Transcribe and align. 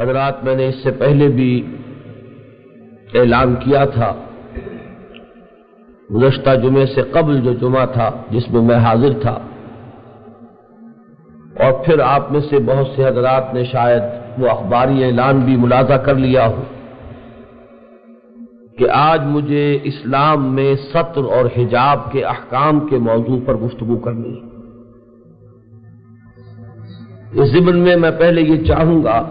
حضرات 0.00 0.44
میں 0.44 0.56
نے 0.56 0.68
اس 0.68 0.74
سے 0.82 0.90
پہلے 0.90 1.28
بھی 1.28 1.76
اعلان 3.14 3.54
کیا 3.54 3.84
تھا۔ 3.84 4.12
گزشتہ 6.14 6.50
جمعے 6.62 6.86
سے 6.86 7.02
قبل 7.02 7.40
جو 7.40 7.52
جمعہ 7.52 7.86
تھا، 7.86 8.10
جس 8.30 8.50
میں 8.50 8.62
میں 8.62 8.76
حاضر 8.76 9.12
تھا۔ 9.20 9.38
اور 11.60 11.84
پھر 11.84 12.00
آپ 12.00 12.32
میں 12.32 12.40
سے 12.40 12.58
بہت 12.58 12.86
سے 12.96 13.04
حضرات 13.04 13.54
نے 13.54 13.64
شاید 13.64 14.02
وہ 14.38 14.48
اخباری 14.48 15.04
اعلان 15.04 15.40
بھی 15.40 15.56
ملازہ 15.56 15.92
کر 15.92 16.14
لیا 16.14 16.48
ہو 16.48 16.62
کہ 18.78 18.90
آج 18.90 19.20
مجھے 19.24 19.78
اسلام 19.84 20.54
میں 20.54 20.74
سطر 20.74 21.24
اور 21.24 21.44
حجاب 21.56 22.12
کے 22.12 22.24
احکام 22.24 22.80
کے 22.80 22.98
موضوع 22.98 23.38
پر 23.46 23.54
گفتگو 23.54 23.96
کرنی 23.96 24.40
ہے۔ 24.40 24.54
اس 27.40 27.48
ضمن 27.48 27.78
میں 27.78 27.96
میں 27.96 28.10
پہلے 28.18 28.40
یہ 28.40 28.64
چاہوں 28.64 29.04
گا 29.04 29.28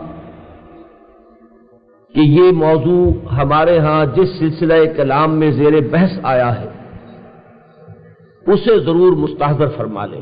کہ 2.16 2.20
یہ 2.20 2.52
موضوع 2.52 3.30
ہمارے 3.30 3.80
ہاں 3.80 4.06
جس 4.06 4.40
سلسلہ 4.40 4.74
کلام 4.98 5.36
میں 5.36 5.52
زیر 5.52 5.90
بحث 5.90 6.12
آیا 6.24 6.62
ہے، 6.62 6.70
اسے 8.48 8.80
ضرور 8.80 9.18
مستحضر 9.18 9.68
فرما 9.78 10.06
لیں۔ 10.06 10.22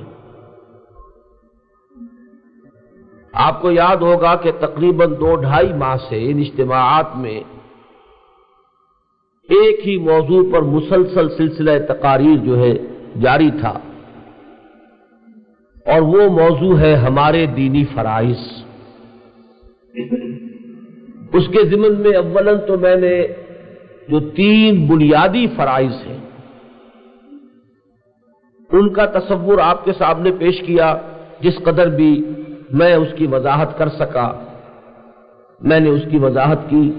آپ 3.33 3.61
کو 3.61 3.71
یاد 3.71 3.97
ہوگا 3.97 4.35
کہ 4.35 4.51
تقریباً 4.59 5.11
دو 5.11 5.35
ڈھائی 5.35 5.73
ماہ 5.73 5.95
سے 6.09 6.31
ان 6.31 6.39
اجتماعات 6.39 7.15
میں 7.15 7.41
ایک 9.49 9.87
ہی 9.87 9.97
موضوع 9.97 10.53
پر 10.53 10.61
مسلسل 10.61 11.29
سلسلہ 11.29 11.71
تقاریر 11.87 12.37
جو 12.37 12.57
ہے 12.57 12.73
جاری 13.21 13.51
تھا۔ 13.51 13.79
اور 15.85 16.01
وہ 16.01 16.29
موضوع 16.29 16.79
ہے 16.79 16.95
ہمارے 16.95 17.45
دینی 17.45 17.85
فرائض۔ 17.85 18.63
اس 21.33 21.47
کے 21.47 21.65
ضمن 21.65 22.01
میں 22.01 22.17
اولن 22.17 22.57
تو 22.67 22.77
میں 22.77 22.95
نے 22.95 23.23
جو 24.07 24.19
تین 24.19 24.87
بنیادی 24.87 25.47
فرائض 25.55 26.07
ہیں، 26.07 26.17
ان 28.71 28.93
کا 28.93 29.05
تصور 29.05 29.57
آپ 29.57 29.85
کے 29.85 29.91
سامنے 29.97 30.31
پیش 30.39 30.61
کیا، 30.61 30.97
جس 31.39 31.55
قدر 31.63 31.89
بھی 31.89 32.25
میں 32.71 32.95
اس 32.95 33.07
کی 33.15 33.27
وضاحت 33.27 33.77
کر 33.77 33.89
سکا، 33.89 34.31
میں 35.61 35.79
نے 35.79 35.89
اس 35.89 36.01
کی 36.11 36.17
وضاحت 36.17 36.69
کی۔ 36.69 36.91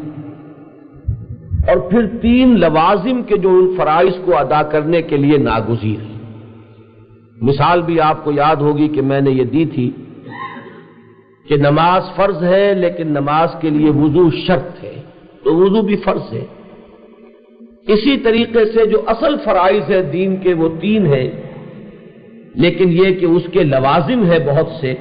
اور 1.68 1.90
پھر 1.90 2.06
تین 2.22 2.60
لوازم 2.60 3.22
کے 3.22 3.36
جو 3.36 3.48
ان 3.48 3.74
فرائض 3.76 4.12
کو 4.24 4.36
ادا 4.36 4.62
کرنے 4.62 5.02
کے 5.02 5.16
لیے 5.16 5.38
ناگزیر 5.38 6.00
ہیں۔ 6.02 6.12
مثال 7.42 7.82
بھی 7.82 8.00
آپ 8.00 8.24
کو 8.24 8.32
یاد 8.32 8.56
ہوگی 8.56 8.88
کہ 8.88 9.02
میں 9.02 9.20
نے 9.20 9.30
یہ 9.30 9.44
دی 9.44 9.64
تھی 9.64 9.90
کہ 11.46 11.56
نماز 11.56 12.02
فرض 12.16 12.42
ہے 12.44 12.74
لیکن 12.74 13.06
نماز 13.12 13.54
کے 13.60 13.70
لیے 13.70 13.90
وضو 13.90 14.30
شرط 14.36 14.82
ہے، 14.84 14.94
تو 15.44 15.54
وضو 15.56 15.82
بھی 15.82 15.96
فرض 15.96 16.32
ہے۔ 16.32 16.44
اسی 17.86 18.16
طریقے 18.16 18.64
سے 18.64 18.84
جو 18.86 18.98
اصل 19.06 19.36
فرائض 19.44 19.90
ہے 19.90 20.02
دین 20.12 20.36
کے 20.36 20.52
وہ 20.54 20.68
تین 20.80 21.06
ہیں، 21.06 21.28
لیکن 22.54 22.92
یہ 22.92 23.14
کہ 23.20 23.26
اس 23.26 23.42
کے 23.52 23.62
لوازم 23.64 24.24
ہے 24.30 24.38
بہت 24.46 24.68
سے، 24.80 24.94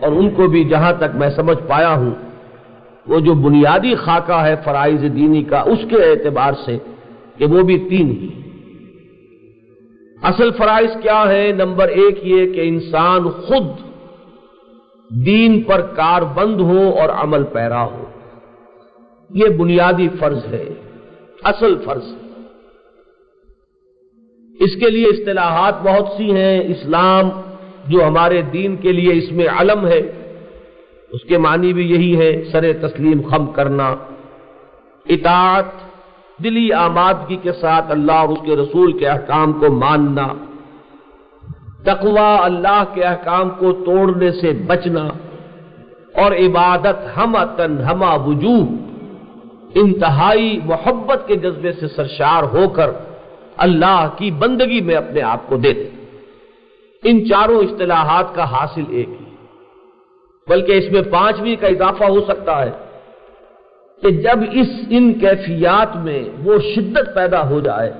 اور 0.00 0.12
ان 0.12 0.30
کو 0.30 0.46
بھی 0.48 0.62
جہاں 0.64 0.92
تک 0.92 1.10
میں 1.14 1.30
سمجھ 1.30 1.58
پایا 1.68 1.92
ہوں، 1.94 2.14
وہ 3.06 3.18
جو 3.20 3.34
بنیادی 3.42 3.94
خاکہ 3.94 4.40
ہے 4.42 4.54
فرائض 4.64 5.02
دینی 5.16 5.42
کا، 5.42 5.60
اس 5.72 5.84
کے 5.90 6.02
اعتبار 6.04 6.52
سے 6.64 6.76
کہ 7.38 7.44
وہ 7.44 7.62
بھی 7.62 7.78
تین 7.88 8.10
ہی۔ 8.10 8.28
اصل 10.22 10.50
فرائض 10.50 10.92
کیا 11.02 11.22
ہے 11.28 11.46
نمبر 11.52 11.88
ایک 11.94 12.18
یہ 12.26 12.52
کہ 12.52 12.68
انسان 12.68 13.28
خود 13.46 13.66
دین 15.10 15.62
پر 15.62 15.80
کار 15.80 16.22
بند 16.22 16.60
ہو 16.60 16.94
اور 17.00 17.08
عمل 17.08 17.44
پیرا 17.44 17.84
ہو 17.84 18.04
یہ 19.30 19.48
بنیادی 19.48 20.08
فرض 20.18 20.44
ہے، 20.44 20.68
اصل 21.44 21.74
فرض۔ 21.84 22.04
اس 24.60 24.76
کے 24.76 24.90
لیے 24.90 25.06
اصطلاحات 25.06 25.74
بہت 25.82 26.08
سی 26.16 26.36
ہیں۔ 26.36 26.60
اسلام 26.60 27.28
جو 27.86 28.04
ہمارے 28.04 28.42
دین 28.42 28.76
کے 28.76 28.92
لیے 28.92 29.12
اس 29.12 29.32
میں 29.32 29.46
علم 29.58 29.86
ہے، 29.86 30.00
اس 31.10 31.22
کے 31.22 31.38
معنی 31.38 31.72
بھی 31.72 31.90
یہی 31.90 32.18
ہے 32.18 32.44
سر 32.52 32.72
تسلیم 32.72 33.22
خم 33.22 33.46
کرنا۔ 33.46 33.94
اطاعت، 35.06 35.64
دلی 36.44 36.72
آمادگی 36.72 37.36
کے 37.36 37.52
ساتھ 37.52 37.90
اللہ 37.90 38.12
اور 38.12 38.28
اس 38.28 38.38
کے 38.46 38.56
رسول 38.56 38.98
کے 38.98 39.08
احکام 39.08 39.52
کو 39.52 39.70
ماننا۔ 39.70 40.28
تقوا 41.84 42.44
اللہ 42.44 42.84
کے 42.94 43.02
احکام 43.02 43.50
کو 43.50 43.72
توڑنے 43.72 44.32
سے 44.32 44.52
بچنا 44.52 45.08
اور 46.14 46.32
عبادت 46.32 47.18
ہم 47.18 47.36
تن 47.56 47.78
ہما 47.78 48.14
وجوہ 48.14 48.66
انتہائی 49.74 50.60
محبت 50.64 51.28
کے 51.28 51.36
جذبے 51.36 51.72
سے 51.72 51.88
سرشار 51.88 52.42
ہو 52.42 52.68
کر 52.68 52.90
اللہ 53.56 54.08
کی 54.16 54.30
بندگی 54.30 54.80
میں 54.80 54.94
اپنے 54.94 55.22
آپ 55.22 55.40
کو 55.46 55.56
دے 55.56 55.72
دے۔ 55.72 55.88
ان 57.02 57.28
چاروں 57.28 57.62
اصطلاحات 57.62 58.34
کا 58.34 58.44
حاصل 58.44 58.84
ایک 58.88 59.08
ہی۔ 59.08 59.24
بلکہ 60.48 60.72
اس 60.72 60.92
میں 60.92 61.02
پانچویں 61.02 61.56
کا 61.60 61.66
اضافہ 61.66 62.04
ہو 62.04 62.20
سکتا 62.20 62.62
ہے 62.62 62.70
کہ 64.02 64.10
جب 64.10 64.38
اس 64.52 64.68
ان 64.90 65.12
کیفیات 65.14 65.96
میں 65.96 66.24
وہ 66.44 66.58
شدت 66.74 67.14
پیدا 67.14 67.48
ہو 67.48 67.60
جائے 67.60 67.92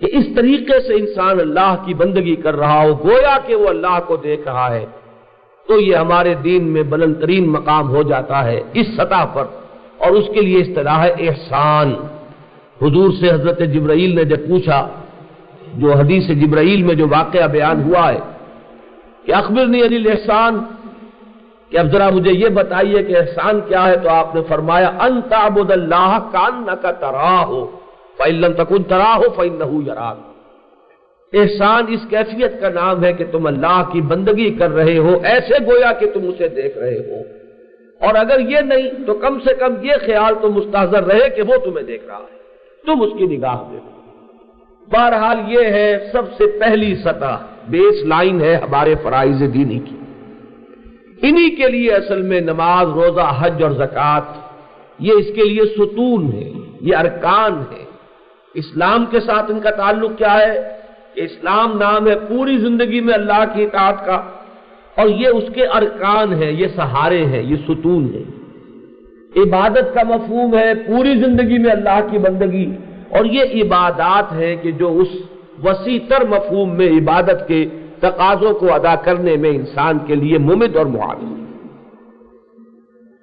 کہ 0.00 0.06
اس 0.12 0.24
طریقے 0.36 0.80
سے 0.80 0.94
انسان 0.94 1.40
اللہ 1.40 1.76
کی 1.84 1.94
بندگی 1.94 2.36
کر 2.36 2.56
رہا 2.56 2.82
ہو، 2.82 3.04
گویا 3.04 3.38
کہ 3.46 3.54
وہ 3.54 3.68
اللہ 3.68 3.98
کو 4.06 4.16
دیکھ 4.16 4.48
رہا 4.48 4.74
ہے، 4.74 4.86
تو 5.68 5.80
یہ 5.80 5.96
ہمارے 5.96 6.34
دین 6.34 6.64
میں 6.64 6.82
بلند 6.82 7.14
ترین 7.20 7.48
مقام 7.48 7.90
ہو 7.90 8.02
جاتا 8.02 8.44
ہے 8.44 8.60
اس 8.74 8.86
سطح 8.96 9.24
پر۔ 9.32 9.44
اور 9.98 10.10
اس 10.10 10.24
کے 10.34 10.40
لیے 10.40 10.60
اصطلاح 10.60 10.98
ہے 10.98 11.12
احسان۔ 11.18 11.94
حضور 12.82 13.10
سے 13.20 13.30
حضرت 13.30 13.58
جبرائیل 13.58 14.14
نے 14.14 14.24
جب 14.24 14.48
پوچھا، 14.48 14.88
جو 15.74 15.92
حدیث 15.92 16.28
جبرائیل 16.28 16.82
میں 16.82 16.94
جو 16.94 17.06
واقعہ 17.10 17.46
بیان 17.46 17.82
ہوا 17.82 18.12
ہے 18.12 18.18
کہ 19.24 19.34
اخبر 19.34 19.62
علی 19.62 20.10
احسان 20.10 20.60
کہ 21.70 21.78
اب 21.78 21.86
ذرا 21.86 22.10
مجھے 22.10 22.32
یہ 22.32 22.48
بتائیے 22.48 23.02
کہ 23.02 23.16
احسان 23.18 23.60
کیا 23.68 23.86
ہے، 23.86 23.96
تو 23.96 24.08
آپ 24.08 24.34
نے 24.34 24.40
فرمایا، 24.48 24.88
ان 25.00 25.20
تعبد 25.28 25.70
اللہ 25.70 26.18
کان 26.32 26.66
کا 26.82 26.90
ترا 26.90 27.44
ہو 27.46 27.77
فعلن 28.18 28.52
تکن 28.52 28.82
ترا 28.82 29.16
ہو 29.16 29.30
فن 29.36 29.58
نہ 29.58 30.14
احسان 31.32 31.84
اس 31.88 32.00
کیفیت 32.10 32.60
کا 32.60 32.68
نام 32.68 33.04
ہے 33.04 33.12
کہ 33.12 33.24
تم 33.30 33.46
اللہ 33.46 33.82
کی 33.92 34.00
بندگی 34.00 34.50
کر 34.50 34.70
رہے 34.70 34.98
ہو، 34.98 35.18
ایسے 35.22 35.54
گویا 35.66 35.92
کہ 35.92 36.06
تم 36.14 36.20
اسے 36.28 36.48
دیکھ 36.48 36.78
رہے 36.78 36.98
ہو۔ 36.98 37.20
اور 38.06 38.14
اگر 38.14 38.40
یہ 38.40 38.60
نہیں، 38.60 39.06
تو 39.06 39.14
کم 39.14 39.38
سے 39.38 39.54
کم 39.54 39.74
یہ 39.82 39.92
خیال 40.06 40.34
تو 40.42 40.50
مستحضر 40.50 41.02
رہے 41.04 41.28
کہ 41.28 41.42
وہ 41.42 41.56
تمہیں 41.64 41.86
دیکھ 41.86 42.06
رہا 42.06 42.16
ہے۔ 42.16 42.38
تم 42.86 43.02
اس 43.02 43.12
کی 43.18 43.36
نگاہ 43.36 43.56
میں 43.68 43.80
بہرحال 44.90 45.38
یہ 45.48 45.64
ہے 45.64 45.98
سب 46.12 46.22
سے 46.38 46.46
پہلی 46.46 46.96
سطح، 46.96 47.36
بیس 47.68 48.04
لائن 48.04 48.40
ہے 48.40 48.54
ہمارے 48.54 48.94
فرائض 49.02 49.40
دینی 49.40 49.78
کی۔ 49.78 49.96
انہی 51.22 51.50
کے 51.50 51.68
لیے 51.68 51.92
اصل 51.92 52.22
میں 52.22 52.40
نماز، 52.40 52.88
روزہ، 52.88 53.32
حج 53.38 53.62
اور 53.62 53.70
زکوٰۃ، 53.70 54.32
یہ 54.98 55.12
اس 55.12 55.26
کے 55.34 55.44
لیے 55.44 55.62
ستون 55.76 56.32
ہے، 56.32 56.52
یہ 56.80 56.96
ارکان 56.96 57.52
ہے۔ 57.72 57.87
اسلام 58.54 59.06
کے 59.06 59.20
ساتھ 59.20 59.50
ان 59.50 59.60
کا 59.60 59.70
تعلق 59.70 60.18
کیا 60.18 60.38
ہے؟ 60.38 60.78
کہ 61.14 61.20
اسلام 61.20 61.78
نام 61.78 62.08
ہے 62.08 62.14
پوری 62.18 62.58
زندگی 62.58 63.00
میں 63.00 63.14
اللہ 63.14 63.44
کی 63.54 63.64
اطاعت 63.64 64.06
کا۔ 64.06 64.22
اور 64.94 65.08
یہ 65.08 65.28
اس 65.28 65.44
کے 65.54 65.66
ارکان 65.66 66.42
ہے 66.42 66.52
یہ 66.52 66.66
سہارے 66.76 67.26
ہیں، 67.26 67.42
یہ 67.42 67.56
ستون 67.68 68.14
ہے 68.14 68.22
عبادت 69.36 69.94
کا 69.94 70.00
مفہوم 70.08 70.58
ہے 70.58 70.74
پوری 70.74 71.14
زندگی 71.14 71.58
میں 71.58 71.70
اللہ 71.70 72.00
کی 72.10 72.18
بندگی۔ 72.18 72.72
اور 73.08 73.24
یہ 73.24 73.42
عبادات 73.42 74.32
ہے 74.32 74.56
کہ 74.56 74.70
جو 74.70 74.98
اس 74.98 75.08
وسیع 75.64 75.98
تر 76.08 76.24
مفہوم 76.28 76.76
میں 76.76 76.88
عبادت 76.88 77.48
کے 77.48 77.66
تقاضوں 77.98 78.54
کو 78.54 78.74
ادا 78.74 78.94
کرنے 78.94 79.36
میں 79.36 79.50
انسان 79.50 79.98
کے 80.06 80.14
لیے 80.14 80.38
ممد 80.38 80.76
اور 80.76 80.86
معاون۔ 80.86 81.44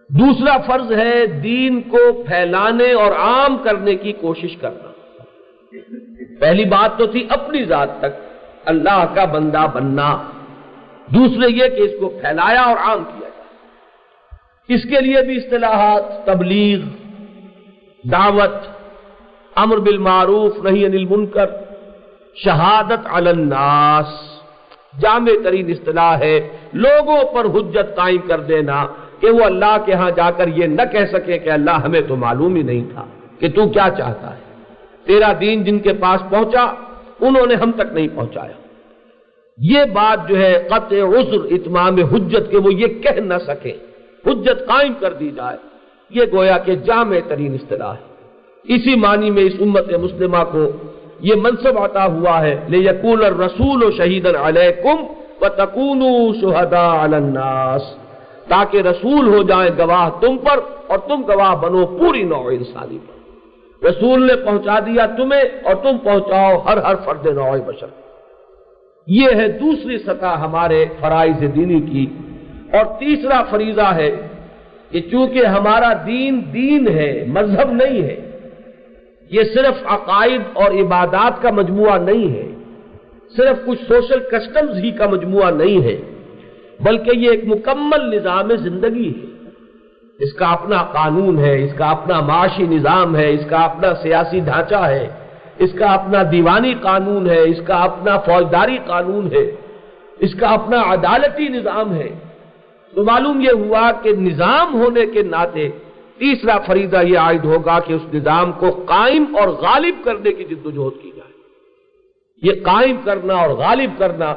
دوسرا 0.09 0.57
فرض 0.57 0.91
ہے 0.91 1.25
دین 1.25 1.81
کو 1.81 2.23
پھیلانے 2.27 2.93
اور 2.93 3.11
عام 3.11 3.57
کرنے 3.57 3.95
کی 3.95 4.11
کوشش 4.11 4.57
کرنا۔ 4.57 4.84
پہلی 6.39 6.65
بات 6.65 6.99
تو 6.99 7.05
تھی 7.05 7.27
اپنی 7.29 7.63
ذات 7.63 7.99
تک، 7.99 8.39
اللہ 8.65 9.05
کا 9.13 9.25
بندہ 9.25 9.65
بننا۔ 9.73 10.21
دوسرے 11.07 11.51
یہ 11.51 11.67
کہ 11.67 11.81
اس 11.81 11.91
کو 11.99 12.09
پھیلایا 12.09 12.61
اور 12.61 12.77
عام 12.77 13.03
کیا 13.03 13.29
جائے۔ 13.29 13.31
اس 14.67 14.83
کے 14.83 15.01
لیے 15.01 15.21
بھی 15.21 15.37
اصطلاحات، 15.37 16.25
تبلیغ، 16.25 16.79
دعوت، 18.11 18.67
امر 19.55 19.77
بالمعروف 19.77 20.57
نہیں 20.63 20.85
انل 20.85 21.05
منکر 21.05 21.45
شہادت 22.35 23.07
الناس۔ 23.11 24.35
جامع 25.01 25.31
ترین 25.43 25.69
اصطلاح 25.69 26.19
ہے۔ 26.19 26.49
لوگوں 26.73 27.17
پر 27.33 27.45
حجت 27.45 27.95
قائم 27.95 28.27
کر 28.27 28.39
دینا 28.39 28.87
کہ 29.19 29.29
وہ 29.29 29.43
اللہ 29.43 29.77
کے 29.85 29.93
ہاں 29.93 30.11
جا 30.11 30.31
کر 30.31 30.47
یہ 30.47 30.65
نہ 30.65 30.81
کہہ 30.91 31.05
سکے 31.11 31.37
کہ 31.37 31.49
اللہ 31.49 31.71
ہمیں 31.71 32.01
تو 32.01 32.15
معلوم 32.15 32.55
ہی 32.55 32.61
نہیں 32.61 32.83
تھا 32.93 33.05
کہ 33.39 33.49
تو 33.49 33.69
کیا 33.69 33.87
چاہتا 33.97 34.35
ہے۔ 34.35 34.44
تیرا 35.05 35.33
دین 35.41 35.63
جن 35.63 35.79
کے 35.79 35.93
پاس 35.93 36.29
پہنچا، 36.29 36.65
انہوں 37.19 37.45
نے 37.45 37.55
ہم 37.55 37.71
تک 37.71 37.93
نہیں 37.93 38.07
پہنچایا۔ 38.15 38.53
یہ 39.57 39.79
بات 39.93 40.29
جو 40.29 40.37
ہے، 40.37 40.67
قطع 40.69 40.95
عذر 40.95 41.45
اتمام 41.51 41.97
حجت 41.97 42.51
کے 42.51 42.57
وہ 42.57 42.73
یہ 42.73 42.87
کہہ 42.87 43.21
نہ 43.21 43.33
سکے۔ 43.47 43.73
حجت 44.25 44.67
قائم 44.67 44.93
کر 44.99 45.13
دی 45.13 45.31
جائے۔ 45.35 45.57
یہ 46.09 46.21
گویا 46.33 46.57
کہ 46.57 46.75
جامع 46.75 47.15
ترین 47.27 47.53
اصطلاح 47.53 47.93
ہے۔ 47.93 48.15
اسی 48.63 48.95
معنی 48.95 49.31
میں 49.31 49.43
اس 49.43 49.53
امت 49.59 49.93
مسلمہ 49.93 50.37
کو 50.51 50.71
یہ 51.19 51.35
منصب 51.35 51.79
عطا 51.79 52.05
ہوا 52.05 52.41
ہے 52.41 52.59
لے 52.67 52.77
یقول 52.77 53.23
رسول 53.23 53.83
و 53.83 53.91
شہید 53.91 54.27
علیکم 54.41 55.05
و 55.41 55.49
تکون 55.49 56.01
شہدا 56.41 57.03
الناس۔ 57.03 57.81
تاکہ 58.47 58.77
رسول 58.77 59.27
ہو 59.27 59.43
جائیں 59.43 59.71
گواہ 59.77 60.09
تم 60.21 60.37
پر 60.37 60.59
اور 60.87 60.97
تم 60.97 61.21
گواہ 61.27 61.55
بنو 61.55 61.85
پوری 61.85 62.23
نوع 62.23 62.51
انسانی 62.51 62.97
پر۔ 62.97 63.24
رسول 63.89 64.27
نے 64.27 64.35
پہنچا 64.35 64.79
دیا 64.79 65.05
تمہیں 65.05 65.43
اور 65.63 65.75
تم 65.75 65.97
پہنچاؤ 65.97 66.61
ہر 66.61 66.77
ہر 66.77 66.95
فرد 67.05 67.25
نوع 67.25 67.57
بشر۔ 67.65 67.87
یہ 69.07 69.27
ہے 69.35 69.47
دوسری 69.47 69.97
سطح 69.97 70.25
ہمارے 70.25 70.85
فرائض 70.99 71.41
دینی 71.55 71.81
کی۔ 71.81 72.05
اور 72.71 72.85
تیسرا 72.99 73.43
فریضہ 73.43 73.95
ہے 73.95 74.15
کہ 74.89 75.01
چونکہ 75.11 75.45
ہمارا 75.45 75.93
دین 76.05 76.41
دین 76.53 76.87
ہے، 76.87 77.25
مذہب 77.27 77.71
نہیں 77.71 78.01
ہے، 78.01 78.29
یہ 79.29 79.43
صرف 79.53 79.83
عقائد 79.85 80.41
اور 80.53 80.71
عبادات 80.71 81.41
کا 81.41 81.51
مجموعہ 81.51 81.97
نہیں 81.97 82.33
ہے، 82.33 82.51
صرف 83.37 83.65
کچھ 83.65 83.79
سوشل 83.87 84.19
کسٹمز 84.19 84.77
ہی 84.77 84.91
کا 84.91 85.07
مجموعہ 85.09 85.51
نہیں 85.51 85.83
ہے، 85.83 85.97
بلکہ 86.79 87.11
یہ 87.17 87.31
ایک 87.31 87.45
مکمل 87.45 88.15
نظام 88.15 88.55
زندگی 88.55 89.09
ہے۔ 89.09 89.34
اس 90.19 90.33
کا 90.33 90.47
اپنا 90.47 90.83
قانون 90.83 91.37
ہے، 91.37 91.63
اس 91.63 91.73
کا 91.77 91.85
اپنا 91.85 92.19
معاشی 92.19 92.63
نظام 92.63 93.15
ہے، 93.15 93.33
اس 93.33 93.45
کا 93.49 93.57
اپنا 93.57 93.95
سیاسی 94.01 94.39
ڈھانچہ 94.39 94.75
ہے، 94.75 95.07
اس 95.57 95.71
کا 95.73 95.85
اپنا 95.85 96.23
دیوانی 96.31 96.73
قانون 96.73 97.29
ہے، 97.29 97.41
اس 97.41 97.61
کا 97.67 97.75
اپنا 97.75 98.17
فوجداری 98.17 98.77
قانون 98.85 99.27
ہے، 99.31 99.51
اس 100.19 100.35
کا 100.35 100.47
اپنا 100.47 100.81
عدالتی 100.93 101.47
نظام 101.47 101.93
ہے۔ 101.93 102.09
تو 102.93 103.03
معلوم 103.03 103.41
یہ 103.41 103.51
ہوا 103.51 103.91
کہ 104.03 104.11
نظام 104.11 104.73
ہونے 104.73 105.05
کے 105.05 105.21
ناطے 105.21 105.69
تیسرا 106.17 106.57
فریضہ 106.57 106.97
یہ 107.03 107.17
عائد 107.17 107.45
ہوگا 107.45 107.79
کہ 107.79 107.93
اس 107.93 108.13
نظام 108.13 108.51
کو 108.51 108.71
قائم 108.71 109.35
اور 109.39 109.47
غالب 109.47 109.95
کرنے 110.03 110.31
کی 110.31 110.43
جدوجہد 110.43 111.03
کی 111.03 111.11
جائے۔ 111.15 111.33
یہ 112.41 112.63
قائم 112.63 112.95
کرنا 113.03 113.33
اور 113.33 113.49
غالب 113.49 113.91
کرنا 113.97 114.35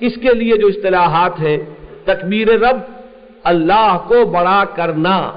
اس 0.00 0.14
کے 0.14 0.34
لیے 0.34 0.56
جو 0.56 0.66
اصطلاحات 0.66 1.40
ہیں؟ 1.40 1.58
تکبیر 2.04 2.48
رب 2.48 2.78
اللہ 3.48 3.98
کو 4.08 4.24
بڑا 4.24 4.64
کرنا۔ 4.76 5.32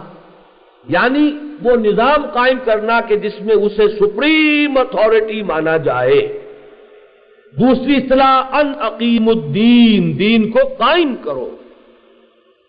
یعنی 0.90 1.32
وہ 1.64 1.76
نظام 1.76 2.26
قائم 2.34 2.58
کرنا 2.66 3.00
کہ 3.08 3.16
جس 3.16 3.42
میں 3.42 3.56
اسے 3.56 3.88
سپریم 3.88 4.78
اتھارٹی 4.78 5.42
مانا 5.42 5.78
جائے۔ 5.78 6.40
دوسری 7.60 7.96
اصطلاح، 7.96 8.56
ان 8.56 8.74
عقیم 8.80 9.30
الدین، 9.30 10.20
دین 10.20 10.52
کو 10.52 10.60
قائم 10.78 11.16
کرو۔ 11.24 11.50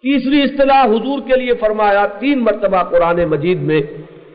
تیسری 0.03 0.43
اصطلاح 0.43 0.85
حضور 0.85 1.19
کے 1.19 1.41
لیے 1.41 1.55
فرمایا، 1.55 2.07
تین 2.07 2.39
مرتبہ 2.39 2.83
قرآن 2.83 3.25
مجید 3.25 3.63
میں 3.63 3.81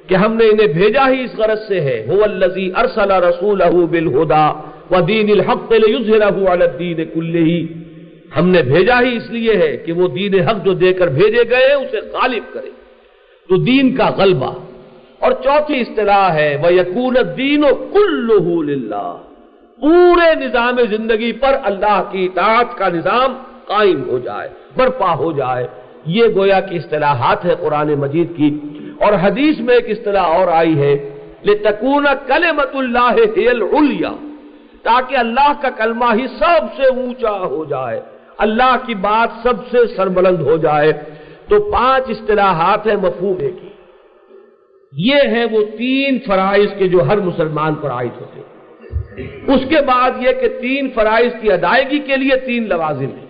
کہ 0.08 0.16
ہم 0.16 0.34
نے 0.34 0.46
انہیں 0.46 0.68
بھیجا 0.68 1.10
ہی 1.10 1.24
اس 1.24 1.36
غرض 1.38 1.68
سے 1.68 1.82
ہے۔ 1.82 2.08
هو 2.10 2.24
الذی 2.24 2.70
ارسل 2.76 3.12
رسوله 3.12 3.86
بالهدى 3.86 4.48
ودین 4.92 5.30
الحق 5.30 5.72
لیظهره 5.72 6.54
علی 6.54 6.64
الدین 6.64 7.06
کله 7.16 7.77
ہم 8.40 8.50
نے 8.50 8.62
بھیجا 8.62 9.02
ہی 9.02 9.18
اس 9.18 9.30
لیے 9.30 9.56
ہے 9.56 9.78
کہ 9.78 9.94
وہ 9.94 10.08
دین 10.08 10.40
حق 10.40 10.66
جو 10.66 10.74
دے 10.74 10.94
کر 10.94 11.08
بھیجے 11.08 11.50
گئے 11.50 11.74
اسے 11.74 11.98
غالب 11.98 12.54
کرے۔ 12.54 12.70
تو 13.50 13.58
دین 13.58 13.96
کا 13.96 14.10
غلبہ۔ 14.18 14.54
اور 15.20 15.32
چوتھی 15.32 15.82
اصطلاح 15.82 16.34
ہے 16.34 16.58
وہ 16.64 16.74
یقون 16.74 17.16
دین 17.38 17.64
و 17.64 17.76
کل 17.94 18.30
پورے 19.82 20.36
نظام 20.36 20.76
زندگی 20.90 21.32
پر 21.32 21.58
اللہ 21.64 22.04
کی 22.12 22.26
اطاعت 22.26 22.78
کا 22.78 22.90
نظام 22.90 23.38
قائم 23.66 24.10
ہو 24.10 24.20
جائے، 24.20 24.50
برپا 24.78 25.14
ہو 25.14 25.32
جائے۔ 25.32 25.68
یہ 26.06 26.24
گویا 26.36 26.60
کی 26.60 26.76
اصطلاحات 26.76 27.46
ہے 27.46 27.56
قرآن 27.60 27.94
مجید 27.94 28.38
کی۔ 28.38 28.60
اور 29.00 29.14
حدیث 29.22 29.60
میں 29.60 29.76
ایک 29.76 30.00
اصطلاح 30.00 30.26
اور 30.26 30.48
آئی 30.48 30.82
ہے 30.82 31.10
لتکون 31.46 32.08
کلمت 32.28 32.76
اللہ 32.76 33.16
العلیا 33.36 34.12
تاکہ 34.84 35.16
اللہ 35.16 35.52
کا 35.62 35.70
کلمہ 35.70 36.06
ہی 36.14 36.28
سب 36.28 36.78
سے 36.78 36.84
اونچا 36.84 37.32
ہو 37.32 37.66
جائے۔ 37.66 38.17
اللہ 38.38 38.76
کی 38.86 38.96
بات 38.96 39.30
سب 39.44 39.56
سے 39.72 39.78
سربلند 39.96 40.40
ہو 40.40 40.58
جائے 40.58 40.92
تو 41.48 41.72
پانچ 41.72 42.04
اصطلاحات 42.10 42.88
ہیں 42.88 42.96
مفہوم 42.96 43.38
کی 43.38 43.70
یہ 44.92 45.16
ہے 45.16 45.46
وہ 45.52 45.78
تین 45.78 46.18
فرائض 46.28 46.70
کے 46.78 46.88
جو 46.88 47.02
ہر 47.02 47.18
مسلمان 47.18 47.76
پر 47.76 47.90
عائد 47.90 48.22
ہوتے 48.22 48.42
اس 49.48 49.62
کے 49.70 49.82
بعد 49.82 50.12
یہ 50.20 50.32
کہ 50.32 50.48
تین 50.62 50.90
فرائض 50.96 51.32
کی 51.42 51.52
ادائیگی 51.52 52.00
کے 52.00 52.16
لیے 52.16 52.36
تین 52.46 52.70
لوازم 52.70 53.12
ہیں۔ 53.18 53.26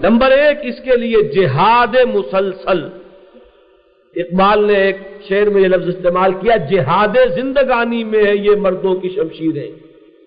نمبر 0.00 0.30
ایک، 0.30 0.58
اس 0.62 0.80
کے 0.84 0.96
لیے 0.96 1.22
جہاد 1.22 1.96
مسلسل۔ 2.14 2.84
اقبال 4.16 4.66
نے 4.66 4.74
ایک 4.74 4.96
شعر 5.28 5.46
میں 5.46 5.62
یہ 5.62 5.68
لفظ 5.68 5.88
استعمال 5.88 6.32
کیا، 6.32 6.56
جہاد 6.56 7.16
زندگانی 7.34 8.04
میں 8.04 8.24
ہے، 8.24 8.36
یہ 8.36 8.50
مردوں 8.50 8.94
کی 8.94 9.08
شمشیر 9.08 9.56
ہے 9.56 9.68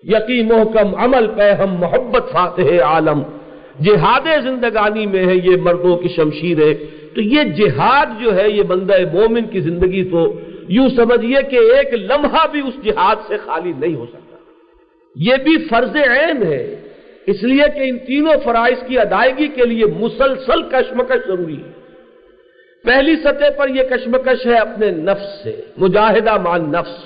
یقین 0.02 0.48
محکم 0.48 0.94
عمل 0.94 1.26
پہ 1.36 1.52
ہم 1.52 1.74
محبت 1.74 2.32
فاتح 2.32 2.82
عالم۔ 2.82 3.22
جہاد 3.84 4.42
زندگانی 4.44 5.06
میں 5.06 5.26
ہے، 5.26 5.34
یہ 5.34 5.56
مردوں 5.56 5.96
کی 5.96 6.08
شمشیر 6.08 6.58
ہے۔ 6.58 6.74
تو 7.14 7.20
یہ 7.20 7.42
جہاد 7.42 8.06
جو 8.20 8.36
ہے، 8.36 8.50
یہ 8.50 8.62
بندہ 8.62 8.94
مومن 9.12 9.42
کی 9.42 9.60
زندگی 9.60 10.10
تو 10.10 10.40
یوں 10.68 10.88
سمجھیے 10.88 11.42
کہ 11.50 11.56
ایک 11.56 11.94
لمحہ 11.94 12.46
بھی 12.52 12.60
اس 12.60 12.84
جہاد 12.84 13.16
سے 13.28 13.36
خالی 13.36 13.72
نہیں 13.78 13.94
ہو 13.94 14.06
سکتا۔ 14.06 14.36
یہ 15.16 15.34
بھی 15.44 15.68
فرض 15.70 15.96
عین 15.96 16.42
ہے۔ 16.42 16.74
اس 17.26 17.42
لیے 17.42 17.62
کہ 17.74 17.80
ان 17.80 17.98
تینوں 17.98 18.32
فرائض 18.44 18.86
کی 18.86 18.98
ادائیگی 18.98 19.48
کے 19.48 19.64
لیے 19.64 19.86
مسلسل 19.86 20.62
کشمکش 20.62 21.26
ضروری 21.26 21.56
ہے۔ 21.56 21.70
پہلی 22.84 23.16
سطح 23.16 23.50
پر 23.56 23.68
یہ 23.68 23.82
کشمکش 23.82 24.46
ہے 24.46 24.54
اپنے 24.54 24.90
نفس 24.90 25.44
سے، 25.44 25.60
مجاہدہ 25.76 26.36
مان 26.36 26.72
نفس۔ 26.72 27.04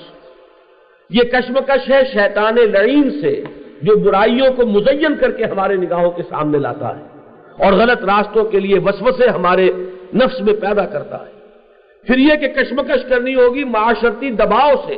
یہ 1.09 1.21
کشمکش 1.21 1.91
ہے 1.91 2.01
شیطان 2.13 2.55
لعین 2.55 3.21
سے۔ 3.21 3.43
جو 3.81 3.95
برائیوں 3.95 4.53
کو 4.53 4.65
مزین 4.65 5.15
کر 5.15 5.31
کے 5.31 5.43
ہمارے 5.43 5.75
نگاہوں 5.75 6.11
کے 6.11 6.23
سامنے 6.29 6.57
لاتا 6.57 6.97
ہے 6.97 7.03
اور 7.65 7.73
غلط 7.73 8.03
راستوں 8.03 8.43
کے 8.43 8.59
لیے 8.59 8.79
وسوسے 8.79 9.29
ہمارے 9.29 9.71
نفس 10.15 10.41
میں 10.41 10.53
پیدا 10.53 10.85
کرتا 10.85 11.19
ہے۔ 11.19 11.31
پھر 12.07 12.17
یہ 12.17 12.35
کہ 12.35 12.47
کشمکش 12.47 13.09
کرنی 13.09 13.35
ہوگی 13.35 13.63
معاشرتی 13.63 14.29
دباؤ 14.29 14.71
سے 14.87 14.95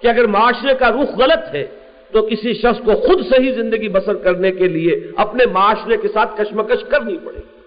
کہ 0.00 0.08
اگر 0.08 0.26
معاشرے 0.26 0.74
کا 0.74 0.90
رخ 0.90 1.18
غلط 1.18 1.54
ہے 1.54 1.66
تو 2.12 2.22
کسی 2.22 2.52
شخص 2.52 2.84
کو 2.84 2.94
خود 2.94 3.26
صحیح 3.26 3.52
زندگی 3.52 3.88
بسر 3.88 4.14
کرنے 4.14 4.50
کے 4.50 4.68
لیے 4.68 5.00
اپنے 5.16 5.46
معاشرے 5.46 5.96
کے 5.96 6.08
ساتھ 6.08 6.36
کشمکش 6.36 6.84
کرنی 6.84 7.16
پڑے۔ 7.24 7.38
گی 7.38 7.62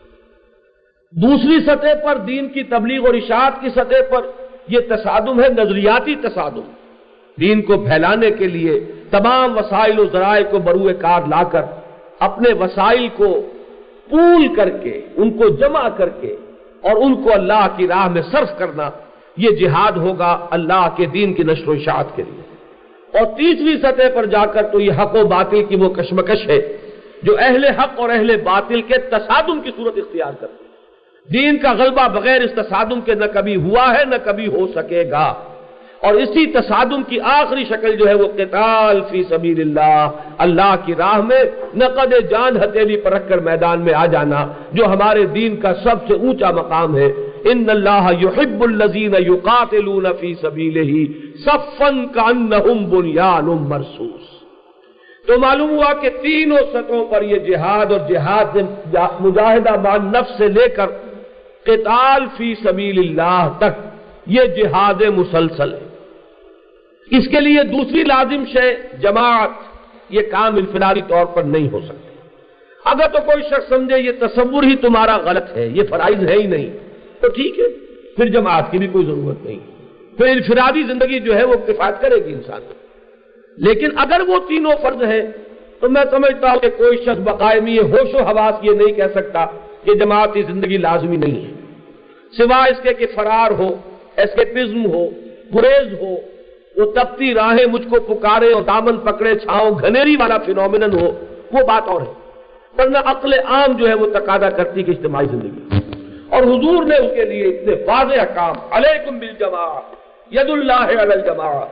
دوسری 1.21 1.59
سطح 1.65 2.05
پر 2.05 2.17
دین 2.17 2.47
کی 2.47 2.63
تبلیغ 2.63 3.05
اور 3.05 3.13
اشاعت 3.13 3.51
کی 3.61 3.69
سطح 3.69 4.15
پر 4.15 4.21
یہ 4.67 4.79
تصادم 4.89 5.43
ہے، 5.43 5.49
نظریاتی 5.49 6.15
تصادم۔ 6.15 6.84
دین 7.39 7.61
کو 7.61 7.77
پھیلانے 7.77 8.31
کے 8.31 8.47
لیے 8.47 8.79
تمام 9.11 9.57
وسائل 9.57 9.99
و 9.99 10.05
ذرائع 10.05 10.43
کو 10.51 10.59
بروئے 10.59 10.93
کار 10.93 11.21
لا 11.27 11.43
کر 11.43 11.61
اپنے 12.19 12.53
وسائل 12.53 13.07
کو 13.15 13.41
پول 14.09 14.55
کر 14.55 14.69
کے، 14.69 15.01
ان 15.15 15.31
کو 15.31 15.49
جمع 15.49 15.89
کر 15.89 16.09
کے 16.09 16.35
اور 16.81 16.95
ان 17.01 17.23
کو 17.23 17.33
اللہ 17.33 17.67
کی 17.77 17.87
راہ 17.87 18.07
میں 18.07 18.21
صرف 18.21 18.59
کرنا، 18.59 18.89
یہ 19.37 19.49
جہاد 19.49 19.91
ہوگا 19.91 20.47
اللہ 20.51 20.87
کے 20.97 21.05
دین 21.05 21.33
کی 21.33 21.43
نشر 21.43 21.67
و 21.67 21.71
اشاعت 21.71 22.15
کے 22.15 22.23
لیے۔ 22.23 22.43
اور 23.17 23.25
تیسری 23.37 23.77
سطح 23.77 24.15
پر 24.15 24.25
جا 24.25 24.45
کر 24.45 24.67
تو 24.67 24.79
یہ 24.79 24.91
حق 24.91 25.15
و 25.15 25.27
باطل 25.27 25.63
کی 25.63 25.75
وہ 25.75 25.89
کشمکش 25.89 26.47
ہے 26.47 26.77
جو 27.23 27.35
اہل 27.39 27.65
حق 27.65 27.99
اور 27.99 28.09
اہل 28.09 28.35
باطل 28.41 28.81
کے 28.81 28.97
تصادم 28.97 29.61
کی 29.61 29.71
صورت 29.75 29.93
اختیار 29.97 30.33
کرتے 30.39 30.63
دین 31.33 31.57
کا 31.57 31.73
غلبہ 31.73 32.07
بغیر 32.07 32.41
اس 32.41 32.51
تصادم 32.51 33.01
کے 33.01 33.13
نہ 33.13 33.25
کبھی 33.33 33.55
ہوا 33.55 33.93
ہے، 33.97 34.05
نہ 34.05 34.15
کبھی 34.23 34.47
ہو 34.47 34.67
سکے 34.67 35.03
گا۔ 35.11 35.33
اور 36.05 36.13
اسی 36.13 36.45
تصادم 36.45 37.03
کی 37.09 37.19
آخری 37.19 37.63
شکل 37.65 37.95
جو 37.97 38.07
ہے 38.07 38.13
وہ 38.13 38.27
قتال 38.37 39.01
فی 39.09 39.23
سبیل 39.23 39.59
اللہ 39.61 40.11
اللہ 40.37 40.75
کی 40.85 40.95
راہ 40.95 41.19
میں، 41.21 41.43
نقد 41.75 42.13
جان 42.31 42.57
ہتھیلی 42.57 42.97
پر 42.97 43.11
رکھ 43.11 43.29
کر 43.29 43.39
میدان 43.39 43.81
میں 43.81 43.93
آ 43.93 44.05
جانا، 44.05 44.41
جو 44.71 44.85
ہمارے 44.85 45.25
دین 45.35 45.55
کا 45.55 45.73
سب 45.83 46.07
سے 46.07 46.13
اونچا 46.13 46.51
مقام 46.51 46.97
ہے۔ 46.97 47.09
ان 47.51 47.63
اللہ 47.69 48.09
یحب 48.21 48.63
الذین 48.63 49.15
یقاتلون 49.19 50.05
فی 50.19 50.33
سبیلہ، 50.41 50.91
صفا 51.45 51.89
کانہم 52.13 52.85
بنیان 52.89 53.45
مرصوص۔ 53.45 54.25
تو 55.27 55.39
معلوم 55.39 55.69
ہوا 55.69 55.93
کہ 55.93 56.09
تینوں 56.21 56.63
سطحوں 56.73 57.05
پر 57.05 57.21
یہ 57.21 57.39
جہاد 57.39 57.91
اور 57.91 57.99
جہاد 58.09 58.57
مجاہدہ 59.19 59.73
مان 59.81 60.05
نفس 60.07 60.37
سے 60.37 60.47
لے 60.47 60.67
کر 60.67 60.89
قتال 61.63 62.25
فی 62.37 62.53
سبیل 62.63 62.97
اللہ 62.99 63.43
تک 63.57 63.73
یہ 64.27 64.43
جہاد 64.57 65.01
مسلسل 65.17 65.73
ہے۔ 65.73 65.94
اس 67.11 67.27
کے 67.27 67.39
لیے 67.39 67.63
دوسری 67.63 68.03
لازم 68.03 68.43
شے 68.45 68.97
جماعت، 68.99 69.49
یہ 70.09 70.21
کام 70.31 70.55
انفرادی 70.55 71.01
طور 71.07 71.25
پر 71.25 71.43
نہیں 71.43 71.69
ہو 71.71 71.79
سکتے۔ 71.81 72.27
اگر 72.85 73.07
تو 73.07 73.19
کوئی 73.25 73.43
شخص 73.43 73.69
سمجھے 73.69 73.99
یہ 73.99 74.11
تصور 74.19 74.63
ہی 74.63 74.75
تمہارا 74.75 75.17
غلط 75.17 75.57
ہے، 75.57 75.67
یہ 75.67 75.83
فرائض 75.89 76.29
ہے 76.29 76.33
ہی 76.33 76.47
نہیں، 76.47 76.73
تو 77.21 77.27
ٹھیک 77.27 77.59
ہے۔ 77.59 77.85
پھر 78.15 78.25
جماعت 78.25 78.71
کی 78.71 78.77
بھی 78.77 78.87
کوئی 78.87 79.05
ضرورت 79.05 79.45
نہیں۔ 79.45 79.59
پھر 80.17 80.27
انفرادی 80.27 80.83
زندگی 80.83 81.19
جو 81.19 81.35
ہے 81.35 81.43
وہ 81.43 81.53
کفایت 81.53 82.01
کرے 82.01 82.15
گی 82.25 82.33
انسان۔ 82.33 82.61
لیکن 83.57 83.89
اگر 83.95 84.21
وہ 84.27 84.39
تینوں 84.47 84.75
فرض 84.81 85.03
ہے 85.03 85.31
تو 85.79 85.89
میں 85.89 86.03
سمجھتا 86.11 86.51
ہوں 86.51 86.59
کہ 86.59 86.69
کوئی 86.69 86.97
شخص 86.97 87.19
بقائمی 87.19 87.79
ہوش 87.79 88.13
و 88.13 88.17
حواس 88.17 88.55
یہ 88.61 88.71
نہیں 88.71 88.95
کہہ 88.95 89.11
سکتا 89.15 89.45
کہ 89.83 89.93
جماعتی 89.93 90.41
زندگی 90.41 90.77
لازمی 90.77 91.17
نہیں 91.17 91.45
ہے۔ 91.45 91.51
سوائے 92.37 92.71
اس 92.71 92.77
کے 92.83 92.93
کہ 92.93 93.05
فرار 93.15 93.51
ہو 93.51 93.75
ایسکیپزم 94.15 94.85
ہو 94.85 95.09
گریز 95.55 96.01
ہو 96.01 96.15
وہ 96.77 96.91
تپتی 96.91 97.33
راہیں 97.33 97.65
مجھ 97.65 97.87
کو 97.87 98.15
پکارے 98.15 98.51
اور 98.51 98.61
دامن 98.61 98.97
پکڑے، 98.97 99.35
چھاؤں، 99.35 99.71
گھنیری 99.71 100.15
والا 100.15 100.37
فینومینن 100.37 100.99
ہو، 100.99 101.19
وہ 101.51 101.65
بات 101.67 101.87
اور 101.87 102.01
ہے۔ 102.01 102.13
ورنہ 102.77 102.97
عقل 103.05 103.33
عام 103.33 103.71
جو 103.77 103.87
ہے 103.87 103.93
وہ 103.93 104.07
تقاضا 104.13 104.49
کرتی 104.49 104.83
کہ 104.83 104.91
اجتماعی 104.91 105.25
زندگی۔ 105.25 105.79
اور 106.29 106.43
حضور 106.43 106.85
نے 106.85 106.95
اس 106.95 107.11
کے 107.15 107.25
لیے 107.25 107.43
اتنے 107.43 107.73
واضح 107.73 108.23
کام 108.35 108.55
علیکم 108.71 109.19
بالجماع، 109.19 109.79
ید 110.31 110.49
اللہ 110.49 110.73
علی 110.73 111.11
الجماع۔ 111.11 111.65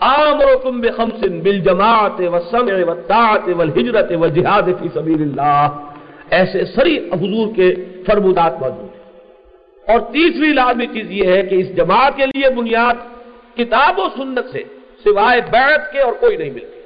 آمرکم 0.00 0.80
بخمس 0.80 1.24
بالجماعت 1.42 2.20
والسمع 2.20 2.84
والطاعت 2.84 3.48
والہجرت 3.56 4.12
والجہاد 4.20 4.62
فی 4.62 4.88
سبیل 4.94 5.22
اللہ 5.22 5.68
ایسے 6.30 6.64
سری 6.64 6.98
حضور 6.98 7.48
کے 7.56 7.74
فرمودات 8.06 8.60
موجود 8.60 8.78
ہیں۔ 8.78 9.00
اور 9.86 10.00
تیسری 10.00 10.52
لازمی 10.52 10.86
چیز 10.86 11.10
یہ 11.10 11.32
ہے 11.32 11.42
کہ 11.42 11.54
اس 11.54 11.76
جماعت 11.76 12.12
کے 12.16 12.26
لیے 12.26 12.50
بنیاد 12.50 12.94
کتاب 13.56 13.98
و 13.98 14.08
سنت 14.16 14.44
سے، 14.52 14.62
سوائے 15.04 15.40
بیعت 15.50 15.92
کے 15.92 16.00
اور 16.00 16.12
کوئی 16.20 16.36
نہیں 16.36 16.50
ملتی۔ 16.50 16.80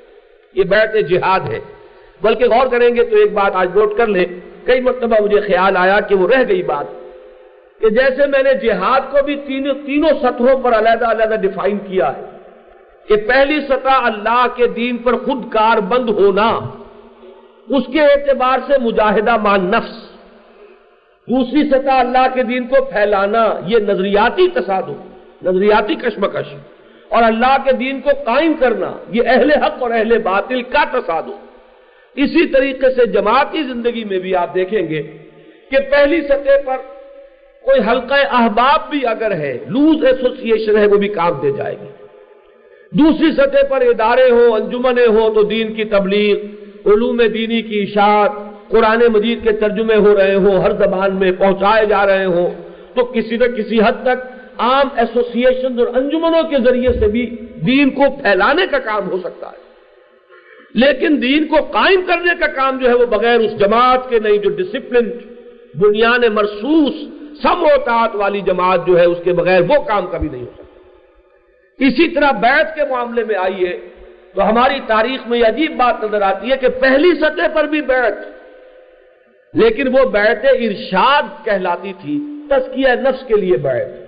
یہ 0.54 0.64
بیعت 0.64 0.94
جہاد 1.08 1.40
ہے۔ 1.40 1.58
بلکہ 2.22 2.44
غور 2.44 2.66
کریں 2.66 2.96
گے 2.96 3.04
تو 3.04 3.16
ایک 3.16 3.32
بات 3.32 3.50
آج 3.54 3.68
نوٹ 3.74 3.96
کر 3.96 4.06
لیں۔ 4.06 4.26
کئی 4.64 4.80
مرتبہ 4.80 5.24
مجھے 5.24 5.40
خیال 5.40 5.76
آیا 5.76 6.00
کہ 6.00 6.14
وہ 6.14 6.28
رہ 6.28 6.42
گئی 6.48 6.62
بات۔ 6.62 6.86
کہ 7.80 7.88
جیسے 7.88 8.26
میں 8.26 8.42
نے 8.42 8.54
جہاد 8.54 9.00
کو 9.10 9.18
بھی 9.24 9.36
تینوں 9.36 9.74
تینوں 9.86 10.10
سطحوں 10.22 10.58
پر 10.62 10.78
علیحدہ 10.78 11.06
علیحدہ 11.06 11.34
ڈیفائن 11.34 11.78
کیا 11.78 12.16
ہے، 12.16 12.22
کہ 13.08 13.16
پہلی 13.16 13.60
سطح 13.60 13.88
اللہ 13.88 14.46
کے 14.56 14.66
دین 14.66 14.96
پر 14.96 15.12
خود 15.12 15.52
کار 15.52 15.76
بند 15.76 16.08
ہونا، 16.10 16.58
اس 17.68 17.82
کے 17.92 18.00
اعتبار 18.00 18.58
سے 18.66 18.78
مجاہدہ 18.78 19.36
مان 19.36 19.64
نفس۔ 19.64 19.96
دوسری 21.28 21.68
سطح 21.68 21.90
اللہ 21.90 22.26
کے 22.34 22.42
دین 22.42 22.66
کو 22.66 22.84
پھیلانا، 22.84 23.54
یہ 23.66 23.78
نظریاتی 23.78 24.48
تصادم۔ 24.48 25.13
نظریاتی 25.44 25.94
کشمکش 25.94 26.54
اور 27.08 27.22
اللہ 27.22 27.56
کے 27.64 27.72
دین 27.72 28.00
کو 28.00 28.10
قائم 28.24 28.54
کرنا، 28.60 28.92
یہ 29.12 29.22
اہل 29.26 29.50
حق 29.50 29.82
اور 29.82 29.90
اہل 29.90 30.18
باطل 30.18 30.62
کا 30.62 30.84
تصادم۔ 30.92 31.38
اسی 32.16 32.46
طریقے 32.46 32.90
سے 32.90 33.06
جماعتی 33.06 33.62
زندگی 33.62 34.04
میں 34.04 34.18
بھی 34.18 34.36
آپ 34.36 34.54
دیکھیں 34.54 34.88
گے 34.88 35.02
کہ 35.70 35.76
پہلی 35.90 36.20
سطح 36.20 36.56
پر 36.64 36.76
کوئی 37.62 37.80
حلقہ 37.90 38.14
احباب 38.14 38.90
بھی 38.90 39.06
اگر 39.06 39.30
ہے، 39.30 39.58
لوز 39.68 40.04
ایسوسیشن 40.04 40.76
ہے، 40.76 40.86
وہ 40.86 40.96
بھی 40.96 41.08
کام 41.08 41.40
دے 41.42 41.52
جائے 41.52 41.76
گی۔ 41.80 41.88
دوسری 42.92 43.32
سطح 43.32 43.66
پر 43.68 43.80
ادارے 43.80 44.30
ہوں، 44.30 44.52
انجمنیں 44.52 45.06
ہوں، 45.06 45.34
تو 45.34 45.42
دین 45.42 45.74
کی 45.74 45.84
تبلیغ، 45.84 46.36
علوم 46.86 47.16
دینی 47.16 47.62
کی 47.62 47.82
اشاعت، 47.82 48.30
قرآن 48.68 49.02
مجید 49.12 49.44
کے 49.44 49.52
ترجمے 49.52 49.94
ہو 49.94 50.16
رہے 50.16 50.34
ہوں، 50.34 50.58
ہر 50.58 50.72
زبان 50.72 51.16
میں 51.16 51.32
پہنچائے 51.32 51.86
جا 51.86 52.06
رہے 52.06 52.24
ہوں۔ 52.24 52.50
تو 52.94 53.04
کسی 53.04 53.36
نہ 53.36 53.44
کسی 53.44 53.80
حد 53.80 54.02
تک 54.02 54.33
عام 54.58 54.88
ایسوسیشن 54.96 55.78
اور 55.78 55.86
انجمنوں 55.86 56.42
کے 56.42 56.56
ذریعے 56.64 56.92
سے 57.00 57.08
بھی 57.08 57.36
دین 57.66 57.90
کو 57.90 58.02
پھیلانے 58.22 58.66
کا 58.66 58.78
کام 58.78 59.08
ہو 59.08 59.18
سکتا 59.18 59.48
ہے۔ 59.48 59.64
لیکن 60.74 61.22
دین 61.22 61.46
کو 61.46 61.56
قائم 61.56 62.02
کرنے 62.06 62.34
کا 62.40 62.46
کام 62.46 62.78
جو 62.78 62.88
ہے 62.88 62.94
وہ 62.94 63.06
بغیر 63.06 63.40
اس 63.40 63.58
جماعت 63.58 64.10
کے 64.10 64.18
نہیں، 64.18 64.38
جو 64.38 64.50
ڈسپلن 64.50 65.10
بنیاد 65.74 66.24
مرسوس، 66.32 66.94
سم 67.42 67.62
و 67.62 68.18
والی 68.18 68.40
جماعت 68.40 68.86
جو 68.86 68.98
ہے 68.98 69.04
اس 69.04 69.18
کے 69.24 69.32
بغیر 69.32 69.60
وہ 69.60 69.82
کام 69.82 70.06
کبھی 70.06 70.28
نہیں 70.28 70.42
ہو 70.42 70.50
سکتا۔ 70.54 70.64
اسی 71.78 72.08
طرح 72.08 72.30
بیت 72.30 72.74
کے 72.74 72.82
معاملے 72.90 73.24
میں 73.24 73.34
آئیے 73.34 73.78
تو 74.34 74.48
ہماری 74.48 74.80
تاریخ 74.86 75.26
میں 75.26 75.38
یہ 75.38 75.46
عجیب 75.46 75.76
بات 75.76 76.04
نظر 76.04 76.22
آتی 76.22 76.50
ہے 76.50 76.56
کہ 76.56 76.68
پہلی 76.68 77.14
سطح 77.20 77.48
پر 77.54 77.64
بھی 77.64 77.80
بیت 77.80 78.14
لیکن 79.54 79.88
وہ 79.88 80.04
بیت 80.10 80.44
ارشاد 80.44 81.44
کہلاتی 81.44 81.92
تھی 82.02 82.18
تسکیہ 82.50 82.88
نفس 82.88 83.26
کے 83.26 83.34
لیے 83.34 83.56
بیت 83.56 84.03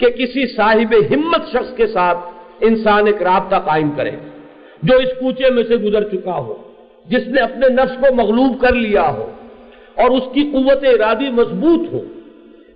کہ 0.00 0.10
کسی 0.10 0.46
صاحب 0.56 0.94
ہمت 1.10 1.42
شخص 1.52 1.76
کے 1.76 1.86
ساتھ 1.86 2.18
انسان 2.60 3.06
ایک 3.06 3.22
رابطہ 3.22 3.56
قائم 3.56 3.90
کرے، 3.90 4.10
جو 4.82 4.96
اس 4.96 5.08
کوچے 5.20 5.50
میں 5.50 5.62
سے 5.62 5.76
گزر 5.76 6.08
چکا 6.08 6.36
ہو، 6.36 6.54
جس 7.06 7.26
نے 7.26 7.40
اپنے 7.40 7.68
نفس 7.68 7.94
کو 8.00 8.14
مغلوب 8.14 8.60
کر 8.60 8.74
لیا 8.74 9.10
ہو 9.10 9.30
اور 9.94 10.10
اس 10.10 10.22
کی 10.34 10.42
قوت 10.52 10.84
ارادی 10.84 11.30
مضبوط 11.30 11.92
ہو۔ 11.92 12.00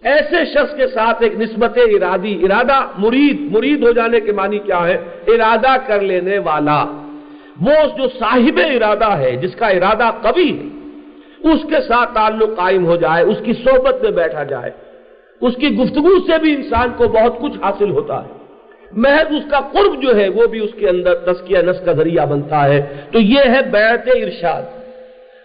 ایسے 0.02 0.44
شخص 0.44 0.76
کے 0.76 0.86
ساتھ 0.86 1.22
ایک 1.22 1.34
نسبت 1.40 1.78
ارادی، 1.78 2.44
ارادہ 2.44 2.78
مرید 2.98 3.40
مرید 3.40 3.84
ہو 3.84 3.92
جانے 3.92 4.20
کے 4.20 4.32
معنی 4.32 4.58
کیا 4.58 4.86
ہے؟ 4.86 4.96
ارادہ 5.26 5.76
کر 5.86 6.00
لینے 6.00 6.38
والا۔ 6.38 6.84
وہ 7.60 7.98
جو 7.98 8.08
صاحب 8.18 8.60
ارادہ 8.74 9.10
ہے، 9.10 9.36
جس 9.36 9.54
کا 9.56 9.66
ارادہ 9.66 10.10
کبھی 10.22 10.58
ہے، 10.58 10.66
اس 11.52 11.62
کے 11.62 11.80
ساتھ 11.88 12.14
تعلق 12.14 12.56
قائم 12.56 12.86
ہو 12.86 12.96
جائے، 12.96 13.24
اس 13.24 13.36
کی 13.44 13.52
صحبت 13.52 14.02
میں 14.02 14.10
بیٹھا 14.10 14.42
جائے۔ 14.42 14.70
اس 15.40 15.54
کی 15.56 15.76
گفتگو 15.76 16.26
سے 16.26 16.38
بھی 16.38 16.54
انسان 16.54 16.88
کو 16.96 17.04
بہت 17.08 17.40
کچھ 17.40 17.58
حاصل 17.62 17.90
ہوتا 17.90 18.24
ہے۔ 18.24 18.28
محض 18.92 19.26
اس 19.30 19.50
کا 19.50 19.60
قرب 19.60 20.02
جو 20.02 20.16
ہے 20.16 20.28
وہ 20.28 20.46
بھی 20.46 20.60
اس 20.64 20.70
کے 20.78 20.88
اندر 20.88 21.14
تسکیہ 21.14 21.58
نس 21.58 21.84
کا 21.84 21.92
ذریعہ 21.92 22.26
بنتا 22.26 22.64
ہے۔ 22.64 22.82
تو 23.12 23.20
یہ 23.20 23.40
ہے 23.46 23.62
بیعت 23.70 24.08
ارشاد۔ 24.14 24.62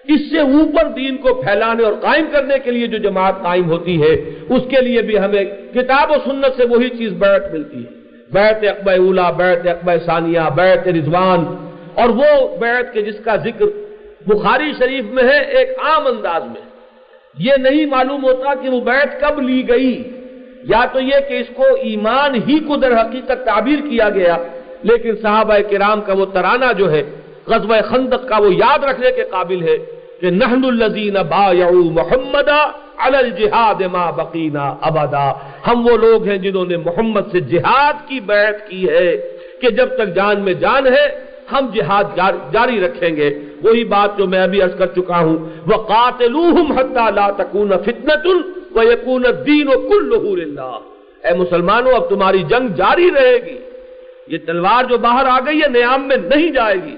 اس 0.07 0.19
سے 0.31 0.39
اوپر 0.39 0.87
دین 0.87 1.17
کو 1.17 1.33
پھیلانے 1.33 1.83
اور 1.83 1.93
قائم 1.93 2.25
کرنے 2.31 2.55
کے 2.63 2.71
لیے 2.71 2.87
جو 2.87 2.97
جماعت 2.97 3.33
قائم 3.43 3.71
ہوتی 3.71 4.01
ہے، 4.01 4.13
اس 4.49 4.61
کے 4.69 4.81
لیے 4.81 5.01
بھی 5.01 5.19
ہمیں 5.19 5.43
کتاب 5.73 6.11
و 6.11 6.13
سنت 6.13 6.57
سے 6.57 6.63
وہی 6.65 6.89
چیز 6.89 7.13
بیعت 7.13 7.53
ملتی 7.53 7.77
ہے۔ 7.77 7.89
بیعت 8.33 8.63
اقبا 8.63 8.93
اولا 8.93 9.31
بیعت 9.31 9.67
اقبا 9.67 9.93
ثانیہ، 10.05 10.39
بیعت 10.55 10.87
رضوان۔ 10.87 11.67
اور 11.93 12.09
وہ 12.09 12.57
بیعت 12.57 12.93
کے 12.93 13.01
جس 13.01 13.15
کا 13.25 13.35
ذکر 13.35 13.65
بخاری 14.27 14.71
شریف 14.79 15.03
میں 15.11 15.23
ہے، 15.23 15.39
ایک 15.39 15.69
عام 15.83 16.07
انداز 16.07 16.43
میں۔ 16.43 16.68
یہ 17.39 17.51
نہیں 17.57 17.85
معلوم 17.85 18.23
ہوتا 18.23 18.53
کہ 18.61 18.69
وہ 18.69 18.81
بیعت 18.81 19.21
کب 19.21 19.39
لی 19.41 19.69
گئی۔ 19.69 20.03
یا 20.63 20.85
تو 20.93 20.99
یہ 20.99 21.19
کہ 21.27 21.33
اس 21.33 21.47
کو 21.55 21.63
ایمان 21.81 22.35
ہی 22.35 22.59
کو 22.59 22.75
در 22.75 22.91
حقیقت 23.01 23.45
تعبیر 23.45 23.79
کیا 23.89 24.09
گیا، 24.09 24.37
لیکن 24.83 25.15
صحابہ 25.21 25.57
کرام 25.71 26.01
کا 26.01 26.13
وہ 26.13 26.25
ترانہ 26.25 26.73
جو 26.77 26.91
ہے، 26.91 27.03
غزوہ 27.47 27.81
خندق 27.81 28.27
کا 28.29 28.37
وہ 28.37 28.53
یاد 28.55 28.83
رکھنے 28.83 29.11
کے 29.11 29.23
قابل 29.23 29.67
ہے 29.67 29.77
کہ 30.21 30.29
نحن 30.29 30.65
الذین 30.65 31.17
بایعوا 31.29 31.91
محمد 31.91 32.49
علی 32.97 33.17
الجہاد 33.17 33.81
ما 33.91 34.11
بقینا 34.11 34.75
ابدا۔ 34.81 35.31
ہم 35.67 35.87
وہ 35.87 35.97
لوگ 35.97 36.27
ہیں 36.27 36.37
جنہوں 36.37 36.65
نے 36.65 36.77
محمد 36.77 37.31
سے 37.31 37.39
جہاد 37.39 38.07
کی 38.07 38.19
بیعت 38.19 38.67
کی 38.69 38.89
ہے 38.89 39.15
کہ 39.61 39.69
جب 39.69 39.87
تک 39.95 40.15
جان 40.15 40.41
میں 40.41 40.53
جان 40.53 40.87
ہے، 40.87 41.05
ہم 41.51 41.69
جہاد 41.73 42.03
جاری 42.51 42.81
رکھیں 42.81 43.15
گے۔ 43.15 43.29
وہی 43.63 43.83
بات 43.83 44.17
جو 44.17 44.27
میں 44.27 44.43
ابھی 44.43 44.61
عرض 44.61 44.75
کر 44.75 44.85
چکا 44.85 45.19
ہوں۔ 45.19 45.37
وَقَاتِلُوهُمْ 45.67 46.79
حَتَّى 46.79 47.15
لَا 47.15 47.29
تَكُونَ 47.29 47.75
فِتْنَةٌ 47.85 48.41
وَيَكُونَ 48.75 49.27
الدِّينُ 49.27 49.69
كُلُّهُ 49.69 50.35
لِلَّهِ۔ 50.35 50.81
اے 51.23 51.33
مسلمانوں، 51.33 51.91
اب 51.91 52.09
تمہاری 52.09 52.43
جنگ 52.43 52.67
جاری 52.67 53.11
رہے 53.11 53.37
گی۔ 53.45 53.59
یہ 54.27 54.37
تلوار 54.45 54.83
جو 54.83 54.97
باہر 54.97 55.25
آ 55.25 55.39
گئی 55.39 55.61
ہے، 55.61 55.67
نیام 55.67 56.07
میں 56.07 56.17
نہیں 56.17 56.49
جائے 56.49 56.75
گی۔ 56.75 56.95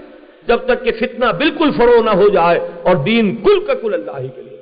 جب 0.48 0.58
تک 0.58 0.84
کہ 0.84 0.92
فتنہ 0.92 1.26
بالکل 1.38 1.72
فرو 1.78 2.04
نہ 2.04 2.10
ہو 2.10 2.30
جائے 2.30 2.60
اور 2.84 2.96
دین 2.96 3.36
کل 3.36 3.60
کا 3.60 3.74
کل 3.74 3.94
اللہ 3.94 4.20
ہی 4.20 4.28
کے 4.28 4.42
لیے۔ 4.42 4.58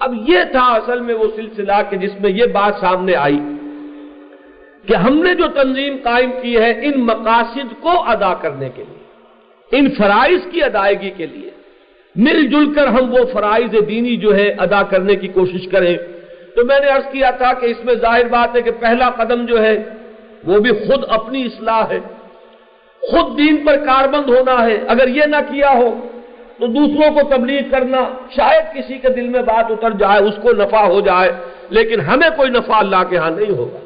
اب 0.00 0.14
یہ 0.28 0.38
تھا 0.52 0.72
اصل 0.74 1.00
میں 1.00 1.14
وہ 1.14 1.24
سلسلہ 1.36 1.72
کہ 1.90 1.96
جس 1.96 2.10
میں 2.20 2.30
یہ 2.30 2.46
بات 2.46 2.74
سامنے 2.80 3.14
آئی 3.14 3.38
کہ 4.86 4.94
ہم 4.94 5.22
نے 5.22 5.34
جو 5.34 5.44
تنظیم 5.54 5.96
قائم 6.02 6.30
کی 6.42 6.56
ہے 6.56 6.70
ان 6.70 7.00
مقاصد 7.00 7.82
کو 7.82 7.90
ادا 8.06 8.34
کرنے 8.34 8.68
کے 8.74 8.84
لیے۔ 8.88 9.03
ان 9.76 9.90
فرائض 9.90 10.40
کی 10.50 10.62
ادائیگی 10.62 11.10
کے 11.10 11.26
لیے۔ 11.26 11.50
مل 12.16 12.46
جل 12.46 12.74
کر 12.74 12.86
ہم 12.86 13.14
وہ 13.14 13.18
فرائض 13.32 13.74
دینی 13.88 14.16
جو 14.16 14.36
ہے 14.36 14.54
ادا 14.58 14.82
کرنے 14.82 15.16
کی 15.16 15.28
کوشش 15.28 15.68
کریں۔ 15.68 15.96
تو 16.56 16.64
میں 16.64 16.80
نے 16.80 16.86
عرض 16.86 17.12
کیا 17.12 17.30
تھا 17.30 17.52
کہ 17.52 17.66
اس 17.66 17.84
میں 17.84 17.94
ظاہر 17.94 18.28
بات 18.28 18.56
ہے 18.56 18.62
کہ 18.62 18.70
پہلا 18.70 19.10
قدم 19.10 19.46
جو 19.46 19.62
ہے 19.62 19.82
وہ 20.44 20.58
بھی 20.58 20.70
خود 20.70 21.04
اپنی 21.08 21.42
اصلاح 21.42 21.84
ہے۔ 21.90 21.98
خود 23.00 23.38
دین 23.38 23.56
پر 23.66 23.76
کاربند 23.76 24.28
ہونا 24.28 24.66
ہے۔ 24.66 24.78
اگر 24.88 25.08
یہ 25.08 25.22
نہ 25.26 25.36
کیا 25.36 25.72
ہو 25.76 26.08
تو 26.58 26.66
دوسروں 26.66 27.14
کو 27.14 27.36
تبلیغ 27.36 27.60
کرنا 27.70 28.08
شاید 28.36 28.76
کسی 28.76 28.98
کے 28.98 29.08
دل 29.08 29.28
میں 29.28 29.42
بات 29.42 29.64
اتر 29.70 29.90
جائے، 29.90 30.22
اس 30.22 30.34
کو 30.42 30.52
نفع 30.52 30.82
ہو 30.84 31.00
جائے، 31.00 31.32
لیکن 31.70 32.00
ہمیں 32.00 32.28
کوئی 32.36 32.50
نفع 32.50 32.74
اللہ 32.76 33.02
کے 33.10 33.16
ہاں 33.16 33.30
نہیں 33.30 33.52
ہوگا۔ 33.52 33.78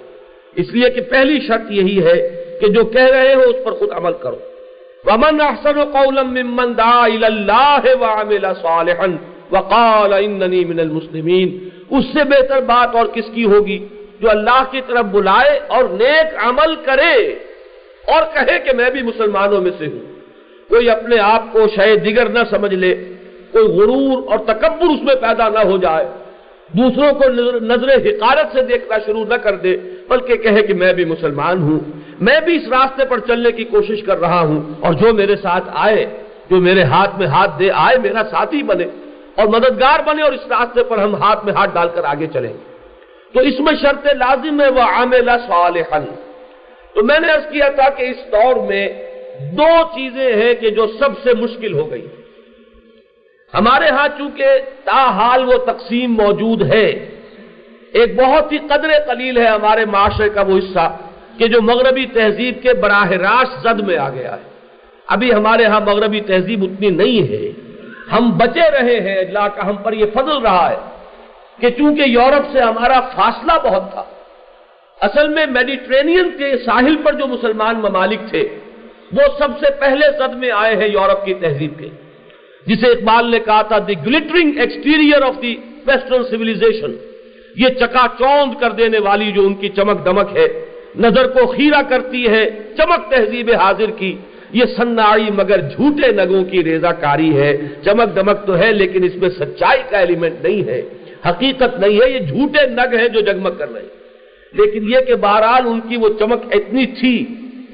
اس 0.56 0.66
لیے 0.72 0.90
کہ 0.90 1.00
پہلی 1.00 1.40
شرط 1.40 1.70
یہی 1.70 2.06
ہے 2.06 2.44
کہ 2.60 2.68
جو 2.68 2.84
کہہ 2.84 3.10
رہے 3.10 3.34
ہو 3.34 3.40
اس 3.40 3.56
پر 3.64 3.72
خود 3.72 3.88
عمل 3.92 4.12
کرو۔ 4.12 4.36
ومن 5.06 5.40
احسن 5.40 5.84
قولا 5.84 6.22
ممن 6.22 6.76
دعا 6.76 7.06
الى 7.06 7.26
الله 7.26 7.80
وعمل 8.00 8.46
صالحا 8.62 9.06
وقال 9.50 10.12
انني 10.12 10.64
من 10.64 10.80
المسلمين. 10.80 11.68
اس 11.90 12.04
سے 12.04 12.24
بہتر 12.24 12.60
بات 12.60 12.94
اور 12.94 13.06
کس 13.06 13.24
کی 13.34 13.44
ہوگی؟ 13.44 13.86
جو 14.20 14.30
اللہ 14.30 14.64
کی 14.70 14.80
طرف 14.86 15.04
بلائے 15.04 15.60
اور 15.68 15.84
نیک 15.84 16.34
عمل 16.42 16.74
کرے 16.74 17.34
اور 18.06 18.22
کہے 18.34 18.58
کہ 18.58 18.76
میں 18.76 18.90
بھی 18.90 19.02
مسلمانوں 19.02 19.60
میں 19.60 19.70
سے 19.78 19.86
ہوں۔ 19.86 20.12
کوئی 20.68 20.90
اپنے 20.90 21.18
آپ 21.18 21.42
کو 21.52 21.58
شاید 21.76 22.04
دیگر 22.04 22.28
نہ 22.28 22.38
سمجھ 22.50 22.74
لے، 22.74 23.14
کوئی 23.52 23.64
غرور 23.64 24.22
اور 24.30 24.38
تکبر 24.38 24.86
اس 24.86 25.02
میں 25.02 25.14
پیدا 25.14 25.48
نہ 25.48 25.58
ہو 25.58 25.76
جائے۔ 25.76 26.08
دوسروں 26.70 27.12
کو 27.12 27.28
نظر 27.64 27.88
حقارت 28.06 28.52
سے 28.52 28.62
دیکھنا 28.62 28.96
شروع 29.06 29.24
نہ 29.24 29.34
کر 29.34 29.54
دے، 29.56 29.76
بلکہ 30.08 30.36
کہے 30.36 30.62
کہ 30.62 30.74
میں 30.74 30.92
بھی 30.92 31.04
مسلمان 31.04 31.62
ہوں، 31.62 31.78
میں 32.20 32.40
بھی 32.44 32.56
اس 32.56 32.68
راستے 32.68 33.04
پر 33.04 33.18
چلنے 33.28 33.52
کی 33.52 33.64
کوشش 33.64 34.02
کر 34.02 34.18
رہا 34.20 34.40
ہوں، 34.40 34.60
اور 34.80 34.92
جو 35.00 35.12
میرے 35.14 35.36
ساتھ 35.36 35.68
آئے، 35.84 36.04
جو 36.50 36.56
میرے 36.60 36.82
ہاتھ 36.92 37.18
میں 37.18 37.26
ہاتھ 37.26 37.58
دے، 37.58 37.70
آئے 37.74 37.96
میرا 38.02 38.22
ساتھی 38.30 38.62
بنے، 38.62 38.86
اور 39.36 39.46
مددگار 39.46 39.98
بنے، 40.06 40.22
اور 40.22 40.32
اس 40.32 40.46
راستے 40.50 40.82
پر 40.82 40.98
ہم 40.98 41.14
ہاتھ 41.14 41.44
میں 41.44 41.54
ہاتھ 41.54 41.74
ڈال 41.74 41.88
کر 41.94 42.04
آگے 42.04 42.26
چلیں 42.32 42.52
تو 43.34 43.40
اس 43.40 43.60
میں 43.60 43.74
شرط 43.82 44.06
لازم 44.16 44.60
ہے 44.60 44.68
وہ 44.68 44.80
عاملہ 44.80 45.36
صالحا۔ 45.46 45.98
تو 46.94 47.02
میں 47.04 47.18
نے 47.20 47.32
عرض 47.32 47.46
کیا 47.52 47.68
تھا 47.68 47.88
کہ 47.88 48.02
اس 48.02 48.20
دور 48.32 48.56
میں 48.68 48.84
دو 49.58 49.72
چیزیں 49.94 50.30
ہیں 50.34 50.54
کہ 50.54 50.70
جو 50.70 50.86
سب 50.98 51.18
سے 51.22 51.34
مشکل 51.40 51.72
ہو 51.74 51.90
گئی۔ 51.90 52.06
ہمارے 53.54 53.88
ہاں 53.88 54.08
چونکہ 54.18 54.46
تاحال 54.84 55.44
وہ 55.48 55.56
تقسیم 55.66 56.14
موجود 56.14 56.62
ہے، 56.72 56.86
ایک 57.92 58.14
بہت 58.16 58.52
ہی 58.52 58.58
قدر 58.68 58.90
قلیل 59.06 59.38
ہے 59.38 59.46
ہمارے 59.46 59.84
معاشرے 59.84 60.28
کا 60.28 60.42
وہ 60.48 60.58
حصہ 60.58 60.86
کہ 61.38 61.46
جو 61.46 61.60
مغربی 61.62 62.04
تہذیب 62.12 62.62
کے 62.62 62.74
براہ 62.74 63.10
راست 63.22 63.54
زد 63.62 63.80
میں 63.80 63.96
آ 63.98 64.08
گیا 64.10 64.32
ہے۔ 64.36 64.46
ابھی 65.08 65.32
ہمارے 65.32 65.64
ہاں 65.64 65.80
مغربی 65.80 66.20
تہذیب 66.20 66.64
اتنی 66.64 66.90
نہیں 66.90 67.20
ہے۔ 67.30 67.46
ہم 68.12 68.30
بچے 68.38 68.70
رہے 68.70 68.98
ہیں 69.00 69.16
اللہ 69.18 69.46
کا 69.54 69.68
ہم 69.68 69.76
پر 69.76 69.92
یہ 69.92 70.06
فضل 70.14 70.36
رہا 70.38 70.68
ہے 70.70 70.76
کہ 71.58 71.70
چونکہ 71.70 72.02
یورپ 72.08 72.44
سے 72.52 72.60
ہمارا 72.60 73.00
فاصلہ 73.14 73.54
بہت 73.64 73.90
تھا، 73.92 74.04
اصل 75.00 75.28
میں 75.28 75.46
میڈیٹرینین 75.46 76.30
کے 76.38 76.48
ساحل 76.64 76.96
پر 77.02 77.12
جو 77.12 77.26
مسلمان 77.26 77.80
ممالک 77.80 78.20
تھے، 78.30 78.42
وہ 79.12 79.24
سب 79.38 79.58
سے 79.60 79.70
پہلے 79.80 80.10
صد 80.18 80.34
میں 80.36 80.50
آئے 80.54 80.74
ہیں 80.76 80.88
یورپ 80.88 81.24
کی 81.24 81.34
تہذیب 81.34 81.78
کے۔ 81.78 81.88
جسے 82.66 82.86
اقبال 82.86 83.30
نے 83.30 83.38
کہا 83.38 83.62
تھا 83.62 83.78
the 83.78 83.94
glittering 84.06 84.58
exterior 84.58 85.22
of 85.22 85.42
the 85.42 85.54
western 85.86 86.22
civilization 86.30 86.92
یہ 87.56 87.68
چکا 87.68 88.06
چوند 88.18 88.60
کر 88.60 88.70
دینے 88.70 88.98
والی 88.98 89.32
جو 89.32 89.46
ان 89.46 89.54
کی 89.54 89.68
چمک 89.68 90.04
دمک 90.04 90.36
ہے، 90.36 90.64
نظر 90.98 91.26
کو 91.26 91.46
خیرہ 91.46 91.82
کرتی 91.82 92.28
ہے، 92.28 92.50
چمک 92.76 93.10
تہذیب 93.10 93.50
حاضر 93.50 93.90
کی۔ 93.90 94.16
یہ 94.52 94.64
سنائی 94.76 95.26
مگر 95.34 95.60
جھوٹے 95.60 96.12
نگوں 96.12 96.44
کی 96.44 96.64
ریزہ 96.64 96.86
کاری 96.86 97.36
ہے۔ 97.36 97.56
چمک 97.84 98.16
دمک 98.16 98.46
تو 98.46 98.58
ہے، 98.58 98.72
لیکن 98.72 99.04
اس 99.04 99.16
میں 99.16 99.28
سچائی 99.28 99.82
کا 99.90 99.98
ایلیمنٹ 99.98 100.32
نہیں 100.42 100.68
ہے۔ 100.68 100.82
حقیقت 101.28 101.78
نہیں 101.78 102.00
ہے، 102.00 102.10
یہ 102.10 102.18
جھوٹے 102.18 102.66
نگ 102.66 102.94
ہیں 102.94 103.08
جو 103.08 103.20
جگمگ 103.20 103.50
کر 103.58 103.72
رہے 103.72 103.80
ہیں۔ 103.80 103.88
لیکن 104.52 104.84
یہ 104.84 105.00
کہ 105.06 105.14
بہرحال 105.14 105.62
ان 105.66 105.80
کی 105.80 105.96
وہ 105.96 106.08
چمک 106.18 106.42
اتنی 106.50 106.86
تھی 106.86 107.24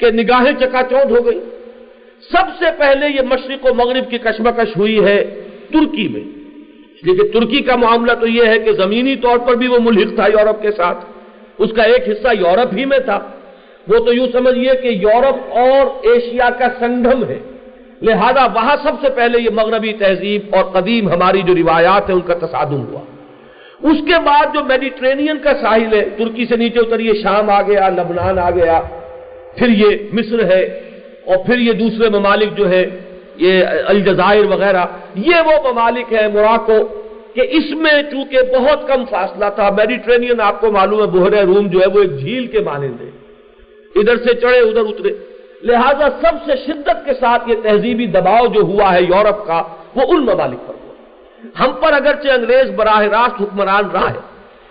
کہ 0.01 0.11
نگاہیں 0.11 0.53
چکا 0.61 0.81
چوند 0.91 1.17
ہو 1.17 1.27
گئی 1.27 1.41
سب 2.33 2.45
سے 2.59 2.65
پہلے 2.79 3.09
یہ 3.09 3.21
مشرق 3.21 3.67
و 3.67 3.75
مغرب 3.75 4.11
کی 4.11 4.19
کشمکش 4.19 4.77
ہوئی 4.77 5.05
ہے 5.05 5.43
ترکی 5.73 6.09
میں۔ 6.09 6.45
لیکن 7.03 7.41
ترکی 7.41 7.63
کا 7.63 7.77
معاملہ 7.77 8.13
تو 8.13 8.27
یہ 8.27 8.47
ہے 8.47 8.59
کہ 8.59 8.73
زمینی 8.73 9.17
طور 9.17 9.39
پر 9.39 9.55
بھی 9.55 9.69
وہ 9.69 9.79
ملحق 9.81 10.15
تھا 10.15 10.27
یورپ 10.27 10.63
کے 10.63 10.71
ساتھ۔ 10.73 11.05
اس 11.59 11.71
کا 11.77 11.83
ایک 11.83 12.09
حصہ 12.09 12.29
یورپ 12.41 12.75
ہی 12.77 12.85
میں 12.85 12.99
تھا۔ 12.99 13.19
وہ 13.89 13.99
تو 13.99 14.15
یوں 14.15 14.27
سمجھئے 14.33 14.77
کہ 14.83 14.87
یورپ 14.87 15.59
اور 15.59 15.87
ایشیا 16.03 16.51
کا 16.59 16.67
سنگم 16.79 17.25
ہے۔ 17.29 17.39
لہذا 18.03 18.45
وہاں 18.45 18.77
سب 18.83 18.93
سے 19.01 19.11
پہلے 19.11 19.41
یہ 19.41 19.51
مغربی 19.55 19.93
تہذیب 19.93 20.55
اور 20.55 20.65
قدیم 20.65 21.09
ہماری 21.09 21.43
جو 21.43 21.55
روایات 21.55 22.09
ہیں، 22.09 22.17
ان 22.17 22.21
کا 22.21 22.35
تصادم 22.35 22.87
ہوا۔ 22.87 23.01
اس 23.83 23.97
کے 24.07 24.15
بعد 24.25 24.55
جو 24.55 24.65
میڈیٹرینین 24.65 25.39
کا 25.39 25.53
ساحل 25.61 25.95
ہے، 25.95 26.05
ترکی 26.19 26.45
سے 26.45 26.57
نیچے 26.57 26.79
اتریے 26.81 27.15
شام 27.23 27.51
آ 27.51 27.63
گیا، 27.63 27.89
لبنان 27.89 28.39
آ 28.39 28.51
گیا، 28.51 28.81
پھر 29.57 29.69
یہ 29.69 29.97
مصر 30.13 30.45
ہے۔ 30.45 30.84
اور 31.27 31.37
پھر 31.47 31.59
یہ 31.59 31.73
دوسرے 31.73 32.09
ممالک 32.09 32.57
جو 32.57 32.71
ہے 32.71 32.85
یہ 33.37 33.65
الجزائر 33.87 34.45
وغیرہ، 34.45 34.85
یہ 35.15 35.37
وہ 35.47 35.73
ممالک 35.73 36.13
ہے 36.13 36.29
موراکو، 36.29 36.79
کہ 37.35 37.43
اس 37.51 37.71
میں 37.71 38.03
چونکہ 38.11 38.39
بہت 38.59 38.89
کم 38.89 39.05
فاصلہ 39.05 39.45
تھا، 39.55 39.71
میڈیٹرینین 39.71 40.41
آپ 40.41 40.61
کو 40.61 40.71
معلوم 40.71 41.01
ہے، 41.01 41.07
بحر 41.07 41.45
روم 41.45 41.67
جو 41.67 41.81
ہے 41.81 41.87
وہ 41.87 42.01
ایک 42.01 42.19
جھیل 42.19 42.47
کے 42.47 42.61
مانند 42.61 43.01
ہے۔ 43.01 43.11
ادھر 43.97 44.17
سے 44.17 44.35
چڑھے، 44.35 44.59
ادھر 44.59 44.81
اترے۔ 44.81 45.13
لہذا 45.63 46.09
سب 46.23 46.35
سے 46.47 46.53
شدت 46.67 47.05
کے 47.05 47.15
ساتھ 47.21 47.49
یہ 47.51 47.55
تہذیبی 47.63 48.07
دباؤ 48.07 48.47
جو 48.47 48.61
ہوا 48.61 48.95
ہے 48.95 49.03
یورپ 49.03 49.47
کا، 49.47 49.63
وہ 49.97 50.03
ان 50.09 50.25
ممالک 50.27 50.61
پر 50.67 50.75
ہوا۔ 50.75 50.95
ہم 51.61 51.73
پر 51.73 51.93
اگرچہ 51.93 52.29
انگریز 52.29 52.71
براہ 52.71 53.01
راست 53.01 53.43
حکمران 53.43 53.91
رہا 53.91 54.11
ہے، 54.11 54.21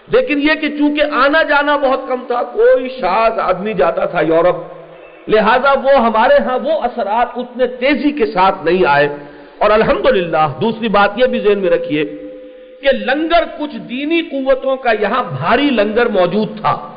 لیکن 0.07 0.39
یہ 0.39 0.53
کہ 0.61 0.69
چونکہ 0.77 1.01
آنا 1.13 1.43
جانا 1.43 1.77
بہت 1.77 1.99
کم 2.07 2.19
تھا، 2.27 2.43
کوئی 2.43 2.89
شاذ 2.89 3.39
آدمی 3.39 3.73
جاتا 3.73 4.05
تھا 4.05 4.21
یورپ۔ 4.21 4.82
لہذا 5.27 5.71
وہ 5.71 6.05
ہمارے 6.05 6.33
ہاں 6.43 6.59
وہ 6.59 6.71
اثرات 6.71 7.27
اتنے 7.35 7.67
تیزی 7.67 8.11
کے 8.11 8.25
ساتھ 8.25 8.65
نہیں 8.65 8.83
آئے۔ 8.87 9.09
اور 9.57 9.69
الحمدللہ، 9.69 10.47
دوسری 10.61 10.87
بات 10.87 11.11
یہ 11.15 11.25
بھی 11.25 11.39
ذہن 11.39 11.59
میں 11.59 11.69
رکھیے 11.69 12.05
کہ 12.81 12.87
لنگر 12.91 13.43
کچھ 13.59 13.77
دینی 13.77 14.21
قوتوں 14.21 14.75
کا 14.75 14.91
یہاں 14.99 15.23
بھاری 15.23 15.69
لنگر 15.69 16.05
موجود 16.05 16.59
تھا۔ 16.61 16.89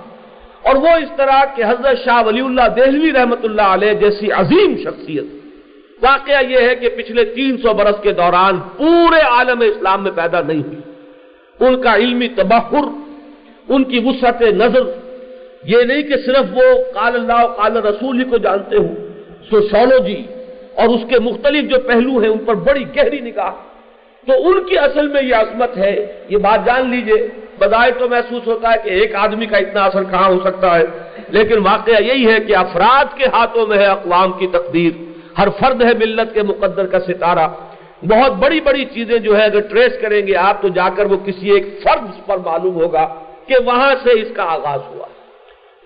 اور 0.63 0.75
وہ 0.75 0.89
اس 0.89 1.09
طرح 1.17 1.45
کہ 1.57 1.63
حضرت 1.63 1.99
شاہ 2.05 2.23
ولی 2.27 2.41
اللہ 2.41 2.69
دہلوی 2.77 3.13
رحمت 3.13 3.45
اللہ 3.45 3.63
علیہ 3.63 3.95
جیسی 3.95 4.33
عظیم 4.33 4.77
شخصیت۔ 4.85 5.25
واقعہ 6.03 6.45
یہ 6.49 6.59
ہے 6.59 6.75
کہ 6.75 6.89
پچھلے 6.97 7.25
تین 7.25 7.57
سو 7.57 7.75
برس 7.75 8.03
کے 8.03 8.13
دوران 8.13 8.61
پورے 8.77 9.21
عالم 9.21 9.61
اسلام 9.61 10.03
میں 10.03 10.11
پیدا 10.15 10.41
نہیں 10.41 10.63
ہوئی۔ 10.63 10.81
ان 11.61 11.83
کا 11.83 11.95
علمی 11.95 12.29
تبخر 12.29 12.89
ان 13.69 13.85
کی 13.85 13.99
وسعت 14.05 14.43
نظر 14.43 14.83
یہ 15.67 15.83
نہیں 15.83 16.03
کہ 16.03 16.17
صرف 16.17 16.47
وہ 16.53 16.93
قال 16.95 17.15
اللہ 17.15 17.47
قال 17.47 17.77
رسول 17.77 18.19
ہی 18.19 18.25
کو 18.25 18.39
جانتے 18.39 18.77
ہوں 18.77 18.95
سوشولوجی 19.51 20.23
اور 20.75 20.89
اس 20.89 21.01
کے 21.09 21.19
مختلف 21.19 21.71
جو 21.71 21.77
پہلو 21.81 22.19
ہیں، 22.19 22.29
ان 22.29 22.39
پر 22.39 22.55
بڑی 22.55 22.85
گہری 22.97 23.21
نگاہ۔ 23.21 23.51
تو 24.27 24.49
ان 24.49 24.65
کی 24.65 24.79
اصل 24.79 25.09
میں 25.09 25.23
یہ 25.23 25.35
عظمت 25.35 25.77
ہے، 25.77 26.21
یہ 26.29 26.37
بات 26.37 26.67
جان 26.67 26.91
لیجیے۔ 26.91 27.29
بدائے 27.59 27.91
تو 27.99 28.09
محسوس 28.09 28.47
ہوتا 28.47 28.69
ہے 28.71 28.75
کہ 28.85 28.91
ایک 28.91 29.15
آدمی 29.15 29.47
کا 29.47 29.57
اتنا 29.57 29.85
اثر 29.85 30.05
کہاں 30.05 30.29
ہو 30.29 30.41
سکتا 30.45 30.79
ہے۔ 30.79 30.85
لیکن 31.29 31.59
واقعہ 31.59 32.03
یہی 32.03 32.33
ہے 32.33 32.41
کہ 32.41 32.57
افراد 32.57 33.05
کے 33.17 33.25
ہاتھوں 33.25 33.67
میں 33.67 33.79
ہے 33.79 33.87
اقوام 33.87 34.33
کی 34.33 34.47
تقدیر۔ 34.47 35.03
ہر 35.39 35.49
فرد 35.61 35.83
ہے 35.83 35.95
ملت 35.99 36.35
کے 36.35 36.43
مقدر 36.43 36.87
کا 36.87 37.01
ستارہ۔ 37.01 37.49
بہت 38.03 38.33
بڑی 38.33 38.61
بڑی 38.61 38.85
چیزیں 38.85 39.19
جو 39.19 39.37
ہے 39.37 39.45
اگر 39.45 39.61
ٹریس 39.61 39.93
کریں 40.01 40.27
گے 40.27 40.37
آپ 40.37 40.63
تو 40.63 40.69
جا 40.69 40.89
کر 40.97 41.07
وہ 41.07 41.17
کسی 41.17 41.51
ایک 41.51 41.67
فرد 41.83 42.27
پر 42.27 42.37
معلوم 42.39 42.75
ہوگا 42.75 43.15
کہ 43.47 43.55
وہاں 43.65 43.95
سے 44.03 44.11
اس 44.11 44.29
کا 44.35 44.43
آغاز 44.43 44.81
ہوا۔ 44.89 45.07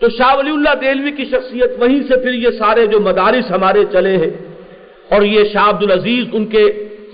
تو 0.01 0.09
شاہ 0.09 0.35
ولی 0.37 0.51
اللہ 0.51 0.75
دہلوی 0.81 1.11
کی 1.17 1.25
شخصیت 1.31 1.71
وہیں 1.79 2.03
سے 2.09 2.17
پھر 2.23 2.35
یہ 2.35 2.51
سارے 2.59 2.87
جو 2.93 3.01
مدارس 3.01 3.51
ہمارے 3.51 3.85
چلے 3.93 4.17
ہیں 4.23 4.31
اور 5.13 5.23
یہ 5.23 5.45
شاہ 5.53 5.69
عبد 5.69 5.83
العزیز 5.83 6.25
ان 6.33 6.45
کے 6.55 6.65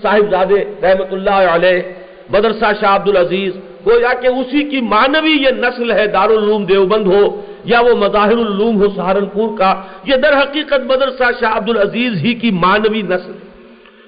صاحبزادے 0.01 0.59
رحمت 0.83 1.13
اللہ 1.13 1.39
علیہ، 1.55 1.81
مدرسہ 2.29 2.71
شاہ 2.81 2.95
عبد 2.95 3.09
العزیز 3.09 3.51
گویا 3.85 4.13
کہ 4.21 4.27
اسی 4.39 4.63
کی 4.69 4.79
مانوی 4.93 5.35
یہ 5.43 5.51
نسل 5.59 5.91
ہے 5.97 6.05
دارالعلوم 6.13 6.65
دیوبند 6.71 7.07
ہو 7.13 7.23
یا 7.71 7.79
وہ 7.87 7.95
مظاہر 7.97 8.37
العلوم 8.37 8.81
ہو 8.81 8.87
سہارنپور 8.95 9.57
کا، 9.57 9.71
یہ 10.05 10.15
در 10.23 10.33
حقیقت 10.41 10.81
مدرسہ 10.91 11.31
شاہ 11.39 11.57
عبد 11.57 11.69
العزیز 11.69 12.23
ہی 12.23 12.33
کی 12.41 12.51
مانوی 12.63 13.01
نسل 13.11 13.35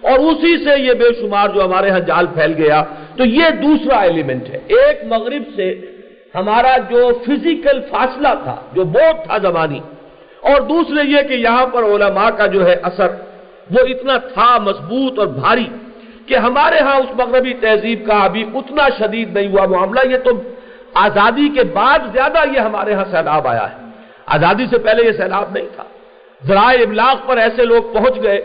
اور 0.10 0.20
اسی 0.30 0.56
سے 0.64 0.80
یہ 0.80 0.94
بے 1.00 1.14
شمار 1.22 1.48
جو 1.56 1.64
ہمارے 1.64 1.90
ہاں 1.90 2.00
جال 2.08 2.26
پھیل 2.34 2.54
گیا، 2.58 2.82
تو 3.18 3.26
یہ 3.28 3.50
دوسرا 3.62 4.00
ایلیمنٹ 4.02 4.50
ہے۔ 4.50 4.60
ایک 4.76 5.04
مغرب 5.08 5.44
سے 5.56 5.74
ہمارا 6.36 6.78
جو 6.90 7.10
فزیکل 7.26 7.80
فاصلہ 7.92 8.34
تھا، 8.44 8.56
جو 8.74 8.84
بوٹ 8.84 9.16
تھا 9.28 9.38
زمانی، 9.38 9.80
اور 10.42 10.62
دوسرے 10.62 11.02
یہ 11.10 11.22
کہ 11.22 11.34
یہاں 11.34 11.66
پر 11.66 11.84
علماء 11.84 12.30
کا 12.30 12.46
جو 12.46 12.68
ہے 12.68 12.76
اثر، 12.84 13.10
وہ 13.72 13.82
اتنا 13.88 14.18
تھا 14.34 14.58
مضبوط 14.58 15.20
اور 15.20 15.28
بھاری 15.28 15.68
کہ 16.26 16.36
ہمارے 16.36 16.80
ہاں 16.80 16.96
اس 16.96 17.12
مغربی 17.18 17.54
تہذیب 17.54 18.08
کا 18.08 18.18
ابھی 18.24 18.44
اتنا 18.54 18.88
شدید 18.98 19.34
نہیں 19.34 19.48
ہوا 19.48 19.66
معاملہ۔ 19.66 20.00
یہ 20.10 20.18
تو 20.18 20.32
آزادی 20.94 21.48
کے 21.56 21.64
بعد 21.74 22.00
زیادہ 22.14 22.40
یہ 22.54 22.60
ہمارے 22.60 22.94
ہاں 22.94 23.06
سیلاب 23.12 23.48
آیا 23.48 23.66
ہے۔ 23.72 23.78
آزادی 24.26 24.66
سے 24.70 24.78
پہلے 24.78 25.06
یہ 25.06 25.12
سیلاب 25.12 25.48
نہیں 25.54 25.70
تھا۔ 25.76 25.84
ذرائع 26.48 26.82
ابلاغ 26.82 27.16
پر 27.28 27.38
ایسے 27.38 27.66
لوگ 27.66 27.82
پہنچ 27.94 28.24
گئے 28.24 28.40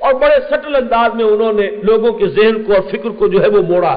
اور 0.00 0.12
بڑے 0.14 0.38
سٹل 0.50 0.74
انداز 0.76 1.14
میں 1.14 1.24
انہوں 1.24 1.52
نے 1.52 1.66
لوگوں 1.82 2.12
کے 2.12 2.26
ذہن 2.26 2.62
کو 2.64 2.72
اور 2.72 2.82
فکر 2.90 3.10
کو 3.18 3.26
جو 3.28 3.42
ہے 3.42 3.48
وہ 3.48 3.62
موڑا۔ 3.68 3.96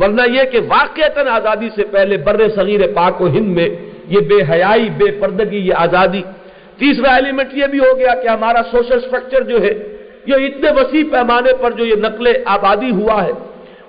ورنہ 0.00 0.22
یہ 0.32 0.44
کہ 0.50 0.58
واقعتاً 0.68 1.26
آزادی 1.26 1.68
سے 1.74 1.84
پہلے 1.84 2.16
بر 2.16 2.48
صغیر 2.48 2.80
پاک 2.94 3.22
و 3.22 3.26
ہند 3.26 3.56
میں 3.56 3.68
یہ 4.08 4.20
بے 4.20 4.52
حیائی، 4.52 4.88
بے 4.90 5.10
پردگی، 5.10 5.56
یہ 5.56 5.74
آزادی۔ 5.76 6.22
تیسرا 6.78 7.14
ایلیمنٹ 7.14 7.54
یہ 7.54 7.66
بھی 7.66 7.78
ہو 7.78 7.98
گیا 7.98 8.14
کہ 8.22 8.28
ہمارا 8.28 8.62
سوشل 8.70 9.00
سٹرکچر 9.00 9.42
جو 9.42 9.62
ہے، 9.62 9.96
یہ 10.26 10.34
اتنے 10.34 10.70
وسیع 10.70 11.04
پیمانے 11.12 11.52
پر 11.60 11.70
جو 11.70 11.84
یہ 11.84 11.94
نقل 11.94 12.26
آبادی 12.44 12.90
ہوا 12.90 13.24
ہے، 13.24 13.32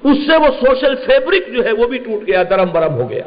اس 0.04 0.18
سے 0.28 0.38
وہ 0.38 0.66
سوشل 0.66 0.96
فیبرک 0.96 1.54
جو 1.54 1.66
ہے 1.66 1.72
وہ 1.72 1.88
بھی 1.88 1.98
ٹوٹ 1.98 2.28
گیا، 2.28 2.44
درم 2.50 2.70
برم 2.72 2.94
ہو 2.94 3.10
گیا۔ 3.10 3.24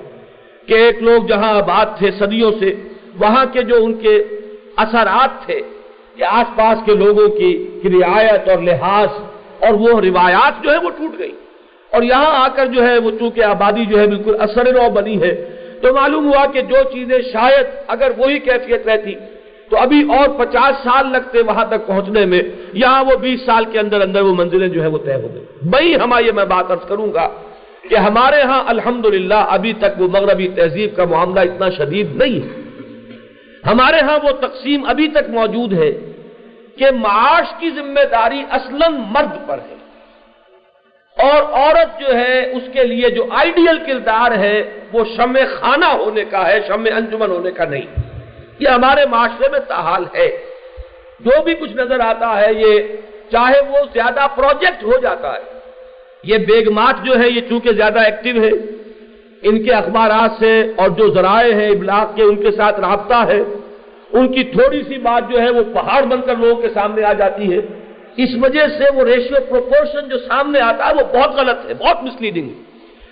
کہ 0.66 0.75
ایک 0.75 1.03
لوگ 1.03 1.23
جہاں 1.23 1.55
آباد 1.55 1.87
تھے 1.99 2.11
صدیوں 2.18 2.53
سے، 2.61 2.75
وہاں 3.21 3.45
کے 3.53 3.62
جو 3.62 3.85
ان 3.85 3.95
کے 3.95 4.25
اثرات 4.77 5.47
تھے، 5.47 5.61
کہ 6.16 6.25
آس 6.25 6.57
پاس 6.57 6.79
کے 6.87 6.95
لوگوں 6.95 7.29
کی 7.29 7.81
رعایت 7.85 8.49
اور 8.49 8.59
لحاظ 8.59 9.09
اور 9.61 9.75
وہ 9.75 10.01
روایات 10.01 10.64
جو 10.64 10.73
ہے 10.73 10.77
وہ 10.77 10.90
ٹوٹ 10.90 11.18
گئی۔ 11.18 11.33
اور 11.92 12.02
یہاں 12.02 12.33
آ 12.35 12.46
کر 12.48 12.66
جو 12.66 12.87
ہے 12.87 12.96
وہ 12.98 13.11
چونکہ 13.18 13.44
آبادی 13.44 13.85
جو 13.85 13.98
ہے 14.00 14.07
بالکل 14.07 14.35
اثر 14.40 14.66
رو 14.74 14.88
بنی 14.90 15.20
ہے، 15.22 15.33
تو 15.83 15.92
معلوم 15.94 16.26
ہوا 16.26 16.44
کہ 16.52 16.61
جو 16.62 16.83
چیزیں 16.92 17.18
شاید 17.33 17.66
اگر 17.94 18.11
وہی 18.16 18.38
کیفیت 18.38 18.87
رہتی، 18.88 19.14
تو 19.70 19.76
ابھی 19.78 20.00
اور 20.14 20.28
پچاس 20.38 20.83
سال 20.85 21.12
لگتے 21.12 21.42
وہاں 21.42 21.64
تک 21.64 21.87
پہنچنے 21.87 22.24
میں، 22.26 22.42
یہاں 22.72 23.05
وہ 23.05 23.16
بیس 23.16 23.44
سال 23.46 23.64
کے 23.72 23.78
اندر 23.78 24.00
اندر 24.00 24.22
وہ 24.22 24.35
منزلیں 24.35 24.68
جو 24.68 24.83
ہے 24.83 24.88
وہ 24.88 24.98
طے 24.98 25.14
ہو 25.14 25.28
گئی 25.35 25.44
بھائی 25.70 25.94
ہما 25.96 26.18
یہ 26.18 26.33
میں 26.33 26.44
بات 26.44 26.70
ارض 26.70 26.85
کروں 26.88 27.12
گا 27.14 27.26
کہ 27.90 27.96
ہمارے 27.96 28.40
ہاں 28.42 28.62
الحمدللہ 28.66 29.40
ابھی 29.48 29.72
تک 29.72 30.00
وہ 30.00 30.09
مغربی 30.09 30.48
تہذیب 30.48 30.96
کا 30.96 31.05
معاملہ 31.05 31.40
اتنا 31.40 31.70
شدید 31.70 32.16
نہیں 32.16 32.40
ہے۔ 32.40 32.61
ہمارے 33.66 34.00
ہاں 34.00 34.18
وہ 34.22 34.33
تقسیم 34.40 34.85
ابھی 34.85 35.09
تک 35.09 35.31
موجود 35.31 35.72
ہے 35.72 35.90
کہ 36.76 36.90
معاش 36.90 37.52
کی 37.61 37.70
ذمہ 37.70 38.05
داری 38.11 38.42
اصلاً 38.50 38.94
مرد 39.11 39.35
پر 39.48 39.59
ہے۔ 39.59 39.82
اور 41.16 41.42
عورت 41.53 42.01
جو 42.01 42.18
ہے، 42.18 42.51
اس 42.53 42.62
کے 42.72 42.85
لیے 42.85 43.11
جو 43.11 43.27
آئیڈیل 43.31 43.79
کردار 43.87 44.38
ہے، 44.38 44.62
وہ 44.92 45.05
شم 45.16 45.37
خانہ 45.61 45.85
ہونے 45.85 46.25
کا 46.25 46.48
ہے 46.48 46.61
شم 46.68 46.85
انجمن 46.96 47.31
ہونے 47.31 47.51
کا 47.51 47.64
نہیں۔ 47.64 47.87
یہ 48.59 48.68
ہمارے 48.68 49.07
معاشرے 49.07 49.48
میں 49.48 49.59
تاحال 49.59 50.05
ہے۔ 50.14 50.29
جو 51.20 51.42
بھی 51.42 51.55
کچھ 51.55 51.72
نظر 51.72 52.01
آتا 52.01 52.40
ہے، 52.40 52.55
یہ 52.55 52.83
چاہے 53.33 53.61
وہ 53.70 53.79
زیادہ 53.94 54.27
پروجیکٹ 54.37 54.85
ہو 54.85 54.92
جاتا 55.03 55.35
ہے۔ 55.35 55.40
یہ 56.25 56.38
بیگمات 56.38 56.94
جو 57.05 57.20
ہے 57.20 57.29
یہ 57.29 57.40
چونکہ 57.48 57.72
زیادہ 57.72 58.01
ایکٹیو 58.01 58.42
ہے 58.42 58.51
ان 59.42 59.62
کے 59.62 59.72
اخبارات 59.72 60.31
سے 60.38 60.72
اور 60.77 60.88
جو 60.88 61.14
ذرائع 61.14 61.55
ہیں 61.55 61.68
ابلاغ 61.68 62.14
کے، 62.14 62.22
ان 62.22 62.37
کے 62.37 62.51
ساتھ 62.51 62.81
رابطہ 62.81 63.27
ہے۔ 63.27 63.40
ان 64.12 64.33
کی 64.33 64.44
تھوڑی 64.44 64.83
سی 64.88 64.98
بات 64.98 65.33
جو 65.33 65.42
ہے، 65.42 65.51
وہ 65.51 65.64
پہاڑ 65.75 66.03
بن 66.03 66.20
کر 66.20 66.37
لوگوں 66.37 66.62
کے 66.62 66.68
سامنے 66.68 67.05
آ 67.05 67.12
جاتی 67.12 67.57
ہے۔ 67.57 67.82
اس 68.16 68.29
وجہ 68.42 68.66
سے 68.79 68.85
وہ 68.94 69.05
ریشیو 69.05 69.37
پروپورشن 69.48 70.09
جو 70.09 70.18
سامنے 70.18 70.61
آتا 70.61 70.88
ہے 70.88 70.94
وہ 70.94 71.18
بہت 71.18 71.35
غلط 71.35 71.66
ہے، 71.68 71.75
بہت 71.75 72.03
مس 72.03 72.20
لیڈنگ 72.20 72.48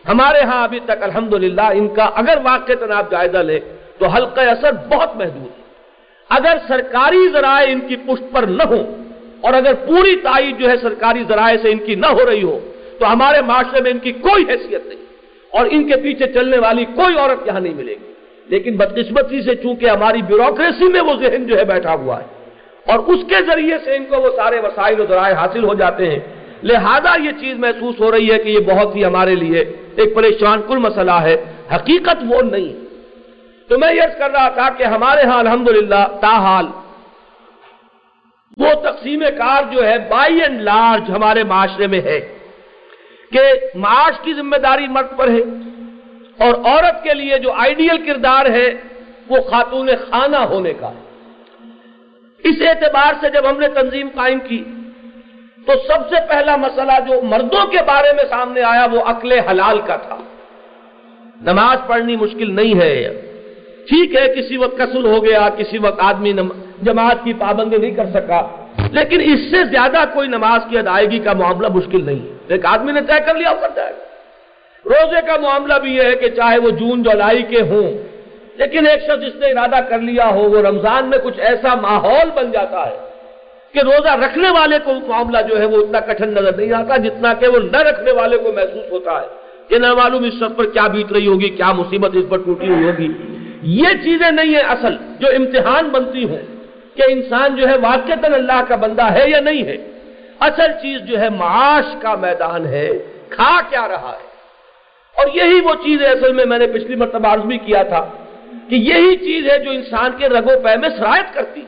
ہمارے 0.09 0.41
ہاں 0.41 0.65
ابھی 0.65 0.81
تک 0.85 1.03
الحمدللہ 1.03 1.61
ان 1.61 1.89
کا 1.89 2.05
اگر 2.05 2.39
واقع 2.45 2.73
تناب 2.81 3.11
جائزہ 3.11 3.39
لے 3.39 3.61
تو 3.99 4.07
حلقہ 4.07 4.41
اثر 4.41 4.73
بہت 4.73 5.17
محدود 5.17 5.59
ہے۔ 5.59 5.61
اگر 6.29 6.57
سرکاری 6.69 7.29
ذرائع 7.33 7.73
ان 7.73 7.81
کی 7.81 7.97
پشت 7.97 8.33
پر 8.33 8.43
نہ 8.43 8.63
ہو 8.63 8.97
اور 9.41 9.55
اگر 9.55 9.75
پوری 9.75 10.17
تائید 10.17 10.59
جو 10.59 10.71
ہے 10.71 10.77
سرکاری 10.77 11.25
ذرائع 11.29 11.57
سے 11.63 11.71
ان 11.71 11.79
کی 11.79 11.95
نہ 11.95 12.07
ہو 12.07 12.31
رہی 12.31 12.43
ہو 12.43 12.61
تو 12.99 13.13
ہمارے 13.13 13.41
معاشرے 13.41 13.81
میں 13.81 13.91
ان 13.91 13.99
کی 13.99 14.13
کوئی 14.13 14.45
حیثیت 14.49 14.87
نہیں۔ 14.87 15.01
اور 15.51 15.67
ان 15.71 15.89
کے 15.89 15.97
پیچھے 15.97 16.27
چلنے 16.33 16.59
والی 16.59 16.85
کوئی 16.85 17.19
عورت 17.19 17.47
یہاں 17.47 17.61
نہیں 17.61 17.75
ملے 17.75 17.93
گی۔ 17.93 18.13
لیکن 18.47 18.77
بدقسمتی 18.77 19.43
سے 19.43 19.55
چونکہ 19.55 19.87
ہماری 19.87 20.23
بیوروکریسی 20.23 20.85
میں 20.89 21.01
وہ 21.01 21.15
ذہن 21.23 21.47
جو 21.47 21.57
ہے 21.59 21.65
بیٹھا 21.65 21.95
ہوا 21.95 22.21
ہے۔ 22.21 22.40
اور 22.87 22.99
اس 22.99 23.21
کے 23.29 23.43
ذریعے 23.43 23.79
سے 23.85 23.97
ان 23.97 24.05
کو 24.05 24.21
وہ 24.21 24.31
سارے 24.37 24.61
وسائل 24.61 25.01
و 25.01 25.07
ذرائع 25.07 25.35
حاصل 25.35 25.65
ہو 25.65 25.75
جاتے 25.75 26.11
ہیں۔ 26.11 26.19
لہذا 26.63 27.15
یہ 27.23 27.31
چیز 27.41 27.59
محسوس 27.59 28.01
ہو 28.01 28.11
رہی 28.13 28.33
ہے 28.33 28.39
کہ 28.39 28.49
یہ 28.49 28.59
بہت 28.59 28.97
ہی 28.97 29.05
ہمارے 29.05 29.35
لیے 29.35 29.61
ایک 29.97 30.15
پریشان 30.15 30.63
کل 30.69 30.79
مسئلہ 30.79 31.11
ہے۔ 31.11 31.45
حقیقت 31.75 32.17
وہ 32.29 32.43
نہیں۔ 32.43 32.91
تو 33.69 33.79
میں 33.79 33.95
یہ 33.95 34.19
کر 34.19 34.31
رہا 34.31 34.49
تھا 34.49 34.69
کہ 34.69 34.85
ہمارے 34.85 35.23
ہاں 35.23 35.39
الحمدللہ 35.39 36.05
تاحال، 36.21 36.67
وہ 38.57 38.75
تقسیم 38.75 39.21
کار 39.39 39.63
جو 39.73 39.89
ہے 39.89 39.99
بائی 39.99 40.41
اینڈ 40.41 40.61
لارج 40.61 41.11
ہمارے 41.11 41.45
معاشرے 41.45 41.87
میں 41.87 42.01
ہے 42.01 42.39
کہ 43.33 43.41
معاش 43.75 44.21
کی 44.23 44.35
ذمہ 44.35 44.57
داری 44.57 44.87
مرد 44.89 45.17
پر 45.17 45.29
ہے 45.29 45.43
اور 46.39 46.55
عورت 46.65 47.03
کے 47.03 47.15
لیے 47.15 47.39
جو 47.39 47.53
آئیڈیل 47.53 48.07
کردار 48.07 48.47
ہے 48.47 48.75
وہ 49.29 49.37
خاتون 49.51 49.89
خانہ 50.11 50.37
ہونے 50.37 50.73
کا 50.73 50.91
ہے۔ 50.91 51.10
اس 52.45 52.57
اعتبار 52.61 53.13
سے 53.21 53.29
جب 53.29 53.51
ہم 53.51 53.61
نے 53.61 53.69
تنظیم 53.69 54.09
قائم 54.15 54.39
کی، 54.39 54.65
تو 55.67 55.73
سب 55.89 56.09
سے 56.09 56.15
پہلا 56.29 56.57
مسئلہ 56.57 56.93
جو 57.09 57.21
مردوں 57.23 57.67
کے 57.67 57.79
بارے 57.87 58.13
میں 58.13 58.25
سامنے 58.31 58.63
آیا، 58.63 58.87
وہ 58.93 59.01
عقل 59.01 59.33
حلال 59.33 59.81
کا 59.81 59.97
تھا۔ 59.97 60.17
نماز 61.43 61.79
پڑھنی 61.87 62.17
مشکل 62.17 62.55
نہیں 62.55 62.81
ہے۔ 62.81 63.21
ٹھیک 63.89 64.17
ہے، 64.17 64.35
کسی 64.35 64.57
وقت 64.57 64.79
قصل 64.79 65.05
ہو 65.05 65.25
گیا، 65.25 65.49
کسی 65.57 65.79
وقت 65.79 66.01
آدمی 66.01 66.33
جماعت 66.83 67.25
کی 67.25 67.33
پابندی 67.33 67.77
نہیں 67.77 67.95
کر 67.95 68.07
سکا، 68.07 68.41
لیکن 68.93 69.21
اس 69.21 69.51
سے 69.51 69.65
زیادہ 69.65 70.05
کوئی 70.13 70.29
نماز 70.29 70.61
کی 70.71 70.79
ادائیگی 70.79 71.19
کا 71.19 71.33
معاملہ 71.33 71.69
مشکل 71.69 72.05
نہیں 72.05 72.19
ہے۔ 72.19 72.37
ایک 72.49 72.67
آدمی 72.67 72.93
نے 72.93 73.01
طے 73.01 73.19
کر 73.27 73.35
لیا 73.35 73.55
کر 73.55 73.69
جائے 73.77 73.93
روزے 74.85 75.21
کا 75.27 75.37
معاملہ 75.37 75.75
بھی 75.75 75.97
یہ 75.97 76.03
ہے 76.03 76.15
کہ 76.15 76.29
چاہے 76.29 76.59
وہ 76.59 76.71
جون 76.71 77.03
جولائی 77.03 77.43
کے 77.43 77.61
ہوں 77.61 77.93
لیکن 78.57 78.87
ایک 78.87 79.03
شخص 79.03 79.21
جس 79.21 79.35
نے 79.35 79.47
ارادہ 79.47 79.85
کر 79.89 79.99
لیا 79.99 80.31
ہو، 80.31 80.51
وہ 80.51 80.63
رمضان 80.63 81.11
میں 81.11 81.19
کچھ 81.19 81.41
ایسا 81.41 81.75
ماحول 81.75 82.31
بن 82.35 82.53
جاتا 82.53 82.87
ہے 82.87 82.97
کہ 83.73 83.79
روزہ 83.79 84.09
رکھنے 84.09 84.51
والے 84.51 84.79
کو 84.85 84.91
معاملہ 85.07 85.39
جو 85.49 85.59
ہے 85.59 85.65
وہ 85.65 85.77
اتنا 85.77 86.01
کٹھن 86.01 86.29
نظر 86.29 86.57
نہیں 86.57 86.73
آتا 86.73 86.97
جتنا 86.97 87.35
کہ 87.35 87.49
وہ 87.49 87.59
نہ 87.59 87.77
رکھنے 87.77 88.13
والے 88.13 88.39
کو 88.39 88.53
محسوس 88.53 88.93
ہوتا 88.93 89.21
ہے 89.21 89.27
کہ 89.69 89.79
نہ 89.79 89.95
معلوم 89.95 90.25
اس 90.25 90.35
شخص 90.35 90.57
پر 90.57 90.65
کیا 90.65 90.87
بیت 90.87 91.13
رہی 91.13 91.27
ہوگی، 91.27 91.49
کیا 91.49 91.73
مصیبت 91.73 92.11
اس 92.15 92.25
پر 92.29 92.39
ٹوٹی 92.39 92.69
ہوئی 92.69 92.85
ہوگی۔ 92.85 93.09
یہ 93.63 93.89
چیزیں 94.05 94.31
نہیں 94.31 94.55
ہیں 94.55 94.63
اصل، 94.63 94.97
جو 95.19 95.29
امتحان 95.37 95.89
بنتی 95.89 96.25
ہوں 96.25 96.39
کہ 96.97 97.03
انسان 97.09 97.57
جو 97.57 97.69
ہے 97.69 97.77
واقع 97.77 98.13
اللہ 98.23 98.63
کا 98.69 98.77
بندہ 98.77 99.13
ہے 99.13 99.31
یا 99.31 99.41
نہیں 99.41 99.65
ہے۔ 99.65 99.77
اصل 100.41 100.73
چیز 100.83 101.01
جو 101.01 101.21
ہے 101.21 101.29
معاش 101.29 101.97
کا 102.03 102.15
میدان 102.15 102.67
ہے، 102.67 102.91
کھا 103.31 103.61
کیا 103.71 103.89
رہا 103.89 104.13
ہے۔ 104.23 104.31
اور 105.17 105.27
یہی 105.35 105.61
وہ 105.61 105.75
چیز 105.85 106.03
ہے 106.03 106.07
اصل 106.07 106.33
میں 106.33 106.45
میں 106.45 106.59
نے 106.59 106.67
پچھلی 106.67 106.95
مرتبہ 106.95 107.35
عرض 107.35 107.43
بھی 107.43 107.59
کیا 107.59 107.83
تھا۔ 107.83 108.07
کہ 108.71 108.75
یہی 108.75 109.17
چیز 109.17 109.51
ہے 109.51 109.59
جو 109.59 109.71
انسان 109.71 110.11
کے 110.19 110.29
رگو 110.29 110.59
پہ 110.63 110.77
میں 110.77 110.89
سرایت 110.89 111.35
کرتی۔ 111.35 111.61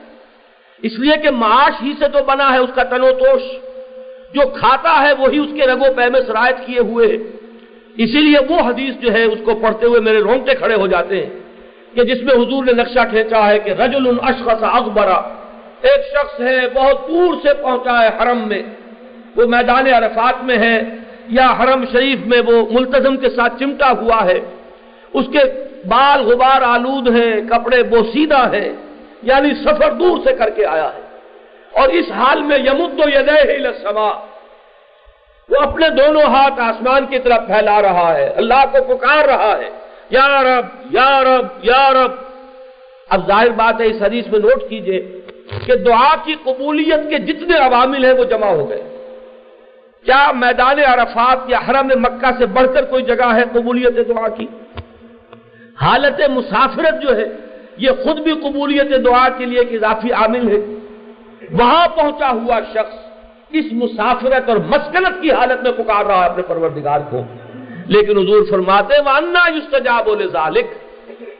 اس 0.81 0.99
لیے 0.99 1.13
کہ 1.23 1.29
معاش 1.29 1.83
ہی 1.83 1.93
سے 1.99 2.07
تو 2.07 2.23
بنا 2.23 2.53
ہے 2.53 2.57
اس 2.57 2.69
کا 2.75 2.83
تنو 2.83 3.11
توش۔ 3.11 3.41
جو 4.33 4.41
کھاتا 4.41 5.07
ہے 5.07 5.13
وہی 5.13 5.37
اس 5.37 5.49
کے 5.53 5.67
رگو 5.67 5.93
پہ 5.95 6.01
میں 6.11 6.21
سرایت 6.27 6.55
کیے 6.65 6.79
ہوئے۔ 6.79 7.07
اسی 7.97 8.19
لیے 8.19 8.37
وہ 8.49 8.59
حدیث 8.59 8.93
جو 8.95 9.13
ہے 9.13 9.23
اس 9.23 9.39
کو 9.45 9.55
پڑھتے 9.55 9.85
ہوئے 9.85 10.01
میرے 10.01 10.19
رونگٹے 10.19 10.55
کھڑے 10.55 10.75
ہو 10.75 10.87
جاتے 10.87 11.25
ہیں 11.25 11.29
کہ 11.95 12.03
جس 12.03 12.23
میں 12.23 12.35
حضور 12.35 12.65
نے 12.65 12.71
نقشہ 12.71 12.99
کھینچا 13.09 13.47
ہے 13.47 13.59
کہ 13.59 13.69
رجل 13.69 14.07
اشخص 14.21 14.63
اکبرا 14.63 15.35
ایک 15.81 16.05
شخص 16.05 16.41
ہے، 16.41 16.69
بہت 16.73 17.09
دور 17.09 17.33
سے 17.43 17.53
پہنچا 17.63 18.03
ہے 18.03 18.07
حرم 18.07 18.47
میں۔ 18.47 18.61
وہ 19.35 19.45
میدان 19.45 19.87
عرفات 19.87 20.43
میں 20.43 20.57
ہے 20.57 20.81
یا 21.27 21.53
حرم 21.59 21.83
شریف 21.91 22.19
میں 22.25 22.41
وہ 22.45 22.65
ملتظم 22.71 23.17
کے 23.17 23.29
ساتھ 23.29 23.59
چمٹا 23.59 23.91
ہوا 23.91 24.25
ہے۔ 24.25 24.39
اس 25.13 25.25
کے 25.31 25.39
بال 25.87 26.21
غبار 26.21 26.61
آلود 26.61 27.15
ہیں 27.15 27.41
کپڑے 27.49 27.83
بوسیدہ 27.83 28.53
ہیں 28.53 28.73
یعنی 29.21 29.53
سفر 29.53 29.91
دور 29.91 30.17
سے 30.23 30.33
کر 30.33 30.49
کے 30.49 30.65
آیا 30.65 30.89
ہے۔ 30.93 31.01
اور 31.71 31.89
اس 31.89 32.11
حال 32.11 32.41
میں 32.41 32.57
یمد 32.57 32.99
و 33.05 33.09
یدہ 33.09 33.71
سما 33.83 34.25
وہ 35.49 35.61
اپنے 35.61 35.89
دونوں 35.89 36.21
ہاتھ 36.21 36.59
آسمان 36.59 37.05
کی 37.05 37.19
طرف 37.19 37.47
پھیلا 37.47 37.81
رہا 37.81 38.13
ہے، 38.13 38.27
اللہ 38.27 38.63
کو 38.71 38.95
پکار 38.95 39.25
رہا 39.25 39.57
ہے۔ 39.57 39.69
یا 40.09 40.43
رب 40.43 40.65
یا 40.91 41.23
رب 41.23 41.45
یا 41.61 41.93
رب۔ 41.93 42.11
اب 43.09 43.27
ظاہر 43.27 43.49
بات 43.49 43.81
ہے، 43.81 43.85
اس 43.85 44.01
حدیث 44.01 44.27
میں 44.27 44.39
نوٹ 44.39 44.69
کیجیے 44.69 45.21
کہ 45.65 45.75
دعا 45.75 46.15
کی 46.23 46.35
قبولیت 46.43 47.09
کے 47.09 47.17
جتنے 47.17 47.57
عوامل 47.57 48.05
ہیں 48.05 48.13
وہ 48.13 48.23
جمع 48.23 48.47
ہو 48.47 48.69
گئے۔ 48.69 48.83
کیا 50.05 50.31
میدان 50.35 50.79
عرفات 50.79 51.37
یا 51.47 51.59
حرم 51.69 51.87
مکہ 51.87 52.31
سے 52.37 52.45
بڑھ 52.45 52.67
کر 52.73 52.85
کوئی 52.85 53.03
جگہ 53.03 53.35
ہے 53.35 53.43
قبولیت 53.53 54.09
دعا 54.09 54.27
کی؟ 54.27 54.47
حالت 55.81 56.21
مسافرت 56.29 57.01
جو 57.01 57.15
ہے، 57.15 57.25
یہ 57.77 57.89
خود 58.03 58.19
بھی 58.19 58.33
قبولیت 58.33 59.05
دعا 59.05 59.29
کے 59.29 59.45
لیے 59.45 59.59
ایک 59.59 59.73
اضافی 59.73 60.11
عامل 60.11 60.51
ہے۔ 60.51 60.75
وہاں 61.51 61.87
پہنچا 61.87 62.29
ہوا 62.29 62.59
شخص 62.59 62.95
اس 63.51 63.65
مسافرت 63.71 64.49
اور 64.49 64.57
مسکنت 64.57 65.21
کی 65.21 65.31
حالت 65.31 65.63
میں 65.63 65.71
پکار 65.71 66.05
رہا 66.05 66.25
ہے، 66.25 66.29
اپنے 66.29 66.43
پروردگار 66.43 66.99
کو۔ 67.09 67.21
لیکن 67.85 68.17
حضور 68.17 68.43
فرماتے 68.49 69.01
وانا 69.05 69.57
یستجاب 69.57 70.09
ذالک 70.33 70.65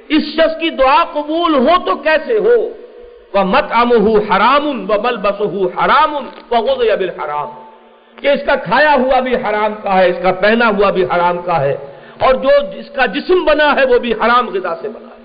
اس 0.09 0.23
شخص 0.35 0.59
کی 0.59 0.69
دعا 0.69 1.03
قبول 1.13 1.53
ہو 1.55 1.85
تو 1.85 1.95
کیسے 1.95 2.37
ہو؟ 2.37 2.69
وہ 3.33 3.43
مت 3.43 3.63
ام 3.71 3.91
حرام 4.31 4.67
و 4.67 5.01
بل 5.01 5.17
بس 5.17 5.41
حرام 5.77 6.17
بل 6.49 7.09
حرام 7.09 7.47
کہ 8.21 8.27
اس 8.27 8.39
کا 8.45 8.55
کھایا 8.55 8.95
ہوا 8.99 9.19
بھی 9.19 9.35
حرام 9.35 9.73
کا 9.83 9.97
ہے، 9.97 10.09
اس 10.09 10.15
کا 10.23 10.31
پہنا 10.31 10.67
ہوا 10.67 10.91
بھی 10.91 11.03
حرام 11.03 11.37
کا 11.37 11.61
ہے۔ 11.61 11.77
اور 12.23 12.33
جو 12.33 12.49
اس 12.75 12.89
کا 12.89 13.05
جسم 13.05 13.43
بنا 13.43 13.75
ہے 13.75 13.85
وہ 13.85 13.99
بھی 13.99 14.13
حرام 14.13 14.49
غذا 14.49 14.75
سے 14.81 14.87
بنا 14.89 15.07
ہے۔ 15.07 15.23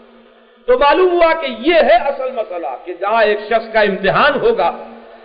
تو 0.67 0.79
معلوم 0.79 1.13
ہوا 1.13 1.33
کہ 1.41 1.47
یہ 1.59 1.75
ہے 1.75 1.97
اصل 1.97 2.31
مسئلہ 2.33 2.67
کہ 2.85 2.95
جہاں 3.01 3.25
ایک 3.25 3.39
شخص 3.47 3.73
کا 3.73 3.81
امتحان 3.81 4.41
ہوگا 4.41 4.71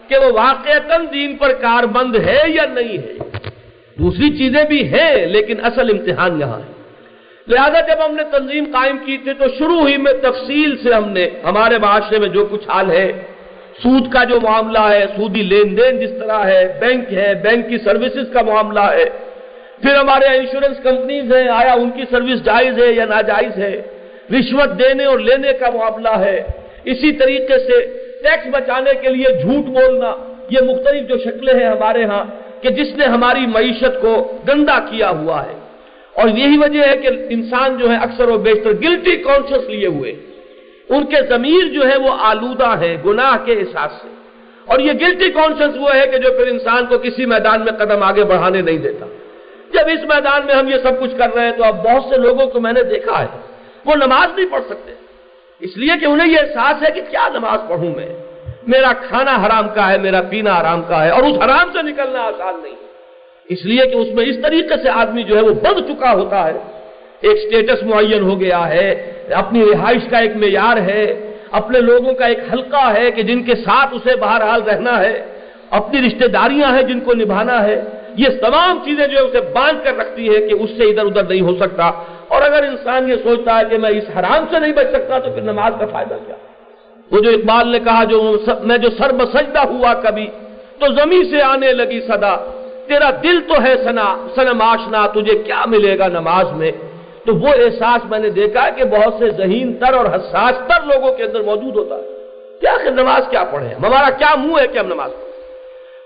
کہ 0.07 0.17
وہ 0.17 0.31
واقع 0.33 0.97
دین 1.13 1.38
پر 1.38 1.53
کار 1.53 1.83
بند 1.83 2.15
ہے 2.15 2.43
یا 2.47 2.65
نہیں 2.65 2.97
ہے۔ 2.97 3.17
دوسری 3.99 4.38
چیزیں 4.38 4.63
بھی 4.63 4.93
ہیں 4.93 5.25
لیکن 5.25 5.65
اصل 5.65 5.89
امتحان 5.89 6.39
یہاں 6.39 6.59
ہے۔ 6.59 6.73
لہذا 7.47 7.79
جب 7.79 8.05
ہم 8.05 8.15
نے 8.15 8.23
تنظیم 8.31 8.63
قائم 8.73 8.97
کی 9.05 9.17
تھی 9.17 9.33
تو 9.33 9.45
شروع 9.59 9.88
ہی 9.88 9.97
میں 9.97 10.13
تفصیل 10.13 10.77
سے 10.83 10.93
ہم 10.93 11.09
نے 11.09 11.29
ہمارے 11.43 11.77
معاشرے 11.77 12.19
میں 12.19 12.27
جو 12.27 12.45
کچھ 12.45 12.69
حال 12.69 12.91
ہے، 12.91 13.12
سود 13.83 14.13
کا 14.13 14.23
جو 14.23 14.41
معاملہ 14.41 14.79
ہے، 14.79 15.05
سودی 15.15 15.41
لین 15.41 15.77
دین 15.77 15.99
جس 15.99 16.12
طرح 16.19 16.43
ہے، 16.45 16.77
بینک 16.79 17.13
ہے، 17.13 17.33
بینک 17.33 17.69
کی 17.69 17.77
سروسز 17.77 18.33
کا 18.33 18.41
معاملہ 18.41 18.79
ہے 18.79 19.05
پھر 19.81 19.95
ہمارے 19.95 20.25
انشورنس 20.25 20.77
کمپنیز 20.83 21.36
ہیں، 21.36 21.49
آیا 21.49 21.73
ان 21.73 21.89
کی 21.89 22.01
سروس 22.12 22.43
جائز 22.43 22.83
ہے 22.83 22.91
یا 22.91 23.05
ناجائز 23.05 23.57
ہے؟ 23.57 23.81
رشوت 24.39 24.79
دینے 24.79 25.05
اور 25.05 25.19
لینے 25.19 25.53
کا 25.53 25.69
معاملہ 25.69 26.09
ہے۔ 26.09 26.43
اسی 26.86 27.12
طریقے 27.12 27.59
سے 27.59 27.86
ٹیکس 28.23 28.47
بچانے 28.51 28.91
کے 29.01 29.09
لیے 29.09 29.25
جھوٹ 29.41 29.65
بولنا، 29.65 30.15
یہ 30.49 30.57
مختلف 30.62 31.09
جو 31.09 31.17
شکلیں 31.17 31.53
ہیں 31.53 31.69
ہمارے 31.69 32.03
ہاں 32.03 32.25
کہ 32.63 32.69
جس 32.69 32.97
نے 32.97 33.05
ہماری 33.05 33.39
معیشت 33.39 34.01
کو 34.01 34.38
گندا 34.47 34.79
کیا 34.79 35.09
ہوا 35.09 35.45
ہے۔ 35.45 35.59
اور 36.13 36.29
یہی 36.29 36.57
وجہ 36.57 36.83
ہے 36.88 36.97
کہ 36.97 37.09
انسان 37.29 37.77
جو 37.77 37.89
ہے 37.89 37.95
اکثر 37.95 38.27
و 38.27 38.38
بیشتر 38.38 38.71
گلٹی 38.71 39.15
کانشیس 39.15 39.69
لیے 39.69 39.88
ہوئے۔ 39.88 40.15
ان 40.89 41.05
کے 41.05 41.15
ضمیر 41.29 41.73
جو 41.73 41.89
ہے 41.89 41.97
وہ 41.97 42.09
آلودہ 42.19 42.79
ہے، 42.79 42.97
گناہ 43.05 43.45
کے 43.45 43.53
احساس 43.53 43.91
سے۔ 44.01 44.07
اور 44.65 44.79
یہ 44.79 44.91
گلٹی 45.01 45.31
کانشیس 45.31 45.77
وہ 45.79 45.95
ہے 45.95 46.07
کہ 46.07 46.17
جو 46.17 46.29
پھر 46.29 46.47
انسان 46.47 46.86
کو 46.86 46.97
کسی 46.97 47.25
میدان 47.25 47.62
میں 47.62 47.71
قدم 47.71 48.03
آگے 48.03 48.23
بڑھانے 48.23 48.62
نہیں 48.62 48.77
دیتا۔ 48.77 49.05
جب 49.73 49.83
اس 49.88 49.99
میدان 50.03 50.45
میں 50.45 50.55
ہم 50.55 50.67
یہ 50.67 50.75
سب 50.83 51.01
کچھ 51.01 51.17
کر 51.17 51.33
رہے 51.36 51.45
ہیں 51.45 51.51
تو 51.51 51.63
اب 51.63 51.83
بہت 51.83 52.03
سے 52.09 52.17
لوگوں 52.17 52.47
کو 52.47 52.59
میں 52.59 52.73
نے 52.73 52.83
دیکھا 52.83 53.21
ہے، 53.21 53.27
وہ 53.86 53.95
نماز 53.95 54.39
نہیں 54.39 54.51
پڑھ 54.51 54.63
سکتے۔ 54.69 54.93
اس 55.59 55.77
لیے 55.77 55.91
کہ 55.99 56.05
انہیں 56.05 56.31
یہ 56.31 56.38
احساس 56.39 56.83
ہے 56.83 56.91
کہ 56.91 57.01
کیا 57.09 57.27
نماز 57.33 57.59
پڑھوں 57.69 57.95
میں؟ 57.95 58.09
میرا 58.67 58.93
کھانا 58.93 59.45
حرام 59.45 59.69
کا 59.69 59.91
ہے، 59.91 59.97
میرا 59.97 60.21
پینا 60.21 60.62
حرام 60.62 60.81
کا 60.81 61.05
ہے 61.05 61.09
اور 61.09 61.23
اس 61.23 61.38
حرام 61.38 61.71
سے 61.73 61.81
نکلنا 61.81 62.19
آسان 62.19 62.53
نہیں 62.63 62.75
اس 63.49 63.65
لیے 63.65 63.86
کہ 63.86 63.95
اس 63.95 64.07
میں 64.13 64.25
اس 64.25 64.36
طریقے 64.43 64.75
سے 64.83 64.89
آدمی 64.89 65.23
جو 65.23 65.36
ہے 65.38 65.41
وہ 65.41 65.53
بڑھ 65.53 65.79
چکا 65.88 66.13
ہوتا 66.13 66.47
ہے۔ 66.47 66.53
ایک 67.21 67.38
سٹیٹس 67.47 67.83
معین 67.83 68.23
ہو 68.23 68.39
گیا 68.39 68.67
ہے، 68.67 69.13
اپنی 69.36 69.71
رہائش 69.71 70.09
کا 70.09 70.17
ایک 70.17 70.36
معیار 70.36 70.77
ہے۔ 70.77 71.33
اپنے 71.51 71.79
لوگوں 71.79 72.13
کا 72.13 72.25
ایک 72.25 72.39
حلقہ 72.53 72.93
ہے 72.97 73.12
کہ 73.12 73.23
جن 73.23 73.43
کے 73.43 73.55
ساتھ 73.55 73.93
اسے 73.93 74.15
بہرحال 74.15 74.62
رہنا 74.62 74.99
ہے۔ 74.99 75.25
اپنی 75.69 76.07
رشتہ 76.07 76.27
داریاں 76.27 76.75
ہیں 76.75 76.81
جن 76.81 76.99
کو 76.99 77.13
نبھانا 77.13 77.63
ہے۔ 77.63 77.81
یہ 78.15 78.26
تمام 78.41 78.80
چیزیں 78.86 79.08
جو 79.08 79.17
ہے 79.17 79.23
اسے 79.23 79.39
باندھ 79.41 79.84
کر 79.84 79.97
رکھتی 79.97 80.36
ہے 80.36 80.47
کہ 80.47 80.54
اس 80.54 80.69
سے 80.78 80.84
ادھر 80.84 81.06
ادھر 81.06 81.23
نہیں 81.23 81.41
ہو 81.41 81.56
سکتا۔ 81.56 81.91
اور 82.28 82.41
اگر 82.41 82.63
انسان 82.63 83.10
یہ 83.10 83.15
سوچتا 83.23 83.60
ہے 83.60 83.63
کہ 83.69 83.78
میں 83.78 83.89
اس 83.89 84.04
حرام 84.19 84.45
سے 84.49 84.60
نہیں 84.60 84.73
بچ 84.73 84.88
سکتا 84.93 85.19
تو 85.19 85.32
پھر 85.32 85.41
نماز 85.41 85.73
کا 85.80 85.86
فائدہ 85.86 86.13
کیا؟ 86.28 86.36
وہ 87.12 87.19
جو 87.19 87.30
اقبال 87.30 87.67
نے 87.67 87.80
کہا 87.80 88.04
جو 88.04 88.38
میں 88.62 88.78
جو 88.78 88.89
سر 88.89 89.13
بسجدہ 89.13 89.60
ہوا 89.60 89.93
کبھی، 89.93 90.28
تو 90.80 90.93
زمین 90.93 91.23
سے 91.23 91.41
آنے 91.41 91.73
لگی 91.73 92.02
صدا، 92.02 92.36
تیرا 92.88 93.10
دل 93.23 93.41
تو 93.41 93.54
ہے 93.63 93.76
سنا، 93.84 94.28
سنم 94.36 94.62
آشنا، 94.62 95.08
تجھے 95.08 95.38
کیا 95.38 95.63
ملے 95.67 95.99
گا 95.99 96.08
نماز 96.08 96.45
میں؟ 96.52 96.71
تو 97.26 97.36
وہ 97.36 97.47
احساس 97.47 98.06
میں 98.06 98.19
نے 98.19 98.30
دیکھا 98.30 98.69
کہ 98.69 98.84
بہت 98.84 99.13
سے 99.19 99.30
ذہین 99.30 99.73
تر 99.73 99.93
اور 99.93 100.06
حساس 100.06 100.52
تر 100.67 100.86
لوگوں 100.86 101.13
کے 101.13 101.23
اندر 101.23 101.41
موجود 101.41 101.76
ہوتا 101.76 101.95
ہے۔ 101.95 102.02
کیا 102.62 102.78
کہ 102.84 102.89
نماز 102.89 103.23
کیا 103.30 103.43
پڑھے 103.43 103.67
ہمارا 103.67 104.10
کیا 104.10 104.36
منہ 104.36 104.62
ہے 104.62 104.67
کہ 104.67 104.78
ہم 104.78 104.88
نماز 104.88 105.12
پڑھیں؟ 105.12 105.33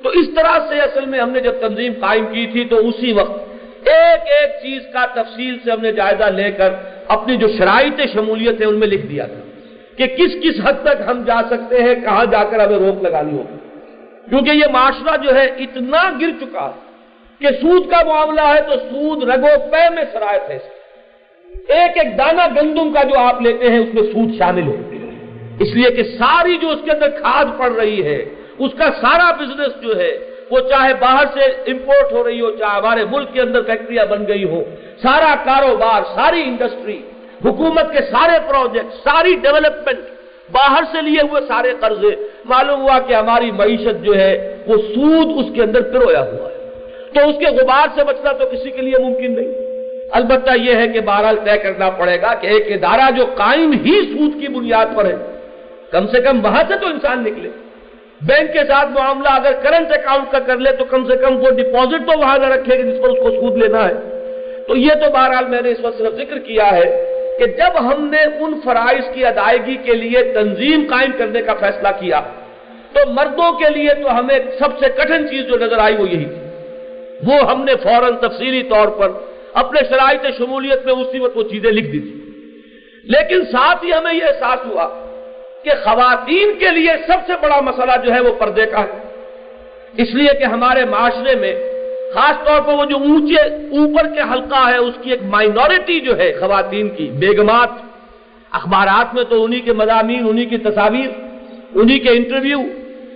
تو 0.08 0.20
اس 0.20 0.28
طرح 0.36 0.60
سے 0.70 0.80
اصل 0.80 1.06
میں 1.06 1.20
ہم 1.20 1.30
نے 1.30 1.40
جب 1.40 1.52
تنظیم 1.52 1.94
قائم 2.00 2.26
کی 2.26 2.48
تھی 2.48 2.66
تو 2.66 2.78
اسی 2.78 3.14
وقت 3.14 3.42
ایک 3.88 4.22
ایک 4.28 4.52
چیز 4.64 4.82
کا 4.94 5.06
تفصیل 5.06 5.58
سے 5.64 5.72
ہم 5.72 5.82
نے 5.82 5.92
جائزہ 5.92 6.24
لے 6.24 6.52
کر 6.52 6.70
اپنی 7.08 7.38
جو 7.38 7.48
شرائط 7.58 8.02
شمولیت 8.14 8.62
ہے 8.62 8.66
ان 8.66 8.80
میں 8.80 8.88
لکھ 8.88 9.06
دیا 9.06 9.26
تھا 9.26 9.42
کہ 9.98 10.08
کس 10.08 10.32
کس 10.44 10.60
حد 10.64 10.74
تک 10.84 11.02
ہم 11.08 11.24
جا 11.24 11.42
سکتے 11.50 11.84
ہیں، 11.84 11.96
کہاں 11.96 12.26
جا 12.26 12.44
کر 12.44 12.60
ہمیں 12.60 12.78
روک 12.78 13.04
لگانی 13.04 13.38
ہوگی۔ 13.38 13.58
کیونکہ 14.30 14.50
یہ 14.50 14.66
معاشرہ 14.72 15.18
جو 15.18 15.36
ہے 15.36 15.46
اتنا 15.46 16.10
گر 16.22 16.32
چکا 16.42 16.72
کہ 17.40 17.48
سود 17.62 17.92
کا 17.92 18.04
معاملہ 18.06 18.42
ہے 18.42 18.62
تو 18.62 18.80
سود 18.80 19.24
رگو 19.24 19.72
پے 19.72 19.90
میں 19.96 20.04
شرائط 20.14 20.50
ہے۔ 20.50 20.60
ایک 21.68 21.98
ایک 21.98 22.18
دانہ 22.18 22.62
گندم 22.62 22.94
کا 22.94 23.04
جو 23.04 23.20
آپ 23.20 23.42
لیتے 23.42 23.70
ہیں، 23.70 23.80
اس 23.80 23.94
میں 23.94 24.04
سود 24.04 24.38
شامل 24.38 24.64
ہے۔ 24.64 25.08
اس 25.60 25.76
لیے 25.76 25.92
کہ 25.92 26.04
ساری 26.04 26.58
جو 26.58 26.70
اس 26.70 26.80
کے 26.86 26.92
اندر 26.92 27.10
کھاد 27.10 27.46
پڑ 27.58 27.72
رہی 27.72 28.04
ہے 28.06 28.26
اس 28.60 28.72
کا 28.78 28.88
سارا 29.02 29.32
بزنس 29.32 29.82
جو 29.82 30.00
ہے، 30.00 30.12
وہ 30.52 30.60
چاہے 30.60 30.94
باہر 30.94 31.26
سے 31.34 31.72
امپورٹ 31.72 32.12
ہو 32.12 32.24
رہی 32.24 32.42
ہو، 32.42 32.52
چاہے 32.52 32.80
ہمارے 32.80 33.06
ملک 33.12 33.34
کے 33.34 33.42
اندر 33.42 33.62
فیکٹریاں 33.62 34.06
بن 34.06 34.28
گئی 34.28 34.44
ہو، 34.44 34.64
سارا 35.02 35.36
کاروبار، 35.46 36.02
ساری 36.16 36.42
انڈسٹری 36.42 37.02
حکومت 37.46 37.92
کے 37.92 38.00
سارے 38.12 38.38
پروجیکٹ 38.48 38.94
ساری 39.04 39.34
ڈیولپمنٹ 39.34 40.06
باہر 40.52 40.84
سے 40.92 41.02
لیے 41.02 41.22
ہوئے 41.30 41.42
سارے 41.48 41.74
قرضے، 41.80 42.16
معلوم 42.46 42.82
ہوا 42.82 43.00
کہ 43.00 43.14
ہماری 43.14 43.52
معیشت 43.52 44.04
جو 44.04 44.16
ہے، 44.16 44.64
وہ 44.68 44.78
سود 44.78 45.28
اس 45.38 45.56
کے 45.56 45.64
اندر 45.64 45.82
پرویا 45.82 46.22
ہوا 46.22 46.50
ہے۔ 46.50 46.58
تو 47.14 47.30
اس 47.30 47.36
کے 47.40 47.46
غبار 47.46 47.88
سے 47.96 48.04
بچنا 48.04 48.32
تو 48.32 48.46
کسی 48.46 48.72
کے 48.72 48.82
لیے 48.82 49.04
ممکن 49.04 49.32
نہیں۔ 49.32 49.54
البتہ 50.12 50.52
یہ 50.58 50.76
ہے 50.76 50.88
کہ 50.88 51.00
بہرحال 51.00 51.36
طے 51.46 51.58
کرنا 51.58 51.90
پڑے 51.90 52.22
گا 52.22 52.34
کہ 52.34 52.48
ایک 52.48 52.72
ادارہ 52.72 53.12
جو 53.12 53.26
قائم 53.26 53.72
ہی 53.72 54.02
سود 54.02 54.42
کی 54.42 54.48
بنیاد 54.48 54.86
پر 54.96 55.06
ہے، 55.06 55.16
کم 55.92 56.08
سے 56.08 56.22
کم 56.22 56.46
وہاں 56.46 56.64
سے 56.68 56.74
تو 56.78 56.88
انسان 56.88 57.24
نکلے۔ 57.24 57.50
بینک 58.22 58.54
کے 58.54 58.60
ساتھ 58.60 58.90
معاملہ 58.90 59.30
اگر 59.30 59.52
کرنٹ 59.52 59.92
اکاؤنٹ 59.92 60.32
کا 60.32 60.40
کر 60.40 60.58
لے 60.58 60.72
تو 60.72 60.86
کم 60.86 61.08
سے 61.08 61.18
کم 61.18 61.38
وہ 61.38 61.50
ڈپازٹ 61.50 62.12
تو 62.12 62.20
وہاں 62.20 62.38
نہ 62.38 62.46
رکھے 62.46 62.78
گا 62.78 62.84
جس 62.84 63.02
پر 63.02 63.10
اس 63.10 63.20
کو 63.24 63.30
سود 63.30 63.58
لینا 63.58 63.88
ہے۔ 63.88 63.94
تو 64.68 64.76
یہ 64.76 64.94
تو 64.94 65.12
بہرحال 65.12 65.46
میں 65.48 65.62
نے 65.62 65.70
اس 65.70 65.78
وقت 65.82 65.98
صرف 65.98 66.14
ذکر 66.14 66.40
کیا 66.40 66.72
ہے 66.72 67.14
کہ 67.40 67.46
جب 67.46 67.94
ہم 67.94 68.10
نے 68.12 68.24
ان 68.24 68.60
فرائض 68.64 69.14
کی 69.14 69.26
ادائیگی 69.26 69.76
کے 69.76 69.94
لیے 69.94 70.24
تنظیم 70.24 70.86
قائم 70.90 71.12
کرنے 71.18 71.42
کا 71.42 71.54
فیصلہ 71.54 71.88
کیا، 72.00 72.22
تو 72.94 73.00
مردوں 73.10 73.52
کے 73.52 73.70
لیے 73.70 73.94
تو 73.94 74.20
ہمیں 74.20 74.40
سب 74.60 74.80
سے 74.80 74.90
کٹھن 74.90 75.28
چیز 75.28 75.46
جو 75.46 75.58
نظر 75.58 75.78
آئی 75.78 75.96
وہ 75.96 76.10
یہی 76.10 76.26
تھی۔ 76.26 76.42
وہ 77.28 77.52
ہم 77.52 77.64
نے 77.64 77.74
فوراً 77.84 78.16
تفصیلی 78.16 78.64
طور 78.64 78.88
پر 78.88 79.12
اپنے 79.54 79.80
شرائط 79.90 80.26
شمولیت 80.38 80.86
میں 80.86 80.94
اسی 80.94 81.20
وقت 81.20 81.38
وہ 81.38 81.44
چیزیں 81.44 81.72
لکھ 81.72 81.88
دی 81.88 82.00
تھی 82.00 82.14
لیکن 83.04 83.46
ساتھ 83.46 83.86
ہی 83.86 83.92
ہمیں 83.94 84.14
یہ 84.14 84.24
احساس 84.24 84.66
ہوا 84.66 85.07
کہ 85.68 85.76
خواتین 85.84 86.60
کے 86.60 86.70
لیے 86.72 86.92
سب 87.08 87.20
سے 87.28 87.34
بڑا 87.42 87.60
مسئلہ 87.62 87.92
جو 88.06 88.14
ہے 88.14 88.20
وہ 88.20 88.34
پردے 88.40 88.66
کا 88.66 88.80
ہے۔ 88.80 89.00
اس 89.98 90.14
لیے 90.14 90.40
کہ 90.40 90.44
ہمارے 90.44 90.86
معاشرے 90.86 91.36
میں 91.36 91.54
خاص 92.14 92.46
طور 92.46 92.62
پر 92.62 92.74
وہ 92.74 92.86
جو 92.86 92.98
اونچے 92.98 93.42
اوپر 93.78 94.08
کے 94.08 94.22
حلقہ 94.32 94.62
ہے، 94.70 94.78
اس 94.78 94.94
کی 95.02 95.12
ایک 95.12 95.24
مائنورٹی 95.24 96.00
جو 96.00 96.18
ہے 96.18 96.34
خواتین 96.40 96.90
کی، 96.90 97.08
بیگمات، 97.08 97.70
اخبارات 98.52 99.16
میں 99.16 99.24
تو 99.24 99.44
انہی 99.44 99.60
کے 99.60 99.74
مضامین، 99.74 100.28
انہی 100.30 100.46
کی 100.46 100.58
تصاویر، 100.58 101.10
انہی 101.76 102.00
کے 102.00 102.10
انٹرویو 102.10 102.60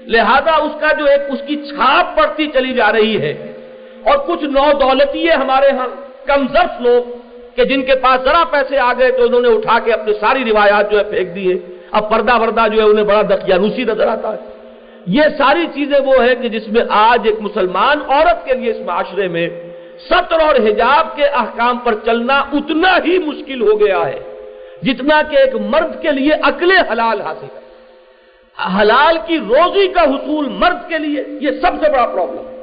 لہذا 0.08 0.56
اس 0.56 0.72
کا 0.80 0.94
جو 0.94 1.06
ایک، 1.06 1.22
اس 1.34 1.42
کی 1.48 1.56
چھاپ 1.56 2.18
پڑتی 2.18 2.48
چلی 2.48 2.74
جا 2.74 2.92
رہی 2.92 3.22
ہے۔ 3.22 3.34
اور 4.04 4.18
کچھ 4.28 4.44
نو 4.44 4.72
دولتی 4.80 5.28
ہے 5.28 5.34
ہمارے 5.34 5.70
ہاں 5.70 5.88
کمزرف 6.26 6.82
لوگ 6.82 7.02
کہ 7.56 7.64
جن 7.64 7.82
کے 7.82 7.96
پاس 7.96 8.24
ذرا 8.24 8.44
پیسے 8.52 8.78
آ 8.78 8.94
گئے 8.94 9.12
تو 9.12 9.24
انہوں 9.24 9.42
نے 9.42 9.50
اٹھا 9.50 9.80
کے 9.80 9.92
اپنی 9.94 10.14
ساری 10.14 10.44
روایات 10.52 10.92
جو 10.92 10.98
ہے 10.98 11.04
پھینک 11.04 11.36
دی 11.36 11.52
ہے 11.52 11.58
اب 11.92 12.10
پردہ 12.10 12.40
وردہ 12.40 12.68
جو 12.74 12.82
ہے 12.82 12.88
انہیں 12.88 13.06
بڑا 13.06 13.22
دقیانوسی 13.22 13.84
نظر 13.84 14.08
آتا 14.08 14.34
ہے۔ 14.34 14.38
یہ 15.08 15.22
ساری 15.38 15.68
چیزیں 15.74 16.00
وہ 16.06 16.24
ہے 16.24 16.36
کہ 16.36 16.50
جس 16.50 16.68
میں 16.68 16.82
آج 16.90 17.22
ایک 17.24 17.36
مسلمان 17.42 17.98
عورت 18.08 18.46
کے 18.46 18.54
لیے 18.54 18.72
اس 18.72 18.86
معاشرے 18.86 19.28
میں 19.28 19.50
سطر 20.10 20.40
اور 20.40 20.56
حجاب 20.56 21.16
کے 21.16 21.24
احکام 21.24 21.78
پر 21.78 21.96
چلنا 22.06 22.40
اتنا 22.40 22.98
ہی 23.06 23.18
مشکل 23.18 23.62
ہو 23.62 23.80
گیا 23.80 24.06
ہے، 24.06 24.20
جتنا 24.84 25.22
کہ 25.30 25.38
ایک 25.38 25.56
مرد 25.56 26.02
کے 26.02 26.12
لیے 26.12 26.32
عقل 26.44 26.72
حلال 26.72 27.22
حاصل 27.22 27.46
ہے۔ 27.56 27.62
حلال 28.82 29.18
کی 29.28 29.38
روزی 29.38 29.88
کا 29.88 30.04
حصول 30.04 30.50
مرد 30.50 30.90
کے 30.90 30.98
لیے 30.98 31.24
یہ 31.42 31.52
سب 31.52 31.86
سے 31.86 31.92
بڑا 31.92 32.06
پرابلم 32.06 32.48
ہے۔ 32.48 32.62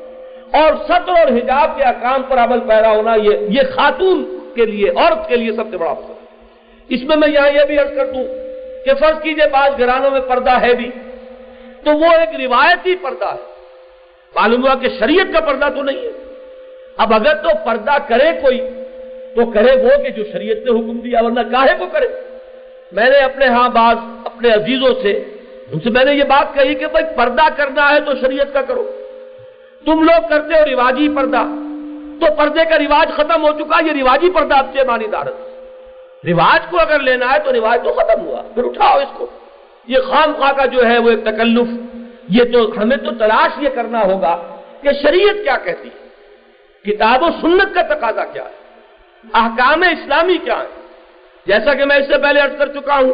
اور 0.53 0.73
سطر 0.85 1.09
اور 1.09 1.29
حجاب 1.29 1.77
کے 1.77 1.85
احکام 1.85 2.23
پر 2.23 2.38
عمل 2.38 2.61
پیدا 2.61 2.91
ہونا 2.91 3.14
یہ 3.14 3.31
یہ 3.49 3.61
خاتون 3.75 4.38
کے 4.55 4.67
لیے، 4.67 4.91
عورت 4.91 5.29
کے 5.29 5.37
لیے 5.37 5.53
سب 5.53 5.64
سے 5.71 5.77
بڑا 5.77 5.91
ہے۔ 5.91 6.12
اس 6.88 7.03
میں 7.03 7.17
میں 7.17 7.29
یہاں 7.29 7.51
یہ 7.51 7.64
بھی 7.67 7.79
عرض 7.79 7.97
کر 7.97 8.07
دوں 8.07 8.48
کہ 8.88 8.94
فرض 8.94 9.22
کیجیے 9.22 9.48
بعض 9.48 9.79
گھرانوں 9.79 10.11
میں 10.11 10.20
پردہ 10.20 10.61
ہے 10.61 10.74
بھی، 10.74 10.90
تو 11.85 11.90
وہ 11.90 12.05
ایک 12.05 12.40
روایتی 12.40 12.96
پردہ 12.96 13.24
ہے۔ 13.24 13.44
معلوم 14.35 14.64
ہوا 14.64 14.74
کہ 14.74 14.88
شریعت 14.98 15.33
کا 15.33 15.40
پردہ 15.40 15.68
تو 15.77 15.83
نہیں 15.83 15.96
ہے۔ 15.96 16.11
اب 16.96 17.14
اگر 17.14 17.35
تو 17.35 17.48
پردہ 17.66 17.96
کرے 18.09 18.40
کوئی، 18.42 18.61
تو 19.35 19.51
کرے 19.51 19.72
وہ 19.83 20.03
کہ 20.03 20.11
جو 20.11 20.22
شریعت 20.33 20.57
نے 20.57 20.70
حکم 20.70 20.98
دیا، 20.98 21.24
ورنہ 21.24 21.40
کاہے 21.40 21.74
کو 21.79 21.87
کرے؟ 21.92 22.07
میں 22.92 23.11
نے 23.11 23.18
اپنے 23.18 23.46
ہاں 23.46 23.68
بعض 23.68 23.96
اپنے 24.24 24.48
عزیزوں 24.48 24.94
سے، 25.03 25.12
ان 25.72 25.81
سے 25.81 25.90
میں 25.90 26.05
نے 26.05 26.14
یہ 26.14 26.24
بات 26.24 26.55
کہی 26.55 26.74
کہ 26.74 26.87
بھائی 26.87 27.05
پردہ 27.16 27.48
کرنا 27.57 27.90
ہے 27.90 28.01
تو 28.01 28.12
شریعت 28.20 28.53
کا 28.53 28.62
کرو۔ 28.62 28.92
تم 29.85 30.03
لوگ 30.03 30.29
کرتے 30.29 30.55
ہو 30.55 30.64
رواجی 30.64 31.09
پردہ، 31.16 31.42
تو 32.20 32.35
پردے 32.35 32.64
کا 32.64 32.79
رواج 32.79 33.12
ختم 33.16 33.46
ہو 33.46 33.53
چکا، 33.59 33.85
یہ 33.87 34.03
رواجی 34.03 34.31
پردہ 34.31 34.55
اب 34.55 34.66
سے 34.72 34.85
مانی 34.87 35.07
دارت 35.07 35.48
رواج 36.26 36.70
کو 36.70 36.81
اگر 36.81 37.00
لینا 37.00 37.33
ہے 37.33 37.38
تو 37.38 37.52
رواج 37.52 37.81
تو 37.85 37.92
ختم 37.92 38.26
ہوا۔ 38.26 38.42
پھر 38.54 38.64
اٹھاؤ 38.64 38.98
اس 38.98 39.18
کو۔ 39.18 39.26
یہ 39.87 39.98
خام 39.98 40.33
خواہ 40.37 40.52
کا 40.52 40.66
جو 40.66 40.87
ہے 40.87 40.98
وہ 40.98 41.11
ایک 41.11 41.20
تکلف۔ 41.22 41.68
یہ 42.28 42.44
تو 42.52 42.83
ہمیں 42.83 42.96
تو 42.96 43.11
تلاش 43.11 43.50
یہ 43.59 43.68
کرنا 43.68 44.02
ہوگا 44.04 44.57
کہ 44.83 44.88
شریعت 45.02 45.44
کیا 45.44 45.57
کہتی 45.64 45.88
ہے۔ 45.88 46.09
کتاب 46.90 47.22
و 47.22 47.26
سنت 47.40 47.74
کا 47.74 47.83
تقاضا 47.83 48.24
کیا 48.24 48.44
ہے۔ 48.44 48.59
احکام 49.35 49.83
اسلامی 49.83 50.38
کیا 50.44 50.59
ہے 50.59 50.81
جیسا 51.46 51.74
کہ 51.74 51.85
میں 51.85 51.96
اس 51.96 52.07
سے 52.07 52.18
پہلے 52.18 52.40
عرض 52.40 52.59
کر 52.59 52.72
چکا 52.72 52.96
ہوں، 52.96 53.12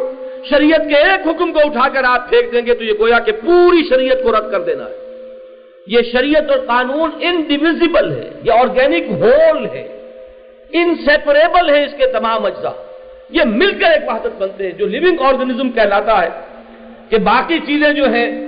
شریعت 0.49 0.81
کے 0.89 0.95
ایک 0.95 1.27
حکم 1.27 1.53
کو 1.53 1.59
اٹھا 1.59 1.89
کر 1.89 2.03
آپ 2.03 2.29
پھینک 2.29 2.53
دیں 2.53 2.65
گے 2.65 2.73
تو 2.73 2.83
یہ 2.83 2.93
گویا 2.99 3.19
کہ 3.19 3.31
پوری 3.31 3.89
شریعت 3.89 4.17
کو 4.23 4.31
رد 4.31 4.51
کر 4.51 4.61
دینا 4.61 4.83
ہے۔ 4.85 4.95
یہ 5.87 6.01
شریعت 6.11 6.51
اور 6.51 6.59
قانون 6.59 7.09
انڈیویزیبل 7.21 8.11
ہے، 8.11 8.31
یہ 8.43 8.51
آرگینک 8.51 9.11
ہول 9.11 9.65
ہے۔ 9.65 10.11
انسیپریبل 10.71 11.69
ہے 11.69 11.83
اس 11.83 11.91
کے 11.97 12.07
تمام 12.07 12.45
اجزاء۔ 12.45 12.84
یہ 13.29 13.41
مل 13.45 13.71
کر 13.71 13.91
ایک 13.91 14.09
وحدت 14.09 14.41
بنتے 14.41 14.63
ہیں، 14.63 14.71
جو 14.71 14.85
لیونگ 14.85 15.17
آرگنزم 15.19 15.69
کہلاتا 15.69 16.21
ہے 16.21 16.29
کہ 17.09 17.17
باقی 17.17 17.59
چیزیں 17.59 17.93
جو 17.93 18.13
ہیں، 18.13 18.45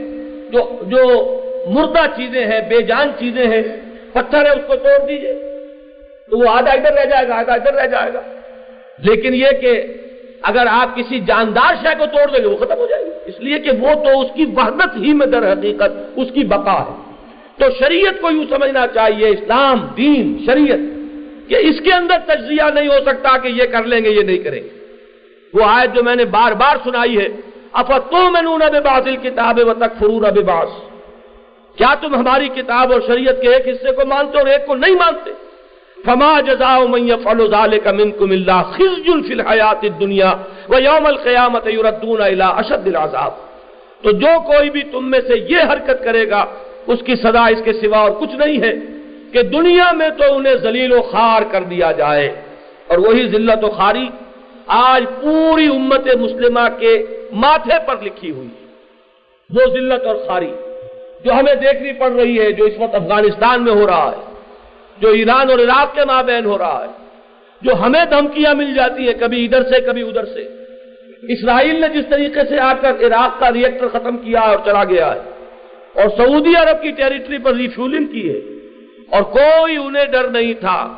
جو 0.49 0.79
جو 0.81 1.33
مردہ 1.67 2.05
چیزیں 2.15 2.45
ہیں، 2.45 2.59
بے 2.69 2.81
جان 2.81 3.11
چیزیں 3.19 3.47
ہیں، 3.47 3.63
پتھر 4.13 4.45
ہے 4.45 4.49
اس 4.49 4.67
کو 4.67 4.75
توڑ 4.75 5.07
دیجیے۔ 5.07 5.33
تو 6.29 6.37
وہ 6.37 6.49
آدھا 6.49 6.71
ادھر 6.71 6.93
رہ 6.93 7.05
جائے 7.05 7.27
گا، 7.27 7.35
آدھا 7.35 7.53
ادھر 7.53 7.73
رہ 7.73 7.87
جائے 7.87 8.13
گا۔ 8.13 8.21
لیکن 8.99 9.33
یہ 9.33 9.47
کہ 9.61 9.93
اگر 10.41 10.65
آپ 10.69 10.95
کسی 10.95 11.19
جاندار 11.19 11.75
شے 11.81 11.95
کو 11.99 12.05
توڑ 12.05 12.35
دیں 12.35 12.43
گے، 12.43 12.47
وہ 12.47 12.57
ختم 12.57 12.77
ہو 12.77 12.87
جائے 12.89 13.05
گی۔ 13.05 13.09
اس 13.25 13.39
لیے 13.39 13.59
کہ 13.59 13.69
وہ 13.79 13.93
تو 13.93 14.21
اس 14.21 14.27
کی 14.35 14.45
وحدت 14.55 14.97
ہی 14.97 15.13
میں 15.13 15.27
در 15.27 15.51
حقیقت 15.51 15.91
اس 16.15 16.27
کی 16.33 16.43
بقا 16.43 16.81
ہے۔ 16.81 17.11
تو 17.57 17.65
شریعت 17.79 18.21
کو 18.21 18.31
یوں 18.31 18.45
سمجھنا 18.49 18.87
چاہیے، 18.93 19.27
اسلام، 19.27 19.87
دین، 19.97 20.37
شریعت۔ 20.45 20.96
کہ 21.49 21.55
اس 21.55 21.81
کے 21.81 21.93
اندر 21.93 22.17
تجزیہ 22.25 22.63
نہیں 22.73 22.87
ہو 22.87 22.99
سکتا 23.05 23.37
کہ 23.37 23.47
یہ 23.47 23.65
کر 23.65 23.83
لیں 23.83 24.03
گے، 24.03 24.09
یہ 24.09 24.21
نہیں 24.21 24.37
کریں 24.37 24.63
گے۔ 24.63 24.69
وہ 25.53 25.63
آیت 25.65 25.95
جو 25.95 26.03
میں 26.03 26.15
نے 26.15 26.25
بار 26.25 26.51
بار 26.51 26.75
سنائی 26.83 27.17
ہے 27.17 27.27
افتو 27.73 28.29
میں 28.29 28.41
نون 28.41 28.61
باز 28.83 29.07
کتاب 29.23 29.59
و 29.67 29.73
تک 29.73 29.99
فرور 29.99 30.23
اب 30.23 30.39
کیا 31.77 31.93
تم 32.01 32.15
ہماری 32.15 32.47
کتاب 32.47 32.91
اور 32.91 33.01
شریعت 33.07 33.41
کے 33.41 33.53
ایک 33.53 33.67
حصے 33.67 33.91
کو 33.91 34.05
مانتے 34.05 34.37
اور 34.37 34.47
ایک 34.47 34.67
کو 34.67 34.75
نہیں 34.75 34.95
مانتے؟ 34.95 35.31
فما 36.05 36.39
جزا 36.39 36.79
من 36.89 37.09
فلو 37.23 37.47
ذالک 37.47 37.87
منکم 37.87 38.31
اللہ 38.31 38.61
خزج 38.77 39.27
فی 39.27 39.33
الحیات 39.33 39.83
الدنیا 39.83 40.33
و 40.69 40.79
یوم 40.79 41.05
القیامت 41.05 41.67
الى 41.67 42.41
اشد 42.41 42.87
العذاب۔ 42.87 43.31
تو 44.03 44.11
جو 44.11 44.33
کوئی 44.45 44.69
بھی 44.69 44.81
تم 44.81 45.09
میں 45.09 45.19
سے 45.27 45.39
یہ 45.49 45.57
حرکت 45.71 46.03
کرے 46.03 46.29
گا، 46.29 46.45
اس 46.87 46.99
کی 47.05 47.15
سزا 47.15 47.45
اس 47.45 47.61
کے 47.65 47.73
سوا 47.73 47.97
اور 47.97 48.11
کچھ 48.11 48.35
نہیں 48.35 48.61
ہے۔ 48.61 48.73
کہ 49.33 49.41
دنیا 49.49 49.91
میں 49.91 50.09
تو 50.09 50.35
انہیں 50.35 50.55
ذلیل 50.55 50.91
و 50.93 51.01
خار 51.01 51.41
کر 51.51 51.63
دیا 51.63 51.91
جائے۔ 51.91 52.27
اور 52.87 52.97
وہی 52.97 53.27
ذلت 53.27 53.63
و 53.63 53.69
خاری 53.69 54.07
آج 54.67 55.03
پوری 55.21 55.67
امت 55.67 56.07
مسلمہ 56.19 56.67
کے 56.79 56.93
ماتھے 57.33 57.77
پر 57.87 58.01
لکھی 58.03 58.31
ہوئی 58.31 58.49
وہ 59.49 59.65
ذلت 59.73 60.05
اور 60.05 60.15
خاری 60.27 60.51
جو 61.23 61.33
ہمیں 61.33 61.55
دیکھنی 61.55 61.91
پڑ 61.93 62.11
رہی 62.11 62.39
ہے، 62.39 62.51
جو 62.51 62.65
اس 62.65 62.73
وقت 62.79 62.95
افغانستان 62.95 63.63
میں 63.63 63.73
ہو 63.73 63.85
رہا 63.87 64.11
ہے، 64.11 64.21
جو 64.97 65.09
ایران 65.09 65.49
اور 65.49 65.59
عراق 65.59 65.95
کے 65.95 66.05
مابین 66.05 66.45
ہو 66.45 66.57
رہا 66.57 66.79
ہے، 66.83 66.91
جو 67.61 67.73
ہمیں 67.73 68.03
دھمکیاں 68.05 68.53
مل 68.53 68.73
جاتی 68.75 69.07
ہیں 69.07 69.13
کبھی 69.19 69.43
ادھر 69.45 69.63
سے، 69.63 69.79
کبھی 69.81 70.01
ادھر 70.01 70.25
سے۔ 70.25 70.43
اسرائیل 71.33 71.79
نے 71.81 71.87
جس 71.87 72.05
طریقے 72.09 72.43
سے 72.49 72.59
آ 72.59 72.73
کر 72.81 73.05
عراق 73.07 73.39
کا 73.39 73.51
ریئیکٹر 73.53 73.87
ختم 73.87 74.17
کیا 74.17 74.41
اور 74.41 74.59
چلا 74.65 74.83
گیا 74.83 75.13
ہے، 75.15 75.21
اور 75.93 76.09
سعودی 76.17 76.55
عرب 76.55 76.81
کی 76.81 76.91
ٹیریٹری 76.91 77.37
پر 77.37 77.53
ریفیولنگ 77.55 78.05
کی 78.05 78.23
ہے 78.29 78.39
اور 79.09 79.21
کوئی 79.21 79.77
انہیں 79.77 80.05
ڈر 80.05 80.29
نہیں 80.29 80.53
تھا۔ 80.53 80.93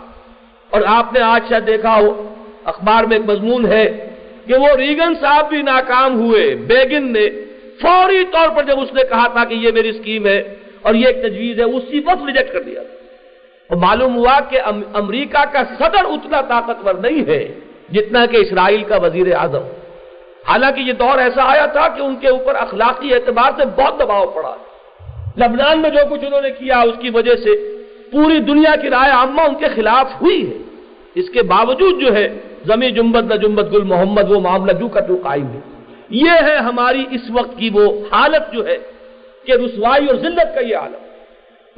اور 0.70 0.82
آپ 0.88 1.14
نے 1.14 1.20
آج 1.20 1.50
شاید 1.50 1.68
دیکھا 1.68 1.96
ہو، 1.96 2.34
اخبار 2.64 3.04
میں 3.04 3.18
ایک 3.18 3.30
مضمون 3.30 3.66
ہے 3.66 4.10
کہ 4.48 4.54
وہ 4.54 4.68
ریگن 4.78 5.14
صاحب 5.22 5.50
بھی 5.50 5.62
ناکام 5.62 6.20
ہوئے 6.20 6.56
بیگن 6.56 7.14
نے۔ 7.14 7.30
فوری 7.82 8.26
طور 8.32 8.50
پر 8.56 8.64
جب 8.64 8.80
اس 8.80 8.94
نے 8.94 9.02
کہا 9.10 9.28
تھا 9.28 9.46
کہ 9.46 9.54
یہ 9.54 9.72
میری 9.72 9.90
اسکیم 9.90 10.28
ہے 10.28 10.56
اور 10.82 10.94
یہ 10.94 11.08
ایک 11.08 11.22
تجویز 11.22 11.60
ہے، 11.60 11.64
اسی 11.64 12.00
وقت 12.00 12.26
ریجیکٹ 12.26 12.54
کر 12.54 12.62
دیا۔ 12.62 12.82
اور 13.70 13.78
معلوم 13.78 14.16
ہوا 14.16 14.40
کہ 14.50 14.60
امریکہ 14.94 15.46
کا 15.54 15.64
صدر 15.80 16.06
اتنا 16.06 16.42
طاقتور 16.42 16.94
نہیں 16.94 17.28
ہے 17.28 17.48
جتنا 17.92 18.26
کہ 18.26 18.38
اسرائیل 18.38 18.84
کا 18.84 18.98
وزیر 18.98 19.36
اعظم۔ 19.36 19.64
حالانکہ 20.48 20.80
یہ 20.80 20.94
دور 20.94 21.18
ایسا 21.18 21.52
آیا 21.52 21.66
تھا 21.66 21.88
کہ 21.88 22.02
ان 22.02 22.16
کے 22.16 22.28
اوپر 22.28 22.56
اخلاقی 22.56 23.14
اعتبار 23.14 23.52
سے 23.58 23.66
بہت 23.76 24.00
دباؤ 24.00 24.26
پڑا۔ 24.26 24.56
لبنان 25.38 25.82
میں 25.82 25.90
جو 25.90 26.16
کچھ 26.16 26.26
انہوں 26.26 26.42
نے 26.42 26.52
کیا، 26.52 26.80
اس 26.80 26.96
کی 27.00 27.10
وجہ 27.10 27.36
سے 27.36 27.79
پوری 28.12 28.40
دنیا 28.40 28.76
کی 28.76 28.90
رائے 28.90 29.12
عامہ 29.12 29.42
ان 29.42 29.56
کے 29.56 29.66
خلاف 29.76 30.22
ہوئی 30.22 30.50
ہے۔ 30.50 30.58
اس 31.16 31.30
کے 31.30 31.42
باوجود 31.42 32.02
جو 32.02 32.16
ہے 32.16 32.40
زمین 32.66 32.94
جمبت 32.94 33.24
نہ 33.24 33.36
جمبت 33.36 33.72
گل 33.74 33.84
محمد، 33.84 34.32
وہ 34.32 34.40
معاملہ 34.40 34.72
جو 34.72 34.88
کا 34.88 35.00
جو 35.00 35.18
قائم 35.24 35.48
ہے۔ 35.48 35.60
یہ 36.10 36.30
ہے 36.42 36.56
ہماری 36.58 37.06
اس 37.12 37.22
وقت 37.30 37.58
کی 37.58 37.70
وہ 37.74 38.06
حالت 38.12 38.54
جو 38.54 38.68
ہے 38.68 38.78
کہ 39.46 39.52
رسوائی 39.52 40.06
اور 40.06 40.16
ذلت 40.16 40.56
کا 40.56 40.62
یہ 40.62 40.78
عالم۔ 40.78 41.10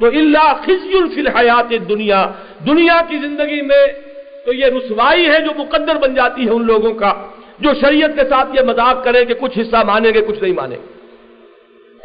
تو 0.00 0.06
اللہ 0.06 0.52
خزی 0.64 0.98
الفی 0.98 1.20
الحیات 1.20 1.88
دنیا 1.88 2.26
دنیا 2.66 3.00
کی 3.08 3.18
زندگی 3.18 3.62
میں 3.62 3.86
تو 4.46 4.52
یہ 4.52 4.66
رسوائی 4.66 5.28
ہے 5.28 5.40
جو 5.40 5.50
مقدر 5.56 5.94
بن 5.94 6.14
جاتی 6.14 6.44
ہے 6.44 6.50
ان 6.50 6.66
لوگوں 6.66 6.94
کا، 6.94 7.12
جو 7.58 7.70
شریعت 7.80 8.10
کے 8.14 8.24
ساتھ 8.28 8.48
یہ 8.54 8.60
مذاق 8.60 9.04
کریں 9.04 9.24
کہ 9.24 9.34
کچھ 9.34 9.58
حصہ 9.58 9.76
مانیں 9.86 10.14
گے، 10.14 10.20
کچھ 10.20 10.42
نہیں 10.42 10.52
مانیں 10.52 10.76
گے۔ 10.76 10.92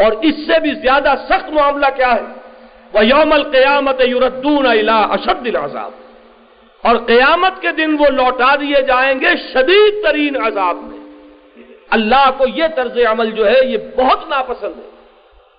اور 0.03 0.11
اس 0.11 0.35
سے 0.35 0.59
بھی 0.59 0.73
زیادہ 0.73 1.13
سخت 1.29 1.53
معاملہ 1.53 1.85
کیا 1.95 2.15
ہے؟ 2.15 2.46
وہ 2.93 3.05
یوم 3.05 3.31
القیامت 3.31 4.01
یوردون 4.07 4.65
الا 4.65 4.97
اشد 5.01 5.47
العذاب۔ 5.47 5.91
اور 6.81 6.95
قیامت 6.95 7.61
کے 7.61 7.67
دن 7.71 7.95
وہ 7.99 8.05
لوٹا 8.09 8.55
دیے 8.55 8.81
جائیں 8.81 9.19
گے 9.19 9.25
شدید 9.53 10.03
ترین 10.03 10.41
عذاب 10.41 10.75
میں۔ 10.75 10.97
اللہ 11.89 12.29
کو 12.37 12.45
یہ 12.55 12.63
طرز 12.75 12.97
عمل 13.09 13.31
جو 13.31 13.47
ہے 13.47 13.65
یہ 13.65 13.77
بہت 13.95 14.29
ناپسند 14.29 14.73
ہے۔ 14.77 14.97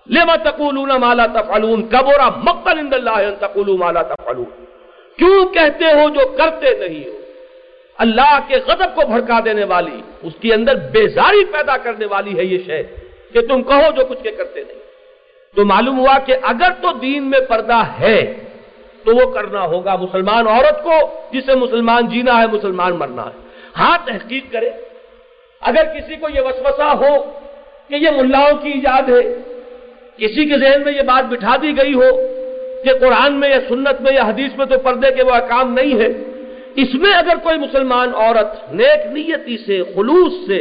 لما 0.09 0.35
تقولون 0.35 0.89
مالا 0.89 1.25
تفعلون؟ 1.25 1.87
کبورا 1.87 2.29
مقتل 2.29 2.79
عند 2.79 2.93
اللہ 2.93 3.09
ان 3.09 3.35
تقولوا 3.39 3.77
مالا 3.77 4.01
تفعلون۔ 4.01 4.65
کیوں 5.17 5.45
کہتے 5.45 5.85
ہو 5.85 6.09
جو 6.09 6.27
کرتے 6.27 6.77
نہیں 6.77 7.07
ہو؟ 7.07 7.19
اللہ 7.97 8.39
کے 8.47 8.55
غضب 8.55 8.95
کو 8.95 9.01
بھڑکا 9.07 9.39
دینے 9.45 9.63
والی، 9.63 10.01
اس 10.23 10.33
کے 10.41 10.53
اندر 10.53 10.75
بیزاری 10.75 11.45
پیدا 11.45 11.77
کرنے 11.77 12.05
والی 12.05 12.37
ہے 12.37 12.45
یہ 12.45 12.57
شے 12.65 12.83
کہ 13.33 13.41
تم 13.41 13.63
کہو 13.63 13.91
جو 13.95 14.05
کچھ 14.05 14.23
کے 14.23 14.31
کرتے 14.31 14.63
نہیں۔ 14.63 14.88
تو 15.55 15.65
معلوم 15.65 15.99
ہوا 15.99 16.17
کہ 16.25 16.35
اگر 16.43 16.71
تو 16.81 16.91
دین 16.93 17.23
میں 17.29 17.39
پردہ 17.39 17.81
ہے 17.99 18.19
تو 19.05 19.15
وہ 19.15 19.25
کرنا 19.31 19.61
ہوگا 19.61 19.95
مسلمان 19.95 20.47
عورت 20.47 20.83
کو 20.83 20.95
جسے 21.31 21.55
مسلمان 21.55 22.07
جینا 22.07 22.41
ہے، 22.41 22.47
مسلمان 22.47 22.93
مرنا 22.93 23.25
ہے۔ 23.25 23.37
ہاں 23.77 23.97
تحقیق 24.05 24.51
کرے 24.51 24.69
اگر 25.61 25.83
کسی 25.93 26.15
کو 26.15 26.29
یہ 26.29 26.41
وسوسہ 26.41 26.89
ہو 27.01 27.13
کہ 27.87 27.95
یہ 27.95 28.09
ملاؤں 28.09 28.57
کی 28.61 28.71
ایجاد 28.71 29.09
ہے، 29.09 29.23
کسی 30.17 30.45
کے 30.45 30.57
ذہن 30.57 30.83
میں 30.85 30.93
یہ 30.93 31.01
بات 31.01 31.25
بٹھا 31.25 31.55
دی 31.61 31.71
گئی 31.77 31.93
ہو 31.93 32.09
کہ 32.83 32.93
قرآن 32.99 33.39
میں 33.39 33.49
یا 33.49 33.59
سنت 33.69 34.01
میں 34.01 34.13
یا 34.13 34.23
حدیث 34.23 34.51
میں 34.57 34.65
تو 34.65 34.79
پردے 34.79 35.11
کے 35.11 35.23
وہ 35.23 35.31
احکام 35.31 35.73
نہیں 35.73 35.99
ہے 35.99 36.09
اس 36.75 36.93
میں 36.93 37.13
اگر 37.13 37.35
کوئی 37.43 37.57
مسلمان 37.57 38.09
عورت 38.15 38.73
نیک 38.73 39.05
نیتی 39.13 39.57
سے، 39.57 39.83
خلوص 39.95 40.33
سے 40.47 40.59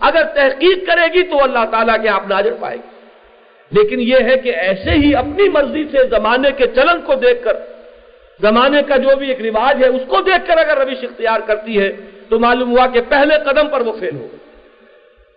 اگر 0.00 0.22
تحقیق 0.34 0.86
کرے 0.86 1.06
گی 1.14 1.22
تو 1.22 1.42
اللہ 1.42 1.64
تعالیٰ 1.70 2.02
کے 2.02 2.08
آپ 2.08 2.28
ناظر 2.28 2.54
پائے 2.60 2.76
گی۔ 2.76 2.97
لیکن 3.70 4.00
یہ 4.00 4.18
ہے 4.24 4.36
کہ 4.38 4.50
ایسے 4.56 4.90
ہی 4.90 5.14
اپنی 5.14 5.48
مرضی 5.48 5.84
سے 5.92 6.04
زمانے 6.08 6.50
کے 6.56 6.66
چلن 6.66 7.00
کو 7.00 7.14
دیکھ 7.14 7.44
کر، 7.44 7.56
زمانے 8.40 8.82
کا 8.82 8.96
جو 8.96 9.16
بھی 9.16 9.28
ایک 9.28 9.40
رواج 9.40 9.82
ہے، 9.82 9.88
اس 9.88 10.02
کو 10.08 10.20
دیکھ 10.20 10.46
کر 10.46 10.58
اگر 10.58 10.76
روش 10.78 11.04
اختیار 11.04 11.40
کرتی 11.40 11.80
ہے، 11.80 11.92
تو 12.28 12.38
معلوم 12.38 12.70
ہوا 12.70 12.86
کہ 12.86 13.00
پہلے 13.08 13.34
قدم 13.44 13.68
پر 13.68 13.80
وہ 13.80 13.92
فیل 14.00 14.16
ہو 14.16 14.28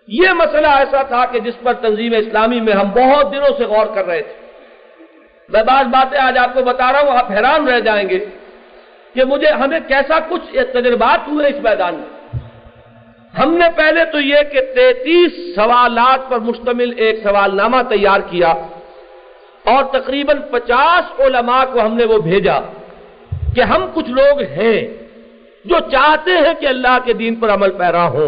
یہ 0.08 0.30
مسئلہ 0.34 0.68
ایسا 0.68 1.02
تھا 1.04 1.26
کہ 1.26 1.40
جس 1.40 1.54
پر 1.64 1.74
تنظیم 1.74 2.14
اسلامی 2.18 2.60
میں 2.60 2.74
ہم 2.74 2.90
بہت 2.92 3.32
دنوں 3.34 3.58
سے 3.58 3.66
غور 3.66 3.86
کر 3.96 4.06
رہے 4.06 4.22
تھے۔ 4.22 4.34
میں 5.50 5.64
بعض 5.64 5.86
باتیں 5.86 6.20
آج 6.20 6.38
آپ 6.38 6.54
کو 6.54 6.64
بتا 6.64 6.92
رہا 6.94 7.02
ہوں، 7.02 7.18
آپ 7.18 7.32
حیران 7.32 7.68
رہ 7.68 7.80
جائیں 7.80 8.10
گے 8.10 8.26
کہ 9.14 9.24
مجھے، 9.24 9.48
ہمیں 9.48 9.80
کیسا 9.88 10.20
کچھ 10.30 10.46
تجربات 10.74 11.28
ہوئے 11.28 11.48
اس 11.48 11.64
میدان 11.64 11.96
میں۔ 11.96 12.21
ہم 13.34 13.54
نے 13.54 13.66
پہلے 13.76 14.06
تو 14.06 14.20
یہ 14.20 14.42
کہ 14.52 14.62
تینتیس 14.76 15.56
سوالات 15.56 16.30
پر 16.30 16.40
مشتمل 16.40 16.92
ایک 16.98 17.20
سوال 17.24 17.56
نامہ 17.56 17.82
تیار 17.90 18.20
کیا 18.20 18.54
اور 19.66 19.84
تقریباً 19.84 20.42
پچاس 20.52 21.20
علماء 21.20 21.64
کو 21.74 21.82
ہم 21.82 21.96
نے 21.96 22.06
وہ 22.06 22.18
بھیجا 22.18 22.60
کہ 23.56 23.62
ہم 23.62 23.86
کچھ 23.94 24.10
لوگ 24.10 24.42
ہیں 24.42 24.88
جو 25.66 25.80
چاہتے 25.92 26.32
ہیں 26.32 26.54
کہ 26.60 26.66
اللہ 26.66 26.98
کے 27.06 27.14
دین 27.14 27.36
پر 27.36 27.50
عمل 27.50 27.72
پیرا 27.72 28.08
ہو 28.10 28.26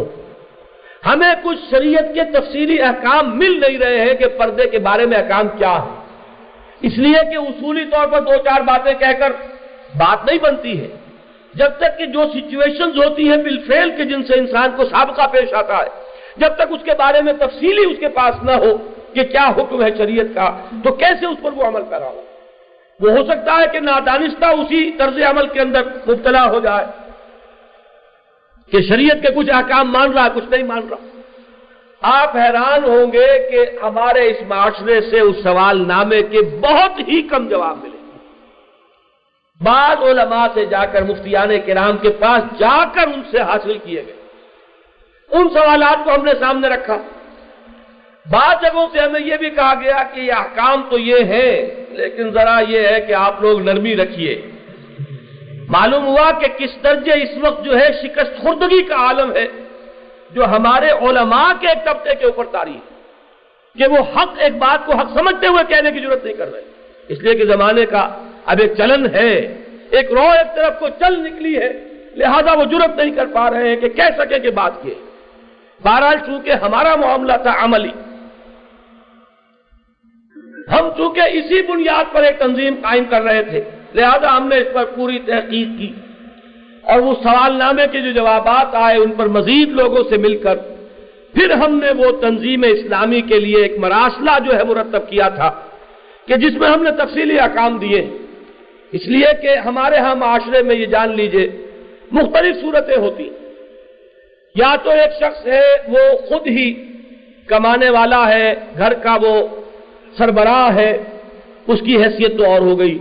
ہمیں 1.05 1.33
کچھ 1.43 1.59
شریعت 1.71 2.13
کے 2.13 2.23
تفصیلی 2.23 2.81
احکام 2.81 3.37
مل 3.37 3.59
نہیں 3.59 3.77
رہے 3.77 3.99
ہیں 3.99 4.13
کہ 4.13 4.27
پردے 4.27 4.69
کے 4.69 4.79
بارے 4.79 5.05
میں 5.05 5.17
احکام 5.17 5.47
کیا 5.57 5.73
ہے 5.73 6.01
اس 6.81 6.97
لیے 6.97 7.23
کہ 7.31 7.35
اصولی 7.35 7.85
طور 7.85 8.07
پر 8.07 8.19
دو 8.19 8.35
چار 8.45 8.61
باتیں 8.61 8.93
کہہ 8.93 9.19
کر 9.19 9.31
بات 9.95 10.25
نہیں 10.25 10.39
بنتی 10.39 10.81
ہے۔ 10.81 10.87
جب 11.55 11.69
تک 11.77 11.97
کہ 11.97 12.05
جو 12.05 12.23
سچویشن 12.33 12.89
ہوتی 12.97 13.29
ہیں 13.29 13.37
بالفعل 13.37 13.89
کے 13.97 14.03
جن 14.03 14.23
سے 14.23 14.39
انسان 14.39 14.71
کو 14.75 14.85
سابقہ 14.85 15.27
پیش 15.31 15.53
آتا 15.53 15.77
ہے، 15.77 15.89
جب 16.37 16.55
تک 16.55 16.67
اس 16.69 16.83
کے 16.83 16.91
بارے 16.97 17.21
میں 17.21 17.33
تفصیلی 17.33 17.85
اس 17.91 17.99
کے 17.99 18.09
پاس 18.09 18.43
نہ 18.43 18.51
ہو 18.51 18.71
کہ 19.13 19.23
کیا 19.23 19.47
حکم 19.57 19.83
ہے 19.83 19.89
شریعت 19.97 20.35
کا، 20.35 20.47
تو 20.83 20.91
کیسے 20.91 21.25
اس 21.25 21.37
پر 21.41 21.51
وہ 21.53 21.63
عمل 21.63 21.83
کرا 21.89 22.07
ہو؟ 22.07 22.21
وہ 22.99 23.11
ہو 23.11 23.23
سکتا 23.23 23.57
ہے 23.57 23.65
کہ 23.71 23.79
نادانستہ 23.79 24.45
اسی 24.45 24.91
طرز 24.91 25.21
عمل 25.29 25.47
کے 25.47 25.59
اندر 25.61 25.81
مبتلا 26.07 26.45
ہو 26.45 26.59
جائے 26.59 26.85
کہ 28.71 28.81
شریعت 28.81 29.21
کے 29.21 29.33
کچھ 29.33 29.49
احکام 29.53 29.91
مان 29.91 30.11
رہا 30.11 30.27
کچھ 30.33 30.49
نہیں 30.49 30.63
مان 30.63 30.87
رہا۔ 30.89 31.01
آپ 32.01 32.35
حیران 32.35 32.83
ہوں 32.83 33.11
گے 33.13 33.27
کہ 33.51 33.65
ہمارے 33.83 34.27
اس 34.29 34.37
معاشرے 34.47 35.01
سے 35.01 35.19
اس 35.19 35.35
سوال 35.43 35.87
نامے 35.87 36.21
کے 36.21 36.41
بہت 36.41 36.99
ہی 37.07 37.21
کم 37.21 37.47
جواب 37.47 37.77
ملے۔ 37.83 37.92
بعض 39.63 40.04
علماء 40.04 40.47
سے 40.54 40.65
جا 40.65 40.86
کر 40.86 41.02
مفتیان 41.02 41.49
کرام 41.65 41.97
کے 41.97 42.10
پاس 42.10 42.60
جا 42.60 42.84
کر 42.93 43.08
ان 43.08 43.21
سے 43.32 43.39
حاصل 43.39 43.78
کیے 43.78 44.04
گئے۔ 44.06 44.15
ان 45.32 45.49
سوالات 45.49 46.06
کو 46.06 46.15
ہم 46.15 46.26
نے 46.26 46.32
سامنے 46.39 46.67
رکھا۔ 46.67 46.97
بعض 48.32 48.62
جگہوں 48.62 48.88
سے 48.93 48.99
ہمیں 48.99 49.19
یہ 49.19 49.36
بھی 49.38 49.49
کہا 49.49 49.73
گیا 49.73 50.04
کہ 50.13 50.19
یہ 50.19 50.34
احکام 50.34 50.84
تو 50.89 50.99
یہ 50.99 51.23
ہے 51.23 51.86
لیکن 51.89 52.30
ذرا 52.30 52.60
یہ 52.67 52.88
ہے 52.88 53.02
کہ 53.02 53.13
آپ 53.13 53.41
لوگ 53.41 53.62
نرمی 53.62 53.95
رکھیے۔ 53.95 54.41
معلوم 55.69 56.06
ہوا 56.06 56.32
کہ 56.32 56.47
کس 56.58 56.84
درجے 56.84 57.12
اس 57.12 57.30
وقت 57.41 57.65
جو 57.65 57.80
ہے 57.80 57.88
شکست 58.04 58.41
خوردگی 58.41 58.84
کا 58.84 58.95
عالم 58.95 59.36
ہے، 59.36 59.47
جو 60.32 60.45
ہمارے 60.45 60.89
علماء 60.89 61.52
کے 61.60 61.67
ایک 61.67 61.86
طبقے 61.86 62.15
کے 62.15 62.26
اوپر 62.26 62.45
تاریخ 62.45 62.82
کہ 63.78 63.88
وہ 63.88 63.97
حق، 63.97 64.30
ایک 64.38 64.56
بات 64.56 64.86
کو 64.86 64.95
حق 64.95 65.10
سمجھتے 65.17 65.47
ہوئے 65.47 65.63
کہنے 65.67 65.91
کی 65.91 65.99
ضرورت 65.99 66.26
نہیں 66.26 66.34
کر 66.34 66.52
رہے۔ 66.54 66.62
اس 67.07 67.19
لیے 67.19 67.33
کہ 67.35 67.45
زمانے 67.45 67.85
کا 67.85 68.03
اب 68.45 68.59
ایک 68.61 68.73
چلن 68.78 69.05
ہے، 69.15 69.34
ایک 69.89 70.11
رو 70.11 70.28
ایک 70.30 70.55
طرف 70.55 70.80
کو 70.80 70.88
چل 70.99 71.13
نکلی 71.23 71.55
ہے، 71.57 71.71
لہذا 72.15 72.53
وہ 72.53 72.63
جرت 72.63 72.97
نہیں 72.97 73.11
کر 73.11 73.25
پا 73.34 73.49
رہے 73.51 73.69
ہیں 73.69 73.75
کہ 73.75 73.89
کہہ 73.89 74.15
سکے 74.17 74.39
کہ 74.39 74.49
بات 74.49 74.82
کی 74.82 74.93
بہرحال 75.84 76.17
چونکہ 76.25 76.51
ہمارا 76.51 76.95
معاملہ 76.95 77.34
تھا 77.43 77.53
عملی، 77.63 77.93
ہم 80.71 80.89
چونکہ 80.97 81.21
اسی 81.34 81.61
بنیاد 81.61 82.13
پر 82.13 82.23
ایک 82.23 82.39
تنظیم 82.39 82.75
قائم 82.82 83.03
کر 83.09 83.21
رہے 83.21 83.43
تھے، 83.43 83.61
لہذا 83.95 84.38
ہم 84.38 84.47
نے 84.47 84.57
اس 84.57 84.67
پر 84.73 84.86
پوری 84.86 85.19
تحقیق 85.19 85.69
کی۔ 85.80 85.91
اور 86.82 86.99
وہ 86.99 87.13
سوال 87.23 87.57
نامے 87.57 87.86
کے 87.91 87.99
جو 88.01 88.11
جوابات 88.11 88.75
آئے، 88.75 88.97
ان 88.97 89.11
پر 89.11 89.28
مزید 89.28 89.69
لوگوں 89.71 90.03
سے 90.09 90.17
مل 90.17 90.36
کر 90.38 90.55
پھر 91.34 91.51
ہم 91.51 91.80
نے 91.80 91.91
وہ 91.97 92.11
تنظیم 92.21 92.63
اسلامی 92.67 93.21
کے 93.21 93.39
لیے 93.39 93.61
ایک 93.61 93.78
مراسلہ 93.80 94.32
جو 94.45 94.57
ہے 94.57 94.63
مرتب 94.63 95.09
کیا 95.09 95.30
تھا۔ 95.30 95.49
کہ 96.28 96.36
جس 96.36 96.53
میں 96.53 96.69
ہم 96.69 96.84
نے 96.84 96.91
تفصیلی 96.91 97.39
احکام 97.39 97.78
دیے۔ 97.78 98.01
اس 98.91 99.07
لیے 99.07 99.28
کہ 99.41 99.55
ہمارے 99.57 99.97
ہاں 99.97 100.15
معاشرے 100.15 100.61
میں 100.63 100.76
یہ 100.76 100.86
جان 100.86 101.15
لیجیے، 101.15 101.47
مختلف 102.11 102.55
صورتیں 102.61 102.97
ہوتی 102.97 103.30
یا 104.55 104.76
تو 104.84 104.89
ایک 104.89 105.11
شخص 105.19 105.47
ہے، 105.47 105.65
وہ 105.88 105.99
خود 106.28 106.47
ہی 106.47 106.74
کمانے 107.47 107.89
والا 107.89 108.30
ہے، 108.30 108.53
گھر 108.78 108.93
کا 108.93 109.17
وہ 109.21 109.47
سربراہ 110.17 110.76
ہے، 110.76 111.03
اس 111.67 111.80
کی 111.86 112.03
حیثیت 112.03 112.38
تو 112.38 112.45
اور 112.45 112.61
ہو 112.61 112.80
گئی۔ 112.80 112.97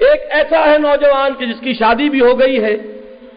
ایک 0.00 0.20
ایسا 0.30 0.72
ہے 0.72 0.78
نوجوان 0.78 1.32
کہ 1.38 1.46
جس 1.46 1.60
کی 1.60 1.72
شادی 1.72 2.08
بھی 2.08 2.20
ہو 2.20 2.40
گئی 2.40 2.64
ہے، 2.64 2.76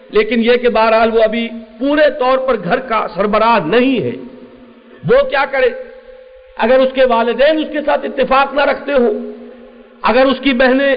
لیکن 0.10 0.44
یہ 0.44 0.58
کہ 0.58 0.70
بہرحال 0.70 1.10
وہ 1.14 1.24
ابھی 1.24 1.48
پورے 1.80 2.10
طور 2.20 2.38
پر 2.38 2.56
گھر 2.64 2.80
کا 2.80 3.08
سربراہ 3.16 3.60
نہیں 3.66 4.00
ہے۔ 4.02 4.16
وہ 5.10 5.30
کیا 5.30 5.46
کرے؟ 5.52 5.70
اگر 6.58 6.80
اس 6.80 6.92
کے 6.94 7.06
والدین 7.06 7.58
اس 7.58 7.72
کے 7.72 7.82
ساتھ 7.82 8.06
اتفاق 8.06 8.54
نہ 8.54 8.62
رکھتے 8.62 8.94
ہو 8.94 9.12
اگر 10.02 10.26
اس 10.26 10.40
کی 10.40 10.54
بہنیں 10.54 10.96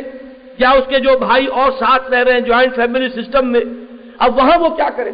یا 0.58 0.70
اس 0.70 0.86
کے 0.88 0.98
جو 1.00 1.18
بھائی 1.18 1.46
اور 1.46 1.70
ساتھ 1.70 2.10
رہ 2.10 2.22
رہے 2.24 2.32
ہیں 2.32 2.40
جوائنٹ 2.40 2.74
فیملی 2.76 3.08
سسٹم 3.08 3.52
میں، 3.52 3.60
اب 4.18 4.36
وہاں 4.36 4.58
وہ 4.58 4.68
کیا 4.76 4.88
کرے 4.96 5.10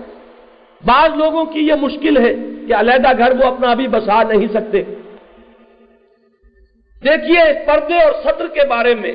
بعض 0.85 1.17
لوگوں 1.17 1.45
کی 1.45 1.61
یہ 1.61 1.75
مشکل 1.81 2.17
ہے 2.17 2.35
کہ 2.69 2.75
علیحدہ 2.75 3.13
گھر 3.19 3.33
وہ 3.33 3.47
اپنا 3.47 3.71
ابھی 3.71 3.89
بسا 3.89 4.23
نہیں 4.23 4.47
سکتے۔ 4.47 4.83
دیکھیے، 7.05 7.43
پردے 7.67 7.97
اور 8.03 8.13
سطر 8.25 8.47
کے 8.47 8.67
بارے 8.69 8.95
میں 8.95 9.15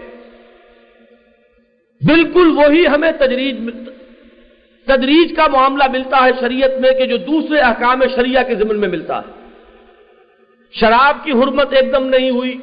بالکل 2.01 2.47
وہی 2.57 2.87
ہمیں 2.87 3.11
تجریج 3.11 3.55
تدریج 4.87 5.35
کا 5.35 5.47
معاملہ 5.47 5.83
ملتا 5.91 6.25
ہے 6.25 6.31
شریعت 6.39 6.79
میں 6.81 6.91
کہ 6.91 7.05
جو 7.05 7.17
دوسرے 7.17 7.59
احکام 7.59 8.01
شریعہ 8.15 8.43
کے 8.43 8.55
ضمن 8.55 8.79
میں 8.79 8.87
ملتا 8.87 9.19
ہے۔ 9.19 9.40
شراب 10.73 11.23
کی 11.23 11.31
حرمت 11.31 11.73
ایک 11.73 11.93
دم 11.93 12.05
نہیں 12.07 12.29
ہوئی، 12.29 12.53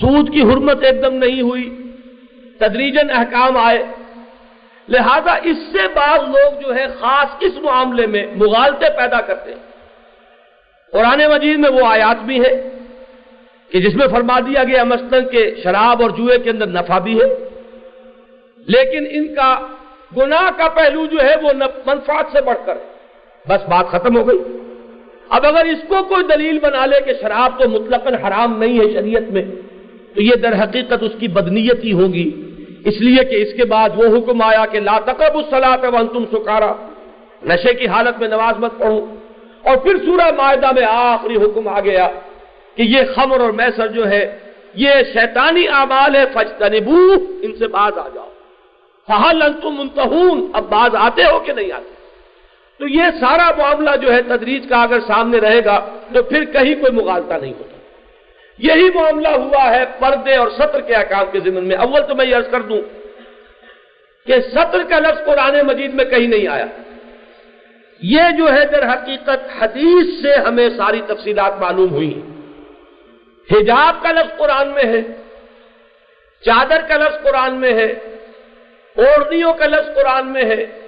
سود 0.00 0.32
کی 0.32 0.42
حرمت 0.42 0.84
ایک 0.84 1.02
دم 1.02 1.14
نہیں 1.14 1.40
ہوئی 1.40 1.66
تدریجن 2.60 3.10
احکام 3.10 3.56
آئے۔ 3.56 3.82
لہذا 4.88 5.34
اس 5.42 5.58
سے 5.72 5.82
بعض 5.94 6.20
لوگ 6.28 6.60
جو 6.60 6.74
ہے 6.74 6.86
خاص 7.00 7.34
اس 7.40 7.54
معاملے 7.62 8.06
میں 8.06 8.24
مغالطے 8.34 8.88
پیدا 8.96 9.20
کرتے 9.20 9.50
ہیں۔ 9.50 9.62
قرآن 10.92 11.20
مجید 11.30 11.58
میں 11.58 11.70
وہ 11.70 11.86
آیات 11.86 12.22
بھی 12.22 12.44
ہے 12.44 12.52
کہ 13.72 13.80
جس 13.80 13.94
میں 13.96 14.08
فرما 14.08 14.38
دیا 14.40 14.64
گیا 14.64 14.84
مثلاً 14.84 15.28
کہ 15.28 15.42
شراب 15.62 16.02
اور 16.02 16.10
جوئے 16.10 16.38
کے 16.38 16.50
اندر 16.50 16.66
نفع 16.66 16.98
بھی 16.98 17.14
ہے، 17.20 17.28
لیکن 18.68 19.06
ان 19.10 19.34
کا 19.34 19.50
گناہ 20.16 20.48
کا 20.56 20.68
پہلو 20.68 21.06
جو 21.06 21.18
ہے 21.22 21.34
وہ 21.42 21.52
منفاط 21.86 22.32
سے 22.32 22.40
بڑھ 22.40 22.66
کر 22.66 22.76
بس 23.48 23.62
بات 23.68 23.86
ختم 23.86 24.16
ہو 24.16 24.28
گئی۔ 24.28 24.42
اب 25.32 25.46
اگر 25.46 25.64
اس 25.64 25.78
کو 25.88 26.02
کوئی 26.08 26.36
دلیل 26.36 26.58
بنا 26.58 26.86
لے 26.86 26.96
کہ 27.04 27.12
شراب 27.20 27.62
تو 27.62 27.68
مطلق 27.68 28.06
حرام 28.06 28.58
نہیں 28.58 28.80
ہے 28.80 28.92
شریعت 28.92 29.32
میں، 29.32 29.42
تو 30.14 30.22
یہ 30.22 30.34
در 30.34 30.62
حقیقت 30.62 31.02
اس 31.02 31.12
کی 31.18 31.28
بدنیت 31.28 31.84
ہی 31.84 31.92
ہوگی۔ 31.92 32.30
اس 32.84 33.00
لیے 33.00 33.24
کہ 33.24 33.42
اس 33.42 33.54
کے 33.54 33.64
بعد 33.64 33.88
وہ 33.96 34.18
حکم 34.18 34.42
آیا 34.42 34.66
کہ 34.66 34.80
لا 34.80 34.98
تقرب 34.98 35.38
الصلاۃ 35.38 35.92
وانتم 35.92 36.24
سکارا۔ 36.32 36.72
نشے 37.44 37.74
کی 37.74 37.86
حالت 37.86 38.20
میں 38.20 38.28
نماز 38.28 38.54
مت 38.58 38.78
پڑھو۔ 38.78 39.06
اور 39.62 39.76
پھر 39.76 39.96
سورہ 40.04 40.30
معاہدہ 40.36 40.72
میں 40.72 40.82
آخری 40.82 41.36
حکم 41.36 41.68
آ 41.68 41.80
گیا 41.80 42.08
کہ 42.74 42.82
یہ 42.82 43.00
خمر 43.14 43.40
اور 43.40 43.52
میسر 43.52 43.86
جو 43.86 44.08
ہے، 44.08 44.38
یہ 44.74 44.90
شیطانی 45.12 45.68
اعمال 45.68 46.16
ہے 46.16 46.24
فجتنبو 46.32 47.12
ان 47.42 47.56
سے 47.58 47.66
باز 47.66 47.98
آ 47.98 48.08
جاؤ۔ 48.14 48.28
فہل 49.08 49.42
انتم 49.42 49.78
منتہون 49.78 50.50
اب 50.52 50.64
باز 50.64 50.94
آتے 50.94 51.22
ہو 51.22 51.38
کہ 51.38 51.52
نہیں 51.52 51.72
آتے؟ 51.72 51.91
تو 52.78 52.88
یہ 52.88 53.02
سارا 53.20 53.50
معاملہ 53.58 53.96
جو 53.96 54.12
ہے 54.12 54.22
تدریج 54.22 54.68
کا 54.68 54.82
اگر 54.82 55.00
سامنے 55.00 55.38
رہے 55.38 55.64
گا 55.64 55.98
تو 56.14 56.22
پھر 56.22 56.44
کہیں 56.44 56.74
کوئی 56.74 56.92
مغالطہ 56.92 57.34
نہیں 57.34 57.52
ہوتا۔ 57.52 57.76
یہی 58.58 58.90
معاملہ 58.94 59.28
ہوا 59.28 59.70
ہے 59.70 59.84
پردے 59.98 60.34
اور 60.34 60.48
سطر 60.48 60.80
کے 60.80 60.94
احکام 60.94 61.26
کے 61.32 61.40
ذمن 61.40 61.64
میں۔ 61.64 61.76
اول 61.76 62.06
تو 62.08 62.14
میں 62.14 62.26
یہ 62.26 62.36
عرض 62.36 62.50
کر 62.50 62.60
دوں 62.60 62.80
کہ 64.26 64.40
سطر 64.40 64.82
کا 64.88 64.98
لفظ 64.98 65.24
قرآن 65.24 65.66
مجید 65.66 65.94
میں 65.94 66.04
کہیں 66.04 66.26
نہیں 66.26 66.48
آیا۔ 66.48 66.66
یہ 68.00 68.22
جو 68.38 68.52
ہے 68.52 68.64
در 68.64 68.92
حقیقت 68.92 69.62
حدیث 69.62 70.22
سے 70.22 70.34
ہمیں 70.34 70.68
ساری 70.70 71.00
تفصیلات 71.06 71.52
معلوم 71.60 71.90
ہوئی 71.90 72.20
حجاب 73.50 74.02
کا 74.02 74.12
لفظ 74.12 74.38
قرآن 74.38 74.68
میں 74.68 74.84
ہے، 74.84 75.02
چادر 76.44 76.80
کا 76.88 76.96
لفظ 76.96 77.22
قرآن 77.22 77.54
میں 77.54 77.74
ہے، 77.74 77.86
اوڑھنیوں 78.96 79.54
کا 79.54 79.66
لفظ 79.66 79.94
قرآن 79.94 80.26
میں 80.26 80.44
ہے۔ 80.44 80.81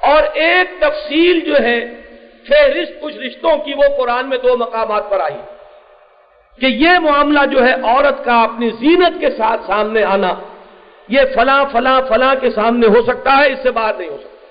اور 0.00 0.22
ایک 0.34 0.80
تفصیل 0.80 1.40
جو 1.40 1.54
ہے، 1.54 2.00
فہرست 2.48 3.00
کچھ 3.00 3.16
رشتوں 3.18 3.56
کی 3.56 3.74
وہ 3.74 3.82
قرآن 3.96 4.28
میں 4.28 4.38
دو 4.38 4.56
مقامات 4.56 5.10
پر 5.10 5.20
آئی۔ 5.20 5.40
کہ 6.60 6.66
یہ 6.66 6.98
معاملہ 6.98 7.46
جو 7.46 7.64
ہے، 7.64 7.72
عورت 7.82 8.24
کا 8.24 8.42
اپنی 8.42 8.70
زینت 8.70 9.20
کے 9.20 9.30
ساتھ 9.30 9.62
سامنے 9.66 10.04
آنا، 10.04 10.34
یہ 11.08 11.20
فلاں 11.34 11.64
فلاں 11.72 12.00
فلاں 12.08 12.34
کے 12.40 12.50
سامنے 12.50 12.86
ہو 12.86 13.02
سکتا 13.02 13.36
ہے، 13.36 13.52
اس 13.52 13.58
سے 13.62 13.70
باہر 13.70 13.94
نہیں 13.94 14.08
ہو 14.08 14.16
سکتا۔ 14.16 14.46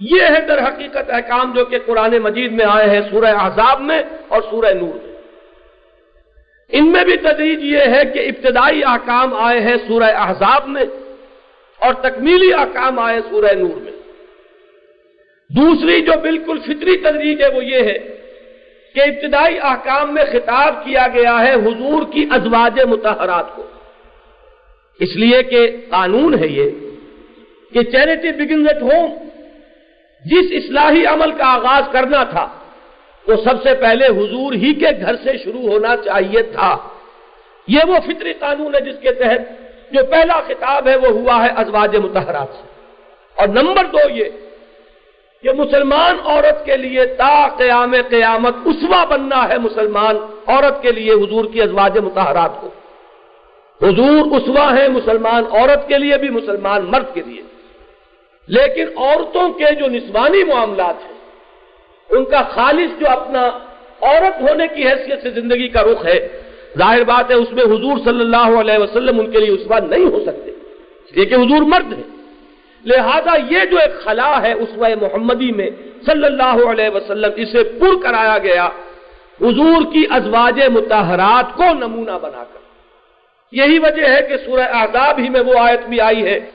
یہ 0.00 0.22
ہے 0.22 0.40
در 0.40 0.62
حقیقت 0.62 1.10
احکام 1.10 1.52
جو 1.52 1.64
کہ 1.64 1.78
قرآن 1.86 2.18
مجید 2.18 2.52
میں 2.52 2.66
آئے 2.68 2.90
ہیں، 2.90 3.00
سورہ 3.10 3.34
احزاب 3.38 3.80
میں 3.80 4.02
اور 4.28 4.42
سورہ 4.50 4.72
نور 4.72 4.94
میں۔ 4.94 5.14
ان 6.68 6.92
میں 6.92 7.04
بھی 7.04 7.16
تدریج 7.16 7.64
یہ 7.64 7.78
ہے 7.78 8.04
کہ 8.04 8.18
ابتدائی 8.18 8.84
احکام 8.84 9.34
آئے 9.34 9.60
ہیں 9.60 9.76
سورہ 9.88 10.04
احزاب 10.04 10.68
میں 10.68 10.84
اور 11.78 11.94
تکمیلی 11.94 12.54
احکام 12.54 12.98
آئے 12.98 13.20
سورہ 13.30 13.52
نور 13.52 13.76
میں۔ 13.76 13.97
دوسری 15.56 16.00
جو 16.00 16.12
بالکل 16.22 16.58
فطری 16.58 16.96
تدریج 16.96 17.42
ہے 17.42 17.48
وہ 17.48 17.64
یہ 17.64 17.82
ہے 17.82 17.98
کہ 18.94 19.00
ابتدائی 19.00 19.58
احکام 19.62 20.14
میں 20.14 20.24
خطاب 20.32 20.84
کیا 20.84 21.06
گیا 21.14 21.40
ہے 21.40 21.54
حضور 21.54 22.02
کی 22.12 22.26
ازواج 22.30 22.80
متحرات 22.80 23.56
کو۔ 23.56 23.62
اس 25.00 25.16
لیے 25.16 25.42
کہ 25.42 25.76
قانون 25.90 26.38
ہے 26.38 26.46
یہ 26.46 26.70
کہ 27.72 27.82
چیریٹی 27.82 28.32
بگنز 28.32 28.68
ایٹ 28.68 28.82
ہوم، 28.82 29.28
جس 30.24 30.64
اصلاحی 30.64 31.06
عمل 31.06 31.32
کا 31.32 31.46
آغاز 31.46 31.82
کرنا 31.92 32.24
تھا، 32.24 32.48
وہ 33.28 33.36
سب 33.44 33.62
سے 33.62 33.74
پہلے 33.74 34.06
حضور 34.06 34.52
ہی 34.52 34.74
کے 34.74 34.86
گھر 35.00 35.16
سے 35.16 35.38
شروع 35.44 35.62
ہونا 35.62 35.96
چاہیے 35.96 36.42
تھا۔ 36.42 36.88
یہ 37.68 37.80
وہ 37.88 37.96
فطری 38.06 38.32
قانون 38.32 38.74
ہے 38.74 38.80
جس 38.80 38.96
کے 39.02 39.12
تحت 39.12 39.40
جو 39.92 40.04
پہلا 40.10 40.40
خطاب 40.40 40.88
ہے، 40.88 40.96
وہ 40.96 41.08
ہوا 41.08 41.44
ہے 41.44 41.50
ازواج 41.56 41.96
متحرات 41.96 42.48
سے۔ 42.52 42.68
اور 43.34 43.48
نمبر 43.48 43.84
دو 43.84 44.10
یہ 44.10 44.24
کہ 45.42 45.50
مسلمان 45.52 46.16
عورت 46.24 46.64
کے 46.64 46.76
لیے 46.76 47.06
تا 47.06 47.48
قیام 47.48 47.94
قیامت 48.08 48.54
اسوا 48.64 49.04
بننا 49.04 49.48
ہے 49.48 49.58
مسلمان 49.58 50.16
عورت 50.46 50.82
کے 50.82 50.92
لیے 50.92 51.12
حضور 51.12 51.44
کی 51.44 51.62
ازواج 51.62 51.98
متحرات 51.98 52.50
کو۔ 52.60 52.68
حضور 53.82 54.40
اسوا 54.40 54.76
ہے 54.76 54.88
مسلمان 54.88 55.44
عورت 55.50 55.88
کے 55.88 55.98
لیے 55.98 56.16
بھی، 56.16 56.28
مسلمان 56.28 56.84
مرد 56.84 57.14
کے 57.14 57.22
لیے۔ 57.26 57.42
لیکن 58.48 58.84
عورتوں 58.96 59.48
کے 59.48 59.74
جو 59.74 59.86
نسوانی 59.86 60.44
معاملات 60.44 60.94
ہیں، 61.04 61.18
ان 62.10 62.24
کا 62.24 62.42
خالص 62.42 63.00
جو 63.00 63.06
اپنا 63.10 63.46
عورت 64.00 64.50
ہونے 64.50 64.68
کی 64.68 64.88
حیثیت 64.88 65.22
سے 65.22 65.30
زندگی 65.30 65.68
کا 65.68 65.82
رخ 65.82 66.06
ہے، 66.06 66.42
ظاہر 66.78 67.04
بات 67.04 67.30
ہے 67.30 67.36
اس 67.36 67.52
میں 67.52 67.64
حضور 67.64 67.98
صلی 68.04 68.20
اللہ 68.20 68.60
علیہ 68.60 68.78
وسلم 68.78 69.20
ان 69.20 69.30
کے 69.30 69.40
لیے 69.40 69.50
اسوا 69.50 69.78
نہیں 69.78 70.04
ہو 70.04 70.20
سکتے۔ 70.26 70.50
لیکن 71.10 71.34
حضور 71.34 71.62
مرد 71.62 71.92
ہے 71.92 72.17
لہذا 72.84 73.36
یہ 73.50 73.64
جو 73.64 73.78
ایک 73.78 74.04
خلا 74.04 74.42
ہے 74.42 74.52
اس 74.52 74.68
محمدی 74.76 75.52
میں 75.52 75.70
صلی 76.06 76.24
اللہ 76.24 76.58
علیہ 76.70 76.88
وسلم، 76.94 77.30
اسے 77.36 77.64
پر 77.64 78.02
کرایا 78.02 78.38
گیا، 78.38 78.66
حضور 79.40 79.92
کی 79.92 80.04
ازواج 80.10 80.62
متحرات 80.68 81.56
کو 81.56 81.64
نمونہ 81.74 82.18
بنا 82.22 82.44
کر۔ 82.44 82.58
یہی 83.52 83.78
وجہ 83.78 84.08
ہے 84.08 84.22
کہ 84.22 84.36
سورہ 84.36 84.68
آداب 84.72 85.18
ہی 85.18 85.28
میں 85.28 85.40
وہ 85.40 85.54
آیت 85.58 85.86
بھی 85.86 86.00
آئی 86.00 86.26
ہے۔ 86.26 86.50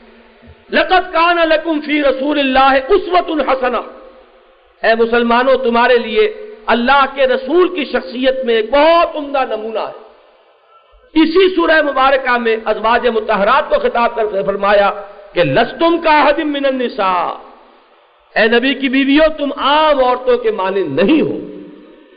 لقت 0.70 1.14
کان 1.14 1.38
لکم 1.38 1.80
فی 1.80 2.02
رسول 2.04 2.40
اللہ 2.40 2.74
اسوت 2.88 3.30
الحسن 3.30 3.76
اے 3.76 4.96
مسلمانوں، 5.00 5.56
تمہارے 5.58 5.98
لیے 5.98 6.34
اللہ 6.66 7.06
کے 7.16 7.28
رسول 7.28 7.76
کی 7.76 7.86
شخصیت 7.86 8.46
میں 8.46 8.56
ایک 8.56 8.70
بہت 8.72 9.16
عمدہ 9.16 9.44
نمونہ 9.50 9.80
ہے۔ 9.80 10.04
اسی 11.14 11.56
سورہ 11.56 11.82
مبارکہ 11.82 12.38
میں 12.38 12.58
ازواج 12.66 13.08
متحرات 13.08 13.70
کو 13.70 13.80
خطاب 13.80 14.16
کر 14.16 14.42
فرمایا 14.46 14.92
کہ 15.34 15.44
لستم 15.44 15.98
کا 15.98 16.28
حدم 16.28 16.48
من 16.48 16.66
النساء۔ 16.66 17.32
اے 18.36 18.48
نبی 18.48 18.74
کی 18.74 18.90
بیویوں، 18.90 19.28
تم 19.38 19.50
عام 19.58 20.04
عورتوں 20.04 20.38
کے 20.38 20.52
مانند 20.52 21.00
نہیں 21.00 21.22
ہو، 21.22 21.38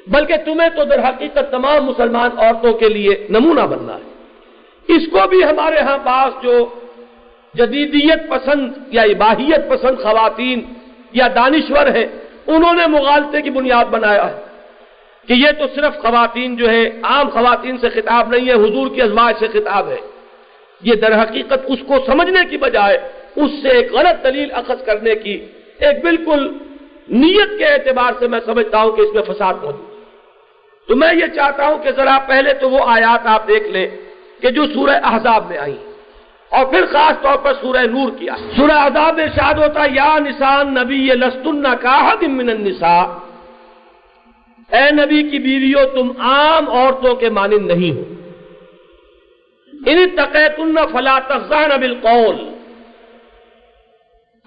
بلکہ 0.06 0.36
تمہیں 0.36 0.68
تو 0.68 0.84
در 0.84 1.08
حقیقت 1.08 1.50
تمام 1.50 1.84
مسلمان 1.84 2.30
عورتوں 2.38 2.72
کے 2.72 2.88
لیے 2.88 3.26
نمونہ 3.30 3.60
بننا 3.60 3.94
ہے۔ 3.94 4.06
اس 4.88 5.02
کو 5.12 5.28
بھی 5.28 5.44
ہمارے 5.44 5.80
ہاں 5.80 5.98
پاس 6.04 6.42
جو 6.42 6.66
جدیدیت 7.54 8.28
پسند 8.28 8.72
یا 8.90 9.02
اباہیت 9.02 9.68
پسند 9.68 9.98
خواتین 9.98 10.60
یا 11.12 11.28
دانشور 11.34 11.86
ہیں، 11.86 12.06
انہوں 12.46 12.74
نے 12.74 12.86
مغالطے 12.86 13.42
کی 13.42 13.50
بنیاد 13.50 13.84
بنایا 13.84 14.30
ہے 14.30 14.40
کہ 15.28 15.32
یہ 15.32 15.50
تو 15.58 15.64
صرف 15.74 15.98
خواتین 15.98 16.56
جو 16.56 16.70
ہے 16.70 17.00
عام 17.02 17.28
خواتین 17.28 17.78
سے 17.78 17.88
خطاب 17.88 18.28
نہیں 18.28 18.48
ہے، 18.48 18.52
حضور 18.52 18.86
کی 18.94 19.02
ازواج 19.02 19.34
سے 19.38 19.48
خطاب 19.48 19.88
ہے۔ 19.88 19.96
یہ 20.82 20.94
در 20.94 21.22
حقیقت 21.22 21.60
اس 21.66 21.78
کو 21.86 21.94
سمجھنے 22.06 22.44
کی 22.50 22.56
بجائے 22.56 22.98
اس 23.36 23.50
سے 23.62 23.68
ایک 23.68 23.92
غلط 23.92 24.24
دلیل 24.24 24.48
اخذ 24.52 24.84
کرنے 24.84 25.14
کی 25.14 25.46
ایک 25.78 26.02
بالکل 26.02 26.58
نیت 27.08 27.58
کے 27.58 27.66
اعتبار 27.66 28.12
سے 28.18 28.28
میں 28.28 28.40
سمجھتا 28.46 28.82
ہوں 28.82 28.92
کہ 28.92 29.00
اس 29.00 29.14
میں 29.14 29.22
فساد 29.22 29.54
موجود 29.62 29.84
تو 30.88 30.96
میں 30.96 31.14
یہ 31.14 31.26
چاہتا 31.26 31.66
ہوں 31.66 31.78
کہ 31.78 31.90
ذرا 31.90 32.18
پہلے 32.26 32.54
تو 32.54 32.70
وہ 32.70 32.80
آیات 32.86 33.26
آپ 33.26 33.48
دیکھ 33.48 33.68
لیں 33.68 33.86
کہ 34.40 34.50
جو 34.50 34.66
سورہ 34.66 34.96
احزاب 35.02 35.48
میں 35.48 35.58
آئی 35.58 35.76
اور 36.52 36.64
پھر 36.66 36.86
خاص 36.86 37.22
طور 37.22 37.36
پر 37.36 37.52
سورہ 37.60 37.84
نور 37.86 38.10
کیا 38.18 38.34
سورہ 38.56 38.72
احزاب 38.72 39.14
میں 39.14 39.26
شاد 39.26 39.54
ہوتا 39.54 39.84
یا 39.90 40.18
نسان 40.18 40.74
نبی 40.74 41.06
یہ 41.08 41.12
لستن 41.12 41.64
کا 41.80 42.14
من 42.20 42.48
النساء۔ 42.48 43.04
اے 44.72 44.90
نبی 44.90 45.22
کی 45.22 45.38
بیویوں، 45.38 45.84
تم 45.94 46.12
عام 46.18 46.68
عورتوں 46.68 47.14
کے 47.14 47.28
مانند 47.30 47.66
نہیں 47.66 47.92
ہو۔ 47.96 48.15
ان 49.86 49.98
تقیت 50.16 50.60
فلا 50.92 51.18
تخزان 51.18 51.70
بالقول۔ 51.80 52.36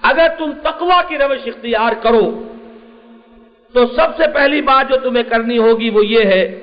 اگر 0.02 0.28
تم 0.38 0.52
تقوا 0.64 1.02
کی 1.08 1.18
روش 1.18 1.48
اختیار 1.48 1.94
کرو، 2.04 2.44
تو 3.74 3.86
سب 3.88 4.18
سے 4.18 4.24
پہلی 4.34 4.62
بات 4.62 4.90
جو 4.90 4.98
تمہیں 4.98 5.24
کرنی 5.24 5.58
ہوگی 5.58 5.90
وہ 5.90 6.06
یہ 6.06 6.24
ہے 6.24 6.60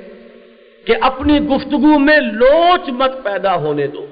کہ 0.87 0.95
اپنی 1.01 1.41
گفتگو 1.41 1.99
میں 1.99 2.18
لوچ 2.20 2.89
مت 2.89 3.12
پیدا 3.22 3.57
ہونے 3.57 3.87
دو۔ 3.87 4.07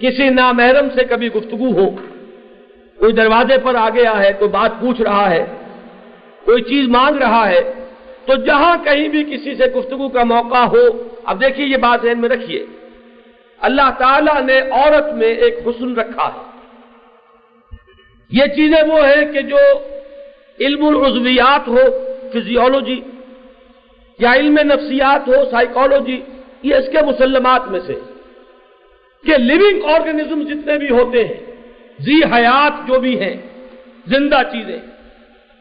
کسی 0.00 0.28
نامحرم 0.28 0.88
سے 0.94 1.04
کبھی 1.04 1.28
گفتگو 1.32 1.70
ہو، 1.72 1.90
کوئی 2.98 3.12
دروازے 3.12 3.58
پر 3.58 3.74
آ 3.74 3.88
گیا 3.88 4.18
ہے، 4.18 4.32
کوئی 4.38 4.50
بات 4.50 4.70
پوچھ 4.80 5.02
رہا 5.02 5.30
ہے، 5.30 5.44
کوئی 6.44 6.62
چیز 6.62 6.88
مانگ 6.88 7.16
رہا 7.16 7.48
ہے، 7.48 7.60
تو 8.26 8.34
جہاں 8.34 8.76
کہیں 8.84 9.08
بھی 9.08 9.24
کسی 9.24 9.54
سے 9.54 9.66
گفتگو 9.66 10.08
کا 10.08 10.24
موقع 10.24 10.64
ہو، 10.64 11.08
اب 11.24 11.40
دیکھیے 11.40 11.66
یہ 11.66 11.76
بات 11.76 12.02
ذہن 12.02 12.20
میں 12.20 12.28
رکھیے۔ 12.28 12.66
اللہ 13.62 13.90
تعالیٰ 13.98 14.42
نے 14.42 14.60
عورت 14.60 15.12
میں 15.12 15.28
ایک 15.28 15.58
حسن 15.66 15.94
رکھا 15.94 16.28
ہے۔ 16.28 16.52
یہ 18.30 18.44
چیزیں 18.56 18.82
وہ 18.88 19.06
ہیں 19.06 19.32
کہ 19.32 19.40
جو 19.40 19.56
علم 20.60 20.84
العضویات 20.86 21.68
ہو 21.68 21.78
فزیولوجی 22.32 23.00
یا 24.18 24.32
علم 24.32 24.58
نفسیات 24.62 25.28
ہو 25.28 25.50
سائیکالوجی 25.50 26.20
یہ 26.62 26.74
اس 26.74 26.84
کے 26.92 26.98
مسلمات 27.06 27.68
میں 27.68 27.80
سے۔ 27.86 27.94
کہ 29.24 29.34
لیونگ 29.36 29.90
آرگنزم 29.90 30.42
جتنے 30.42 30.78
بھی 30.78 30.90
ہوتے 30.90 31.24
ہیں، 31.24 31.40
زی 31.98 32.24
حیات 32.24 32.88
جو 32.88 33.00
بھی 33.00 33.20
ہیں، 33.20 33.36
زندہ 34.06 34.42
چیزیں، 34.52 34.78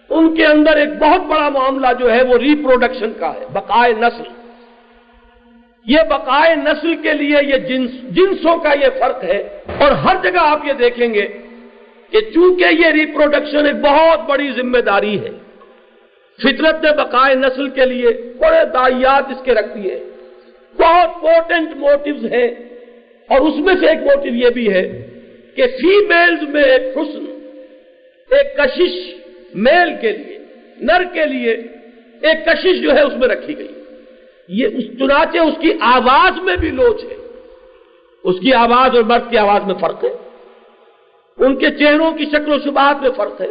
ان 0.09 0.35
کے 0.35 0.45
اندر 0.45 0.75
ایک 0.75 0.89
بہت 0.99 1.21
بڑا 1.21 1.49
معاملہ 1.49 1.87
جو 1.99 2.11
ہے 2.11 2.23
وہ 2.23 2.37
ریپروڈکشن 2.37 3.13
کا 3.19 3.33
ہے، 3.33 3.45
بقائے 3.53 3.93
نسل۔ 3.93 4.40
یہ 5.85 5.97
بقائے 6.09 6.55
نسل 6.55 6.95
کے 6.95 7.13
لیے 7.13 7.35
یہ 7.47 7.57
جنس 7.57 7.91
جنسوں 8.01 8.57
کا 8.57 8.73
یہ 8.73 8.99
فرق 8.99 9.23
ہے۔ 9.23 9.59
اور 9.79 9.91
ہر 9.91 10.15
جگہ 10.23 10.39
آپ 10.39 10.65
یہ 10.65 10.73
دیکھیں 10.73 11.13
گے 11.13 11.27
کہ 12.11 12.19
چونکہ 12.33 12.65
یہ 12.71 12.85
ریپروڈکشن 12.85 13.65
ایک 13.65 13.75
بہت 13.75 14.19
بڑی 14.29 14.51
ذمہ 14.51 14.77
داری 14.77 15.19
ہے، 15.19 15.29
فطرت 16.43 16.83
نے 16.83 16.91
بقائے 16.91 17.35
نسل 17.35 17.69
کے 17.69 17.85
لیے 17.85 18.07
بڑے 18.39 18.65
دائیات 18.73 19.23
اس 19.31 19.43
کے 19.43 19.53
رکھتی 19.53 19.91
ہے۔ 19.91 19.99
بہت 20.77 21.21
پورٹنٹ 21.21 21.75
موٹیوز 21.75 22.25
ہیں۔ 22.25 22.47
اور 23.27 23.39
اس 23.39 23.55
میں 23.55 23.73
سے 23.79 23.87
ایک 23.87 23.97
موٹیو 23.97 24.35
یہ 24.35 24.49
بھی 24.49 24.73
ہے 24.73 25.07
کہ 25.55 25.63
فیمیلز 25.67 26.49
میں 26.49 26.63
ایک 26.63 26.97
حسن، 26.97 27.49
ایک 28.31 28.57
کشش 28.57 29.15
میل 29.53 29.93
کے 30.01 30.11
لیے، 30.11 30.39
نر 30.81 31.03
کے 31.13 31.25
لیے 31.25 31.51
ایک 32.21 32.45
کشش 32.45 32.81
جو 32.81 32.93
ہے 32.95 33.01
اس 33.01 33.13
میں 33.17 33.27
رکھی 33.27 33.57
گئی۔ 33.57 33.80
یہ 34.51 34.67
اس 34.67 34.99
چنانچہ 34.99 35.37
اس 35.37 35.53
کی 35.61 35.73
آواز 35.81 36.43
میں 36.43 36.55
بھی 36.55 36.69
لوچ 36.69 37.03
ہے۔ 37.03 37.17
اس 38.23 38.35
کی 38.39 38.53
آواز 38.53 38.95
اور 38.95 39.03
مرد 39.03 39.29
کی 39.29 39.37
آواز 39.37 39.65
میں 39.65 39.75
فرق 39.75 40.03
ہے۔ 40.03 40.17
ان 41.37 41.55
کے 41.55 41.71
چہروں 41.71 42.11
کی 42.11 42.25
شکل 42.25 42.51
و 42.51 42.59
شبات 42.59 43.01
میں 43.01 43.09
فرق 43.17 43.41
ہے۔ 43.41 43.47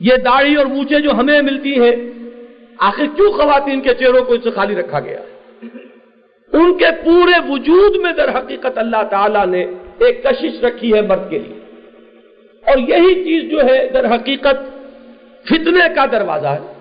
یہ 0.00 0.16
داڑھی 0.16 0.54
اور 0.54 0.66
مونچے 0.66 1.00
جو 1.00 1.10
ہمیں 1.10 1.42
ملتی 1.42 1.80
ہیں، 1.80 1.96
آخر 2.78 3.04
کیوں 3.16 3.32
خواتین 3.32 3.80
کے 3.80 3.94
چہروں 3.94 4.24
کو 4.24 4.32
اس 4.32 4.44
سے 4.44 4.50
خالی 4.50 4.74
رکھا 4.74 5.00
گیا 5.00 5.20
ہے؟ 5.20 5.38
ان 6.52 6.78
کے 6.78 6.86
پورے 7.04 7.52
وجود 7.52 7.96
میں 7.96 8.12
در 8.12 8.38
حقیقت 8.38 8.78
اللہ 8.78 9.02
تعالی 9.10 9.50
نے 9.50 9.66
ایک 9.98 10.24
کشش 10.24 10.64
رکھی 10.64 10.94
ہے 10.94 11.00
مرد 11.00 11.30
کے 11.30 11.38
لیے۔ 11.38 11.60
اور 12.66 12.78
یہی 12.78 13.24
چیز 13.24 13.50
جو 13.50 13.64
ہے، 13.64 13.88
در 13.88 14.14
حقیقت 14.14 14.78
فتنے 15.44 15.94
کا 15.94 16.06
دروازہ 16.12 16.46
ہے۔ 16.46 16.73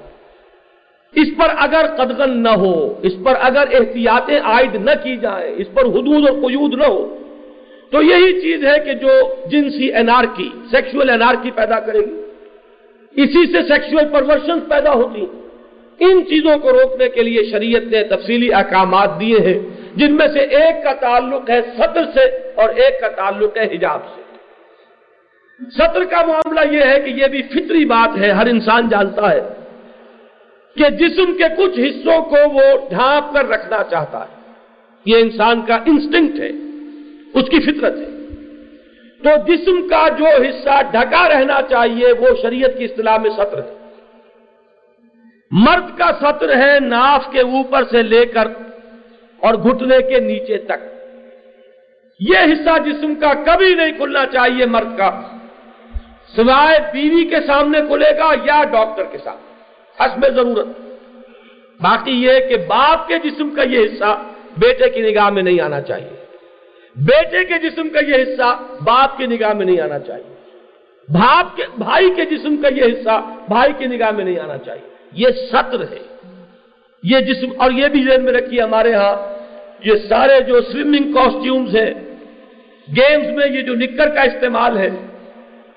اس 1.15 1.27
پر 1.37 1.49
اگر 1.57 1.85
قدغن 1.97 2.43
نہ 2.43 2.49
ہو، 2.49 2.99
اس 3.01 3.13
پر 3.23 3.33
اگر 3.41 3.65
احتیاطیں 3.71 4.39
عائد 4.39 4.75
نہ 4.75 4.91
کی 5.03 5.17
جائیں، 5.17 5.53
اس 5.57 5.67
پر 5.73 5.85
حدود 5.85 6.29
اور 6.29 6.41
قیود 6.41 6.73
نہ 6.73 6.83
ہو، 6.83 7.17
تو 7.91 8.01
یہی 8.01 8.41
چیز 8.41 8.65
ہے 8.65 8.79
کہ 8.85 8.93
جو 8.93 9.35
جنسی 9.45 9.93
انارکی 9.93 10.49
سیکشول 10.71 11.09
انارکی 11.09 11.51
پیدا 11.51 11.79
کرے 11.79 11.99
گی۔ 11.99 12.21
اسی 13.15 13.45
سے 13.51 13.61
سیکشول 13.61 14.05
پرورشن 14.13 14.59
پیدا 14.59 14.93
ہوتی 14.93 15.25
ان 15.99 16.25
چیزوں 16.25 16.57
کو 16.57 16.71
روکنے 16.71 17.09
کے 17.09 17.21
لیے 17.21 17.43
شریعت 17.51 17.83
نے 17.83 18.03
تفصیلی 18.03 18.53
احکامات 18.53 19.09
دیے 19.19 19.37
ہیں، 19.39 19.59
جن 19.95 20.13
میں 20.13 20.27
سے 20.27 20.39
ایک 20.39 20.83
کا 20.83 20.93
تعلق 20.93 21.49
ہے 21.49 21.61
سطر 21.77 22.03
سے 22.15 22.25
اور 22.55 22.69
ایک 22.69 23.01
کا 23.01 23.07
تعلق 23.07 23.57
ہے 23.57 23.75
حجاب 23.75 23.99
سے۔ 24.15 24.21
سطر 25.77 26.03
کا 26.03 26.25
معاملہ 26.25 26.59
یہ 26.71 26.81
ہے 26.81 26.99
کہ 26.99 27.09
یہ 27.09 27.27
بھی 27.27 27.41
فطری 27.41 27.85
بات 27.85 28.17
ہے، 28.17 28.31
ہر 28.31 28.45
انسان 28.45 28.89
جانتا 28.89 29.31
ہے۔ 29.31 29.41
کہ 30.75 30.89
جسم 30.89 31.37
کے 31.37 31.43
کچھ 31.57 31.79
حصوں 31.79 32.21
کو 32.21 32.35
وہ 32.53 32.89
ڈھانپ 32.89 33.33
کر 33.33 33.49
رکھنا 33.49 33.83
چاہتا 33.89 34.19
ہے۔ 34.19 34.51
یہ 35.05 35.17
انسان 35.17 35.61
کا 35.61 35.75
انسٹنکٹ 35.75 36.39
ہے، 36.39 36.49
اس 37.33 37.49
کی 37.49 37.59
فطرت 37.59 37.95
ہے۔ 37.97 38.07
تو 39.23 39.53
جسم 39.53 39.87
کا 39.87 40.07
جو 40.17 40.25
حصہ 40.25 40.81
ڈھکا 40.91 41.29
رہنا 41.29 41.59
چاہیے، 41.69 42.11
وہ 42.19 42.27
شریعت 42.41 42.77
کی 42.77 42.85
اصطلاح 42.85 43.17
میں 43.17 43.29
سطر 43.29 43.57
ہے۔ 43.57 43.77
مرد 45.51 45.97
کا 45.97 46.11
سطر 46.21 46.55
ہے 46.55 46.79
ناف 46.79 47.25
کے 47.31 47.39
اوپر 47.39 47.83
سے 47.91 48.01
لے 48.01 48.25
کر 48.25 48.47
اور 49.39 49.53
گھٹنے 49.53 50.01
کے 50.01 50.19
نیچے 50.19 50.57
تک۔ 50.57 50.83
یہ 52.19 52.37
حصہ 52.37 52.89
جسم 52.89 53.15
کا 53.15 53.33
کبھی 53.33 53.75
نہیں 53.75 53.91
کھلنا 53.91 54.25
چاہیے 54.25 54.65
مرد 54.65 54.97
کا۔ 54.97 55.21
سوائے 56.35 56.79
بیوی 56.93 57.25
کے 57.25 57.35
سامنے 57.47 57.79
کھلے 57.87 58.17
گا 58.17 58.31
یا 58.43 58.63
ڈاکٹر 58.63 59.03
کے 59.03 59.17
سامنے۔ 59.23 59.52
حسب 59.99 60.35
ضرورت۔ 60.35 60.67
باقی 61.81 62.11
یہ 62.11 62.39
کہ 62.49 62.55
باپ 62.67 63.07
کے 63.07 63.29
جسم 63.29 63.49
کا 63.49 63.61
یہ 63.61 63.79
حصہ 63.79 64.23
بیٹے 64.57 64.89
کی 64.89 65.01
نگاہ 65.01 65.29
میں 65.29 65.43
نہیں 65.43 65.61
آنا 65.61 65.81
چاہیے۔ 65.81 66.25
بیٹے 66.95 67.45
کے 67.45 67.69
جسم 67.69 67.89
کا 67.89 67.99
یہ 67.99 68.23
حصہ 68.23 68.59
باپ 68.81 69.17
کی 69.17 69.25
نگاہ 69.25 69.53
میں 69.53 69.65
نہیں 69.65 69.79
آنا 69.79 69.99
چاہیے۔ 69.99 70.33
باپ 71.09 71.57
کے 71.57 71.63
بھائی 71.77 72.13
کے 72.15 72.25
جسم 72.25 72.55
کا 72.55 72.67
یہ 72.67 72.83
حصہ 72.83 73.21
بھائی 73.47 73.73
کی 73.77 73.85
نگاہ 73.85 74.11
میں 74.11 74.25
نہیں 74.25 74.39
آنا 74.39 74.57
چاہیے۔ 74.57 74.89
یہ 75.13 75.27
سطر 75.51 75.81
ہے۔ 75.81 75.99
یہ 77.03 77.19
جسم 77.19 77.47
اور 77.57 77.71
یہ 77.71 77.87
بھی 77.87 78.03
ذہن 78.03 78.23
میں 78.23 78.33
رکھیے 78.33 78.61
ہمارے 78.61 78.93
ہاں 78.93 79.33
یہ 79.85 79.93
سارے 80.09 80.39
جو 80.41 80.61
سوئمنگ 80.61 81.13
کاسٹیومز 81.13 81.75
ہیں 81.75 81.93
گیمز 82.97 83.27
میں 83.27 83.47
یہ 83.47 83.61
جو 83.61 83.73
نکر 83.75 84.09
کا 84.09 84.21
استعمال 84.21 84.77
ہے، 84.77 84.89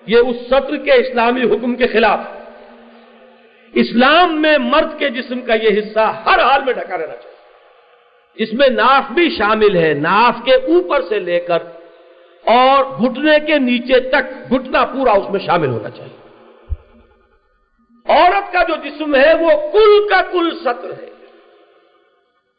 یہ 0.06 0.16
اس 0.16 0.36
سطر 0.46 0.76
کے 0.76 0.92
اسلامی 0.92 1.42
حکم 1.42 1.74
کے 1.74 1.86
خلاف۔ 1.86 2.20
اسلام 3.80 4.42
میں 4.42 4.58
مرد 4.58 4.98
کے 4.98 5.08
جسم 5.08 5.40
کا 5.40 5.54
یہ 5.54 5.78
حصہ 5.78 6.22
ہر 6.26 6.38
حال 6.40 6.64
میں 6.64 6.72
ڈھکا 6.72 6.94
رہنا 6.94 7.16
چاہیے۔ 7.16 7.36
اس 8.34 8.52
میں 8.52 8.68
ناف 8.68 9.12
بھی 9.12 9.30
شامل 9.38 9.76
ہے، 9.76 9.94
ناف 9.94 10.34
کے 10.44 10.54
اوپر 10.54 11.02
سے 11.08 11.18
لے 11.18 11.40
کر 11.40 11.58
اور 12.44 12.84
گھٹنے 12.84 13.40
کے 13.46 13.58
نیچے 13.58 14.00
تک 14.00 14.50
گھٹنا 14.50 14.84
پورا 14.84 15.12
اس 15.12 15.30
میں 15.30 15.40
شامل 15.40 15.68
ہونا 15.68 15.90
چاہیے۔ 15.90 16.16
عورت 18.08 18.52
کا 18.52 18.62
جو 18.62 18.74
جسم 18.84 19.14
ہے 19.14 19.34
وہ 19.34 19.50
کل 19.72 20.08
کا 20.10 20.22
کل 20.22 20.50
سطر 20.60 20.90
ہے۔ 21.02 21.08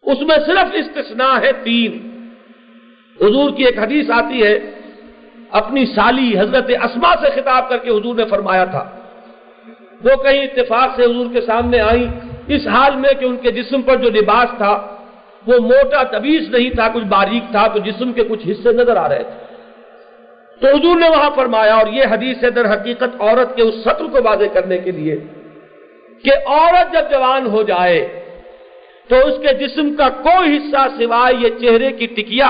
اس 0.03 0.21
میں 0.21 0.37
صرف 0.45 0.73
استثناء 0.73 1.41
ہے 1.41 1.51
تین۔ 1.51 2.19
حضور 3.21 3.49
کی 3.57 3.65
ایک 3.65 3.79
حدیث 3.79 4.09
آتی 4.09 4.43
ہے، 4.43 4.59
اپنی 5.49 5.85
سالی 5.85 6.39
حضرت 6.39 6.69
اسما 6.83 7.15
سے 7.15 7.41
خطاب 7.41 7.69
کر 7.69 7.77
کے 7.77 7.89
حضور 7.89 8.15
نے 8.15 8.25
فرمایا 8.25 8.65
تھا 8.65 8.96
وہ 10.01 10.15
کہیں 10.23 10.41
اتفاق 10.43 10.89
سے 10.95 11.03
حضور 11.03 11.27
کے 11.33 11.41
سامنے 11.41 11.79
آئی 11.81 12.07
اس 12.47 12.67
حال 12.67 12.95
میں 12.95 13.13
کہ 13.19 13.25
ان 13.25 13.37
کے 13.37 13.51
جسم 13.51 13.81
پر 13.81 13.95
جو 13.95 14.09
لباس 14.09 14.49
تھا، 14.57 14.73
وہ 15.47 15.55
موٹا 15.61 16.03
طبیز 16.11 16.49
نہیں 16.49 16.69
تھا، 16.69 16.87
کچھ 16.93 17.03
باریک 17.05 17.43
تھا، 17.51 17.65
تو 17.67 17.79
جسم 17.79 18.11
کے 18.13 18.23
کچھ 18.23 18.43
حصے 18.49 18.71
نظر 18.73 18.97
آ 18.97 19.07
رہے 19.09 19.23
تھے۔ 19.23 19.45
تو 20.61 20.67
حضور 20.67 20.95
نے 20.99 21.09
وہاں 21.09 21.29
فرمایا، 21.35 21.73
اور 21.75 21.87
یہ 21.87 22.03
حدیث 22.11 22.43
ہے، 22.43 22.49
در 22.49 22.71
حقیقت 22.73 23.21
عورت 23.21 23.55
کے 23.55 23.61
اس 23.63 23.75
سطر 23.83 24.05
کو 24.13 24.23
واضح 24.23 24.53
کرنے 24.53 24.77
کے 24.77 24.91
لیے 24.91 25.15
کہ 26.25 26.33
عورت 26.45 26.93
جب 26.93 27.11
جوان 27.11 27.47
ہو 27.47 27.61
جائے، 27.63 27.99
تو 29.09 29.15
اس 29.27 29.35
کے 29.41 29.53
جسم 29.53 29.93
کا 29.95 30.07
کوئی 30.23 30.57
حصہ 30.57 30.87
سوائے 30.97 31.35
یہ 31.39 31.49
چہرے 31.61 31.91
کی 31.91 32.07
ٹکیا 32.15 32.47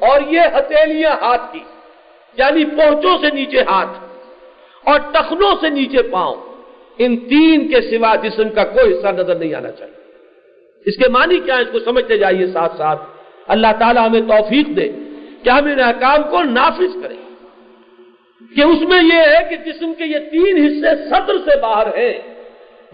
اور 0.00 0.20
یہ 0.28 0.56
ہتھیلیاں 0.56 1.14
ہاتھ 1.22 1.52
کی 1.52 1.62
یعنی 2.38 2.64
پہنچوں 2.76 3.16
سے 3.18 3.30
نیچے 3.34 3.62
ہاتھ۔ 3.62 3.94
اور 4.84 5.00
ٹخنوں 5.12 5.54
سے 5.60 5.68
نیچے 5.68 6.02
پاؤں۔ 6.02 6.34
ان 6.98 7.16
تین 7.16 7.68
کے 7.68 7.80
سوا 7.80 8.14
جسم 8.14 8.48
کا 8.48 8.64
کوئی 8.64 8.98
حصہ 8.98 9.06
نظر 9.06 9.34
نہیں 9.34 9.54
آنا 9.54 9.70
چاہیے۔ 9.70 9.94
اس 10.86 10.96
کے 10.96 11.08
معنی 11.08 11.40
کیا 11.40 11.56
ہے؟ 11.56 11.62
اس 11.62 11.68
کو 11.72 11.78
سمجھتے 11.80 12.18
جائیے 12.18 12.46
ساتھ 12.46 12.76
ساتھ۔ 12.76 13.02
اللہ 13.48 13.66
تعالیٰ 13.78 14.08
ہمیں 14.08 14.20
توفیق 14.20 14.66
دے 14.76 14.88
کہ 15.42 15.50
ہم 15.50 15.64
ان 15.64 15.80
احکام 15.80 16.30
کو 16.30 16.42
نافذ 16.42 17.02
کریں۔ 17.02 17.16
کہ 18.56 18.60
اس 18.60 18.88
میں 18.88 19.02
یہ 19.02 19.18
ہے 19.18 19.48
کہ 19.50 19.72
جسم 19.72 19.92
کے 19.98 20.04
یہ 20.04 20.18
تین 20.18 20.56
حصے 20.56 21.08
صدر 21.10 21.34
سے 21.36 21.60
باہر 21.60 21.86
ہیں۔ 21.86 22.20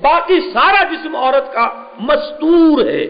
باقی 0.01 0.41
سارا 0.41 0.85
جسم 0.85 1.17
عورت 1.17 1.53
کا 1.53 1.85
مستور 2.01 2.87
ہے۔ 2.87 3.07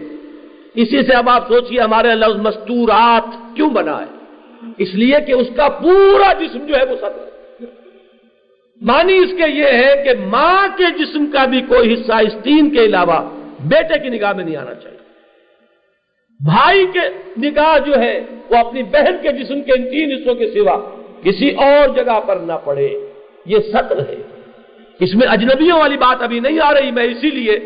اسی 0.74 1.02
سے 1.02 1.12
اب 1.12 1.28
آپ 1.28 1.48
سوچئے 1.48 1.80
ہمارے 1.80 2.08
لفظ 2.08 2.36
مستورات 2.36 3.56
کیوں 3.56 3.70
بنا 3.70 4.00
ہے 4.00 4.16
اس 4.78 4.94
لیے 4.94 5.14
کہ 5.26 5.32
اس 5.32 5.46
کا 5.56 5.68
پورا 5.68 6.32
جسم 6.32 6.66
جو 6.66 6.74
ہے 6.76 6.84
وہ 6.84 6.96
صدر 6.96 7.24
ہے۔ 7.24 7.39
معنی 8.80 9.18
اس 9.18 9.30
کے 9.30 9.50
یہ 9.50 9.64
ہے 9.64 10.02
کہ 10.04 10.10
ماں 10.26 10.68
کے 10.76 10.84
جسم 10.98 11.26
کا 11.26 11.44
بھی 11.44 11.60
کوئی 11.60 11.94
حصہ 11.94 12.12
اس 12.12 12.32
تین 12.42 12.70
کے 12.70 12.84
علاوہ 12.84 13.30
بیٹے 13.60 13.98
کی 13.98 14.08
نگاہ 14.08 14.32
میں 14.32 14.44
نہیں 14.44 14.56
آنا 14.56 14.74
چاہیے۔ 14.74 14.98
بھائی 16.44 16.86
کے 16.86 17.00
نگاہ 17.42 17.78
جو 17.78 18.00
ہے 18.00 18.20
وہ 18.50 18.56
اپنی 18.56 18.82
بہن 18.82 19.16
کے 19.22 19.32
جسم 19.32 19.60
کے 19.60 19.72
ان 19.72 19.90
تین 19.90 20.12
حصوں 20.12 20.34
کے 20.34 20.50
سوا 20.50 20.90
کسی 21.22 21.50
اور 21.50 21.88
جگہ 21.96 22.20
پر 22.20 22.36
نہ 22.36 22.52
پڑے۔ 22.64 22.88
یہ 23.46 23.58
سطر 23.58 23.98
ہے۔ 23.98 24.16
اس 25.00 25.14
میں 25.14 25.28
اجنبیوں 25.28 25.78
والی 25.78 25.96
بات 25.96 26.22
ابھی 26.22 26.40
نہیں 26.40 26.58
آ 26.62 26.74
رہی، 26.74 26.90
میں 26.90 27.04
اسی 27.04 27.30
لیے 27.30 27.60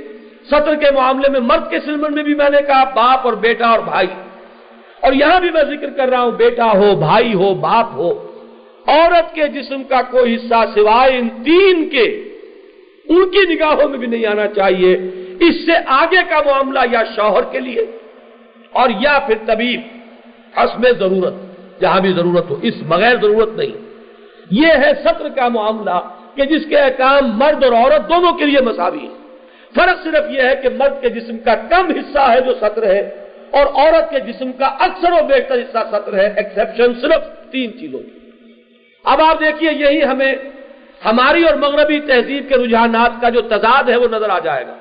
سطر 0.46 0.74
کے 0.74 0.90
معاملے 0.94 1.28
میں 1.30 1.40
مرد 1.40 1.70
کے 1.70 1.80
سلمن 1.80 2.14
میں 2.14 2.22
بھی 2.22 2.34
میں 2.34 2.50
نے 2.50 2.58
کہا 2.66 2.84
باپ 2.84 3.20
اور 3.24 3.32
بیٹا 3.32 3.66
اور 3.66 3.78
بھائی۔ 3.78 4.06
اور 5.00 5.12
یہاں 5.12 5.40
بھی 5.40 5.50
میں 5.50 5.62
ذکر 5.62 5.90
کر 5.90 6.08
رہا 6.08 6.22
ہوں، 6.22 6.30
بیٹا 6.30 6.72
ہو، 6.72 6.96
بھائی 6.96 7.34
ہو، 7.34 7.54
باپ 7.54 7.86
ہو۔ 7.94 8.33
عورت 8.86 9.34
کے 9.34 9.48
جسم 9.48 9.82
کا 9.82 10.02
کوئی 10.02 10.34
حصہ 10.34 10.64
سوائے 10.74 11.18
ان 11.18 11.28
تین 11.28 11.88
کے، 11.88 12.06
ان 13.08 13.30
کی 13.30 13.54
نگاہوں 13.54 13.88
میں 13.88 13.98
بھی 13.98 14.06
نہیں 14.06 14.26
آنا 14.26 14.46
چاہیے۔ 14.46 14.92
اس 15.40 15.66
سے 15.66 15.72
آگے 15.86 16.22
کا 16.28 16.40
معاملہ 16.46 16.80
یا 16.90 17.02
شوہر 17.16 17.42
کے 17.52 17.60
لیے 17.60 17.86
اور 18.72 18.90
یا 19.00 19.18
پھر 19.26 19.34
طبیب 19.46 19.80
حسب 20.56 20.86
ضرورت، 20.98 21.34
جہاں 21.80 22.00
بھی 22.00 22.12
ضرورت 22.12 22.50
ہو، 22.50 22.56
اس 22.62 22.74
بغیر 22.88 23.16
ضرورت 23.16 23.56
نہیں۔ 23.56 23.74
یہ 24.50 24.66
ہے 24.66 24.92
سطر 25.04 25.28
کا 25.28 25.48
معاملہ 25.48 25.98
کہ 26.36 26.44
جس 26.44 26.66
کے 26.68 26.76
احکام 26.76 27.38
مرد 27.38 27.64
اور 27.64 27.72
عورت 27.72 28.08
دونوں 28.08 28.32
کے 28.32 28.44
لیے 28.44 28.60
مساوی 28.60 28.98
ہے 28.98 29.12
فرق 29.74 30.04
صرف 30.04 30.24
یہ 30.30 30.42
ہے 30.42 30.54
کہ 30.62 30.68
مرد 30.68 31.02
کے 31.02 31.08
جسم 31.08 31.36
کا 31.38 31.54
کم 31.54 31.86
حصہ 31.90 32.18
ہے 32.18 32.40
جو 32.40 32.54
سطر 32.54 32.82
ہے 32.82 33.00
اور 33.50 33.66
عورت 33.66 34.10
کے 34.10 34.20
جسم 34.20 34.52
کا 34.52 34.66
اکثر 34.66 35.12
و 35.12 35.26
بیشتر 35.26 35.54
حصہ 35.54 35.78
سطر 35.92 36.14
ہے۔ 36.14 36.32
ایکسپشن 36.36 37.00
صرف 37.00 37.50
تین 37.50 37.78
چیزوں 37.80 37.98
کی 37.98 38.13
اب 39.04 39.20
آپ 39.20 39.40
دیکھیے 39.40 39.70
یہی 39.72 40.04
ہمیں 40.04 40.34
ہماری 41.04 41.44
اور 41.44 41.54
مغربی 41.54 42.00
تہذیب 42.00 42.48
کے 42.48 42.54
رجحانات 42.54 43.10
کا 43.20 43.28
جو 43.28 43.40
تضاد 43.40 43.88
ہے 43.88 43.96
وہ 43.96 44.08
نظر 44.08 44.28
آ 44.28 44.38
جائے 44.38 44.66
گا۔ 44.66 44.74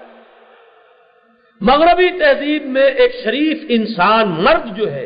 مغربی 1.62 2.10
تہذیب 2.20 2.66
میں 2.66 2.84
ایک 2.84 3.12
شریف 3.24 3.64
انسان 3.70 4.30
مرد 4.30 4.78
جو 4.78 4.92
ہے، 4.92 5.06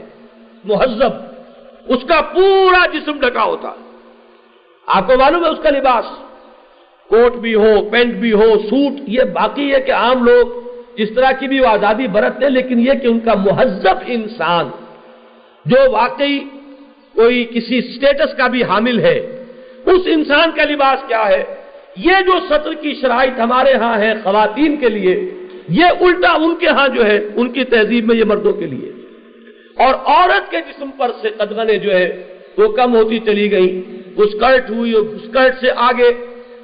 مہذب، 0.64 1.14
اس 1.86 2.04
کا 2.08 2.22
پورا 2.22 2.86
جسم 2.86 3.20
ڈکا 3.20 3.44
ہوتا 3.44 3.68
ہے۔ 3.68 3.84
آپ 4.88 5.08
کو 5.08 5.18
معلوم 5.18 5.46
ہے 5.46 5.50
اس 5.50 5.60
کا 5.64 5.70
لباس، 5.70 6.06
کوٹ 7.10 7.34
بھی 7.34 7.56
ہو، 7.56 7.90
پینٹ 7.90 8.14
بھی 8.14 8.34
ہو، 8.34 8.60
سوٹ، 8.70 8.94
یہ 9.08 9.24
باقی 9.24 9.74
ہے 9.76 9.82
کہ 9.82 9.92
عام 9.92 10.24
لوگ 10.24 10.48
جس 10.98 11.10
طرح 11.16 11.32
کی 11.32 11.48
بھی 11.48 11.60
وہ 11.60 11.68
آزادی 11.68 12.08
برتتے 12.08 12.50
لیکن 12.50 12.80
یہ 12.80 12.94
کہ 12.94 13.08
ان 13.08 13.20
کا 13.20 13.34
مہذب 13.34 13.98
انسان 14.06 14.70
جو 15.66 15.92
واقعی 15.92 16.40
کوئی 17.18 17.46
کسی 17.54 17.82
سٹیٹس 17.82 18.38
کا 18.38 18.48
بھی 18.48 18.64
حامل 18.64 19.00
ہے۔ 19.00 19.44
اس 19.86 20.02
انسان 20.06 20.52
کا 20.56 20.64
لباس 20.64 21.08
کیا 21.08 21.28
ہے؟ 21.28 21.44
یہ 21.98 22.14
جو 22.26 22.34
سطر 22.50 22.74
کی 22.74 22.94
شرائط 23.02 23.40
ہمارے 23.40 23.74
ہاں 23.74 23.98
ہے 24.00 24.14
خواتین 24.24 24.78
کے 24.78 24.90
لیے، 24.90 25.32
یہ 25.70 25.86
الٹا 25.86 26.32
ان 26.32 26.56
کے 26.56 26.68
ہاں 26.68 26.88
جو 26.88 27.06
ہے، 27.06 27.28
ان 27.36 27.50
کی 27.50 27.64
تہذیب 27.64 28.08
میں 28.08 28.16
یہ 28.16 28.24
مردوں 28.24 28.54
کے 28.54 28.66
لیے۔ 28.66 28.92
اور 29.76 29.94
عورت 29.94 30.52
کے 30.52 30.58
جسم 30.58 30.90
پر 30.98 31.12
سے 31.22 31.30
قدغنے 31.30 31.78
جو 31.78 31.92
ہے 31.92 32.24
وہ 32.58 32.68
کم 32.68 32.96
ہوتی 32.96 33.20
چلی 33.20 33.52
گئی 33.52 34.02
وہ 34.16 34.24
اسکرٹ 34.24 34.70
ہوئی 34.70 34.94
اسکرٹ 34.94 35.56
سے 35.62 35.68
آگے، 35.76 36.12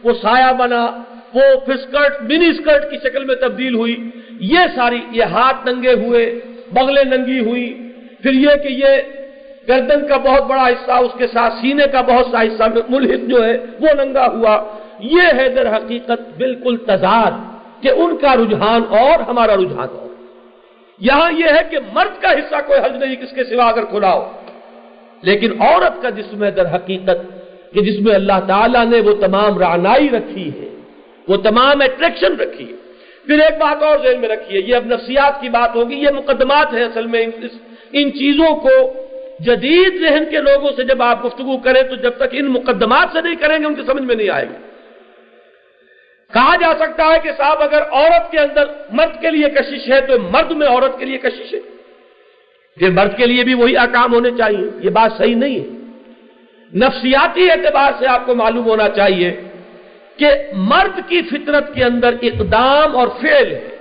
وہ 0.04 0.14
سایہ 0.22 0.54
بنا، 0.54 0.86
وہ 1.34 1.60
پھر 1.66 1.74
اسکرٹ 1.74 2.22
منی 2.22 2.46
اسکرٹ 2.46 2.92
کی 2.92 2.98
شکل 2.98 3.26
میں 3.26 3.36
تبدیل 3.36 3.76
ہوئی۔ 3.76 3.96
یہ 4.40 4.60
ساری، 4.76 5.00
یہ 5.12 5.24
ہاتھ 5.24 5.70
ننگے 5.70 5.94
ہوئے 5.94 6.40
بغلیں 6.72 7.18
ننگی 7.18 7.40
ہوئی۔ 7.40 7.74
پھر 8.22 8.34
یہ 8.34 8.50
کہ 8.64 8.68
یہ 8.68 9.23
گردن 9.68 10.08
کا 10.08 10.18
بہت 10.18 10.44
بڑا 10.44 10.68
حصہ، 10.68 10.92
اس 10.92 11.12
کے 11.18 11.28
ساتھ 11.28 11.54
سینے 11.54 11.84
کا 11.92 12.02
بہت 12.02 12.26
سا 12.32 12.42
حصہ، 12.42 12.64
ملحد 12.90 13.30
جو 13.30 13.46
ہے، 13.46 13.58
وہ 13.80 14.04
ننگا 14.04 14.28
ہوا۔ 14.28 14.64
یہ 15.00 15.22
ہے 15.38 15.50
در 15.50 15.78
حقیقت 15.78 16.38
بالکل 16.38 16.78
تضاد 16.78 17.32
کہ 17.84 17.90
ان 17.90 18.18
کا 18.18 18.36
رجحان 18.36 18.82
اور، 18.90 19.20
ہمارا 19.20 19.56
رجحان 19.56 19.88
اور۔ 19.92 20.14
یہاں 21.00 21.32
یہ 21.32 21.46
ہے 21.46 21.62
کہ 21.70 21.78
مرد 21.94 22.22
کا 22.22 22.32
حصہ 22.32 22.56
کوئی 22.68 22.80
حج 22.80 23.04
نہیں، 23.04 23.16
کس 23.16 23.32
کے 23.32 23.44
سوا 23.44 23.66
اگر 23.66 23.86
کھلا 23.86 24.14
ہو 24.14 24.32
لیکن 25.22 25.62
عورت 25.62 26.02
کا 26.02 26.10
جسم 26.10 26.44
ہے 26.44 26.52
در 26.52 26.76
حقیقت 26.76 27.20
کہ 27.74 27.82
جس 27.82 28.00
میں 28.02 28.16
اللہ 28.16 28.40
تعالیٰ 28.48 28.86
نے 28.86 29.00
وہ 29.00 29.14
تمام 29.22 29.58
رعنائی 29.60 30.10
رکھی 30.10 30.48
ہے، 30.50 30.70
وہ 31.28 31.38
تمام 31.38 31.82
اٹریکشن 31.82 32.36
رکھی 32.36 32.66
ہے۔ 32.70 32.76
پھر 33.26 33.40
ایک 33.40 33.58
بات 33.60 33.84
اور 33.84 33.98
ذہن 34.04 34.20
میں 34.20 34.30
رکھی 34.30 34.56
ہے 34.56 34.62
یہ 34.62 34.76
اب 34.76 34.86
نفسیات 34.86 35.42
کی 35.42 35.50
بات 35.50 35.76
ہوگی، 35.76 35.96
یہ 35.96 36.10
مقدمات 36.16 36.74
ہیں 36.74 36.84
اصل 36.84 37.08
میں 37.08 37.26
ان 37.92 38.12
چیزوں 38.12 38.56
کو 38.56 39.03
جدید 39.46 40.02
ذہن 40.02 40.24
کے 40.32 40.38
لوگوں 40.38 40.72
سے 40.76 40.84
جب 40.84 41.02
آپ 41.02 41.26
گفتگو 41.26 41.58
کریں 41.58 41.84
تو 41.84 41.96
جب 41.96 42.12
تک 42.18 42.30
ان 42.32 42.46
مقدمات 42.46 43.08
سے 43.14 43.22
نہیں 43.22 43.36
کریں 43.36 43.60
گے، 43.60 43.66
ان 43.66 43.76
کی 43.76 43.82
سمجھ 43.86 44.04
میں 44.04 44.16
نہیں 44.16 44.30
آئے 44.30 44.46
گی۔ 44.50 44.56
کہا 46.34 46.56
جا 46.56 46.74
سکتا 46.80 47.04
ہے 47.06 47.20
کہ 47.24 47.32
صاحب، 47.38 47.62
اگر 47.62 47.82
عورت 47.92 48.32
کے 48.32 48.40
اندر 48.40 48.64
مرد 48.90 49.22
کے 49.22 49.32
لیے 49.32 49.50
کشش 49.50 49.92
ہے، 49.92 50.02
تو 50.02 50.20
مرد 50.20 50.52
میں 50.52 50.68
عورت 50.68 51.00
کے 51.00 51.06
لیے 51.06 51.18
کشش 51.18 51.54
ہے۔ 51.54 51.60
پھر 52.78 52.90
مرد 52.90 53.18
کے 53.18 53.26
لیے 53.26 53.44
بھی 53.44 53.54
وہی 53.54 53.78
اکام 53.78 54.14
ہونے 54.14 54.30
چاہیے۔ 54.38 54.70
یہ 54.80 54.90
بات 54.90 55.12
صحیح 55.18 55.36
نہیں 55.36 55.60
ہے۔ 55.60 55.84
نفسیاتی 56.76 57.52
اعتبار 57.52 57.92
سے 58.00 58.08
آپ 58.08 58.26
کو 58.26 58.36
معلوم 58.36 58.66
ہونا 58.66 58.90
چاہیے 58.90 59.42
کہ 60.18 60.28
مرد 60.54 61.00
کی 61.08 61.22
فطرت 61.22 61.76
کے 61.76 61.84
اندر 61.84 62.16
اقدام 62.22 62.98
اور 62.98 63.08
فعل 63.08 63.52
ہے۔ 63.52 63.78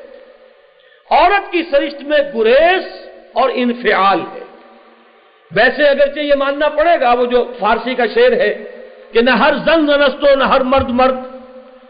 عورت 1.11 1.53
کی 1.53 1.63
سرشت 1.71 2.03
میں 2.03 2.19
گریز 2.35 3.07
اور 3.33 3.51
انفعال 3.55 4.21
ہے۔ 4.21 4.42
ویسے 5.55 5.85
اگرچہ 5.85 6.21
یہ 6.21 6.35
ماننا 6.35 6.69
پڑے 6.69 7.01
گا، 7.01 7.13
وہ 7.13 7.27
جو 7.27 7.53
فارسی 7.59 7.95
کا 7.95 8.05
شعر 8.15 8.33
ہے 8.33 8.65
کہ 9.13 9.21
نہ 9.21 9.31
ہر 9.31 9.55
زن 9.67 9.87
نستو، 9.87 10.35
نہ 10.35 10.45
ہر 10.45 10.61
مرد 10.61 10.89
مرد، 10.89 11.17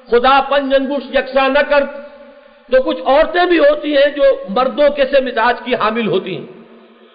خدا 0.06 0.40
پن 0.40 0.74
انگوش 0.74 1.14
یکساں 1.14 1.48
نہ 1.48 1.58
کر۔ 1.58 1.84
تو 2.72 2.82
کچھ 2.82 3.02
عورتیں 3.06 3.46
بھی 3.46 3.58
ہوتی 3.58 3.96
ہیں 3.96 4.06
جو 4.16 4.22
مردوں 4.48 4.90
کے 4.90 5.04
سے 5.04 5.20
مزاج 5.20 5.56
کی 5.64 5.74
حامل 5.74 6.06
ہوتی 6.06 6.36
ہیں۔ 6.36 6.46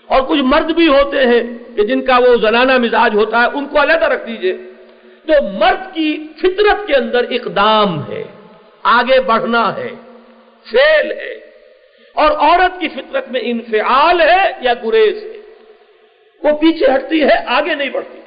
اور 0.05 0.21
کچھ 0.21 0.41
مرد 0.41 0.71
بھی 0.71 0.87
ہوتے 0.87 1.27
ہیں 1.27 1.41
کہ 1.75 1.85
جن 1.85 2.05
کا 2.05 2.17
وہ 2.17 2.35
زنانہ 2.41 2.77
مزاج 2.77 3.15
ہوتا 3.15 3.41
ہے، 3.41 3.47
ان 3.53 3.65
کو 3.65 3.81
علیحدہ 3.81 4.05
رکھ 4.05 4.27
دیجیے۔ 4.27 4.57
تو 5.27 5.33
مرد 5.59 5.93
کی 5.93 6.27
فطرت 6.39 6.87
کے 6.87 6.95
اندر 6.95 7.25
اقدام 7.29 8.11
ہے، 8.11 8.23
آگے 8.83 9.21
بڑھنا 9.21 9.75
ہے 9.75 9.89
فیل 10.71 11.11
ہے۔ 11.11 11.33
اور 12.13 12.31
عورت 12.31 12.79
کی 12.79 12.87
فطرت 12.87 13.31
میں 13.31 13.41
انفعال 13.43 14.21
ہے 14.21 14.51
یا 14.61 14.73
گریز 14.73 15.23
ہے؟ 15.23 15.36
وہ 16.43 16.57
پیچھے 16.57 16.85
ہٹتی 16.95 17.23
ہے، 17.23 17.43
آگے 17.45 17.75
نہیں 17.75 17.89
بڑھتی۔ 17.89 18.19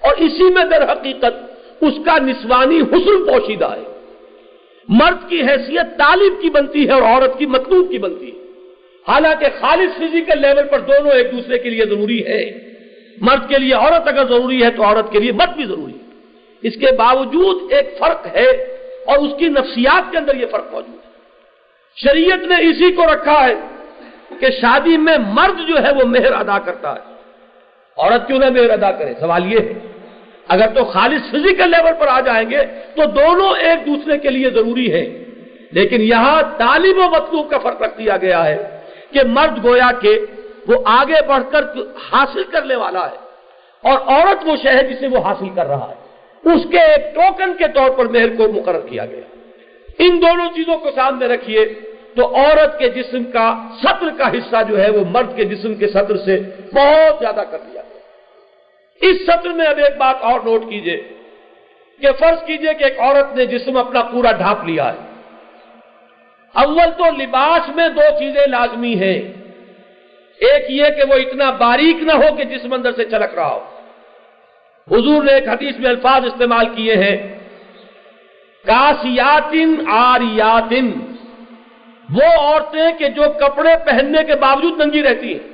اور 0.00 0.12
اسی 0.16 0.44
میں 0.44 0.64
در 0.64 0.92
حقیقت 0.92 1.54
اس 1.80 1.94
کا 2.04 2.18
نسوانی 2.18 2.80
حسن 2.80 3.26
پوشیدہ 3.26 3.64
ہے۔ 3.64 3.94
مرد 4.88 5.28
کی 5.28 5.42
حیثیت 5.42 5.98
تعلیم 5.98 6.34
کی 6.42 6.50
بنتی 6.50 6.88
ہے 6.88 6.92
اور 6.92 7.02
عورت 7.02 7.38
کی 7.38 7.46
مطلوب 7.46 7.90
کی 7.90 7.98
بنتی 7.98 8.38
ہے۔ 8.38 8.44
حالانکہ 9.08 9.46
خالص 9.60 9.96
فزیکل 9.96 10.40
لیول 10.40 10.66
پر 10.70 10.80
دونوں 10.80 11.12
ایک 11.12 11.32
دوسرے 11.32 11.58
کے 11.58 11.70
لیے 11.70 11.84
ضروری 11.84 12.26
ہے۔ 12.26 12.70
مرد 13.20 13.48
کے 13.48 13.58
لیے 13.58 13.74
عورت 13.74 14.08
اگر 14.08 14.28
ضروری 14.28 14.62
ہے 14.62 14.70
تو 14.70 14.84
عورت 14.84 15.12
کے 15.12 15.18
لیے 15.18 15.32
مرد 15.32 15.56
بھی 15.56 15.64
ضروری 15.64 15.92
ہے۔ 15.92 16.20
اس 16.62 16.74
کے 16.74 16.86
باوجود 16.96 17.72
ایک 17.72 17.98
فرق 17.98 18.26
ہے 18.26 18.50
اور 19.06 19.18
اس 19.18 19.32
کی 19.38 19.48
نفسیات 19.48 20.12
کے 20.12 20.18
اندر 20.18 20.36
یہ 20.36 20.46
فرق 20.50 20.72
موجود 20.72 20.94
ہے۔ 20.94 21.10
شریعت 21.96 22.38
نے 22.38 22.54
اسی 22.54 22.92
کو 22.92 23.02
رکھا 23.14 23.48
ہے 23.48 23.54
کہ 24.40 24.46
شادی 24.60 24.96
میں 24.96 25.18
مرد 25.18 25.68
جو 25.68 25.74
ہے 25.82 25.92
وہ 25.94 26.04
مہر 26.04 26.32
ادا 26.32 26.58
کرتا 26.58 26.94
ہے۔ 26.94 27.13
عورت 27.96 28.26
کیوں 28.26 28.38
نہ 28.38 28.44
مہر 28.44 28.70
ادا 28.70 28.92
کرے؟ 28.92 29.14
سوال 29.20 29.52
یہ 29.52 29.58
ہے۔ 29.58 29.72
اگر 30.48 30.68
تو 30.74 30.84
خالص 30.84 31.30
فزیکل 31.30 31.70
لیول 31.70 31.92
پر 31.98 32.06
آ 32.08 32.20
جائیں 32.20 32.50
گے 32.50 32.58
تو 32.96 33.04
دونوں 33.04 33.56
ایک 33.58 33.86
دوسرے 33.86 34.18
کے 34.18 34.30
لیے 34.30 34.50
ضروری 34.50 34.92
ہے 34.92 35.24
لیکن 35.70 36.00
یہاں 36.00 36.42
تعلیم 36.58 36.98
و 36.98 37.10
مطلوب 37.10 37.50
کا 37.50 37.58
فرق 37.58 37.82
رکھ 37.82 37.98
دیا 37.98 38.16
گیا 38.16 38.44
ہے 38.44 38.80
کہ 39.10 39.20
مرد 39.26 39.64
گویا 39.64 39.90
کہ 40.00 40.18
وہ 40.68 40.74
آگے 40.84 41.26
بڑھ 41.26 41.42
کر 41.52 41.60
حاصل 42.12 42.42
کرنے 42.44 42.74
والا 42.74 43.06
ہے 43.06 43.16
اور 43.82 43.98
عورت 44.06 44.48
وہ 44.48 44.56
شہر 44.62 44.82
جسے 44.82 45.08
وہ 45.08 45.18
حاصل 45.18 45.48
کر 45.54 45.66
رہا 45.66 45.90
ہے۔ 45.90 46.04
اس 46.54 46.62
کے 46.70 46.78
ایک 46.78 47.14
ٹوکن 47.14 47.54
کے 47.54 47.64
طور 47.74 47.90
پر 47.90 48.04
مہر 48.04 48.36
کو 48.36 48.52
مقرر 48.52 48.80
کیا 48.80 49.06
گیا۔ 49.06 49.20
ان 49.98 50.22
دونوں 50.22 50.46
چیزوں 50.56 50.78
کو 50.78 50.90
سامنے 50.94 51.26
رکھیے 51.26 51.64
تو 52.16 52.36
عورت 52.36 52.78
کے 52.78 52.88
جسم 52.88 53.24
کا 53.24 53.54
سطر 53.82 54.08
کا 54.18 54.28
حصہ 54.28 54.56
جو 54.68 54.82
ہے 54.82 54.90
وہ 54.90 55.04
مرد 55.10 55.36
کے 55.36 55.44
جسم 55.44 55.74
کے 55.74 55.88
سطر 55.88 56.16
سے 56.16 56.40
بہت 56.74 57.16
زیادہ 57.20 57.42
کر 57.50 57.58
دیا۔ 57.58 57.74
گیا 57.74 57.83
اس 59.00 59.16
سطر 59.26 59.48
میں 59.48 59.66
اب 59.66 59.78
ایک 59.78 59.96
بات 59.96 60.16
اور 60.20 60.40
نوٹ 60.40 60.70
کیجیے 60.70 61.02
کہ 62.00 62.12
فرض 62.18 62.44
کیجیے 62.44 62.74
کہ 62.74 62.84
ایک 62.84 63.00
عورت 63.00 63.36
نے 63.36 63.46
جسم 63.46 63.76
اپنا 63.76 64.02
پورا 64.02 64.32
ڈھانپ 64.32 64.64
لیا 64.64 64.92
ہے۔ 64.92 64.98
اول 66.52 66.90
تو 66.98 67.04
لباس 67.22 67.76
میں 67.76 67.88
دو 67.88 68.02
چیزیں 68.18 68.46
لازمی 68.46 68.94
ہیں۔ 68.94 69.22
ایک 70.40 70.64
یہ 70.68 70.84
کہ 70.84 71.02
وہ 71.08 71.14
اتنا 71.14 71.50
باریک 71.50 71.96
نہ 71.96 72.12
ہو 72.12 72.34
کہ 72.36 72.44
جسم 72.44 72.72
اندر 72.72 72.92
سے 72.92 73.04
چلک 73.04 73.34
رہا 73.34 73.48
ہو۔ 73.48 73.64
حضور 74.90 75.22
نے 75.24 75.32
ایک 75.32 75.48
حدیث 75.48 75.78
میں 75.78 75.90
الفاظ 75.90 76.24
استعمال 76.24 76.66
کیے 76.74 76.94
ہیں۔ 76.94 77.38
کاسیاتن 78.66 79.74
آریاتن۔ 79.90 80.90
وہ 82.14 82.40
عورتیں 82.40 82.98
کہ 82.98 83.08
جو 83.08 83.22
کپڑے 83.22 83.70
پہننے 83.86 84.24
کے 84.24 84.34
باوجود 84.34 84.80
ننگی 84.80 85.02
رہتی 85.02 85.34
ہیں۔ 85.34 85.53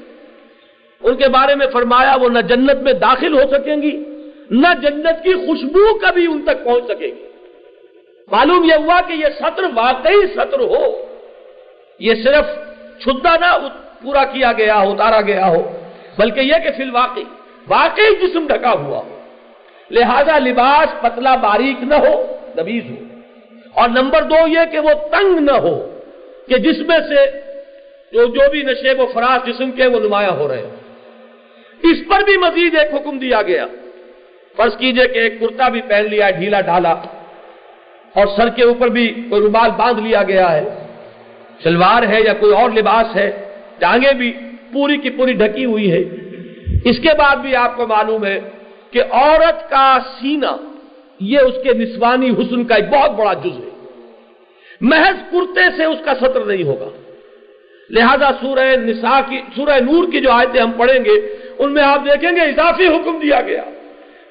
ان 1.03 1.17
کے 1.17 1.29
بارے 1.29 1.55
میں 1.55 1.67
فرمایا 1.73 2.17
وہ 2.21 2.29
نہ 2.29 2.39
جنت 2.39 2.77
میں 2.77 2.93
داخل 2.93 3.35
ہو 3.35 3.49
سکیں 3.51 3.83
گی، 3.83 4.05
نہ 4.51 4.67
جنت 4.83 5.23
کی 5.23 5.35
خوشبو 5.35 5.99
کبھی 5.99 6.27
ان 6.27 6.43
تک 6.43 6.65
پہنچ 6.65 6.85
سکے 6.85 7.07
گی۔ 7.07 7.23
معلوم 8.33 8.65
یہ 8.65 8.75
ہوا 8.75 9.01
کہ 9.07 9.13
یہ 9.13 9.27
سطر 9.39 9.63
واقعی 9.75 10.27
سطر 10.35 10.61
ہو۔ 10.61 11.07
یہ 11.99 12.15
صرف 12.25 12.45
چھدا 13.01 13.37
نہ 13.37 13.69
پورا 14.03 14.25
کیا 14.25 14.53
گیا 14.53 14.81
ہو، 14.81 14.93
اتارا 14.93 15.21
گیا 15.21 15.47
ہو، 15.47 15.73
بلکہ 16.19 16.41
یہ 16.41 16.55
کہ 16.65 16.71
فی 16.77 16.83
الواقع، 16.83 17.21
واقعی 17.69 18.15
جسم 18.15 18.47
ڈھکا 18.47 18.73
ہوا 18.73 18.99
ہو۔ 18.99 19.21
لہذا 19.91 20.39
لباس 20.39 21.01
پتلا 21.01 21.37
باریک 21.37 21.83
نہ 21.83 21.95
ہو 21.95 22.37
نبیز 22.59 22.83
ہو۔ 22.91 23.05
اور 23.75 23.89
نمبر 23.89 24.23
دو 24.23 24.49
یہ 24.49 24.73
کہ 24.73 24.79
وہ 24.79 24.91
تنگ 25.11 25.39
نہ 25.39 25.53
ہو، 25.53 26.01
کہ 26.49 26.59
جس 26.59 26.79
میں 26.79 26.99
سے 26.99 27.31
جو 28.13 28.27
جو 28.27 28.51
بھی 28.51 28.63
نشیب 28.63 29.01
و 29.01 29.07
فراز 29.07 29.47
جسم 29.47 29.71
کے 29.71 29.87
وہ 29.87 30.01
نمایاں 30.01 30.31
ہو 30.31 30.49
رہے 30.49 30.59
ہیں 30.59 30.80
اس 31.83 31.99
پر 32.09 32.24
بھی 32.24 32.37
مزید 32.37 32.74
ایک 32.78 32.95
حکم 32.95 33.18
دیا 33.18 33.41
گیا۔ 33.43 33.66
فرض 34.57 34.76
کیجیے 34.76 35.07
کہ 35.09 35.18
ایک 35.18 35.35
کرتا 35.41 35.68
بھی 35.68 35.81
پہن 35.89 36.05
لیا 36.11 36.31
ڈھیلا 36.39 36.61
ڈھالا، 36.68 36.93
اور 38.14 38.26
سر 38.37 38.49
کے 38.57 38.62
اوپر 38.64 38.89
بھی 38.97 39.07
کوئی 39.28 39.41
رومال 39.43 39.70
باندھ 39.76 40.01
لیا 40.01 40.22
گیا 40.28 40.51
ہے۔ 40.53 40.64
شلوار 41.62 42.03
ہے 42.12 42.20
یا 42.20 42.33
کوئی 42.41 42.53
اور 42.53 42.70
لباس 42.70 43.16
ہے، 43.16 43.31
ٹانگیں 43.78 44.12
بھی 44.20 44.31
پوری 44.72 44.97
کی 44.97 45.11
پوری 45.11 45.33
ڈھکی 45.41 45.64
ہوئی 45.64 45.91
ہے 45.93 46.03
اس 46.85 46.99
کے 46.99 47.12
بعد 47.18 47.37
بھی 47.37 47.55
آپ 47.57 47.76
کو 47.76 47.87
معلوم 47.87 48.24
ہے 48.24 48.39
کہ 48.93 49.01
عورت 49.12 49.59
کا 49.70 49.87
سینہ، 50.11 50.53
یہ 51.20 51.39
اس 51.39 51.57
کے 51.64 51.72
نسوانی 51.74 52.31
حسن 52.31 52.64
کا 52.64 52.74
ایک 52.74 52.89
بہت 52.91 53.11
بڑا 53.18 53.33
جز 53.45 53.57
ہے۔ 53.59 53.68
محض 54.81 55.16
کرتے 55.31 55.64
سے 55.76 55.85
اس 55.85 55.99
کا 56.05 56.14
سطر 56.20 56.45
نہیں 56.45 56.62
ہوگا۔ 56.62 56.89
لہذا 57.91 58.31
سورہ 58.41 58.64
نساء 58.81 59.20
کی، 59.28 59.39
سورہ 59.57 59.78
نور 59.81 60.05
کی 60.12 60.20
جو 60.20 60.31
آیتیں 60.33 60.61
ہم 60.61 60.72
پڑھیں 60.72 61.05
گے 61.05 61.16
ان 61.61 61.73
میں 61.73 61.83
آپ 61.83 62.01
دیکھیں 62.05 62.37
گے 62.37 62.41
اضافی 62.41 62.87
حکم 62.87 63.19
دیا 63.23 63.41
گیا۔ 63.41 63.63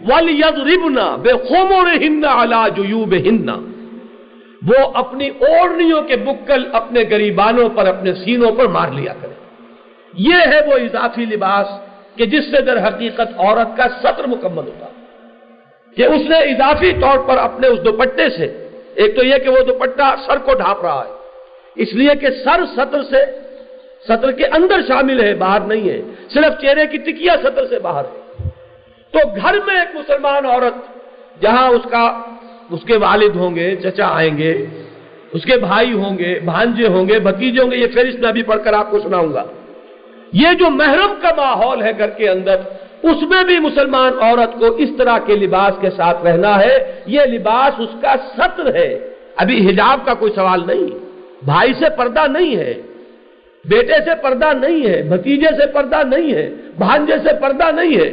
ول 0.08 0.44
ربنا 0.44 1.16
بے 1.16 1.34
خومور 1.34 1.88
ہندا 1.96 2.68
جو 2.68 2.84
وہ 4.68 4.92
اپنی 4.94 5.28
اوڑنیوں 5.28 6.02
کے 6.02 6.16
بکل 6.16 6.64
اپنے 6.74 7.02
گریبانوں 7.12 7.70
پر، 7.70 7.88
اپنے 7.88 8.14
سینوں 8.14 8.52
پر 8.52 8.66
مار 8.68 8.88
لیا 8.92 9.14
کرے۔ 9.22 9.34
یہ 10.14 10.34
ہے 10.34 10.60
وہ 10.68 10.74
اضافی 10.74 11.26
لباس 11.26 11.68
کہ 12.18 12.26
جس 12.26 12.46
سے 12.46 12.62
در 12.62 12.88
حقیقت 12.88 13.40
عورت 13.40 13.78
کا 13.78 13.84
سطر 14.04 14.28
مکمل 14.28 14.68
ہوتا۔ 14.68 14.86
کہ 15.96 16.06
اس 16.06 16.22
نے 16.30 16.38
اضافی 16.38 16.94
طور 17.02 17.20
پر 17.28 17.38
اپنے 17.38 17.68
اس 17.68 17.86
دوپٹے 17.86 18.30
سے، 18.30 18.68
ایک 18.96 19.16
تو 19.16 19.26
یہ 19.26 19.38
کہ 19.38 19.50
وہ 19.50 19.60
دوپٹہ 19.60 20.16
سر 20.26 20.38
کو 20.38 20.54
ڈھانپ 20.54 20.82
رہا 20.82 21.04
ہے، 21.08 21.14
اس 21.76 21.94
لیے 21.94 22.16
کہ 22.22 22.28
سر 22.30 22.66
سطر 22.76 23.04
سے 23.04 23.49
سطر 24.10 24.32
کے 24.32 24.46
اندر 24.46 24.82
شامل 24.88 25.24
ہے، 25.24 25.34
باہر 25.36 25.60
نہیں 25.60 25.90
ہے۔ 25.90 26.02
صرف 26.34 26.62
چہرے 26.62 26.88
کی 26.88 26.98
ٹکیا 26.98 27.36
سطر 27.44 27.66
سے 27.66 27.80
باہر 27.80 28.06
ہے 28.06 28.20
تو 29.12 29.20
گھر 29.36 29.56
میں 29.68 29.80
ایک 29.80 29.96
مسلمان 29.96 30.46
عورت، 30.46 30.74
جہاں 31.42 31.70
اس 31.70 31.92
کا، 31.92 32.22
اس 32.72 32.84
کے 32.84 32.98
والد 32.98 33.36
ہوں 33.36 33.56
گے، 33.56 33.76
چچا 33.76 34.08
آئیں 34.08 34.38
گے، 34.38 34.66
اس 35.34 35.44
کے 35.44 35.58
بھائی 35.58 35.94
ہوں 35.94 36.18
گے، 36.18 36.40
بھانجے 36.46 36.88
ہوں 36.88 37.08
گے، 37.08 37.20
بھتیجے 37.20 37.62
ہوں 37.62 37.72
گے، 37.72 37.76
یہ 37.76 37.88
فہرست 37.94 38.20
میں 38.20 38.30
ابھی 38.30 38.44
پڑھ 38.44 38.64
کر 38.64 38.74
آپ 38.74 38.92
کو 38.92 39.00
سناؤں 39.00 39.34
گا۔ 39.34 39.44
یہ 40.34 40.48
جو 40.60 40.70
محرم 40.70 41.14
کا 41.22 41.30
ماحول 41.38 41.82
ہے 41.82 41.92
گھر 41.98 42.10
کے 42.10 42.30
اندر، 42.30 42.56
اس 43.04 43.24
میں 43.30 43.44
بھی 43.44 43.60
مسلمان 43.60 44.14
عورت 44.22 44.60
کو 44.60 44.66
اس 44.66 44.90
طرح 44.98 45.18
کے 45.26 45.36
لباس 45.36 45.82
کے 45.82 45.90
ساتھ 45.90 46.26
رہنا 46.26 46.60
ہے۔ 46.60 47.02
یہ 47.06 47.22
لباس 47.22 47.80
اس 47.80 48.02
کا 48.02 48.16
سطر 48.38 48.76
ہے۔ 48.76 49.10
ابھی 49.36 49.70
حجاب 49.70 50.06
کا 50.06 50.14
کوئی 50.14 50.32
سوال 50.36 50.62
نہیں۔ 50.68 50.88
بھائی 51.46 51.74
سے 51.74 51.86
پردہ 51.98 52.28
نہیں 52.28 52.56
ہے۔ 52.56 52.74
بیٹے 53.66 53.98
سے 54.06 54.16
پردہ 54.22 54.52
نہیں 54.54 54.88
ہے، 54.90 55.02
بھتیجے 55.02 55.48
سے 55.58 55.66
پردہ 55.74 56.02
نہیں 56.08 56.34
ہے، 56.34 56.50
بھانجے 56.78 57.18
سے 57.24 57.34
پردہ 57.42 57.72
نہیں 57.72 57.98
ہے، 57.98 58.10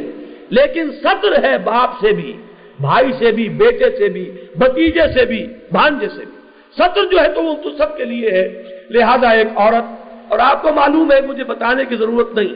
لیکن 0.49 0.91
سطر 0.91 1.43
ہے 1.43 1.57
باپ 1.57 1.91
سے 2.01 2.11
بھی، 2.11 2.33
بھائی 2.79 3.11
سے 3.19 3.31
بھی، 3.31 3.49
بیٹے 3.49 3.89
سے 3.97 4.09
بھی، 4.09 4.31
بھتیجے 4.57 5.07
سے 5.13 5.25
بھی، 5.25 5.45
بھانجے 5.71 6.09
سے 6.09 6.25
بھی۔ 6.25 6.35
سطر 6.77 7.05
جو 7.11 7.21
ہے 7.21 7.27
تو 7.27 7.43
وہ 7.43 7.55
تو 7.63 7.69
سب 7.77 7.97
کے 7.97 8.05
لیے 8.05 8.31
ہے۔ 8.31 8.63
لہذا 8.89 9.29
ایک 9.29 9.47
عورت، 9.55 9.85
اور 10.31 10.39
آپ 10.39 10.61
کو 10.61 10.73
معلوم 10.73 11.11
ہے، 11.11 11.21
مجھے 11.21 11.43
بتانے 11.43 11.85
کی 11.85 11.95
ضرورت 11.95 12.35
نہیں۔ 12.35 12.55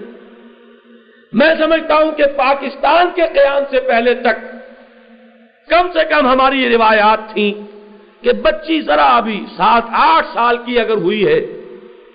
میں 1.33 1.53
سمجھتا 1.59 1.95
ہوں 1.95 2.11
کہ 2.11 2.23
پاکستان 2.35 3.07
کے 3.15 3.21
قیام 3.33 3.63
سے 3.71 3.79
پہلے 3.79 4.13
تک 4.13 4.37
کم 5.69 5.87
سے 5.93 6.03
کم 6.09 6.27
ہماری 6.27 6.63
یہ 6.63 6.69
روایات 6.69 7.33
تھیں 7.33 7.53
کہ 8.21 8.31
بچی 8.31 8.81
ذرا 8.81 9.05
ابھی 9.17 9.45
سات، 9.57 9.83
آٹھ 9.91 10.27
سال 10.33 10.57
کی 10.65 10.79
اگر 10.79 10.97
ہوئی 10.97 11.27
ہے 11.27 11.39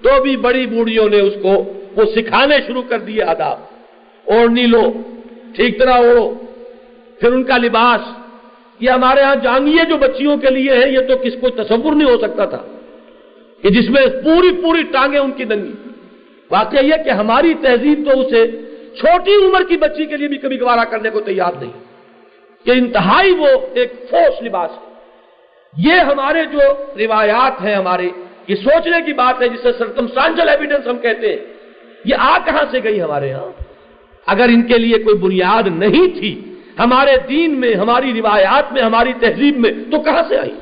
تو 0.06 0.22
بھی 0.22 0.36
بڑی 0.36 0.66
بوڑھیوں 0.66 1.08
نے 1.08 1.20
اس 1.20 1.32
کو 1.42 1.72
وہ 1.96 2.04
سکھانے 2.14 2.56
شروع 2.66 2.82
کر 2.88 2.98
دیے 2.98 3.22
آداب۔ 3.22 3.58
اوڑھنی 4.24 4.66
لو 4.66 4.92
ٹھیک 5.56 5.78
طرح 5.78 5.90
اوڑھو 5.90 6.34
پھر 7.20 7.32
ان 7.32 7.44
کا 7.44 7.56
لباس۔ 7.56 8.00
یہ 8.80 8.90
ہمارے 8.90 9.22
ہاں 9.22 9.34
جانگیے 9.34 9.84
جو 9.88 9.96
بچیوں 9.96 10.36
کے 10.36 10.50
لیے 10.50 10.72
ہے، 10.72 10.90
یہ 10.90 10.98
تو 10.98 11.16
کس 11.16 11.32
کو 11.40 11.48
تصور 11.48 11.92
نہیں 11.92 12.10
ہو 12.10 12.18
سکتا 12.18 12.44
تھا۔ 12.44 12.58
کہ 13.62 13.68
جس 13.68 13.90
میں 13.90 14.06
پوری 14.06 14.50
پوری 14.62 14.82
ٹانگیں 14.82 15.18
ان 15.18 15.30
کی 15.30 15.44
ننگی 15.44 15.72
واقعہ 16.50 16.84
یہ 16.84 16.94
کہ 17.04 17.10
ہماری 17.10 17.54
تہذیب 17.54 18.10
تو 18.12 18.20
اسے 18.20 18.46
چھوٹی 19.00 19.46
عمر 19.46 19.62
کی 19.68 19.76
بچی 19.76 20.04
کے 20.04 20.16
لیے 20.16 20.28
بھی 20.28 20.36
کبھی 20.36 20.60
گوارا 20.60 20.84
کرنے 20.84 21.10
کو 21.10 21.20
تیار 21.20 21.52
نہیں۔ 21.60 21.72
کہ 22.64 22.70
انتہائی 22.70 23.30
وہ 23.30 23.46
ایک 23.74 23.92
فوش 24.10 24.42
لباس 24.42 24.70
ہے۔ 24.70 24.94
یہ 25.78 26.00
ہمارے 26.00 26.44
جو 26.52 26.58
روایات 26.98 27.64
ہیں، 27.64 27.74
ہمارے 27.74 28.08
یہ 28.48 28.54
سوچنے 28.54 29.02
کی 29.06 29.12
بات 29.12 29.42
ہے 29.42 29.48
جسے 29.48 29.72
سرکمسٹانشل 29.78 30.48
ایویڈنس 30.48 30.86
ہم 30.86 30.98
کہتے 30.98 31.28
ہیں۔ 31.28 31.36
یہ 32.04 32.14
آ 32.18 32.38
کہاں 32.44 32.64
سے 32.70 32.78
گئی 32.84 33.02
ہمارے 33.02 33.32
ہاں؟ 33.32 33.62
اگر 34.26 34.44
ان 34.48 34.62
کے 34.62 34.78
لیے 34.78 34.98
کوئی 34.98 35.16
بنیاد 35.16 35.62
نہیں 35.66 36.18
تھی 36.18 36.54
ہمارے 36.78 37.16
دین 37.28 37.60
میں، 37.60 37.74
ہماری 37.74 38.12
روایات 38.20 38.72
میں، 38.72 38.82
ہماری 38.82 39.12
تہذیب 39.20 39.58
میں، 39.58 39.70
تو 39.90 40.00
کہاں 40.00 40.22
سے 40.28 40.38
آئی؟ 40.38 40.54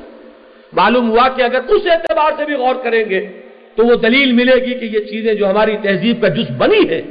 معلوم 0.73 1.09
ہوا 1.09 1.27
کہ 1.29 1.41
اگر 1.41 1.59
اس 1.67 1.81
اعتبار 1.91 2.31
سے 2.37 2.45
بھی 2.45 2.53
غور 2.53 2.75
کریں 2.75 3.09
گے 3.09 3.27
تو 3.75 3.85
وہ 3.85 3.95
دلیل 3.95 4.31
ملے 4.31 4.55
گی 4.55 4.73
کہ 4.73 4.85
یہ 4.85 4.99
چیزیں 4.99 5.33
جو 5.33 5.49
ہماری 5.49 5.77
تہذیب 5.81 6.21
کا 6.21 6.27
جز 6.27 6.51
بنی 6.57 6.89
ہے 6.89 7.01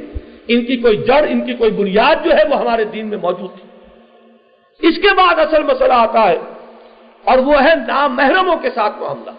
ان 0.47 0.65
کی 0.65 0.77
کوئی 0.77 0.97
جڑ، 0.97 1.25
ان 1.29 1.45
کی 1.45 1.53
کوئی 1.53 1.71
بنیاد 1.71 2.25
جو 2.25 2.31
ہے 2.31 2.43
وہ 2.49 2.59
ہمارے 2.59 2.83
دین 2.83 3.07
میں 3.07 3.17
موجود 3.17 3.49
تھی۔ 3.59 3.65
اس 4.87 4.95
کے 4.97 5.15
بعد 5.15 5.39
اصل 5.39 5.63
مسئلہ 5.63 5.93
آتا 5.93 6.29
ہے 6.29 6.37
اور 7.23 7.37
وہ 7.37 7.63
ہے 7.63 7.75
نامحرموں 7.87 8.55
کے 8.55 8.69
ساتھ 8.75 8.99
معاملہ۔ 8.99 9.31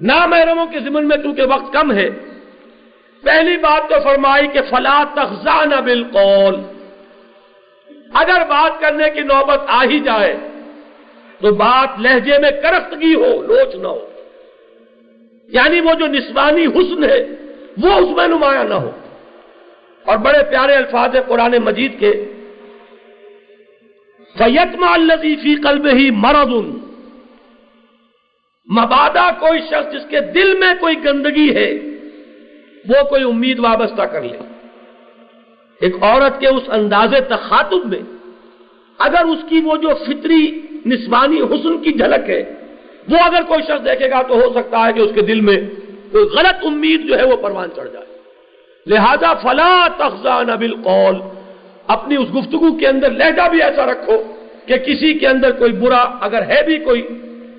نامحرموں 0.00 0.66
کے 0.66 0.80
ضمن 0.80 1.08
میں 1.08 1.16
کیونکہ 1.16 1.42
وقت 1.42 1.72
کم 1.72 1.92
ہے۔ 1.92 2.08
پہلی 3.22 3.56
بات 3.56 3.88
تو 3.88 3.94
فرمائی 4.04 4.46
کہ 4.46 4.60
فلا 4.70 5.04
تخزان 5.14 5.68
بالقول۔ 5.84 6.56
اگر 8.14 8.40
بات 8.48 8.80
کرنے 8.80 9.10
کی 9.10 9.20
نوبت 9.20 9.60
آ 9.66 9.84
ہی 9.84 10.00
جائے 10.00 10.36
تو 11.40 11.54
بات 11.54 11.88
لہجے 12.00 12.38
میں 12.38 12.50
کرختگی 12.50 13.14
ہو، 13.14 13.42
لوچ 13.42 13.74
نہ 13.74 13.86
ہو۔ 13.86 14.10
یعنی 15.48 15.80
وہ 15.80 15.94
جو 15.94 16.06
نسوانی 16.06 16.66
حسن 16.66 17.04
ہے، 17.04 17.26
وہ 17.82 17.92
اس 17.92 18.16
میں 18.16 18.26
نمایاں 18.26 18.64
نہ 18.64 18.74
ہو۔ 18.74 18.90
اور 20.04 20.16
بڑے 20.16 20.38
پیارے 20.50 20.74
الفاظ 20.74 21.16
ہے 21.16 21.20
قرآن 21.28 21.54
مجید 21.64 22.00
کے 22.00 22.32
فیتما 24.38 24.94
الزیفی 24.94 25.54
قلب 25.54 25.86
ہی 25.86 26.10
مرد 26.10 26.85
مبادہ 28.68 29.24
کوئی 29.38 29.60
شخص 29.60 29.92
جس 29.92 30.06
کے 30.10 30.20
دل 30.34 30.54
میں 30.58 30.72
کوئی 30.80 30.96
گندگی 31.04 31.54
ہے، 31.54 31.70
وہ 32.84 33.02
کوئی 33.08 33.22
امید 33.22 33.58
وابستہ 33.58 34.02
کر 34.02 34.22
لے۔ 34.22 34.38
ایک 35.80 35.94
عورت 36.02 36.40
کے 36.40 36.48
اس 36.48 36.62
انداز 36.68 37.14
تخاتب 37.28 37.86
میں، 37.86 38.02
اگر 38.98 39.24
اس 39.24 39.38
کی 39.48 39.60
وہ 39.64 39.76
جو 39.76 39.94
فطری 40.06 40.42
نسوانی 40.86 41.40
حسن 41.40 41.78
کی 41.78 41.92
جھلک 41.92 42.30
ہے، 42.30 42.42
وہ 43.08 43.18
اگر 43.24 43.42
کوئی 43.42 43.62
شخص 43.62 43.84
دیکھے 43.84 44.10
گا 44.10 44.22
تو 44.22 44.34
ہو 44.34 44.48
سکتا 44.54 44.86
ہے 44.86 44.92
کہ 44.92 45.00
اس 45.00 45.10
کے 45.14 45.20
دل 45.20 45.40
میں 45.40 45.56
کوئی 46.12 46.24
غلط 46.24 46.64
امید 46.66 47.06
جو 47.08 47.18
ہے 47.18 47.24
وہ 47.24 47.36
پروان 47.36 47.68
چڑھ 47.76 47.88
جائے۔ 47.92 48.06
لہذا 48.86 49.32
فلا 49.34 49.86
تخزان 49.98 50.46
بالقول، 50.58 51.16
اپنی 51.86 52.16
اس 52.16 52.28
گفتگو 52.34 52.76
کے 52.78 52.86
اندر 52.86 53.10
لہجہ 53.10 53.48
بھی 53.50 53.62
ایسا 53.62 53.86
رکھو 53.86 54.16
کہ 54.66 54.76
کسی 54.76 55.12
کے 55.14 55.26
اندر 55.28 55.50
کوئی 55.52 55.72
برا، 55.72 56.02
اگر 56.20 56.42
ہے 56.42 56.62
بھی 56.62 56.76
کوئی 56.78 57.02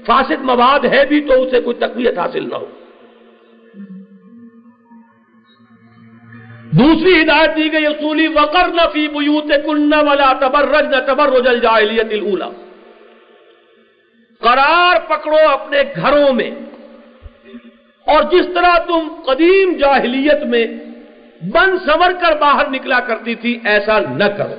فاسد 0.08 0.42
مواد 0.42 0.86
ہے 0.86 1.06
بھی 1.06 1.22
تو 1.22 1.44
اسے 1.44 1.62
کوئی 1.62 1.76
تقویت 1.76 2.18
حاصل 2.18 2.50
نہ 2.50 2.56
ہو۔ 2.56 2.66
دوسری 6.72 7.22
ہدایت 7.22 7.56
دی 7.56 7.74
گئی 7.74 7.86
اصولی 7.86 8.28
وقر 8.28 8.68
نفی 8.68 9.08
بوت 9.08 9.52
کن 9.66 9.94
والا 9.94 10.34
تبرج 10.34 10.86
نہ 10.96 11.00
تبرج 11.08 11.48
الجاہلیت 11.48 12.08
الاولی 12.12 12.68
قرار 14.40 15.10
پکڑو 15.10 15.50
اپنے 15.50 15.84
گھروں 15.96 16.34
میں۔ 16.34 16.52
اور 18.06 18.24
جس 18.24 18.46
طرح 18.56 18.78
تم 18.78 19.08
قدیم 19.26 19.78
جاہلیت 19.78 20.44
میں 20.44 20.66
بن 21.52 21.78
سمر 21.86 22.12
کر 22.22 22.38
باہر 22.38 22.70
نکلا 22.70 23.00
کرتی 23.00 23.36
تھی، 23.36 23.60
ایسا 23.66 24.00
نہ 24.00 24.24
کرو۔ 24.24 24.56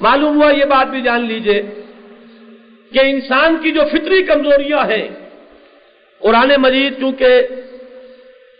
معلوم 0.00 0.42
ہوا 0.42 0.50
یہ 0.50 0.64
بات 0.64 0.86
بھی 0.86 1.00
جان 1.00 1.20
لیجیے۔ 1.20 1.83
کہ 2.94 3.00
انسان 3.04 3.56
کی 3.62 3.70
جو 3.72 3.84
فطری 3.92 4.22
کمزوریاں 4.22 4.82
ہیں، 4.90 5.06
قرآن 6.22 6.50
مجید 6.58 7.00
چونکہ 7.00 7.30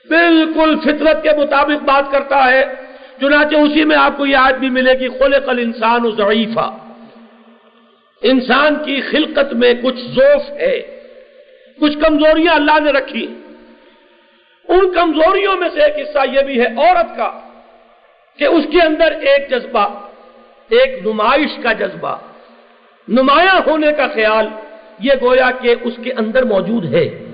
بالکل 0.09 0.75
فطرت 0.85 1.23
کے 1.23 1.33
مطابق 1.37 1.83
بات 1.83 2.11
کرتا 2.13 2.39
ہے، 2.51 2.63
چنانچہ 3.21 3.57
اسی 3.57 3.85
میں 3.85 3.97
آپ 3.97 4.17
کو 4.17 4.27
یہ 4.27 4.37
آج 4.37 4.55
بھی 4.55 4.71
ملے 4.71 4.95
گی، 5.01 5.09
خلق 5.19 5.49
الانسان 5.49 6.11
ضعیفہ 6.17 6.67
انسان 8.23 8.75
کی 8.85 9.01
خلقت 9.01 9.53
میں 9.53 9.73
کچھ 9.83 10.01
ذوف 10.17 10.51
ہے، 10.61 10.77
کچھ 11.81 11.97
کمزوریاں 11.99 12.55
اللہ 12.55 12.79
نے 12.85 12.91
رکھی۔ 12.91 13.27
ان 14.69 14.93
کمزوریوں 14.93 15.57
میں 15.57 15.69
سے 15.75 15.81
ایک 15.83 15.97
حصہ 15.99 16.23
یہ 16.33 16.43
بھی 16.43 16.61
ہے 16.61 16.67
عورت 16.67 17.17
کا، 17.17 17.31
کہ 18.39 18.45
اس 18.45 18.65
کے 18.73 18.81
اندر 18.83 19.13
ایک 19.29 19.51
جذبہ، 19.51 19.87
ایک 20.71 21.07
نمائش 21.07 21.59
کا 21.63 21.73
جذبہ۔ 21.73 22.15
نمایاں 23.09 23.61
ہونے 23.67 23.87
کا 23.97 24.07
خیال 24.07 24.47
یہ 25.01 25.11
گویا 25.23 25.51
کہ 25.63 25.75
اس 25.83 25.93
کے 26.03 26.13
اندر 26.13 26.43
موجود 26.43 26.95
ہے۔ 26.95 27.25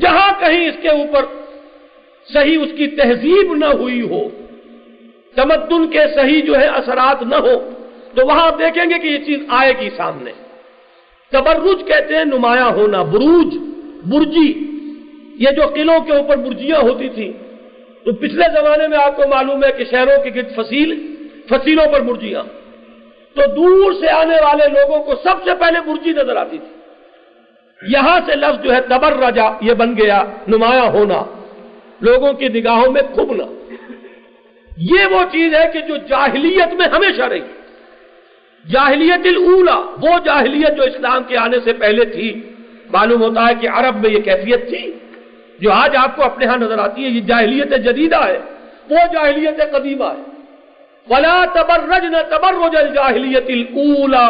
جہاں 0.00 0.40
کہیں 0.40 0.68
اس 0.68 0.74
کے 0.82 0.88
اوپر 0.88 1.24
صحیح 2.32 2.58
اس 2.60 2.70
کی 2.76 2.86
تہذیب 2.86 3.54
نہ 3.54 3.64
ہوئی 3.64 4.00
ہو، 4.00 4.28
تمدن 5.34 5.90
کے 5.90 5.98
صحیح 6.14 6.42
جو 6.42 6.58
ہے 6.58 6.66
اثرات 6.66 7.22
نہ 7.22 7.34
ہو 7.34 7.70
تو 8.14 8.26
وہاں 8.26 8.46
آپ 8.46 8.58
دیکھیں 8.58 8.90
گے 8.90 8.98
کہ 8.98 9.06
یہ 9.06 9.18
چیز 9.18 9.40
آئے 9.48 9.72
گی 9.80 9.90
سامنے۔ 9.96 10.32
تبرج 11.30 11.88
کہتے 11.88 12.16
ہیں 12.16 12.24
نمایاں 12.24 12.70
ہونا، 12.70 13.02
بروج، 13.02 13.54
برجی۔ 14.04 14.64
یہ 15.34 15.50
جو 15.50 15.62
قلعوں 15.74 16.00
کے 16.00 16.12
اوپر 16.12 16.36
برجیاں 16.36 16.78
ہوتی 16.78 17.08
تھیں 17.08 17.32
تو 18.04 18.12
پچھلے 18.12 18.44
زمانے 18.60 18.88
میں 18.88 18.98
آپ 18.98 19.16
کو 19.16 19.22
معلوم 19.28 19.64
ہے 19.64 19.72
کہ 19.72 19.84
شہروں 19.90 20.24
کے 20.24 20.30
گرد 20.34 20.54
فصیل، 20.56 21.14
فصیلوں 21.48 21.92
پر 21.92 22.00
برجیاں۔ 22.00 22.42
تو 23.34 23.42
دور 23.46 23.92
سے 23.92 24.10
آنے 24.10 24.34
والے 24.34 24.68
لوگوں 24.68 25.04
کو 25.04 25.14
سب 25.24 25.44
سے 25.44 25.54
پہلے 25.54 25.80
برجی 25.80 26.10
نظر 26.10 26.36
آتی 26.36 26.58
تھی۔ 26.58 26.78
یہاں 27.88 28.20
سے 28.26 28.36
لفظ 28.36 28.64
جو 28.64 28.74
ہے 28.74 28.80
تبر 28.80 29.16
رجا 29.16 29.44
یہ 29.60 29.74
بن 29.74 29.94
گیا 29.96 30.24
نمایاں 30.48 30.86
ہونا، 30.86 31.22
لوگوں 32.00 32.32
کی 32.32 32.48
نگاہوں 32.48 32.92
میں 32.92 33.02
کھبنا۔ 33.02 33.44
یہ 34.76 35.06
وہ 35.06 35.22
چیز 35.32 35.54
ہے 35.54 35.70
کہ 35.72 35.80
جو 35.80 35.96
جاہلیت 35.96 36.74
میں 36.74 36.86
ہمیشہ 36.86 37.22
رہی۔ 37.22 37.40
جاہلیت 38.70 39.26
الاولا 39.26 39.76
وہ 39.76 40.18
جاہلیت 40.24 40.76
جو 40.76 40.82
اسلام 40.82 41.22
کے 41.22 41.36
آنے 41.36 41.56
سے 41.64 41.72
پہلے 41.72 42.04
تھی۔ 42.04 42.52
معلوم 42.90 43.22
ہوتا 43.22 43.48
ہے 43.48 43.54
کہ 43.60 43.68
عرب 43.68 43.96
میں 44.00 44.10
یہ 44.10 44.20
کیفیت 44.20 44.68
تھی۔ 44.68 44.92
جو 45.60 45.72
آج 45.72 45.96
آپ 45.96 46.16
کو 46.16 46.22
اپنے 46.22 46.46
ہاں 46.46 46.56
نظر 46.56 46.78
آتی 46.78 47.04
ہے، 47.04 47.08
یہ 47.08 47.20
جاہلیت 47.20 47.70
جدیدہ 47.70 48.24
ہے۔ 48.24 48.38
وہ 48.90 48.96
جاہلیت 49.12 49.72
قدیمہ 49.72 50.04
ہے۔ 50.04 50.37
ولا 51.10 51.44
تبرج 51.54 52.04
نہ 52.04 52.22
تبرج 52.30 52.76
الجاہلیت 52.76 53.50
الاولا 53.56 54.28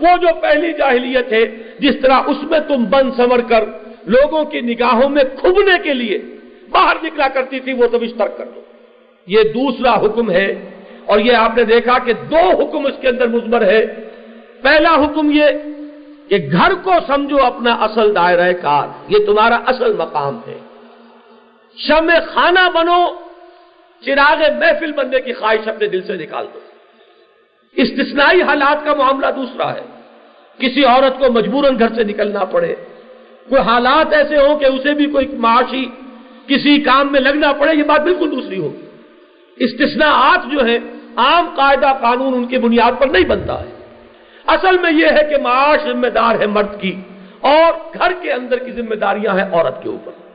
وہ 0.00 0.16
جو 0.22 0.28
پہلی 0.40 0.72
جاہلیت 0.72 1.32
ہے، 1.32 1.44
جس 1.78 1.94
طرح 2.02 2.18
اس 2.26 2.42
میں 2.50 2.58
تم 2.68 2.84
بند 2.90 3.10
سمر 3.16 3.40
کر 3.48 3.64
لوگوں 4.06 4.44
کی 4.44 4.60
نگاہوں 4.60 5.08
میں 5.08 5.24
کھبنے 5.40 5.76
کے 5.82 5.92
لیے 5.94 6.18
باہر 6.70 6.96
نکلا 7.02 7.28
کرتی 7.28 7.60
تھی، 7.60 7.72
وہ 7.72 7.86
تم 7.86 8.02
اشترک 8.02 8.36
کر 8.38 8.46
دو۔ 8.54 8.60
یہ 9.26 9.42
دوسرا 9.52 9.94
حکم 9.94 10.30
ہے، 10.30 10.48
اور 11.06 11.18
یہ 11.18 11.34
آپ 11.36 11.56
نے 11.56 11.64
دیکھا 11.64 11.98
کہ 11.98 12.12
دو 12.30 12.44
حکم 12.60 12.86
اس 12.86 12.96
کے 13.00 13.08
اندر 13.08 13.26
مزمر 13.28 13.62
ہے۔ 13.62 13.82
پہلا 14.62 14.94
حکم 14.94 15.30
یہ 15.30 15.46
کہ 16.28 16.36
گھر 16.52 16.74
کو 16.82 16.92
سمجھو 17.06 17.38
اپنا 17.44 17.72
اصل 17.86 18.14
دائرہ 18.14 18.52
کار، 18.62 18.86
یہ 19.08 19.26
تمہارا 19.26 19.58
اصل 19.66 19.92
مقام 19.96 20.34
ہے۔ 20.46 20.58
شم 21.76 22.10
خانہ 22.32 22.64
بنو 22.74 23.00
چراغ 24.06 24.58
محفل 24.58 24.92
بننے 24.92 25.20
کی 25.20 25.32
خواہش 25.32 25.68
اپنے 25.68 25.86
دل 25.86 26.02
سے 26.02 26.12
نکال 26.12 26.46
دو۔ 26.54 26.58
استثنائی 27.72 28.42
حالات 28.42 28.84
کا 28.84 28.94
معاملہ 28.94 29.26
دوسرا 29.36 29.74
ہے۔ 29.74 29.82
کسی 30.58 30.84
عورت 30.84 31.18
کو 31.18 31.32
مجبوراً 31.32 31.78
گھر 31.78 31.94
سے 31.94 32.04
نکلنا 32.04 32.44
پڑے۔ 32.44 32.74
کوئی 33.48 33.62
حالات 33.62 34.12
ایسے 34.12 34.36
ہوں 34.36 34.58
کہ 34.58 34.64
اسے 34.64 34.94
بھی 34.94 35.06
کوئی 35.06 35.26
معاشی 35.26 35.86
کسی 36.46 36.80
کام 36.80 37.12
میں 37.12 37.20
لگنا 37.20 37.52
پڑے، 37.52 37.78
یہ 37.78 37.82
بات 37.82 38.00
بالکل 38.00 38.30
دوسری 38.30 38.58
ہوگی۔ 38.58 38.84
استثناءات 39.56 40.52
جو 40.52 40.64
ہیں، 40.64 40.78
عام 41.16 41.54
قاعدہ 41.56 41.92
قانون 42.00 42.34
ان 42.34 42.46
کی 42.46 42.58
بنیاد 42.58 43.00
پر 43.00 43.06
نہیں 43.06 43.24
بنتا 43.24 43.60
ہے۔ 43.60 43.78
اصل 44.46 44.78
میں 44.78 44.92
یہ 44.92 45.06
ہے 45.06 45.24
کہ 45.30 45.36
معاش 45.42 45.80
ذمہ 45.82 46.06
دار 46.06 46.40
ہے 46.40 46.46
مرد 46.46 46.80
کی 46.80 47.00
اور 47.40 47.72
گھر 47.98 48.12
کے 48.22 48.32
اندر 48.32 48.58
کی 48.58 48.72
ذمہ 48.72 48.94
داریاں 48.94 49.34
ہیں 49.34 49.52
عورت 49.52 49.82
کے 49.82 49.88
اوپر۔ 49.88 50.27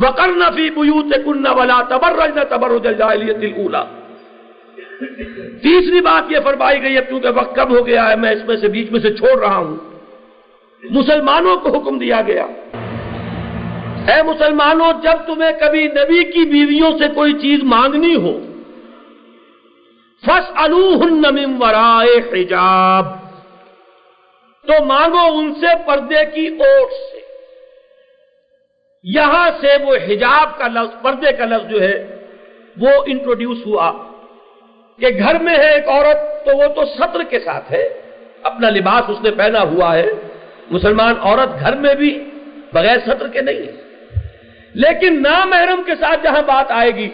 وکر 0.00 0.28
نفی 0.28 0.70
بوت 0.70 1.14
کن 1.24 1.46
ولا 1.46 1.82
تبرج 1.82 2.38
نہ 2.38 2.44
تبرج 2.50 2.86
الجاہلیت 2.86 3.36
الاولا۔ 3.36 3.84
تیسری 5.62 6.00
بات 6.00 6.32
یہ 6.32 6.36
فرمائی 6.44 6.82
گئی 6.82 6.96
ہے، 6.96 7.00
کیونکہ 7.08 7.28
وقت 7.34 7.56
کب 7.56 7.78
ہو 7.78 7.86
گیا 7.86 8.10
ہے، 8.10 8.16
میں 8.16 8.30
اس 8.30 8.48
میں 8.48 8.56
سے 8.56 8.68
بیچ 8.68 8.90
میں 8.90 9.00
سے 9.00 9.14
چھوڑ 9.14 9.38
رہا 9.38 9.56
ہوں۔ 9.56 9.76
مسلمانوں 10.90 11.56
کو 11.56 11.78
حکم 11.78 11.98
دیا 11.98 12.20
گیا۔ 12.26 12.46
اے 14.08 14.22
مسلمانوں، 14.22 14.92
جب 15.02 15.26
تمہیں 15.26 15.52
کبھی 15.60 15.86
نبی 15.86 16.24
کی 16.24 16.44
بیویوں 16.44 16.98
سے 16.98 17.04
کوئی 17.14 17.32
چیز 17.32 17.60
مانگنی 17.62 18.14
ہو 18.14 18.40
فس 20.26 20.50
الم 20.54 21.62
ورائے 21.62 22.42
حجاب۔ 22.42 23.04
تو 24.66 24.84
مانگو 24.84 25.38
ان 25.38 25.54
سے 25.54 25.66
پردے 25.86 26.24
کی 26.34 26.46
اوٹ 26.46 26.90
سے۔ 26.90 27.17
یہاں 29.02 29.50
سے 29.60 29.84
وہ 29.84 29.94
حجاب 29.94 30.58
کا 30.58 30.68
لفظ، 30.68 31.02
پردے 31.02 31.32
کا 31.32 31.44
لفظ 31.44 31.66
جو 31.66 31.82
ہے، 31.82 32.16
وہ 32.80 32.88
انٹروڈیوس 33.06 33.58
ہوا۔ 33.66 33.92
کہ 34.98 35.06
گھر 35.18 35.38
میں 35.38 35.58
ہے 35.58 35.74
ایک 35.74 35.88
عورت، 35.88 36.46
تو 36.46 36.56
وہ 36.56 36.66
تو 36.66 36.84
سطر 36.84 37.22
کے 37.22 37.40
ساتھ 37.40 37.72
ہے، 37.72 37.88
اپنا 38.42 38.70
لباس 38.70 39.02
اس 39.08 39.16
نے 39.22 39.30
پہنا 39.30 39.60
ہوا 39.60 39.94
ہے۔ 39.94 40.06
مسلمان 40.70 41.14
عورت 41.20 41.60
گھر 41.60 41.76
میں 41.76 41.94
بھی 41.94 42.24
بغیر 42.72 42.98
سطر 43.06 43.28
کے 43.28 43.40
نہیں 43.40 43.56
ہے۔ 43.56 43.72
لیکن 44.74 45.22
نامحرم 45.22 45.82
کے 45.86 45.92
ساتھ 46.00 46.24
جہاں 46.24 46.42
بات 46.42 46.70
آئے 46.70 46.90
گی، 46.90 47.08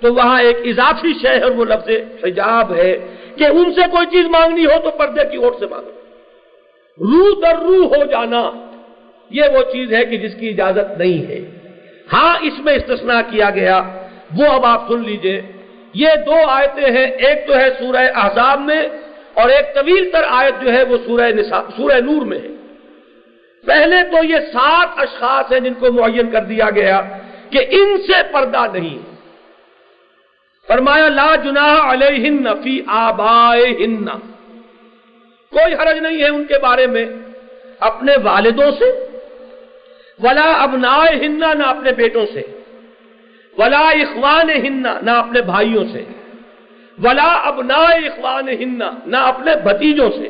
تو 0.00 0.14
وہاں 0.14 0.42
ایک 0.42 0.56
اضافی 0.64 1.12
شہر 1.22 1.50
وہ 1.50 1.64
لفظ 1.64 1.90
حجاب 2.24 2.74
ہے۔ 2.74 2.98
کہ 3.36 3.44
ان 3.44 3.74
سے 3.74 3.80
کوئی 3.90 4.06
چیز 4.06 4.26
مانگنی 4.26 4.64
ہو 4.64 4.80
تو 4.84 4.90
پردے 4.90 5.24
کی 5.30 5.36
اوٹ 5.36 5.56
سے 5.58 5.66
مانگو۔ 5.66 5.90
روح 6.98 7.40
در 7.40 7.58
روح 7.58 7.86
ہو 7.86 8.04
جانا۔ 8.04 8.67
یہ 9.30 9.42
وہ 9.52 9.62
چیز 9.72 9.92
ہے 9.92 10.04
کہ 10.04 10.16
جس 10.16 10.34
کی 10.40 10.48
اجازت 10.48 10.98
نہیں 10.98 11.30
ہے۔ 11.30 11.40
ہاں 12.12 12.38
اس 12.42 12.52
میں 12.58 12.74
استثناء 12.74 13.20
کیا 13.30 13.50
گیا۔ 13.50 13.82
وہ 14.36 14.46
اب 14.46 14.66
آپ 14.66 14.88
سن 14.88 15.04
لیجیے۔ 15.04 15.42
یہ 15.94 16.08
دو 16.26 16.34
آیتیں 16.46 16.90
ہیں۔ 16.90 17.06
ایک 17.06 17.46
تو 17.46 17.56
ہے 17.56 17.70
سورہ 17.78 18.06
احزاب 18.14 18.60
میں 18.60 18.88
اور 19.34 19.48
ایک 19.48 19.74
طویل 19.74 20.10
تر 20.10 20.22
آیت 20.28 20.64
جو 20.64 20.72
ہے 20.72 20.82
وہ 20.82 20.96
سورہ 21.06 21.30
سورہ 21.76 22.00
نور 22.00 22.22
میں 22.22 22.38
ہے۔ 22.38 22.48
پہلے 23.66 23.96
تو 24.10 24.24
یہ 24.24 24.36
سات 24.52 24.88
اشخاص 24.96 25.52
ہیں 25.52 25.60
جن 25.60 25.74
کو 25.74 25.92
معین 25.92 26.30
کر 26.30 26.40
دیا 26.40 26.70
گیا 26.70 27.00
کہ 27.50 27.58
ان 27.70 27.98
سے 27.98 28.32
پردہ 28.32 28.66
نہیں۔ 28.72 28.98
فرمایا، 30.66 31.08
لا 31.08 31.34
جناح 31.44 31.92
علیہن 31.92 32.44
فی 32.62 32.82
آبائہن۔ 32.86 34.04
کوئی 35.50 35.74
حرج 35.74 35.98
نہیں 35.98 36.22
ہے 36.22 36.28
ان 36.28 36.44
کے 36.44 36.58
بارے 36.58 36.86
میں۔ 36.86 37.04
اپنے 37.80 38.12
والدوں 38.22 38.70
سے 38.70 39.07
ولا 40.24 40.62
ابنائے 40.62 41.26
ہننا 41.26 41.52
نہ 41.54 41.62
اپنے 41.62 41.92
بیٹوں 41.92 42.26
سے، 42.34 42.42
ولا 43.58 43.88
اخوان 43.88 44.50
ہننا 44.50 44.98
نہ 45.02 45.10
اپنے 45.10 45.42
بھائیوں 45.42 45.84
سے، 45.92 46.04
ولا 47.02 47.32
ابنائے 47.44 48.06
اخوان 48.08 48.48
ہننا 48.48 48.90
نہ 49.06 49.16
اپنے 49.16 49.52
بھتیجوں 49.62 50.10
سے، 50.10 50.28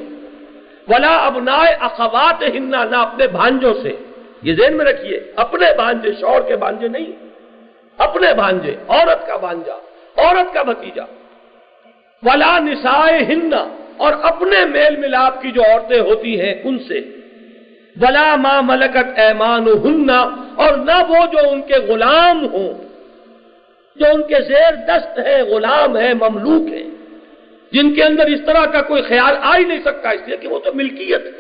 ولا 0.89 1.27
ابنائے 1.27 1.75
اخوات 1.81 2.43
ہننا 2.43 2.85
نہ 2.85 2.97
اپنے 2.97 3.27
بھانجوں 3.27 3.75
سے۔ 3.83 3.97
یہ 4.43 4.55
ذہن 4.55 4.77
میں 4.77 4.85
رکھیے، 4.85 5.33
اپنے 5.37 5.67
بھانجے 5.77 6.13
شور 6.21 6.41
کے 6.41 6.57
بھانجے 6.57 6.89
نہیں، 6.89 7.13
اپنے 7.99 8.35
بھانجے 8.35 8.75
عورت 8.89 9.27
کا 9.27 9.37
بھانجا، 9.37 9.75
عورت 10.17 10.55
کا 10.55 10.63
بھتیجا۔ 10.63 11.05
ولا 12.23 12.59
نسائے 12.59 13.19
ہننا 13.25 13.69
اور 13.97 14.13
اپنے 14.23 14.65
میل 14.65 14.97
ملاپ 14.97 15.43
کی 15.43 15.51
جو 15.51 15.63
عورتیں 15.63 16.01
ہوتی 16.01 16.41
ہیں، 16.41 16.55
ان 16.65 16.79
سے۔ 16.79 17.18
بلا 18.01 18.37
ماں 18.37 18.63
ملکت 18.63 19.19
ایمان 19.19 19.69
ہننا 19.85 20.21
اور 20.55 20.77
نہ 20.77 20.97
وہ 21.09 21.27
جو 21.33 21.49
ان 21.51 21.63
کے 21.63 21.79
غلام 21.89 22.47
ہوں، 22.53 22.73
جو 23.97 24.07
ان 24.15 24.23
کے 24.23 24.41
زیر 24.49 24.75
دست 24.89 25.19
ہے، 25.19 25.43
غلام 25.43 25.97
ہے، 25.97 26.15
مملوک 26.15 26.73
ہے۔ 26.73 26.83
جن 27.73 27.95
کے 27.95 28.03
اندر 28.03 28.27
اس 28.27 28.41
طرح 28.47 28.65
کا 28.65 28.81
کوئی 28.83 29.03
خیال 29.03 29.35
آ 29.43 29.59
ہی 29.59 29.65
نہیں 29.65 29.81
سکتا، 29.85 30.11
اس 30.11 30.21
لیے 30.27 30.37
کہ 30.37 30.49
وہ 30.49 30.59
تو 30.59 30.71
ملکیت 30.75 31.27
ہے۔ 31.27 31.31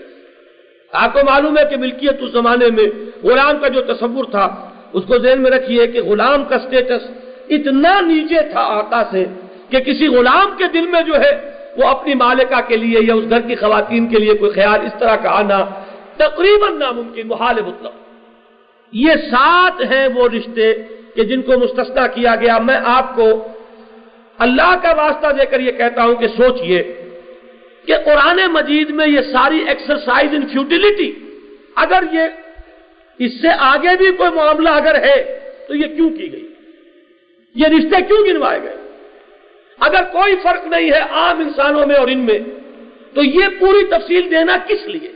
آپ 0.92 1.12
کو 1.12 1.20
معلوم 1.26 1.59
ہے 1.59 1.64
کہ 1.70 1.76
ملکیت 1.76 2.16
اس 2.20 2.30
زمانے 2.32 2.66
میں 2.76 2.86
غلام 3.22 3.59
کا 3.59 3.68
جو 3.68 3.82
تصور 3.82 4.24
تھا، 4.24 4.46
اس 4.92 5.04
کو 5.06 5.18
ذہن 5.18 5.40
میں 5.42 5.50
رکھیے 5.50 5.86
کہ 5.86 6.02
غلام 6.02 6.44
کا 6.44 6.59
سٹیٹس 6.59 7.02
اتنا 7.48 8.00
نیچے 8.00 8.40
تھا 8.52 8.61
آتا 8.61 9.02
سے 9.11 9.24
کہ 9.70 9.80
کسی 9.80 10.06
غلام 10.06 10.56
کے 10.59 10.64
دل 10.74 10.86
میں 10.86 11.02
جو 11.02 11.20
ہے، 11.20 11.32
وہ 11.76 11.88
اپنی 11.88 12.14
مالکہ 12.14 12.61
کے 12.68 12.76
لیے 12.76 12.98
یا 13.00 13.14
اس 13.14 13.24
گھر 13.30 13.40
کی 13.40 13.54
خواتین 13.54 14.06
کے 14.09 14.18
لیے 14.18 14.34
کوئی 14.34 14.50
خیال 14.50 14.80
اس 14.80 14.94
طرح 14.98 15.16
کا 15.16 15.30
آنا 15.30 15.64
تقریباً 16.18 16.78
ناممکن 16.78 17.28
محال 17.28 17.60
مطلب 17.66 17.92
یہ 18.92 19.12
سات 19.30 19.80
ہیں 19.92 20.08
وہ 20.14 20.28
رشتے 20.28 20.74
کہ 21.14 21.24
جن 21.24 21.42
کو 21.42 21.58
مستثنا 21.58 22.06
کیا 22.06 22.34
گیا۔ 22.36 22.58
میں 22.58 22.78
آپ 22.84 23.16
کو 23.16 23.48
اللہ 24.38 24.74
کا 24.82 24.92
واسطہ 24.92 25.32
دے 25.32 25.46
کر 25.46 25.60
یہ 25.60 25.72
کہتا 25.72 26.04
ہوں 26.04 26.14
کہ 26.14 26.28
سوچئے 26.28 26.82
کہ 27.86 27.94
قرآن 28.04 28.40
مجید 28.52 28.90
میں 28.90 29.06
یہ 29.06 29.20
ساری 29.20 29.58
ایکسرسائز 29.68 30.34
ان 30.34 30.46
فیوٹیلٹی 30.46 31.12
اگر 31.74 32.04
یہ 32.12 32.22
اس 33.18 33.40
سے 33.40 33.48
آگے 33.58 33.96
بھی 33.96 34.12
کوئی 34.12 34.30
معاملہ 34.30 34.68
اگر 34.68 34.94
ہے 34.94 35.38
تو 35.68 35.74
یہ 35.74 35.86
کیوں 35.96 36.10
کی 36.10 36.32
گئی؟ 36.32 36.48
یہ 37.54 37.66
رشتے 37.66 38.02
کیوں 38.02 38.26
گنوائے 38.26 38.62
گئے؟ 38.62 38.76
اگر 39.80 40.02
کوئی 40.04 40.36
فرق 40.42 40.66
نہیں 40.66 40.90
ہے 40.90 40.98
عام 40.98 41.40
انسانوں 41.40 41.86
میں 41.86 41.96
اور 41.96 42.08
ان 42.08 42.18
میں، 42.18 42.38
تو 43.14 43.22
یہ 43.22 43.48
پوری 43.60 43.84
تفصیل 43.84 44.30
دینا 44.30 44.56
کس 44.66 44.88
لیے؟ 44.88 45.12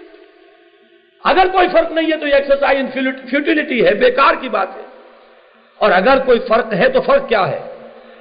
اگر 1.25 1.47
کوئی 1.53 1.68
فرق 1.68 1.93
نہیں 1.93 2.12
ہے 2.12 2.16
تو 2.16 2.27
یہ 2.27 2.35
ایکسرسائز 2.35 2.87
فیوٹیلٹی 3.31 3.87
ہے، 3.87 3.95
بیکار 3.95 4.35
کی 4.41 4.49
بات 4.49 4.68
ہے۔ 4.77 4.83
اور 5.79 5.91
اگر 5.91 6.18
کوئی 6.27 6.39
فرق 6.39 6.73
ہے 6.73 6.89
تو 6.89 7.01
فرق 7.01 7.29
کیا 7.29 7.49
ہے؟ 7.49 7.61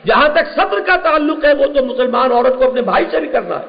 جہاں 0.06 0.30
تک 0.30 0.56
صدر 0.56 0.80
کا 0.80 0.96
تعلق 0.96 1.46
ہے، 1.46 1.54
وہ 1.54 1.66
تو 1.66 1.86
مسلمان 1.86 2.32
عورت 2.32 2.58
کو 2.58 2.68
اپنے 2.68 2.82
بھائی 2.82 3.06
سے 3.12 3.20
بھی 3.20 3.28
کرنا 3.28 3.60
ہے۔ 3.60 3.66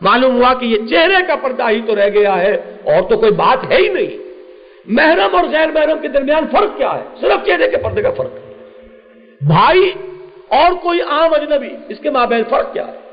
معلوم 0.00 0.42
ہوا 0.42 0.54
کہ 0.54 0.66
یہ 0.66 0.86
چہرے 0.86 1.14
کا 1.28 1.34
پردہ 1.36 1.68
ہی 1.68 1.80
تو 1.86 1.96
رہ 1.96 2.08
گیا 2.08 2.38
ہے، 2.38 2.76
اور 2.84 3.10
تو 3.10 3.18
کوئی 3.18 3.32
بات 3.32 3.72
ہے 3.72 3.76
ہی 3.76 3.88
نہیں۔ 3.88 4.16
محرم 4.86 5.36
اور 5.36 5.44
غیر 5.44 5.68
محرم 5.68 5.98
کے 5.98 6.08
درمیان 6.08 6.44
فرق 6.52 6.76
کیا 6.76 6.94
ہے؟ 6.94 7.04
صرف 7.20 7.46
چہرے 7.46 7.70
کے 7.70 7.76
پردے 7.76 8.02
کا 8.02 8.10
فرق۔ 8.10 8.34
ہے 8.34 8.54
بھائی 9.40 9.92
اور 10.48 10.72
کوئی 10.82 11.00
عام 11.00 11.34
اجنبی، 11.34 11.68
اس 11.88 11.98
کے 11.98 12.10
مابین 12.10 12.42
فرق 12.50 12.72
کیا 12.72 12.86
ہے؟ 12.86 13.05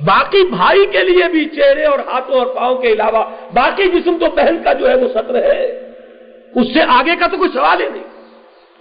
باقی 0.00 0.44
بھائی 0.44 0.86
کے 0.86 1.04
لیے 1.04 1.28
بھی 1.32 1.44
چہرے 1.44 1.84
اور 1.84 1.98
ہاتھوں 1.98 2.38
اور 2.38 2.46
پاؤں 2.46 2.76
کے 2.76 2.88
علاوہ 2.88 3.24
باقی 3.54 3.84
جسم 3.84 4.16
تو 4.20 4.26
بہن 4.26 4.56
کا 4.64 4.72
جو 4.72 4.88
ہے 4.88 4.94
وہ 4.94 5.08
سطر 5.08 5.34
ہے۔ 5.34 5.80
اس 6.54 6.66
سے 6.74 6.80
آگے 6.88 7.16
کا 7.20 7.26
تو 7.26 7.36
کوئی 7.36 7.50
سوال 7.52 7.80
ہی 7.80 7.86
نہیں۔ 7.88 8.02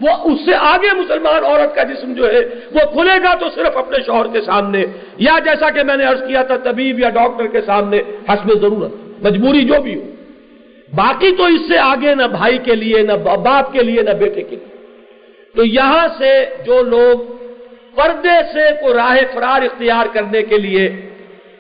وہ 0.01 0.34
اس 0.34 0.45
سے 0.45 0.55
آگے 0.55 0.93
مسلمان 0.93 1.45
عورت 1.45 1.76
کا 1.76 1.84
جسم 1.84 2.14
جو 2.14 2.34
ہے 2.34 2.39
وہ 2.72 2.80
کھلے 2.93 3.24
گا 3.24 3.36
تو 3.36 3.45
صرف 3.55 3.78
اپنے 3.78 3.97
شوہر 4.05 4.28
کے 4.28 4.41
سامنے۔ 4.41 4.86
یا 5.18 5.39
جیسا 5.45 5.70
کہ 5.70 5.84
میں 5.84 5.97
نے 5.97 6.03
عرض 6.03 6.28
کیا 6.28 6.43
تھا 6.43 6.57
طبیب 6.57 6.99
یا 6.99 7.09
ڈاکٹر 7.09 7.47
کے 7.47 7.61
سامنے، 7.61 7.97
حسب 8.30 8.61
ضرورت، 8.61 9.26
مجبوری 9.26 9.66
جو 9.66 9.82
بھی 9.82 9.95
ہو۔ 9.95 10.05
باقی 10.95 11.36
تو 11.36 11.45
اس 11.45 11.61
سے 11.68 11.78
آگے 11.78 12.16
نہ 12.16 12.24
بھائی 12.24 12.57
کے 12.57 12.76
لیے، 12.76 13.01
نہ 13.01 13.14
باپ 13.14 13.74
کے 13.74 13.84
لیے، 13.84 14.01
نہ 14.01 14.09
بیٹے 14.09 14.41
کے 14.41 14.55
لیے۔ 14.55 14.74
تو 15.55 15.66
یہاں 15.66 16.07
سے 16.18 16.45
جو 16.66 16.84
لوگ 16.84 17.43
پردے 17.96 18.36
سے 18.54 18.62
کو 18.82 18.94
راہ 18.94 19.18
فرار 19.34 19.62
اختیار 19.62 20.06
کرنے 20.14 20.41
کے 20.41 20.58
لیے 20.58 20.89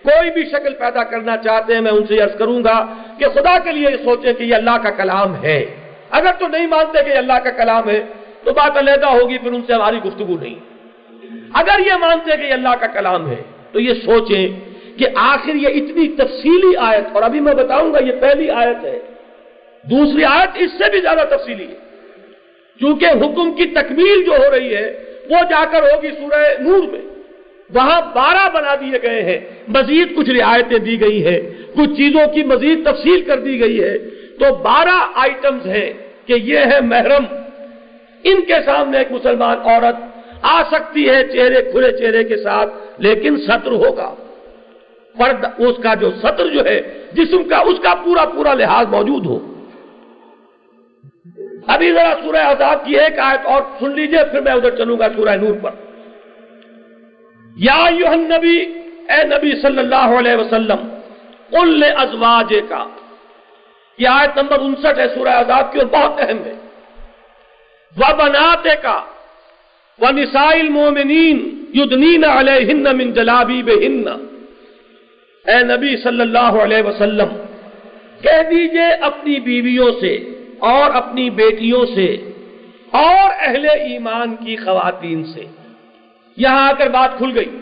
کوئی 0.03 0.31
بھی 0.31 0.45
شکل 0.45 0.73
پیدا 0.73 1.03
کرنا 1.03 1.37
چاہتے 1.37 1.73
ہیں، 1.73 1.81
میں 1.81 1.91
ان 1.91 2.07
سے 2.07 2.19
عرض 2.19 2.37
کروں 2.37 2.63
گا 2.63 2.93
کہ 3.19 3.25
خدا 3.25 3.59
کے 3.59 3.71
لیے 3.71 3.87
یہ 3.91 4.03
سوچیں 4.03 4.33
کہ 4.33 4.43
یہ 4.43 4.55
اللہ 4.55 4.77
کا 4.83 4.89
کلام 4.89 5.43
ہے۔ 5.43 5.65
اگر 6.11 6.31
تو 6.39 6.47
نہیں 6.47 6.67
مانتے 6.67 7.03
کہ 7.03 7.09
یہ 7.09 7.17
اللہ 7.17 7.39
کا 7.43 7.49
کلام 7.49 7.89
ہے، 7.89 8.03
تو 8.43 8.51
بات 8.51 8.77
علیحدہ 8.77 9.05
ہوگی، 9.05 9.37
پھر 9.37 9.51
ان 9.51 9.61
سے 9.67 9.73
ہماری 9.73 9.97
گفتگو 10.05 10.37
نہیں۔ 10.41 10.55
اگر 11.53 11.79
یہ 11.87 11.93
مانتے 11.93 12.37
کہ 12.37 12.45
یہ 12.45 12.53
اللہ 12.53 12.75
کا 12.79 12.87
کلام 12.87 13.31
ہے، 13.31 13.41
تو 13.71 13.79
یہ 13.79 13.93
سوچیں 13.93 14.49
کہ 14.97 15.05
آخر 15.15 15.55
یہ 15.55 15.67
اتنی 15.67 16.07
تفصیلی 16.07 16.75
آیت، 16.79 17.05
اور 17.13 17.23
ابھی 17.23 17.39
میں 17.39 17.53
بتاؤں 17.53 17.93
گا، 17.93 17.99
یہ 17.99 18.11
پہلی 18.19 18.49
آیت 18.49 18.85
ہے۔ 18.85 18.99
دوسری 19.83 20.23
آیت 20.23 20.49
اس 20.55 20.71
سے 20.71 20.89
بھی 20.89 21.01
زیادہ 21.01 21.23
تفصیلی 21.29 21.67
ہے۔ 21.67 21.75
کیونکہ 22.79 23.05
حکم 23.05 23.53
کی 23.53 23.65
تکمیل 23.65 24.23
جو 24.23 24.31
ہو 24.31 24.51
رہی 24.51 24.75
ہے 24.75 25.12
وہ 25.29 25.35
جا 25.49 25.65
کر 25.71 25.81
ہوگی 25.81 26.09
سورہ 26.11 26.61
نور 26.61 26.87
میں۔ 26.91 27.01
وہاں 27.75 28.01
بارہ 28.01 28.49
بنا 28.53 28.75
دیے 28.75 29.01
گئے 29.01 29.21
ہیں۔ 29.21 29.39
مزید 29.67 30.15
کچھ 30.15 30.29
رعایتیں 30.29 30.77
دی 30.77 31.01
گئی 31.01 31.25
ہیں۔ 31.25 31.41
کچھ 31.75 31.97
چیزوں 31.97 32.33
کی 32.33 32.43
مزید 32.43 32.85
تفصیل 32.85 33.21
کر 33.21 33.39
دی 33.39 33.59
گئی 33.59 33.83
ہے۔ 33.83 33.97
تو 34.39 34.55
بارہ 34.55 35.07
آئٹمز 35.15 35.65
ہیں 35.65 35.93
کہ 36.25 36.33
یہ 36.33 36.57
ہے 36.57 36.81
محرم۔ 36.81 37.23
ان 38.23 38.41
کے 38.41 38.53
سامنے 38.65 38.97
ایک 38.97 39.11
مسلمان 39.11 39.57
عورت 39.63 39.95
آ 40.41 40.63
سکتی 40.63 41.09
ہے 41.09 41.27
چہرے 41.27 41.71
کھلے 41.71 41.91
چہرے 41.91 42.23
کے 42.23 42.37
ساتھ، 42.37 42.73
لیکن 42.97 43.37
سطر 43.37 43.71
ہوگا۔ 43.71 44.15
فرد، 45.17 45.45
اس 45.57 45.83
کا 45.83 45.93
جو 45.93 46.11
سطر 46.11 46.47
جو 46.47 46.65
ہے، 46.65 46.81
جسم 47.13 47.43
کا، 47.43 47.57
اس 47.57 47.79
کا 47.83 47.93
پورا 47.93 48.25
پورا 48.25 48.53
لحاظ 48.53 48.87
موجود 48.87 49.25
ہو۔ 49.25 49.52
ابھی 51.67 51.91
ذرا 51.93 52.13
سورہ 52.23 52.37
آزاد 52.37 52.75
کی 52.85 52.99
ایک 52.99 53.19
آیت 53.19 53.45
اور 53.45 53.61
سن 53.79 53.91
لیجیے، 53.91 54.23
پھر 54.31 54.41
میں 54.41 54.51
ادھر 54.51 54.75
چلوں 54.75 54.99
گا 54.99 55.07
سورہ 55.15 55.35
نور 55.35 55.55
پر۔ 55.61 55.71
یا 57.57 57.89
نبی 58.15 58.57
اے 59.09 59.23
نبی 59.23 59.51
صلی 59.61 59.79
اللہ 59.79 60.09
علیہ 60.19 60.35
وسلم 60.35 60.81
ان 61.51 61.83
ازواج 61.97 62.53
کا 62.69 62.85
یہ 63.99 64.07
آیت 64.07 64.37
نمبر 64.37 64.59
انسٹھ 64.59 64.99
ہے 64.99 65.07
سورہ 65.15 65.29
آزاد 65.29 65.63
کی 65.71 65.79
اور 65.79 65.87
بہت 65.87 66.19
اہم 66.19 66.43
ہے۔ 66.45 66.53
وہ 67.97 68.13
بناتے 68.17 68.75
کا 68.81 68.99
وہ 69.99 70.11
نسائل 70.11 70.69
مومنین 70.69 71.37
یدنین 71.73 72.23
علیہن 72.25 72.83
من 72.97 73.13
جلابی 73.13 73.61
بہن 73.63 74.07
اے 75.45 75.63
نبی 75.63 75.97
صلی 75.97 76.21
اللہ 76.21 76.53
علیہ 76.63 76.81
وسلم، 76.83 77.29
کہہ 78.21 78.41
دیجیے 78.49 78.89
اپنی 79.01 79.39
بیویوں 79.39 79.91
سے 80.01 80.32
اور 80.63 80.91
اپنی 80.93 81.29
بیٹیوں 81.29 81.85
سے 81.95 82.31
اور 82.91 83.29
اہل 83.39 83.65
ایمان 83.69 84.35
کی 84.35 84.55
خواتین 84.55 85.23
سے۔ 85.23 85.45
یہاں 86.37 86.69
آ 86.69 86.71
کر 86.71 86.87
بات 86.89 87.17
کھل 87.17 87.31
گئی 87.35 87.59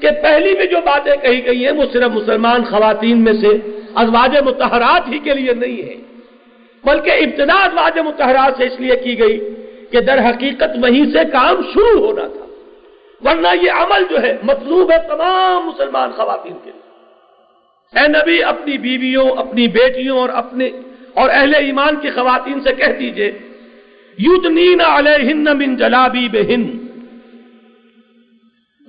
کہ 0.00 0.08
پہلی 0.22 0.54
میں 0.54 0.66
جو 0.66 0.76
باتیں 0.84 1.16
کہی 1.16 1.46
گئی 1.46 1.64
ہیں، 1.64 1.72
وہ 1.72 1.84
صرف 1.92 2.10
مسلمان 2.10 2.64
خواتین 2.64 3.24
میں 3.24 3.32
سے 3.32 3.80
ازواج 3.94 4.36
متحرات 4.44 5.08
ہی 5.08 5.18
کے 5.18 5.34
لیے 5.34 5.52
نہیں 5.52 5.82
ہے 5.88 5.96
بلکہ 6.84 7.10
ابتدا 7.10 7.64
ازواج 7.64 7.98
متحرات 7.98 8.52
سے 8.56 8.64
اس 8.64 8.80
لیے 8.80 8.96
کی 8.96 9.18
گئی 9.18 9.38
کہ 9.90 10.00
در 10.00 10.18
حقیقت 10.30 10.72
وہیں 10.82 11.04
سے 11.12 11.18
کام 11.32 11.62
شروع 11.74 12.06
ہونا 12.06 12.26
تھا۔ 12.26 12.46
ورنہ 13.24 13.48
یہ 13.62 13.70
عمل 13.70 14.04
جو 14.10 14.22
ہے، 14.22 14.36
مطلوب 14.42 14.92
ہے 14.92 14.98
تمام 15.08 15.66
مسلمان 15.66 16.10
خواتین 16.10 16.56
کے 16.64 16.70
لیے۔ 16.70 16.82
اے 17.98 18.08
نبی، 18.08 18.42
اپنی 18.42 18.78
بیویوں، 18.78 19.28
اپنی 19.36 19.68
بیٹیوں 19.68 20.18
اور 20.18 20.28
اپنے 20.28 20.70
اور 21.14 21.30
اہل 21.30 21.54
ایمان 21.54 21.96
کی 21.96 22.10
خواتین 22.10 22.60
سے 22.60 22.72
کہہ 22.72 22.92
دیجیے 22.92 23.38
یدنین 24.18 24.80
علیہن 24.80 25.44
من 25.44 25.76
جلابی 25.76 26.28
بہن 26.28 26.82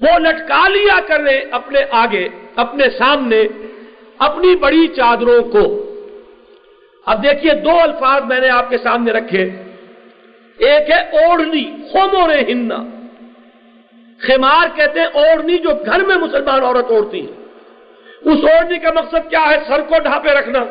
وہ 0.01 0.19
لٹکا 0.19 0.67
لیا 0.67 0.99
کرے 1.07 1.39
اپنے 1.51 1.79
آگے، 1.91 2.27
اپنے 2.55 2.85
سامنے، 2.97 3.43
اپنی 4.17 4.55
بڑی 4.55 4.87
چادروں 4.87 5.43
کو۔ 5.43 5.63
اب 7.05 7.23
دیکھیے، 7.23 7.53
دو 7.53 7.79
الفاظ 7.79 8.23
میں 8.23 8.39
نے 8.39 8.49
آپ 8.49 8.69
کے 8.69 8.77
سامنے 8.77 9.11
رکھے۔ 9.11 9.49
ایک 10.57 10.89
ہے 10.89 11.25
اوڑھنی 11.25 11.71
ہومور 11.93 12.29
ہننا 12.47 12.77
خمار 14.19 14.67
کہتے 14.75 14.99
ہیں 14.99 15.07
اوڑھنی 15.07 15.57
جو 15.57 15.69
گھر 15.85 16.05
میں 16.05 16.15
مسلمان 16.15 16.61
عورت 16.61 16.91
اوڑھتی 16.91 17.27
ہے۔ 17.27 17.31
اس 18.21 18.39
اوڑھنی 18.51 18.79
کا 18.79 18.89
مقصد 18.95 19.29
کیا 19.29 19.45
ہے؟ 19.49 19.55
سر 19.67 19.81
کو 19.81 19.99
ڈھانپے 20.03 20.29
رکھنا۔ 20.29 20.65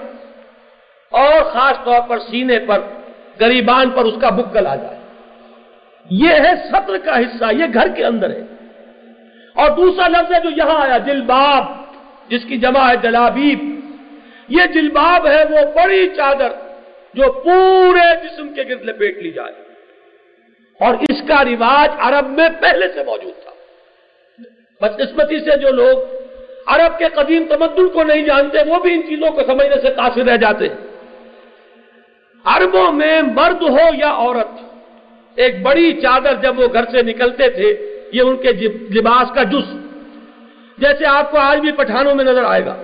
اور 1.12 1.42
خاص 1.44 1.84
طور 1.84 2.00
پر 2.08 2.18
سینے 2.18 2.58
پر، 2.58 2.80
گریبان 3.40 3.90
پر 3.90 4.04
اس 4.04 4.14
کا 4.20 4.28
بکل 4.30 4.66
آ 4.66 4.74
جائے۔ 4.74 4.98
یہ 6.10 6.30
ہے 6.30 6.50
سطر 6.68 6.98
کا 6.98 7.18
حصہ، 7.18 7.44
یہ 7.52 7.64
گھر 7.74 7.88
کے 7.88 8.04
اندر 8.04 8.30
ہے۔ 8.30 8.42
اور 9.54 9.70
دوسرا 9.70 10.08
لفظ 10.08 10.34
ہے 10.34 10.40
جو 10.40 10.50
یہاں 10.56 10.82
آیا، 10.82 10.98
جلباب، 10.98 11.64
جس 12.28 12.44
کی 12.48 12.56
جمع 12.56 12.90
ہے 12.90 12.96
جلابیب۔ 13.02 13.80
یہ 14.48 14.62
جلباب 14.74 15.26
ہے 15.26 15.44
وہ 15.44 15.58
بڑی 15.74 16.08
چادر 16.16 16.48
جو 17.14 17.32
پورے 17.32 18.16
جسم 18.24 18.54
کے 18.54 18.62
گرد 18.62 18.82
لپیٹ 18.82 19.18
لی 19.18 19.30
جائے۔ 19.30 19.52
اور 20.80 20.94
اس 20.94 21.22
کا 21.28 21.44
رواج 21.44 21.90
عرب 21.98 22.26
میں 22.28 22.48
پہلے 22.60 22.88
سے 22.94 23.04
موجود 23.04 23.32
تھا۔ 23.42 23.50
بدقسمتی 24.80 25.38
سے 25.38 25.58
جو 25.58 25.70
لوگ 25.70 25.98
عرب 26.66 26.98
کے 26.98 27.04
قدیم 27.14 27.44
تمدن 27.50 27.88
کو 27.88 28.02
نہیں 28.02 28.22
جانتے، 28.22 28.58
وہ 28.66 28.78
بھی 28.78 28.94
ان 28.94 29.02
چیزوں 29.08 29.30
کو 29.30 29.40
سمجھنے 29.46 29.76
سے 29.76 29.88
قاصر 29.88 30.24
رہ 30.24 30.36
جاتے 30.36 30.68
ہیں۔ 30.68 30.91
عربوں 32.44 32.92
میں 32.92 33.22
مرد 33.22 33.62
ہو 33.62 33.94
یا 33.94 34.10
عورت، 34.10 34.60
ایک 35.34 35.62
بڑی 35.62 36.00
چادر 36.00 36.34
جب 36.34 36.58
وہ 36.58 36.66
گھر 36.72 36.84
سے 36.84 37.02
نکلتے 37.02 37.50
تھے، 37.50 38.00
یہ 38.12 38.22
ان 38.22 38.36
کے 38.36 38.52
لباس 38.98 39.34
کا 39.34 39.42
جس 39.42 39.74
جیسے 40.78 41.06
آپ 41.06 41.30
کو 41.30 41.38
آج 41.38 41.58
بھی 41.58 41.72
پٹھانوں 41.72 42.14
میں 42.14 42.24
نظر 42.24 42.44
آئے 42.44 42.66
گا۔ 42.66 42.76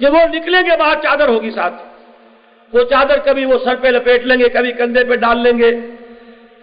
کہ 0.00 0.06
وہ 0.06 0.18
نکلیں 0.34 0.62
گے 0.62 0.76
باہر، 0.78 0.94
چادر 1.02 1.28
ہوگی 1.28 1.50
ساتھ۔ 1.50 1.74
وہ 2.72 2.84
چادر 2.84 3.18
کبھی 3.24 3.44
وہ 3.44 3.58
سر 3.64 3.74
پہ 3.76 3.88
لپیٹ 3.88 4.26
لیں 4.26 4.38
گے، 4.38 4.48
کبھی 4.48 4.72
کندھے 4.72 5.04
پہ 5.04 5.16
ڈال 5.16 5.38
لیں 5.42 5.58
گے، 5.58 5.70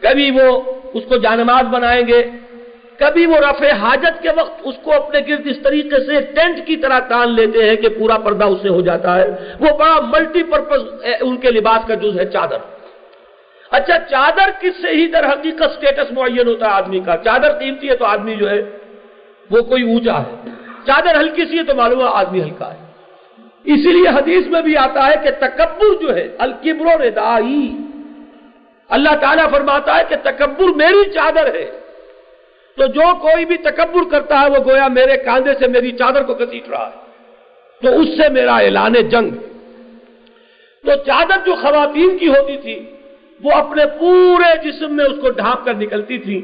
کبھی 0.01 0.31
وہ 0.31 0.61
اس 0.93 1.03
کو 1.09 1.17
جانماز 1.17 1.65
بنائیں 1.65 2.07
گے۔ 2.07 2.23
کبھی 2.99 3.25
وہ 3.25 3.37
رفع 3.37 3.71
حاجت 3.71 4.23
کے 4.23 4.29
وقت 4.35 4.61
اس 4.63 4.75
کو 4.83 4.93
اپنے 4.93 5.19
گرد 5.27 5.47
اس 5.47 5.57
طریقے 5.63 6.05
سے 6.05 6.21
ٹینٹ 6.21 6.67
کی 6.67 6.75
طرح 6.75 6.99
تان 6.99 7.35
لیتے 7.35 7.69
ہیں 7.69 7.75
کہ 7.75 7.89
پورا 7.89 8.17
پردہ 8.17 8.45
اس 8.45 8.59
سے 8.61 8.69
ہو 8.69 8.81
جاتا 8.81 9.15
ہے۔ 9.15 9.27
وہ 9.59 9.77
بڑا 9.77 9.99
ملٹی 10.01 10.43
پرپز 10.43 10.81
ان 11.21 11.37
کے 11.37 11.51
لباس 11.51 11.87
کا 11.87 11.93
جز 11.93 12.19
ہے 12.19 12.25
چادر۔ 12.25 12.57
اچھا 13.71 13.97
چادر 13.99 14.49
کس 14.61 14.81
سے 14.81 14.87
ہی 14.89 15.07
در 15.07 15.29
حقیقت 15.29 15.77
سٹیٹس 15.77 16.11
معین 16.11 16.47
ہوتا 16.47 16.65
ہے 16.65 16.71
آدمی 16.71 16.99
کا؟ 16.99 17.17
چادر 17.17 17.51
قیمتی 17.51 17.89
ہے 17.89 17.95
تو 17.95 18.05
آدمی 18.05 18.35
جو 18.35 18.49
ہے، 18.49 18.61
وہ 19.51 19.61
کوئی 19.61 19.83
اونچا 19.83 20.19
ہے۔ 20.19 20.49
چادر 20.85 21.19
ہلکی 21.19 21.45
سی 21.45 21.57
ہے 21.57 21.63
تو 21.63 21.75
معلوم 21.75 21.99
ہے 21.99 22.05
آدمی 22.13 22.41
ہلکا 22.41 22.73
ہے۔ 22.73 22.77
اسی 23.63 23.91
لیے 23.91 24.07
حدیث 24.07 24.47
میں 24.47 24.61
بھی 24.61 24.77
آتا 24.77 25.07
ہے 25.07 25.13
کہ 25.23 25.29
تکبر 25.39 26.01
جو 26.01 26.15
ہے، 26.15 26.35
الکبر 26.39 26.99
ردائی 26.99 27.77
اللہ 28.89 29.15
تعالیٰ 29.21 29.49
فرماتا 29.49 29.97
ہے 29.97 30.03
کہ 30.09 30.15
تکبر 30.23 30.65
میری 30.75 31.09
چادر 31.09 31.55
ہے۔ 31.55 31.84
تو 32.77 32.85
جو 32.85 33.15
کوئی 33.21 33.45
بھی 33.45 33.57
تکبر 33.57 34.11
کرتا 34.11 34.41
ہے 34.41 34.49
وہ 34.49 34.63
گویا 34.65 34.87
میرے 34.87 35.17
کاندھے 35.17 35.53
سے 35.59 35.67
میری 35.67 35.91
چادر 35.91 36.23
کو 36.23 36.33
کسیٹ 36.33 36.69
رہا 36.69 36.89
ہے۔ 36.89 37.05
تو 37.81 37.99
اس 37.99 38.07
سے 38.07 38.29
میرا 38.29 38.55
اعلان 38.55 38.93
جنگ۔ 38.93 39.29
تو 40.85 40.95
چادر 41.05 41.45
جو 41.45 41.55
خواتین 41.55 42.17
کی 42.17 42.27
ہوتی 42.27 42.57
تھی، 42.57 42.85
وہ 43.43 43.51
اپنے 43.51 43.85
پورے 43.99 44.71
جسم 44.71 44.95
میں 44.95 45.05
اس 45.05 45.17
کو 45.21 45.29
ڈھانپ 45.29 45.65
کر 45.65 45.73
نکلتی 45.73 46.17
تھی 46.17 46.43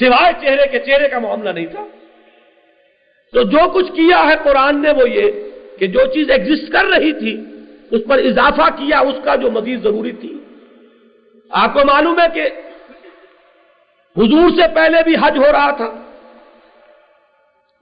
سوائے 0.00 0.32
چہرے 0.40 0.66
کے، 0.66 0.78
چہرے 0.78 1.08
کا 1.08 1.18
معاملہ 1.18 1.50
نہیں 1.50 1.66
تھا۔ 1.66 1.86
تو 3.32 3.42
جو 3.42 3.68
کچھ 3.68 3.92
کیا 3.92 4.26
ہے 4.26 4.34
قرآن 4.44 4.82
نے 4.82 4.90
وہ 4.90 5.10
یہ 5.10 5.30
کہ 5.78 5.86
جو 5.86 6.00
چیز 6.14 6.30
ایگزسٹ 6.30 6.72
کر 6.72 6.84
رہی 6.84 7.12
تھی، 7.12 7.44
اس 7.90 8.00
پر 8.08 8.18
اضافہ 8.18 8.62
کیا، 8.62 8.98
اس 8.98 9.14
کا 9.24 9.34
جو 9.34 9.50
مزید 9.50 9.82
ضروری 9.82 10.12
تھی۔ 10.12 10.38
آپ 11.50 11.74
کو 11.74 11.80
معلوم 11.86 12.20
ہے 12.20 12.26
کہ 12.34 12.48
حضور 14.18 14.50
سے 14.50 14.74
پہلے 14.74 15.02
بھی 15.04 15.14
حج 15.14 15.38
ہو 15.38 15.52
رہا 15.52 15.70
تھا، 15.70 15.90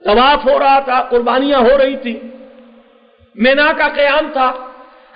طواف 0.05 0.45
ہو 0.45 0.59
رہا 0.59 0.79
تھا، 0.79 1.01
قربانیاں 1.01 1.59
ہو 1.59 1.77
رہی 1.77 1.97
تھی 1.97 2.19
مینا 3.35 3.71
کا 3.77 3.87
قیام 3.87 4.31
تھا۔ 4.33 4.53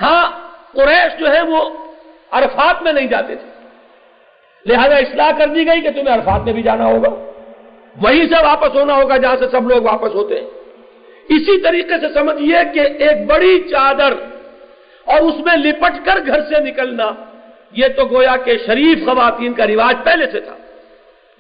ہاں 0.02 0.32
قریش 0.72 1.20
جو 1.20 1.34
ہے 1.34 1.42
وہ 1.42 1.70
عرفات 2.32 2.84
میں 2.84 2.94
نہیں 2.94 3.08
جاتے 3.08 3.36
تھے۔ 3.36 3.68
لہذا 4.66 4.96
اصلاح 4.96 5.32
کر 5.38 5.48
دی 5.48 5.68
گئی 5.68 5.82
کہ 5.82 5.92
تمہیں 5.92 6.16
عرفات 6.16 6.42
میں 6.42 6.54
بھی 6.54 6.62
جانا 6.62 6.86
ہوگا۔ 6.86 7.10
وہیں 8.02 8.28
سے 8.28 8.44
واپس 8.44 8.76
ہونا 8.76 8.96
ہوگا 8.96 9.18
جہاں 9.18 9.36
سے 9.40 9.48
سب 9.52 9.70
لوگ 9.70 9.82
واپس 9.82 10.16
ہوتے 10.16 10.40
ہیں۔ 10.40 10.50
اسی 11.30 11.62
طریقے 11.62 12.00
سے 12.00 12.14
سمجھیے 12.14 12.58
کہ 12.74 12.80
ایک 12.80 13.28
بڑی 13.28 13.70
چادر 13.72 14.14
اور 15.06 15.22
اس 15.22 15.36
میں 15.46 15.58
لپٹ 15.58 16.06
کر 16.06 16.20
گھر 16.28 16.42
سے 16.42 16.60
نکلنا، 16.60 17.12
یہ 17.72 17.88
تو 17.88 18.06
گویا 18.06 18.36
کہ 18.38 18.58
شریف 18.66 19.06
خواتین 19.06 19.54
کا 19.54 19.68
رواج 19.68 19.96
پہلے 20.04 20.32
سے 20.32 20.42
تھا۔ 20.42 20.58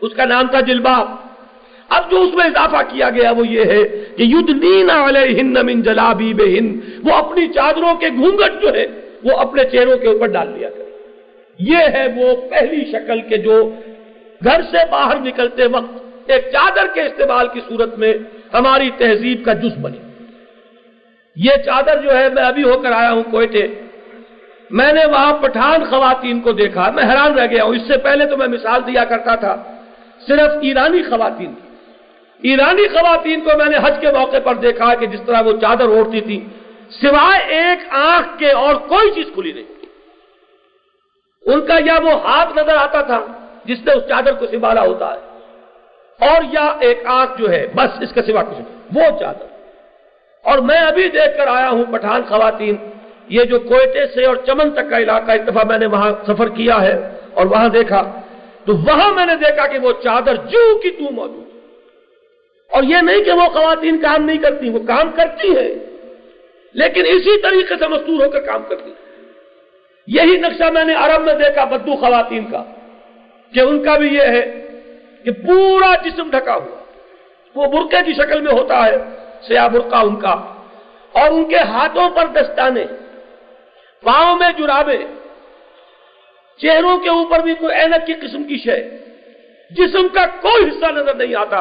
اس 0.01 0.13
کا 0.13 0.25
نام 0.25 0.47
تھا 0.47 0.59
جلباب۔ 0.59 1.07
اب 1.89 2.11
جو 2.11 2.21
اس 2.21 2.33
میں 2.33 2.45
اضافہ 2.45 2.81
کیا 2.89 3.09
گیا 3.09 3.31
وہ 3.31 3.47
یہ 3.47 3.63
ہے 3.63 3.83
کہ 4.17 4.23
علیہن 4.89 5.53
من 5.65 5.81
جلابی 5.81 6.33
بے 6.33 6.59
وہ 7.03 7.13
اپنی 7.13 7.47
چادروں 7.47 7.93
کے 7.95 8.09
گھونگٹ 8.09 8.61
جو 8.61 8.73
ہے 8.73 8.85
وہ 9.23 9.37
اپنے 9.37 9.63
چہروں 9.63 9.97
کے 9.97 10.07
اوپر 10.07 10.27
ڈال 10.27 10.47
لیا 10.57 10.69
کرے 10.69 10.83
یہ 11.59 11.77
ہے 11.77 12.07
وہ 12.15 12.49
پہلی 12.49 12.85
شکل 12.91 13.21
کے 13.21 13.37
جو 13.37 13.71
گھر 14.43 14.61
سے 14.71 14.77
باہر 14.91 15.19
نکلتے 15.19 15.65
وقت 15.65 16.29
ایک 16.31 16.45
چادر 16.51 16.87
کے 16.93 17.01
استعمال 17.01 17.47
کی 17.53 17.59
صورت 17.69 17.97
میں 17.97 18.13
ہماری 18.53 18.89
تہذیب 18.97 19.45
کا 19.45 19.53
جز 19.53 19.77
بنی 19.81 19.97
یہ 21.35 21.51
چادر 21.65 22.01
جو 22.01 22.17
ہے، 22.17 22.29
میں 22.29 22.43
ابھی 22.43 22.63
ہو 22.63 22.77
کر 22.77 22.91
آیا 22.91 23.11
ہوں 23.11 23.23
کوئٹے۔ 23.31 23.67
میں 24.69 24.93
نے 24.93 25.05
وہاں 25.05 25.33
پٹھان 25.33 25.83
خواتین 25.83 26.39
کو 26.39 26.51
دیکھا، 26.51 26.91
میں 26.95 27.03
حیران 27.03 27.33
رہ 27.33 27.45
گیا 27.45 27.63
ہوں۔ 27.63 27.75
اس 27.75 27.81
سے 27.87 27.97
پہلے 27.97 28.25
تو 28.25 28.37
میں 28.37 28.47
مثال 28.47 28.81
دیا 28.87 29.03
کرتا 29.03 29.35
تھا۔ 29.35 29.76
صرف 30.27 30.51
ایرانی 30.61 31.01
خواتین 31.03 31.53
کی 31.53 31.65
ایرانی 32.41 32.87
خواتین 32.89 33.41
کو 33.41 33.57
میں 33.57 33.65
نے 33.65 33.77
حج 33.83 33.95
کے 34.01 34.11
موقع 34.11 34.39
پر 34.43 34.55
دیکھا 34.63 34.93
کہ 34.95 35.05
جس 35.05 35.21
طرح 35.25 35.41
وہ 35.45 35.51
چادر 35.61 35.87
اوڑھتی 35.87 36.21
تھی، 36.21 36.39
سوائے 36.91 37.39
ایک 37.55 37.79
آنکھ 37.99 38.37
کے 38.39 38.51
اور 38.63 38.75
کوئی 38.87 39.11
چیز 39.15 39.27
کھلی 39.33 39.51
نہیں۔ 39.51 39.69
ان 41.43 41.61
کا 41.67 41.77
یا 41.85 41.97
وہ 42.03 42.13
ہاتھ 42.23 42.57
نظر 42.57 42.75
آتا 42.75 43.01
تھا 43.09 43.19
جس 43.65 43.79
نے 43.85 43.93
اس 43.93 44.03
چادر 44.09 44.33
کو 44.39 44.47
سنبھالا 44.47 44.81
ہوتا 44.81 45.07
ہے، 45.13 45.19
اور 46.19 46.43
یا 46.53 46.65
ایک 46.79 47.05
آنکھ 47.11 47.33
جو 47.39 47.49
ہے، 47.51 47.65
بس 47.75 48.01
اس 48.01 48.11
کا 48.13 48.21
سوا 48.21 48.43
کچھ 48.43 48.61
وہ 48.95 49.09
چادر۔ 49.19 49.47
اور 50.45 50.57
میں 50.67 50.79
ابھی 50.81 51.07
دیکھ 51.09 51.37
کر 51.37 51.47
آیا 51.47 51.69
ہوں 51.69 51.83
پٹھان 51.91 52.21
خواتین، 52.29 52.75
یہ 53.29 53.43
جو 53.43 53.59
کوئٹے 53.61 54.05
سے 54.13 54.25
اور 54.25 54.35
چمن 54.45 54.71
تک 54.71 54.89
کا 54.89 54.97
علاقہ 54.97 55.31
ایک 55.31 55.47
دفعہ 55.47 55.63
میں 55.67 55.77
نے 55.77 55.87
وہاں 55.93 56.11
سفر 56.27 56.49
کیا 56.59 56.81
ہے، 56.81 56.95
اور 57.33 57.45
وہاں 57.45 57.69
دیکھا 57.69 58.01
تو 58.67 58.75
وہاں 58.75 59.13
میں 59.13 59.25
نے 59.25 59.35
دیکھا 59.35 59.67
کہ 59.67 59.79
وہ 59.79 59.91
چادر 60.03 60.35
جو 60.35 60.79
کی 60.79 60.89
تو 60.89 61.11
موجود 61.11 61.43
اور 62.71 62.83
یہ 62.83 62.97
نہیں 62.97 63.23
کہ 63.23 63.31
وہ 63.31 63.47
خواتین 63.47 64.01
کام 64.01 64.25
نہیں 64.25 64.37
کرتی، 64.37 64.69
وہ 64.69 64.79
کام 64.79 65.11
کرتی 65.11 65.49
ہیں۔ 65.57 65.73
لیکن 66.73 67.01
اسی 67.05 67.41
طریقے 67.41 67.75
سے 67.79 67.87
مستور 67.87 68.25
ہو 68.25 68.29
کر 68.29 68.39
کام 68.39 68.63
کرتی 68.69 68.93
یہی 70.07 70.37
نقشہ 70.37 70.63
میں 70.63 70.83
نے 70.83 70.93
عرب 70.93 71.21
میں 71.23 71.33
دیکھا 71.33 71.63
بدو 71.63 71.95
خواتین 71.95 72.51
کا، 72.51 72.63
کہ 73.53 73.59
ان 73.59 73.83
کا 73.83 73.97
بھی 73.97 74.07
یہ 74.07 74.21
ہے 74.21 74.67
کہ 75.25 75.31
پورا 75.31 75.95
جسم 75.95 76.29
ڈھکا 76.29 76.55
ہوا۔ 76.55 76.83
وہ 77.55 77.67
برقے 77.67 77.97
کی 78.05 78.13
شکل 78.13 78.41
میں 78.41 78.53
ہوتا 78.53 78.85
ہے، 78.85 78.97
سیاہ 79.47 79.67
برقع 79.67 79.95
ان 79.95 80.15
کا۔ 80.15 80.63
اور 81.11 81.31
ان 81.31 81.49
کے 81.49 81.57
ہاتھوں 81.57 82.09
پر 82.09 82.25
دستانے، 82.25 82.85
پاؤں 84.03 84.39
میں 84.39 84.49
جرابے 84.57 84.97
چہروں 86.57 86.97
کے 86.97 87.09
اوپر 87.09 87.39
بھی 87.39 87.53
کوئی 87.53 87.75
اینک 87.75 88.07
کی 88.07 88.13
قسم 88.13 88.43
کی 88.43 88.57
شے۔ 88.57 88.97
جسم 89.71 90.07
کا 90.13 90.25
کوئی 90.25 90.69
حصہ 90.69 90.91
نظر 90.91 91.15
نہیں 91.15 91.35
آتا۔ 91.35 91.57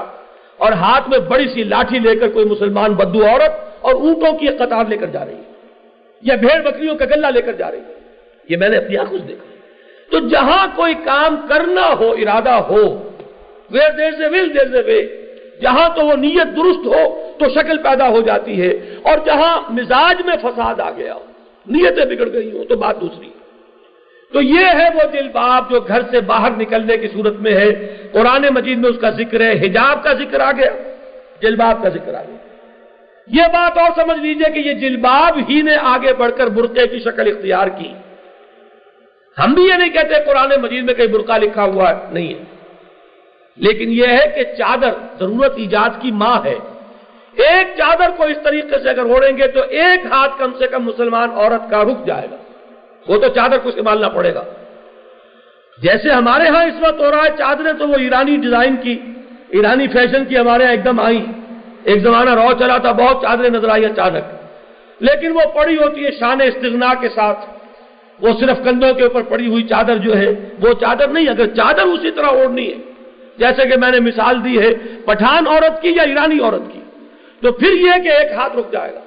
اور 0.57 0.73
ہاتھ 0.73 1.09
میں 1.09 1.19
بڑی 1.19 1.49
سی 1.49 1.63
لاٹھی 1.63 1.99
لے 1.99 2.17
کر 2.17 2.29
کوئی 2.29 2.45
مسلمان 2.45 2.95
بدو 2.95 3.27
عورت 3.27 3.53
اور 3.81 3.95
اونٹوں 3.95 4.33
کی 4.33 4.49
ایک 4.49 4.59
قطار 4.59 4.85
لے 4.89 4.97
کر 4.97 5.07
جا 5.07 5.25
رہی 5.25 5.35
ہے۔ 5.35 5.43
یا 6.23 6.35
بھیڑ 6.35 6.63
بکریوں 6.63 6.95
کا 6.95 7.05
گلہ 7.05 7.27
لے 7.27 7.43
کر 7.43 7.53
جا 7.53 7.71
رہی 7.71 7.79
ہے۔ 7.79 7.95
یہ 8.49 8.57
میں 8.57 8.69
نے 8.69 8.77
اپنی 8.77 8.97
آنکھوں 8.97 9.19
سے 9.19 9.27
دیکھا۔ 9.27 9.57
تو 10.11 10.29
جہاں 10.29 10.67
کوئی 10.77 10.95
کام 10.95 11.47
کرنا 11.49 11.95
ہو، 12.01 12.13
ارادہ 12.13 12.51
ہو، 12.51 13.11
ویر 13.71 13.91
دیر 13.99 14.11
سے 14.11 14.27
ول 14.27 14.55
دیر 14.55 14.73
سے 14.73 14.81
وے 14.81 15.27
جہاں 15.63 15.89
تو 15.97 16.07
وہ 16.07 16.15
نیت 16.15 16.57
درست 16.57 16.87
ہو، 16.87 17.33
تو 17.39 17.49
شکل 17.49 17.83
پیدا 17.83 18.09
ہو 18.09 18.21
جاتی 18.21 18.63
ہے۔ 18.63 18.95
اور 19.03 19.19
جہاں 19.27 19.73
مزاج 19.73 20.17
میں 20.25 20.37
فساد 20.43 20.81
آ 20.81 20.91
گیا 20.91 21.15
ہو، 21.15 21.25
نیتیں 21.67 22.05
بگڑ 22.05 22.33
گئی 22.33 22.59
ہوں، 22.59 22.65
تو 22.65 22.77
بات 22.77 23.01
دوسری۔ 23.01 23.29
تو 24.33 24.43
یہ 24.43 24.67
ہے 24.67 24.89
وہ 24.95 25.13
جلباب 25.13 25.71
جو 25.71 25.81
گھر 25.81 26.01
سے 26.11 26.21
باہر 26.21 26.51
نکلنے 26.51 26.97
کی 26.97 27.09
صورت 27.09 27.35
میں 27.39 27.53
ہے۔ 27.53 27.97
قرآن 28.13 28.47
مجید 28.55 28.79
میں 28.79 28.91
اس 28.91 28.97
کا 29.01 29.11
ذکر 29.11 29.41
ہے، 29.41 29.53
حجاب 29.53 30.03
کا 30.03 30.13
ذکر 30.13 30.41
آ 30.41 30.53
گیا 30.53 30.71
جلباب 31.43 31.83
کا 31.83 31.89
ذکر 31.89 32.15
آ 32.15 32.23
گیا۔ 32.23 32.37
یہ 33.27 33.43
بات 33.53 33.79
اور 33.79 33.91
سمجھ 33.97 34.19
لیجیے 34.19 34.53
کہ 34.53 34.69
یہ 34.69 34.75
جلباب 34.75 35.39
ہی 35.49 35.63
نے 35.63 35.77
آگے 35.77 36.13
بڑھ 36.13 36.33
کر 36.37 36.47
برقعے 36.47 36.87
کی 36.87 36.99
شکل 36.99 37.33
اختیار 37.37 37.67
کی۔ 37.67 37.93
ہم 39.39 39.55
بھی 39.55 39.63
یہ 39.63 39.75
نہیں 39.75 39.91
کہتے 39.91 40.15
قرآن 40.27 40.51
مجید 40.63 40.85
میں 40.85 40.95
کہیں 40.95 41.07
برقع 41.07 41.39
لکھا 41.39 41.65
ہوا 41.65 41.93
نہیں 42.11 42.35
ہے۔ 42.35 42.45
لیکن 43.57 43.89
یہ 43.89 44.07
ہے 44.07 44.29
کہ 44.35 44.45
چادر 44.59 44.91
ضرورت 45.19 45.53
ایجاد 45.57 45.91
کی 46.01 46.11
ماں 46.11 46.41
ہے۔ 46.45 46.55
ایک 47.37 47.67
چادر 47.77 48.11
کو 48.17 48.25
اس 48.25 48.37
طریقے 48.45 48.79
سے 48.79 48.89
اگر 48.89 49.11
اوڑیں 49.11 49.37
گے 49.37 49.47
تو 49.47 49.63
ایک 49.63 50.07
ہاتھ 50.11 50.39
کم 50.39 50.51
سے 50.59 50.67
کم 50.67 50.85
مسلمان 50.85 51.31
عورت 51.31 51.71
کا 51.71 51.85
رک 51.85 52.07
جائے 52.07 52.27
گا۔ 52.31 52.37
وہ 53.09 53.19
تو 53.19 53.29
چادر 53.29 53.59
کو 53.59 53.71
سنبھالنا 53.71 54.09
پڑے 54.09 54.35
گا۔ 54.35 54.45
جیسے 55.83 56.11
ہمارے 56.11 56.49
ہاں 56.49 56.65
اس 56.65 56.75
وقت 56.81 57.01
ہو 57.01 57.11
رہا 57.11 57.25
ہے 57.25 57.29
چادریں 57.39 57.73
تو 57.73 57.89
وہ 57.89 57.95
ایرانی 57.95 58.37
ڈیزائن 58.37 58.77
کی، 58.77 58.99
ایرانی 59.49 59.87
فیشن 59.89 60.25
کی 60.25 60.39
ہمارے 60.39 60.63
یہاں 60.63 60.75
ایک 60.75 60.85
دم 60.85 61.01
آئی 61.01 61.25
ایک 61.85 62.03
زمانہ 62.03 62.31
رو 62.31 62.53
چلا 62.59 62.79
تھا، 62.79 62.93
بہت 62.93 63.23
چادریں 63.23 63.51
نظر 63.51 63.69
آئی 63.69 63.85
اچانک۔ 63.85 64.25
لیکن 65.01 65.33
وہ 65.33 65.41
پڑی 65.55 65.77
ہوتی 65.77 66.05
ہے 66.05 66.11
شان 66.11 66.41
استغنا 66.41 66.95
کے 66.95 67.09
ساتھ۔ 67.09 67.39
وہ 68.21 68.29
صرف 68.41 68.59
کندھوں 68.65 68.95
کے 68.95 69.03
اوپر 69.03 69.23
پڑی 69.23 69.47
ہوئی 69.47 69.63
چادر 69.63 69.97
جو 69.97 70.17
ہے، 70.17 70.49
وہ 70.61 70.73
چادر 70.81 71.09
نہیں، 71.09 71.29
اگر 71.29 71.47
چادر 71.47 71.83
اسی 71.83 72.11
طرح 72.11 72.27
اوڑھنی 72.27 72.73
ہے۔ 72.73 72.79
جیسے 73.39 73.69
کہ 73.69 73.77
میں 73.77 73.91
نے 73.91 74.01
مثال 74.01 74.45
دی 74.45 74.59
ہے، 74.59 74.75
پٹھان 75.05 75.47
عورت 75.47 75.83
کی 75.83 75.91
یا 75.91 76.03
ایرانی 76.03 76.41
عورت 76.41 76.73
کی۔ 76.73 76.81
تو 77.43 77.53
پھر 77.53 77.73
یہ 77.73 78.03
کہ 78.03 78.09
ایک 78.09 78.33
ہاتھ 78.33 78.57
رک 78.57 78.73
جائے 78.73 78.95
گا۔ 78.95 79.01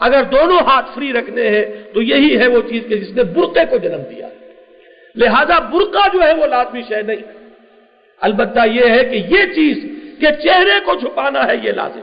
اگر 0.00 0.22
دونوں 0.22 0.58
ہاتھ 0.58 0.90
فری 0.94 1.12
رکھنے 1.12 1.48
ہیں، 1.48 1.64
تو 1.94 2.02
یہی 2.02 2.38
ہے 2.38 2.46
وہ 2.46 2.62
چیز 2.68 2.82
کہ 2.88 2.96
جس 2.96 3.10
نے 3.10 3.22
برقے 3.22 3.60
کو 3.70 3.76
جنم 3.76 4.02
دیا۔ 4.02 4.28
لہذا 5.16 5.58
برقع 5.58 6.08
جو 6.12 6.22
ہے 6.22 6.34
وہ 6.34 6.46
لازمی 6.46 6.80
شہ 6.88 6.94
نہیں۔ 6.94 7.16
البتہ 8.20 8.60
یہ 8.66 8.90
ہے 8.90 9.04
کہ 9.04 9.16
یہ 9.16 9.52
چیز 9.54 9.78
کہ 10.20 10.26
چہرے 10.30 10.80
کو 10.84 10.94
چھپانا 10.94 11.46
ہے، 11.46 11.56
یہ 11.62 11.72
لازم۔ 11.72 12.00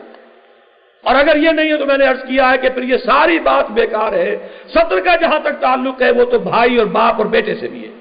اور 1.03 1.15
اگر 1.15 1.35
یہ 1.35 1.49
نہیں 1.49 1.71
ہے 1.71 1.77
تو 1.77 1.85
میں 1.85 1.97
نے 1.97 2.05
عرض 2.05 2.21
کیا 2.21 2.51
ہے 2.51 2.57
کہ 2.57 2.69
پھر 2.69 2.83
یہ 2.83 2.97
ساری 2.97 3.39
بات 3.39 3.71
بیکار 3.71 4.13
ہے۔ 4.13 4.47
سطر 4.69 4.99
کا 4.99 5.15
جہاں 5.15 5.39
تک 5.39 5.61
تعلق 5.61 6.01
ہے، 6.01 6.11
وہ 6.11 6.25
تو 6.25 6.39
بھائی 6.39 6.77
اور 6.77 6.85
باپ 6.85 7.15
اور 7.17 7.25
بیٹے 7.25 7.55
سے 7.55 7.67
بھی 7.67 7.87
ہے۔ 7.87 7.93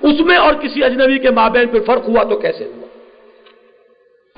اس 0.00 0.20
میں 0.20 0.36
اور 0.36 0.54
کسی 0.54 0.84
اجنبی 0.84 1.18
کے 1.18 1.30
مابین 1.30 1.66
پہ 1.66 1.78
فرق 1.86 2.08
ہوا 2.08 2.22
تو 2.22 2.36
کیسے 2.36 2.64
ہوا؟ 2.64 2.86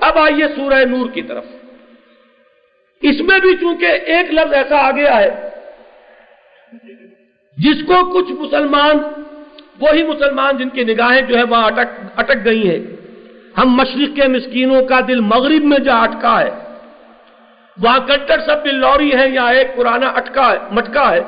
اب 0.07 0.17
آئیے 0.17 0.45
سورہ 0.55 0.85
نور 0.85 1.09
کی 1.09 1.21
طرف۔ 1.21 1.45
اس 3.09 3.21
میں 3.21 3.39
بھی 3.39 3.55
چونکہ 3.55 3.85
ایک 3.85 4.33
لفظ 4.33 4.53
ایسا 4.53 4.77
آ 4.77 4.91
گیا 4.91 5.17
ہے 5.17 5.49
جس 7.57 7.83
کو 7.87 8.13
کچھ 8.13 8.31
مسلمان، 8.31 8.97
وہی 9.79 10.03
مسلمان 10.03 10.57
جن 10.57 10.69
کی 10.69 10.83
نگاہیں 10.83 11.21
جو 11.21 11.37
ہے 11.37 11.43
وہاں 11.43 11.65
اٹک 11.65 12.19
اٹک 12.19 12.45
گئی 12.45 12.69
ہیں۔ 12.69 12.95
ہم 13.57 13.75
مشرق 13.75 14.15
کے 14.15 14.27
مسکینوں 14.27 14.85
کا 14.85 14.99
دل 15.07 15.19
مغرب 15.19 15.63
میں 15.63 15.79
جا 15.79 16.01
اٹکا 16.01 16.41
ہے۔ 16.41 16.49
وہاں 17.83 17.99
کٹر 17.99 18.39
سب 18.45 18.65
دل 18.65 18.75
لوری 18.75 19.11
ہے 19.13 19.29
یا 19.29 19.45
ایک 19.45 19.75
پرانا 19.75 20.07
اٹکا 20.07 20.51
ہے، 20.51 20.57
مٹکا 20.71 21.11
ہے۔ 21.11 21.21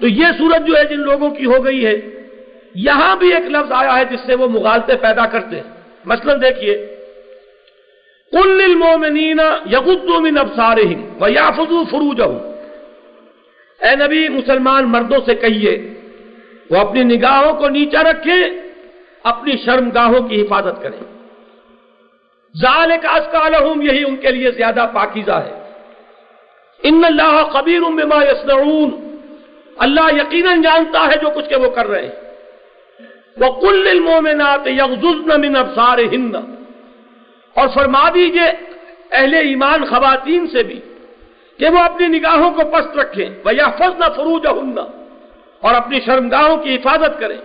تو 0.00 0.06
یہ 0.06 0.26
صورت 0.38 0.66
جو 0.66 0.76
ہے 0.76 0.84
جن 0.84 1.00
لوگوں 1.00 1.30
کی 1.30 1.44
ہو 1.44 1.64
گئی 1.64 1.86
ہے، 1.86 2.00
یہاں 2.74 3.16
بھی 3.16 3.34
ایک 3.34 3.50
لفظ 3.50 3.72
آیا 3.72 3.96
ہے 3.96 4.04
جس 4.04 4.20
سے 4.26 4.34
وہ 4.34 4.48
مغالطے 4.48 4.96
پیدا 4.96 5.26
کرتے 5.26 5.56
ہیں۔ 5.56 5.70
مثلا 6.04 6.34
دیکھیے 6.42 6.93
کل 8.34 8.48
للمومنین 8.48 9.40
یغضوا 9.70 10.18
من 10.18 10.38
ابصارهم 10.38 11.04
ويحفظوا 11.20 11.82
فروجهم 11.90 12.38
اے 13.80 13.96
نبی، 13.96 14.28
مسلمان 14.28 14.84
مردوں 14.84 15.18
سے 15.26 15.34
کہیے، 15.34 15.94
وہ 16.70 16.76
اپنی 16.76 17.02
نگاہوں 17.02 17.52
کو 17.52 17.68
نیچا 17.68 18.02
رکھیں، 18.02 18.44
اپنی 19.22 19.56
شرمگاہوں 19.64 20.28
کی 20.28 20.42
حفاظت 20.42 20.82
کریں۔ 20.82 21.14
ذالک 22.56 23.06
اسکالہم 23.06 23.82
یہی 23.82 24.04
ان 24.04 24.16
کے 24.16 24.30
لیے 24.30 24.50
زیادہ 24.50 24.86
پاکیزہ 24.94 25.32
ہے۔ 25.32 25.72
ان 26.82 27.04
اللہ 27.04 27.48
خبیر 27.52 27.80
بما 27.80 28.24
یصنعون۔ 28.24 29.18
اللہ 29.78 30.14
یقیناً 30.16 30.62
جانتا 30.62 31.06
ہے 31.06 31.16
جو 31.22 31.30
کچھ 31.30 31.48
کہ 31.48 31.56
وہ 31.56 31.70
کر 31.70 31.86
رہے 31.86 32.02
ہیں۔ 32.02 32.12
وَقُلْ 33.40 33.84
لِلْمُؤْمِنَاتِ 33.84 34.68
يَغْضُضْنَ 34.68 35.36
مِنْ 35.36 35.58
أَبْصَارِهِنَّ 35.60 36.53
اور 37.54 37.68
فرما 37.74 38.08
دیجیے 38.14 38.50
اہل 39.10 39.34
ایمان 39.34 39.84
خواتین 39.84 40.46
سے 40.46 40.62
بھی 40.62 40.80
کہ 41.58 41.68
وہ 41.68 41.78
اپنی 41.78 42.06
نگاہوں 42.06 42.50
کو 42.50 42.62
پست 42.70 42.98
رکھیں۔ 42.98 43.30
وہ 43.44 43.54
یا 43.54 43.70
فروج 44.16 44.46
اور 45.60 45.74
اپنی 45.74 46.00
شرمگاہوں 46.00 46.56
کی 46.56 46.74
حفاظت 46.74 47.20
کریں۔ 47.20 47.36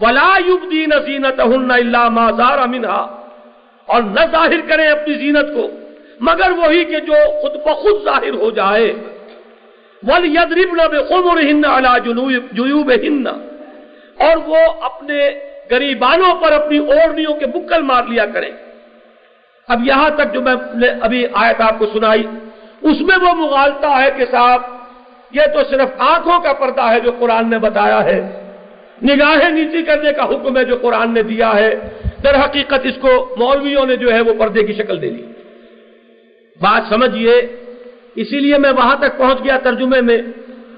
ولا 0.00 0.38
یبدین 0.46 0.90
زینتہن 1.06 1.70
الا 1.70 2.08
ما 2.08 2.30
ظہر 2.30 2.66
منہا 2.66 3.28
اور 3.86 4.02
نہ 4.02 4.20
ظاہر 4.32 4.60
کریں 4.68 4.88
اپنی 4.88 5.14
زینت 5.14 5.46
کو، 5.54 5.70
مگر 6.20 6.50
وہی 6.50 6.84
کہ 6.84 7.00
جو 7.00 7.14
خود 7.42 7.52
بخود 7.52 8.04
ظاہر 8.04 8.34
ہو 8.34 8.50
جائے۔ 8.50 8.94
وَلْيَدْرِبْنَ 10.08 10.82
بِخُمُرِهِنَّ 10.88 11.66
عَلَى 11.68 12.12
جُنُوبِهِنَّ 12.56 13.30
اور 14.18 14.36
وہ 14.36 14.58
اپنے 14.80 15.30
گریبانوں 15.70 16.34
پر 16.34 16.52
اپنی 16.52 16.78
اوڑنیوں 16.78 17.34
کے 17.34 17.46
بکل 17.46 17.82
مار 17.82 18.02
لیا 18.08 18.26
کریں۔ 18.26 18.50
اب 19.68 19.84
یہاں 19.84 20.10
تک 20.10 20.32
جو 20.32 20.40
میں 20.40 20.54
نے 20.74 20.86
ابھی 21.00 21.26
آیت 21.32 21.60
آپ 21.60 21.78
کو 21.78 21.86
سنائی، 21.86 22.22
اس 22.82 23.00
میں 23.00 23.16
وہ 23.22 23.34
مغالتا 23.34 24.02
ہے 24.02 24.10
کہ 24.16 24.24
صاحب، 24.30 24.62
یہ 25.30 25.42
تو 25.54 25.64
صرف 25.70 25.88
آنکھوں 25.98 26.40
کا 26.40 26.52
پردہ 26.52 26.82
ہے 26.82 27.00
جو 27.00 27.12
قرآن 27.18 27.50
نے 27.50 27.58
بتایا 27.58 28.04
ہے۔ 28.04 28.42
نگاہیں 29.02 29.50
نیچی 29.50 29.82
کرنے 29.82 30.12
کا 30.12 30.24
حکم 30.24 30.56
ہے 30.56 30.64
جو 30.64 30.76
قرآن 30.82 31.14
نے 31.14 31.22
دیا 31.22 31.54
ہے۔ 31.54 31.74
در 32.24 32.44
حقیقت 32.44 32.80
اس 32.82 32.94
کو 33.00 33.34
مولویوں 33.38 33.86
نے 33.86 33.96
جو 33.96 34.12
ہے 34.12 34.20
وہ 34.20 34.34
پردے 34.38 34.62
کی 34.62 34.72
شکل 34.72 35.02
دے 35.02 35.10
لی 35.10 35.26
بات 36.60 36.82
سمجھیے، 36.88 37.34
اسی 38.14 38.40
لیے 38.40 38.58
میں 38.58 38.70
وہاں 38.70 38.96
تک 38.96 39.18
پہنچ 39.18 39.44
گیا 39.44 39.58
ترجمے 39.58 40.00
میں 40.00 40.18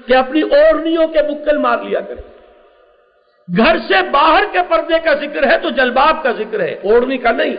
کہ 0.07 0.15
اپنی 0.15 0.41
اوڑنیوں 0.41 1.07
کے 1.07 1.21
بکل 1.21 1.57
مار 1.57 1.77
لیا 1.77 1.99
کریں۔ 1.99 2.23
گھر 3.57 3.77
سے 3.87 3.93
باہر 4.11 4.43
کے 4.51 4.59
پردے 4.69 4.93
کا 5.03 5.13
ذکر 5.13 5.51
ہے 5.51 5.57
تو 5.57 5.69
جلباب 5.69 6.23
کا 6.23 6.31
ذکر 6.31 6.59
ہے 6.59 6.73
اوڑنی 6.83 7.17
کا 7.17 7.31
نہیں۔ 7.31 7.55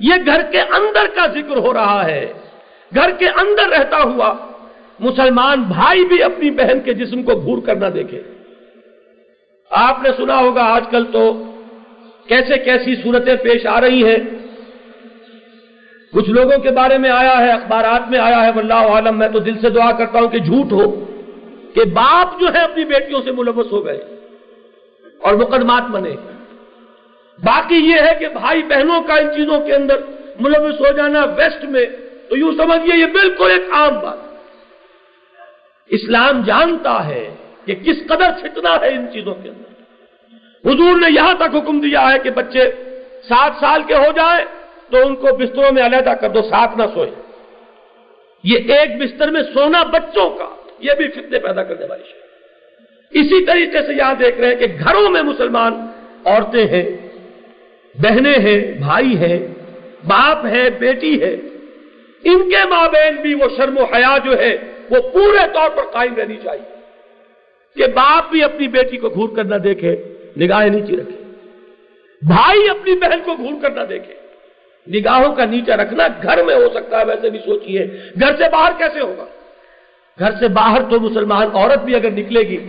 یہ 0.00 0.14
گھر 0.26 0.42
کے 0.42 0.60
اندر 0.60 1.06
کا 1.14 1.26
ذکر 1.26 1.56
ہو 1.56 1.74
رہا 1.74 2.06
ہے۔ 2.06 2.32
گھر 2.94 3.10
کے 3.10 3.28
اندر 3.28 3.68
رہتا 3.78 4.02
ہوا 4.02 4.34
مسلمان 4.98 5.62
بھائی 5.62 6.04
بھی 6.04 6.22
اپنی 6.22 6.50
بہن 6.50 6.80
کے 6.80 6.94
جسم 6.94 7.22
کو 7.22 7.32
گور 7.32 7.62
کرنا 7.62 7.88
دیکھے۔ 7.94 8.22
آپ 9.70 10.02
نے 10.02 10.08
سنا 10.16 10.38
ہوگا 10.38 10.62
آج 10.62 10.84
کل 10.90 11.04
تو 11.04 11.42
کیسے 12.28 12.58
کیسی 12.58 12.94
صورتیں 12.94 13.36
پیش 13.36 13.66
آ 13.66 13.80
رہی 13.80 14.04
ہیں۔ 14.04 14.16
کچھ 16.12 16.30
لوگوں 16.30 16.58
کے 16.58 16.70
بارے 16.70 16.98
میں 16.98 17.10
آیا 17.10 17.38
ہے، 17.38 17.50
اخبارات 17.50 18.10
میں 18.10 18.18
آیا 18.18 18.44
ہے، 18.44 18.50
واللہ 18.50 18.74
عالم، 18.74 19.18
میں 19.18 19.28
تو 19.28 19.38
دل 19.38 19.58
سے 19.60 19.70
دعا 19.70 19.92
کرتا 19.92 20.18
ہوں 20.20 20.28
کہ 20.28 20.38
جھوٹ 20.38 20.72
ہو، 20.72 21.04
کہ 21.74 21.84
باپ 21.84 22.40
جو 22.40 22.46
ہے 22.54 22.58
اپنی 22.58 22.84
بیٹیوں 22.84 23.22
سے 23.24 23.32
ملوث 23.32 23.72
ہو 23.72 23.84
گئے 23.84 24.00
اور 25.22 25.34
مقدمات 25.34 25.82
بنے۔ 25.82 26.14
باقی 27.44 27.74
یہ 27.74 27.96
ہے 28.00 28.14
کہ 28.18 28.28
بھائی 28.28 28.62
بہنوں 28.62 29.02
کا 29.02 29.14
ان 29.14 29.30
چیزوں 29.36 29.60
کے 29.60 29.74
اندر 29.74 29.96
ملوث 30.40 30.80
ہو 30.80 30.92
جانا 30.96 31.24
ویسٹ 31.24 31.64
میں، 31.64 31.86
تو 32.28 32.36
یوں 32.36 32.52
سمجھیے 32.52 33.00
یہ 33.00 33.06
بالکل 33.06 33.50
ایک 33.50 33.62
عام 33.72 34.00
بات۔ 34.00 34.18
اسلام 35.88 36.42
جانتا 36.42 37.06
ہے 37.06 37.34
کہ 37.64 37.74
کس 37.74 37.96
قدر 38.08 38.30
فتنہ 38.42 38.68
ہے 38.68 38.88
ان 38.88 39.06
چیزوں 39.12 39.34
کے 39.34 39.48
اندر۔ 39.48 39.66
حضور 40.68 41.00
نے 41.00 41.06
یہاں 41.10 41.34
تک 41.34 41.54
حکم 41.54 41.80
دیا 41.80 42.12
ہے 42.12 42.18
کہ 42.18 42.30
بچے 42.30 42.72
سات 43.28 43.52
سال 43.60 43.82
کے 43.82 43.94
ہو 43.94 44.12
جائیں 44.16 44.44
تو 44.90 45.06
ان 45.06 45.16
کو 45.16 45.36
بستروں 45.36 45.72
میں 45.72 45.86
علیحدہ 45.86 46.14
کر 46.20 46.28
دو، 46.28 46.42
ساتھ 46.42 46.78
نہ 46.78 46.82
سوئے 46.94 47.10
یہ 48.44 48.58
ایک 48.58 49.02
بستر 49.02 49.30
میں 49.30 49.42
سونا 49.54 49.82
بچوں 49.82 50.30
کا، 50.30 50.48
یہ 50.78 50.92
بھی 50.94 51.08
فتنے 51.08 51.38
پیدا 51.38 51.62
کرنے 51.62 51.86
والی 51.86 52.02
شے۔ 52.02 52.18
اسی 53.10 53.44
طریقے 53.44 53.82
سے 53.86 53.94
یہاں 53.94 54.14
دیکھ 54.14 54.40
رہے 54.40 54.48
ہیں 54.48 54.56
کہ 54.56 54.66
گھروں 54.84 55.10
میں 55.10 55.22
مسلمان 55.22 55.86
عورتیں 56.24 56.66
ہیں۔ 56.66 57.05
بہنیں 58.02 58.38
ہیں، 58.38 58.72
بھائی 58.72 59.16
ہیں، 59.16 59.46
باپ 60.06 60.46
ہے 60.46 60.70
بیٹی 60.70 61.22
ہے 61.22 61.36
ان 62.24 62.50
کے 62.50 62.68
ماں 62.68 62.88
بہن 62.88 63.16
بھی 63.22 63.34
وہ 63.34 63.48
شرم 63.56 63.78
و 63.78 63.84
حیا 63.84 64.18
جو 64.24 64.38
ہے، 64.38 64.56
وہ 64.90 64.96
پورے 65.12 65.46
طور 65.54 65.70
پر 65.70 65.82
قائم 65.82 66.14
رہنی 66.14 66.36
چاہیے۔ 66.44 66.76
کہ 67.76 67.86
باپ 67.86 68.30
بھی 68.30 68.44
اپنی 68.44 68.68
بیٹی 68.68 68.96
کو 68.96 69.08
گھور 69.08 69.28
کر 69.36 69.44
نہ 69.44 69.54
دیکھے، 69.54 69.96
نگاہیں 70.40 70.70
نیچی 70.70 70.96
رکھے۔ 70.96 71.22
بھائی 72.22 72.68
اپنی 72.68 72.94
بہن 72.94 73.18
کو 73.24 73.34
گھور 73.34 73.62
کر 73.62 73.70
نہ 73.70 73.80
دیکھے۔ 73.80 74.14
نگاہوں 74.88 75.34
کا 75.34 75.44
نیچا 75.44 75.76
رکھنا 75.76 76.06
گھر 76.22 76.44
میں 76.44 76.54
ہو 76.54 76.68
سکتا 76.74 77.00
ہے، 77.00 77.04
ویسے 77.04 77.30
بھی 77.30 77.38
سوچیے 77.38 77.86
گھر 78.20 78.36
سے 78.36 78.44
باہر 78.52 78.72
کیسے 78.78 79.00
ہوگا؟ 79.00 79.24
گھر 80.18 80.30
سے 80.40 80.48
باہر 80.48 80.82
تو 80.90 81.00
مسلمان 81.00 81.46
عورت 81.54 81.84
بھی 81.84 81.94
اگر 81.94 82.10
نکلے 82.10 82.40
گی، 82.40 82.66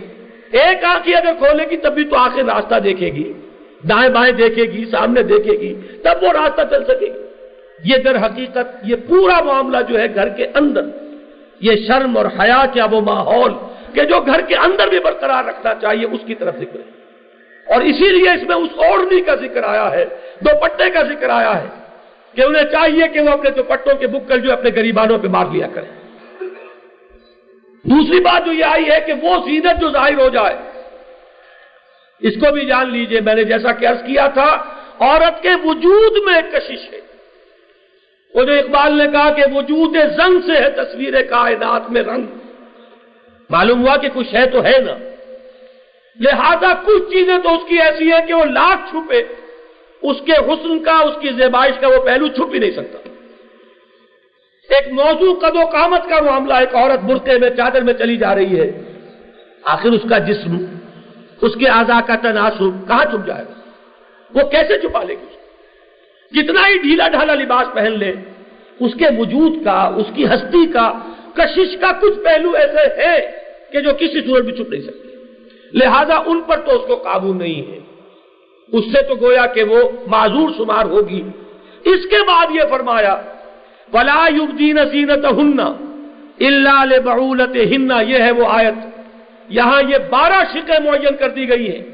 ایک 0.52 0.84
آنکھ 0.84 1.08
اگر 1.08 1.32
کھولے 1.38 1.70
گی، 1.70 1.76
تب 1.76 1.94
بھی 1.94 2.04
تو 2.04 2.16
آنکھیں 2.16 2.44
راستہ 2.44 2.74
دیکھے 2.74 3.06
گی۔ 3.06 3.32
دائیں 3.82 4.08
بائیں 4.08 4.32
دیکھے 4.32 4.62
گی، 4.62 4.84
سامنے 4.90 5.22
دیکھے 5.22 5.52
گی، 5.52 5.74
تب 6.04 6.22
وہ 6.22 6.32
راستہ 6.32 6.62
چل 6.70 6.84
سکے 6.84 7.06
گی۔ 7.06 7.22
یہ 7.84 7.96
در 7.96 8.26
حقیقت 8.26 8.76
یہ 8.82 8.96
پورا 9.08 9.42
معاملہ 9.42 9.76
جو 9.88 10.00
ہے 10.00 10.14
گھر 10.14 10.28
کے 10.28 10.46
اندر، 10.54 10.82
یہ 11.60 11.72
شرم 11.86 12.16
اور 12.16 12.26
حیا 12.40 12.64
کیا 12.72 12.86
وہ 12.90 13.00
ماحول 13.00 13.52
کہ 13.94 14.04
جو 14.04 14.20
گھر 14.20 14.40
کے 14.40 14.56
اندر 14.56 14.88
بھی 14.88 14.98
برقرار 14.98 15.44
رکھنا 15.44 15.74
چاہیے، 15.74 16.06
اس 16.06 16.20
کی 16.26 16.34
طرف 16.34 16.56
ذکر 16.56 16.78
ہے۔ 16.78 16.98
اور 17.74 17.80
اسی 17.80 18.08
لیے 18.08 18.30
اس 18.30 18.42
میں 18.42 18.56
اس 18.56 18.70
اوڑنی 18.76 19.20
کا 19.20 19.34
ذکر 19.34 19.62
آیا 19.62 19.90
ہے 19.90 20.04
دوپٹے 20.40 20.90
کا 20.90 21.02
ذکر 21.02 21.30
آیا 21.30 21.62
ہے 21.62 21.66
کہ 22.34 22.42
انہیں 22.42 22.64
چاہیے 22.64 23.08
کہ 23.08 23.20
وہ 23.20 23.28
اپنے 23.28 23.50
دوپٹوں 23.50 23.94
کے 23.94 24.06
بکل 24.06 24.40
جو 24.40 24.52
اپنے 24.52 24.70
گریبانوں 24.70 25.18
پہ 25.18 25.28
مار 25.28 25.46
لیا 25.52 25.66
کریں۔ 25.74 25.98
دوسری 27.84 28.20
بات 28.20 28.46
جو 28.46 28.52
یہ 28.52 28.64
آئی 28.64 28.90
ہے 28.90 29.00
کہ 29.06 29.12
وہ 29.22 29.36
زینت 29.46 29.80
جو 29.80 29.90
ظاہر 29.90 30.20
ہو 30.20 30.28
جائے 30.28 30.56
اس 32.20 32.34
کو 32.34 32.52
بھی 32.52 32.66
جان 32.66 32.90
لیجیے، 32.90 33.20
میں 33.20 33.34
نے 33.34 33.44
جیسا 33.44 33.72
کہ 33.72 33.86
عرض 33.86 34.02
کیا 34.02 34.26
تھا، 34.26 34.64
عورت 34.98 35.42
کے 35.42 35.48
وجود 35.64 36.12
میں 36.26 36.40
کشش 36.52 36.92
ہے۔ 36.92 37.00
وہ 38.34 38.44
جو 38.44 38.52
اقبال 38.52 38.98
نے 38.98 39.04
کہا 39.12 39.32
کہ 39.32 39.42
وجود 39.54 39.96
زنگ 40.16 40.40
سے 40.46 40.52
ہے، 40.52 40.70
تصویر 40.70 41.22
کائنات 41.22 41.90
میں 41.90 42.02
رنگ۔ 42.02 42.26
معلوم 43.50 43.86
ہوا 43.86 43.96
کہ 43.96 44.08
کچھ 44.14 44.34
ہے 44.34 44.46
تو 44.46 44.64
ہے 44.64 44.78
نا۔ 44.78 44.94
لہذا 46.20 46.74
کچھ 46.84 47.10
چیزیں 47.10 47.38
تو 47.38 47.54
اس 47.54 47.68
کی 47.68 47.80
ایسی 47.80 48.12
ہیں 48.12 48.26
کہ 48.26 48.34
وہ 48.34 48.44
لاکھ 48.44 48.90
چھپے۔ 48.90 49.22
اس 50.02 50.16
کے 50.26 50.32
حسن 50.32 50.84
کا، 50.84 50.98
اس 50.98 51.14
کی 51.20 51.28
زیبائش 51.28 51.74
کا 51.80 51.88
وہ 51.88 52.04
پہلو 52.04 52.28
چھپ 52.28 52.54
ہی 52.54 52.58
نہیں 52.58 52.70
سکتا۔ 52.70 53.08
ایک 54.74 54.92
موضوع 54.92 55.38
قد 55.38 55.56
و 55.56 55.64
قامت 55.64 56.08
کا 56.08 56.20
معاملہ، 56.20 56.54
ایک 56.54 56.74
عورت 56.74 57.00
برقے 57.00 57.38
میں، 57.38 57.50
چادر 57.50 57.82
میں 57.82 57.94
چلی 57.94 58.16
جا 58.16 58.34
رہی 58.34 58.60
ہے۔ 58.60 58.82
آخر 59.64 59.88
اس 59.88 60.02
کا 60.10 60.18
جسم 60.18 60.77
اس 61.40 61.54
کے 61.54 61.68
آزا 61.68 62.00
کا 62.06 62.16
تناسب 62.16 62.88
کہاں 62.88 63.04
چھپ 63.04 63.26
جائے 63.26 63.44
گا؟ 63.44 63.70
وہ 64.34 64.48
کیسے 64.48 64.78
چھپا 64.78 65.02
لے 65.02 65.14
گی 65.14 65.38
جتنا 66.32 66.68
ہی 66.68 66.78
ڈھیلا 66.78 67.08
ڈھالا 67.08 67.34
لباس 67.34 67.74
پہن 67.74 67.98
لے، 67.98 68.12
اس 68.80 68.94
کے 68.94 69.04
وجود 69.18 69.64
کا، 69.64 69.90
اس 69.96 70.06
کی 70.14 70.26
ہستی 70.26 70.66
کا، 70.66 70.92
کشش 71.34 71.76
کا 71.80 71.92
کچھ 71.92 72.18
پہلو 72.24 72.50
ایسے 72.50 73.02
ہے 73.02 73.30
کہ 73.72 73.80
جو 73.80 73.90
کسی 73.98 74.20
صورت 74.20 74.44
بھی 74.44 74.52
چھپ 74.52 74.70
نہیں 74.70 74.82
سکتے۔ 74.82 75.08
لہذا 75.72 76.14
ان 76.26 76.40
پر 76.40 76.56
تو 76.56 76.82
اس 76.82 76.88
کو 76.88 76.96
قابو 76.96 77.34
نہیں 77.34 77.72
ہے۔ 77.72 77.78
اس 78.72 78.84
سے 78.84 79.02
تو 79.02 79.14
گویا 79.14 79.46
کہ 79.46 79.62
وہ 79.62 79.90
معذور 80.06 80.50
شمار 80.56 80.84
ہوگی۔ 80.84 81.22
اس 81.84 82.06
کے 82.10 82.16
بعد 82.26 82.46
یہ 82.50 82.60
فرمایا، 82.70 83.22
ولا 83.92 84.28
یبدین 84.28 84.78
زینت 84.92 85.24
ہن 85.24 85.60
اللہ 86.40 87.00
بہولت 87.04 87.56
ہننا 87.56 88.00
یہ 88.00 88.18
ہے 88.18 88.30
وہ 88.30 88.46
آیت۔ 88.48 88.97
یہاں 89.48 89.82
یہ 89.82 89.98
بارہ 90.10 90.44
شکیں 90.52 90.80
معین 90.84 91.16
کر 91.16 91.28
دی 91.28 91.48
گئی 91.48 91.78
ہیں۔ 91.78 91.84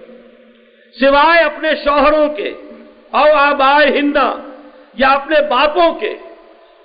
سوائے 1.00 1.44
اپنے 1.44 1.74
شوہروں 1.84 2.28
کے 2.28 2.54
او 3.10 3.32
آبائے 3.32 3.98
ہندا 3.98 4.32
یا 4.94 5.08
اپنے 5.08 5.40
باپوں 5.40 5.94
کے۔ 5.94 6.18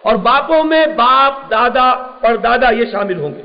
اور 0.01 0.15
باپوں 0.15 0.63
میں 0.63 0.85
باپ، 0.85 1.51
دادا 1.51 1.89
اور 1.89 2.35
دادا 2.35 2.69
یہ 2.69 2.85
شامل 2.91 3.19
ہوں 3.19 3.35
گے۔ 3.35 3.41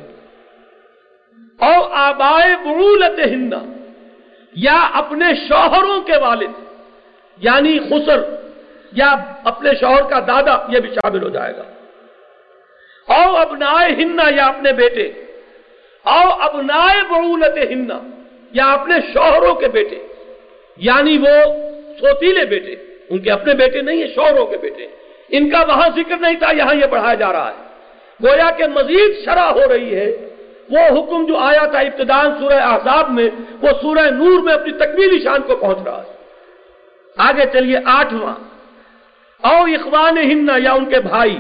او 1.60 1.82
آبائے 1.92 2.56
برولت 2.56 3.20
ہندا 3.26 3.59
یا 4.55 4.88
اپنے 4.92 5.24
شوہروں 5.48 6.01
کے 6.01 6.16
والد 6.16 6.51
یعنی 7.38 7.78
خسر 7.78 8.22
یا 8.92 9.16
اپنے 9.44 9.70
شوہر 9.80 10.02
کا 10.02 10.20
دادا 10.20 10.66
یہ 10.68 10.80
بھی 10.80 10.94
شامل 10.94 11.22
ہو 11.22 11.28
جائے 11.28 11.52
گا۔ 11.56 11.62
او 13.14 13.36
ابنائے 13.36 13.92
ہننا 13.92 14.22
یا 14.36 14.46
اپنے 14.46 14.72
بیٹے 14.72 15.23
او 16.05 16.32
ابنائے 16.40 17.02
برولت 17.10 17.70
ہننا 17.70 18.01
یا 18.52 18.72
اپنے 18.72 18.94
شوہروں 19.12 19.55
کے 19.55 19.68
بیٹے 19.68 20.06
یعنی 20.76 21.18
وہ 21.18 21.52
سوتیلے 22.01 22.44
بیٹے، 22.44 22.76
ان 23.09 23.18
کے 23.18 23.31
اپنے 23.31 23.55
بیٹے 23.55 23.82
نہیں 23.82 24.02
ہیں، 24.02 24.14
شوہروں 24.14 24.47
کے 24.47 24.56
بیٹے۔ 24.56 24.86
ان 25.28 25.51
کا 25.51 25.60
وہاں 25.60 25.89
ذکر 25.97 26.16
نہیں 26.20 26.35
تھا، 26.35 26.52
یہاں 26.56 26.74
یہ 26.74 26.86
بڑھایا 26.86 27.14
جا 27.14 27.32
رہا 27.32 27.51
ہے۔ 27.51 27.64
گویا 28.22 28.51
کہ 28.51 28.64
مزید 28.66 29.24
شرح 29.24 29.51
ہو 29.51 29.60
رہی 29.72 29.94
ہے، 29.94 30.16
وہ 30.70 30.78
حکم 30.78 31.26
جو 31.26 31.36
آیا 31.36 31.66
تھا 31.66 31.78
ابتدان 31.78 32.26
سورہ 32.40 32.55
احزاب 32.55 33.10
میں، 33.10 33.28
وہ 33.62 33.68
سورہ 33.82 34.10
نور 34.10 34.40
میں 34.40 34.55
اپنی 34.55 34.72
تکمیلی 34.72 35.24
شان 35.24 35.43
کو 35.43 35.56
پہنچ 35.56 35.78
رہا 35.85 36.02
ہے۔ 36.02 36.14
آگے 37.16 37.43
چلیے 37.52 37.76
آٹھواں۔ 37.85 38.35
او 39.47 39.64
اخوان 39.64 40.18
ہننا 40.18 40.52
یا 40.56 40.72
ان 40.72 40.85
کے 40.85 41.01
بھائی۔ 41.01 41.36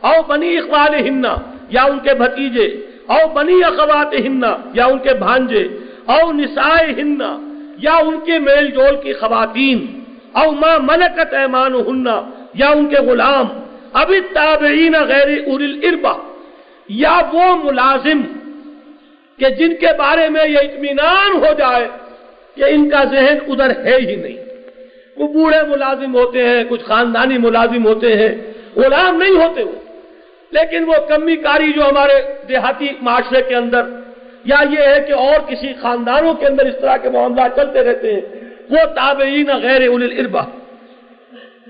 او 0.00 0.22
بنی 0.22 0.58
اخوان 0.58 0.94
ہننا 0.94 1.36
یا 1.68 1.84
ان 1.84 1.98
کے 1.98 2.14
بھتیجے۔ 2.14 2.85
او 3.06 3.28
بنی 3.34 3.64
اخوات 3.64 4.14
ہننا 4.14 4.56
یا 4.72 4.84
ان 4.84 4.98
کے 4.98 5.12
بھانجے، 5.14 5.64
او 6.06 6.32
نسائے 6.32 6.86
ہننا 6.98 7.30
یا 7.78 7.96
ان 8.06 8.16
کے 8.26 8.38
میل 8.38 8.66
جول 8.70 8.96
کی 9.02 9.12
خواتین، 9.12 9.78
او 10.32 10.50
ما 10.52 10.72
ملکت 10.78 11.34
ایمان 11.34 11.74
ہننا 11.74 12.16
یا 12.54 12.68
ان 12.68 12.86
کے 12.86 12.96
غلام 12.96 13.46
ابھی 13.92 14.20
تابعین 14.20 14.94
غیر 15.08 15.28
ارل 15.46 15.74
اربا 15.82 16.14
یا 16.88 17.20
وہ 17.32 17.46
ملازم 17.64 18.20
کہ 19.38 19.48
جن 19.48 19.72
کے 19.80 19.86
بارے 19.98 20.28
میں 20.28 20.48
یہ 20.48 20.58
اطمینان 20.58 21.30
ہو 21.36 21.52
جائے 21.58 21.88
کہ 22.56 22.64
ان 22.68 22.88
کا 22.90 23.04
ذہن 23.04 23.38
ادھر 23.48 23.70
ہے 23.84 23.96
ہی 23.96 24.16
نہیں۔ 24.16 24.38
وہ 25.16 25.28
بوڑھے 25.28 25.62
ملازم 25.68 26.14
ہوتے 26.14 26.44
ہیں، 26.48 26.64
کچھ 26.68 26.84
خاندانی 26.84 27.38
ملازم 27.38 27.86
ہوتے 27.86 28.16
ہیں، 28.16 28.34
غلام 28.76 29.16
نہیں 29.16 29.36
ہوتے 29.36 29.62
وہ۔ 29.62 29.85
لیکن 30.50 30.84
وہ 30.84 30.94
کمی 31.08 31.36
کاری 31.36 31.72
جو 31.72 31.88
ہمارے 31.88 32.22
دیہاتی 32.48 32.88
معاشرے 33.00 33.42
کے 33.42 33.54
اندر 33.54 33.82
یا 34.44 34.56
یہ 34.70 34.86
ہے 34.88 35.00
کہ 35.06 35.12
اور 35.12 35.40
کسی 35.48 35.72
خاندانوں 35.80 36.34
کے 36.34 36.46
اندر 36.46 36.66
اس 36.66 36.74
طرح 36.80 36.96
کے 36.96 37.10
معاملات 37.10 37.56
چلتے 37.56 37.84
رہتے 37.84 38.12
ہیں، 38.12 38.20
وہ 38.70 38.84
تابعین 38.94 39.46
غیر 39.46 39.88
الربا 39.88 40.42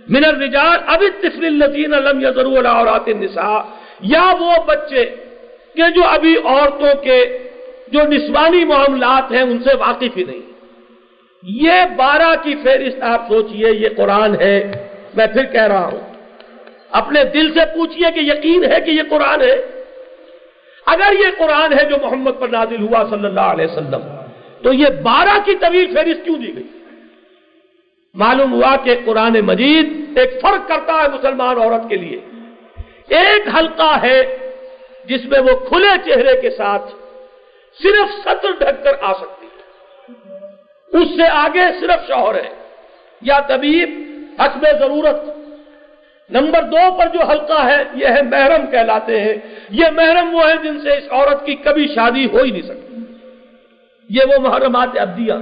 من 0.09 0.25
الرجال 0.25 0.79
اب 0.87 1.03
طفل 1.21 1.45
الذین 1.45 1.91
لم 1.91 2.21
یذروا 2.21 2.81
علی 2.81 3.13
النساء۔ 3.13 3.59
یا 4.01 4.35
وہ 4.41 4.53
بچے 4.67 5.15
کہ 5.75 5.83
جو 5.95 6.05
ابھی 6.05 6.37
عورتوں 6.45 7.03
کے 7.03 7.39
جو 7.89 8.01
نسوانی 8.03 8.65
معاملات 8.65 9.33
ہیں، 9.33 9.43
ان 9.43 9.59
سے 9.59 9.77
واقف 9.77 10.17
ہی 10.17 10.25
نہیں۔ 10.25 10.43
یہ 11.43 11.73
بارہ 11.97 12.35
کی 12.43 12.55
فہرست 12.65 13.03
آپ 13.03 13.29
سوچئے، 13.29 13.73
یہ 13.73 13.89
قرآن 13.97 14.41
ہے، 14.41 14.73
میں 15.15 15.27
پھر 15.27 15.45
کہہ 15.45 15.63
رہا 15.63 15.87
ہوں۔ 15.87 16.16
اپنے 16.91 17.25
دل 17.25 17.55
سے 17.55 17.61
پوچھئے 17.75 18.13
کہ 18.13 18.21
یقین 18.21 18.73
ہے 18.73 18.81
کہ 18.81 18.91
یہ 18.91 19.03
قرآن 19.11 19.41
ہے؟ 19.41 19.83
اگر 20.87 21.13
یہ 21.19 21.27
قرآن 21.39 21.73
ہے 21.73 21.85
جو 21.85 21.97
محمد 22.03 22.31
پر 22.41 22.49
نازل 22.49 22.83
ہوا 22.83 23.05
صلی 23.11 23.27
اللہ 23.27 23.41
علیہ 23.41 23.65
وسلم، 23.65 24.01
تو 24.63 24.73
یہ 24.73 24.87
بارہ 25.03 25.39
کی 25.45 25.55
طویل 25.61 25.95
فہرست 25.95 26.25
کیوں 26.25 26.37
دی 26.37 26.57
گئی؟ 26.57 26.85
معلوم 28.15 28.53
ہوا 28.53 28.77
کہ 28.77 29.01
قرآن 29.05 29.41
مجید 29.41 30.19
ایک 30.19 30.31
فرق 30.43 30.69
کرتا 30.69 30.93
ہے 30.93 31.09
مسلمان 31.09 31.63
عورت 31.63 31.89
کے 31.89 31.97
لیے۔ 31.97 32.21
ایک 33.09 33.57
حلقہ 33.59 33.99
ہے 34.03 34.37
جس 35.05 35.25
میں 35.25 35.41
وہ 35.41 35.57
کھلے 35.69 36.11
چہرے 36.11 36.41
کے 36.41 36.51
ساتھ 36.51 36.95
صرف 37.83 38.25
سطر 38.25 38.51
ڈھک 38.59 38.85
کر 38.85 38.93
آ 39.01 39.13
سکتی 39.13 39.47
ہے۔ 39.47 39.63
اس 40.87 41.09
سے 41.17 41.23
آگے 41.23 41.61
صرف 41.81 42.09
شوہر 42.09 42.35
ہے۔ 42.35 42.49
یا 43.23 43.41
طبیب، 43.41 44.11
حسب 44.41 44.67
ضرورت 44.79 45.36
نمبر 46.31 46.63
دو 46.63 46.99
پر 46.99 47.07
جو 47.07 47.25
حلقہ 47.25 47.67
ہے، 47.67 47.85
یہ 47.95 48.07
ہے 48.07 48.23
محرم 48.23 48.67
کہلاتے 48.67 49.21
ہیں۔ 49.21 49.35
یہ 49.71 49.85
محرم 49.93 50.35
وہ 50.35 50.49
ہیں 50.49 50.63
جن 50.63 50.81
سے 50.81 50.91
اس 50.91 51.05
عورت 51.11 51.47
کی 51.47 51.55
کبھی 51.55 51.87
شادی 51.95 52.27
ہو 52.27 52.43
ہی 52.43 52.51
نہیں 52.51 52.63
سکتی۔ 52.63 52.97
یہ 54.09 54.21
وہ 54.29 54.49
محرمات 54.49 54.89
ابدیہ۔ 55.01 55.33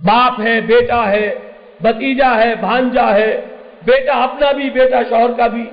باپ 0.00 0.40
ہے، 0.40 0.60
بیٹا 0.60 1.10
ہے 1.10 1.34
بتیجا 1.82 2.36
ہے، 2.36 2.54
بھانجا 2.54 3.14
ہے۔ 3.14 3.40
بیٹا 3.84 4.22
اپنا 4.22 4.52
بھی، 4.52 4.70
بیٹا 4.70 5.02
شوہر 5.08 5.32
کا 5.32 5.46
بھی۔ 5.46 5.64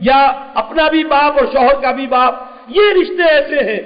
یا 0.00 0.24
اپنا 0.54 0.88
بھی 0.88 1.04
باپ 1.04 1.38
اور 1.38 1.46
شوہر 1.52 1.80
کا 1.82 1.90
بھی 1.90 2.06
باپ۔ 2.06 2.34
یہ 2.68 2.82
رشتے 3.00 3.22
ایسے 3.22 3.56
ہیں 3.56 3.80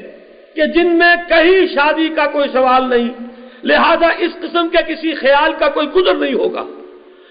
کہ 0.57 0.67
جن 0.67 0.99
میں 0.99 1.17
کہیں 1.29 1.75
شادی 1.75 2.09
کا 2.09 2.27
کوئی 2.27 2.49
سوال 2.53 2.91
نہیں۔ 2.91 3.09
لہذا 3.65 4.09
اس 4.19 4.33
قسم 4.43 4.69
کے 4.69 4.95
کسی 4.95 5.15
خیال 5.15 5.53
کا 5.59 5.69
کوئی 5.69 5.89
گزر 5.89 6.15
نہیں 6.15 6.35
ہوگا۔ 6.35 6.65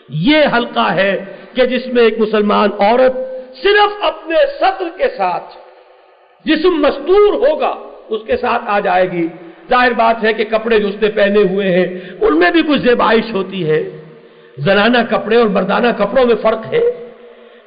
یہ 0.10 0.38
حلقہ 0.56 0.94
ہے 0.94 1.26
کہ 1.58 1.66
جس 1.66 1.88
میں 1.88 2.04
ایک 2.04 2.20
مسلمان 2.20 2.70
عورت 2.80 3.16
صرف 3.64 4.04
اپنے 4.04 4.36
سطر 4.60 4.86
کے 4.98 5.06
ساتھ 5.18 5.44
جسم 6.46 6.82
مستور 6.82 7.34
ہوگا، 7.34 7.76
اس 8.10 8.22
کے 8.28 8.38
ساتھ 8.38 8.64
آ 8.66 8.80
جائے 8.80 9.12
گی۔ 9.12 9.28
ظاہر 9.70 9.92
بات 9.92 10.24
ہے 10.24 10.34
کہ 10.34 10.44
کپڑے 10.44 10.80
جو 10.80 10.88
اس 10.88 10.96
نے 11.02 11.08
پہنے 11.08 11.40
ہوئے 11.40 11.72
ہیں، 11.72 12.00
ان 12.22 12.40
میں 12.40 12.52
بھی 12.52 12.62
کچھ 12.62 12.80
زیبائش 12.80 13.34
ہوتی 13.34 13.70
ہے۔ 13.70 13.90
زنانہ 14.58 14.98
کپڑے 15.10 15.36
اور 15.36 15.48
مردانہ 15.48 15.88
کپڑوں 15.98 16.26
میں 16.26 16.36
فرق 16.42 16.74
ہے۔ 16.74 16.80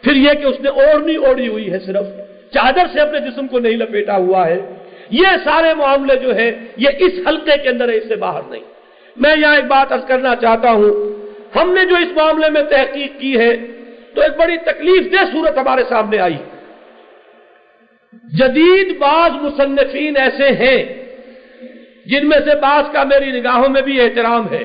پھر 0.03 0.17
یہ 0.17 0.33
کہ 0.33 0.45
اس 0.45 0.61
نے 0.61 0.69
اوڑھنی 0.69 1.17
اوڑھی 1.17 1.49
ہوئی 1.49 1.73
ہے 1.73 1.79
صرف۔ 1.79 2.07
چادر 2.53 2.87
سے 2.93 3.01
اپنے 3.01 3.21
جسم 3.21 3.47
کو 3.47 3.59
نہیں 3.59 3.77
لپیٹا 3.77 4.17
ہوا 4.17 4.47
ہے۔ 4.47 4.61
یہ 5.11 5.27
سارے 5.45 5.75
معاملے 5.75 6.17
جو 6.17 6.35
ہے 6.35 6.59
یہ 6.77 6.89
اس 6.99 7.12
حلقے 7.27 7.57
کے 7.62 7.69
اندر 7.69 7.89
ہے، 7.89 7.97
اس 7.97 8.09
سے 8.09 8.17
باہر 8.17 8.41
نہیں۔ 8.49 8.62
میں 9.17 9.37
یہاں 9.39 9.57
ایک 9.57 9.65
بات 9.65 9.93
ارض 9.93 10.05
کرنا 10.05 10.37
چاہتا 10.37 10.71
ہوں۔ 10.71 11.11
ہم 11.59 11.71
نے 11.71 11.85
جو 11.85 11.97
اس 11.97 12.17
معاملے 12.17 12.51
میں 12.51 12.62
تحقیق 12.62 13.21
کی 13.21 13.39
ہے 13.39 13.57
تو 14.15 14.20
ایک 14.20 14.37
بڑی 14.37 14.57
تکلیف 14.57 15.12
دہ 15.12 15.24
صورت 15.32 15.59
ہمارے 15.59 15.82
سامنے 15.89 16.19
آئی۔ 16.19 16.37
جدید 18.12 18.99
بعض 18.99 19.31
مصنفین 19.31 20.16
ایسے 20.16 20.49
ہیں 20.49 21.07
جن 22.07 22.28
میں 22.28 22.39
سے 22.45 22.57
بعض 22.57 22.93
کا 22.93 23.05
میری 23.05 23.41
نگاہوں 23.41 23.69
میں 23.69 23.82
بھی 23.82 24.01
احترام 24.01 24.53
ہے۔ 24.53 24.65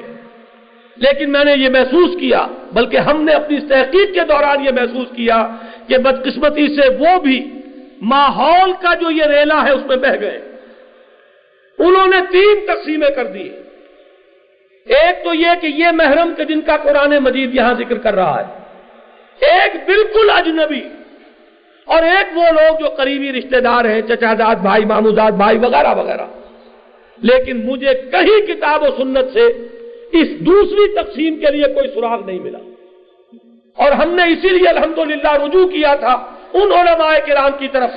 لیکن 0.96 1.32
میں 1.32 1.44
نے 1.44 1.54
یہ 1.54 1.70
محسوس 1.70 2.20
کیا، 2.20 2.48
بلکہ 2.74 2.98
ہم 2.98 3.24
نے 3.24 3.34
اپنی 3.34 3.60
تحقیق 3.60 4.14
کے 4.14 4.20
دوران 4.20 4.66
یہ 4.66 4.72
محسوس 4.72 5.08
کیا 5.16 5.48
کہ 5.88 5.98
بدقسمتی 5.98 6.68
سے 6.68 6.90
وہ 6.90 7.20
بھی 7.20 7.52
ماحول 8.02 8.74
کا 8.82 8.94
جو 8.94 9.12
یہ 9.12 9.24
ریلا 9.24 9.64
ہے 9.64 9.72
اس 9.72 9.86
میں 9.86 9.96
بہ 9.96 10.22
گئے۔ 10.22 10.42
انہوں 11.80 12.08
نے 12.08 12.18
تین 12.32 12.66
تقسیمیں 12.68 13.10
کر 13.10 13.26
دی۔ 13.26 13.50
ایک 14.86 15.24
تو 15.24 15.34
یہ 15.34 15.48
کہ 15.62 15.68
یہ 15.68 15.88
محرم 15.94 16.34
کے 16.38 16.46
جن 16.46 16.62
کا 16.62 16.78
قرآن 16.78 17.18
مجید 17.18 17.56
یہاں 17.56 17.74
ذکر 17.74 17.98
کر 17.98 18.16
رہا 18.16 18.48
ہے۔ 18.48 18.65
ایک 19.40 19.76
بالکل 19.86 20.30
اجنبی 20.30 20.82
اور 21.86 22.04
ایک 22.04 22.38
وہ 22.38 22.44
لوگ 22.44 22.80
جو 22.80 22.90
قریبی 22.90 23.32
رشتہ 23.32 23.58
دار 23.58 23.86
ہیں، 23.86 24.02
چچا 24.02 24.34
داد 24.34 24.56
بھائی 24.56 24.86
ماموزاد 24.86 25.32
بھائی، 25.32 25.58
وغیرہ 25.58 25.96
وغیرہ۔ 25.96 26.26
لیکن 27.22 27.66
مجھے 27.66 27.94
کہیں 28.12 28.48
کتاب 28.48 28.84
و 28.84 28.86
سنت 28.86 29.34
سے 29.34 29.46
اس 30.12 30.40
دوسری 30.40 30.94
تقسیم 30.94 31.36
کے 31.36 31.52
لیے 31.52 31.74
کوئی 31.74 31.88
سراغ 31.88 32.26
نہیں 32.26 32.40
ملا۔ 32.40 32.60
اور 33.78 33.92
ہم 33.92 34.16
نے 34.16 34.24
اسی 34.24 34.50
لیے 34.50 34.70
الحمدللہ 34.70 35.32
رجوع 35.32 35.68
کیا 35.68 35.96
تھا 35.96 36.14
ان 36.54 36.72
علماء 36.72 37.18
کرام 37.28 37.52
کی 37.60 37.68
طرف 37.68 37.90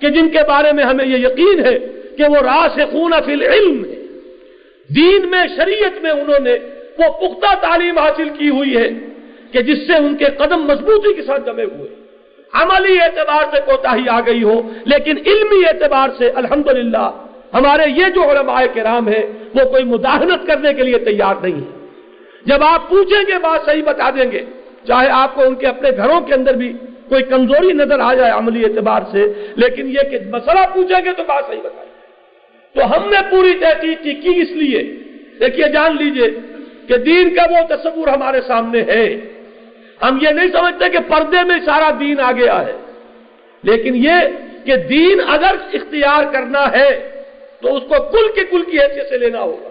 کہ 0.00 0.08
جن 0.08 0.28
کے 0.28 0.38
بارے 0.48 0.72
میں 0.72 0.84
ہمیں 0.84 1.06
یہ 1.06 1.16
یقین 1.16 1.64
ہے 1.64 1.78
کہ 2.16 2.24
وہ 2.28 2.36
راس 2.36 2.92
خون 2.92 3.12
فی 3.26 3.32
العلم 3.32 3.84
ہے 3.84 3.94
دین 4.94 5.30
میں، 5.30 5.44
شریعت 5.56 6.02
میں 6.02 6.10
انہوں 6.10 6.40
نے 6.40 6.52
وہ 6.98 7.08
پختہ 7.08 7.54
تعلیم 7.60 7.98
حاصل 7.98 8.28
کی 8.28 8.48
ہوئی 8.48 8.76
ہے۔ 8.76 8.90
کہ 9.52 9.62
جس 9.62 9.86
سے 9.86 9.96
ان 9.96 10.16
کے 10.16 10.24
قدم 10.24 10.60
مضبوطی 10.62 11.14
کے 11.14 11.22
ساتھ 11.22 11.46
جمے 11.46 11.64
ہوئے۔ 11.64 11.88
عملی 12.52 13.00
اعتبار 13.00 13.42
سے 13.50 13.60
کوتا 13.66 13.94
ہی 13.96 14.08
آ 14.08 14.20
گئی 14.20 14.42
ہو، 14.42 14.60
لیکن 14.84 15.16
علمی 15.26 15.64
اعتبار 15.66 16.08
سے 16.18 16.30
الحمدللہ 16.34 17.10
ہمارے 17.54 17.82
یہ 17.90 18.08
جو 18.14 18.30
علماء 18.30 18.62
کرام 18.74 19.08
ہیں، 19.08 19.26
وہ 19.54 19.64
کوئی 19.64 19.84
مداحنت 19.84 20.46
کرنے 20.46 20.72
کے 20.72 20.82
لیے 20.82 20.98
تیار 20.98 21.34
نہیں 21.42 21.60
ہے 21.60 21.76
جب 22.46 22.62
آپ 22.64 22.88
پوچھیں 22.88 23.22
گے، 23.28 23.38
بات 23.42 23.60
صحیح 23.66 23.82
بتا 23.82 24.10
دیں 24.10 24.30
گے۔ 24.32 24.44
چاہے 24.86 25.08
آپ 25.08 25.34
کو 25.34 25.42
ان 25.42 25.54
کے 25.54 25.66
اپنے 25.66 25.90
گھروں 25.96 26.20
کے 26.20 26.34
اندر 26.34 26.54
بھی 26.54 26.72
کوئی 27.08 27.22
کمزوری 27.22 27.72
نظر 27.72 27.98
آ 28.00 28.14
جائے 28.14 28.30
عملی 28.30 28.64
اعتبار 28.64 29.02
سے، 29.12 29.26
لیکن 29.56 29.88
یہ 29.88 30.02
کہ 30.10 30.18
مسئلہ 30.30 30.60
پوچھیں 30.74 31.04
گے 31.04 31.12
تو 31.12 31.22
بات 31.26 31.44
صحیح 31.46 31.64
بتائیں 31.64 31.90
تو 32.74 32.80
ہم 32.84 33.08
نے 33.10 33.20
پوری 33.30 33.54
تحقیق 33.60 34.02
کی 34.02 34.12
کی 34.14 34.40
اس 34.42 34.50
لیے؟ 34.50 34.82
دیکھیے، 35.40 35.68
جان 35.68 35.96
لیجیے 35.96 36.28
کہ 36.88 36.96
دین 36.96 37.34
کا 37.34 37.42
وہ 37.50 37.66
تصور 37.68 38.08
ہمارے 38.08 38.40
سامنے 38.40 38.82
ہے۔ 38.82 39.04
ہم 40.02 40.18
یہ 40.22 40.28
نہیں 40.28 40.48
سمجھتے 40.52 40.88
کہ 40.88 40.98
پردے 41.08 41.42
میں 41.44 41.58
سارا 41.64 41.90
دین 42.00 42.20
آ 42.20 42.32
گیا 42.32 42.66
ہے 42.66 42.72
لیکن 43.62 43.94
یہ 43.94 44.28
کہ 44.64 44.76
دین 44.76 45.20
اگر 45.28 45.56
اختیار 45.72 46.32
کرنا 46.32 46.72
ہے 46.72 47.20
تو 47.62 47.76
اس 47.76 47.82
کو 47.82 48.02
کل 48.02 48.28
کے 48.34 48.44
کل 48.44 48.62
کی 48.70 48.80
حیثیت 48.80 49.08
سے 49.08 49.18
لینا 49.18 49.40
ہوگا۔ 49.40 49.68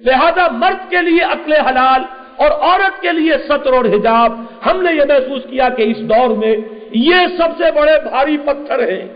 لہذا 0.00 0.48
مرد 0.50 0.90
کے 0.90 1.02
لیے 1.02 1.20
عقل 1.20 1.52
حلال 1.52 2.02
اور 2.36 2.50
عورت 2.50 3.02
کے 3.02 3.12
لیے 3.12 3.32
سطر 3.48 3.72
اور 3.72 3.84
حجاب۔ 3.84 4.32
ہم 4.66 4.82
نے 4.82 4.92
یہ 4.92 5.04
محسوس 5.08 5.42
کیا 5.50 5.68
کہ 5.68 5.82
اس 5.82 5.96
دور 5.98 6.36
میں 6.36 6.56
یہ 6.90 7.14
سب 7.38 7.48
سے 7.58 7.70
بڑے 7.70 7.92
بھاری 8.08 8.36
پتھر 8.36 8.88
ہیں 8.88 9.08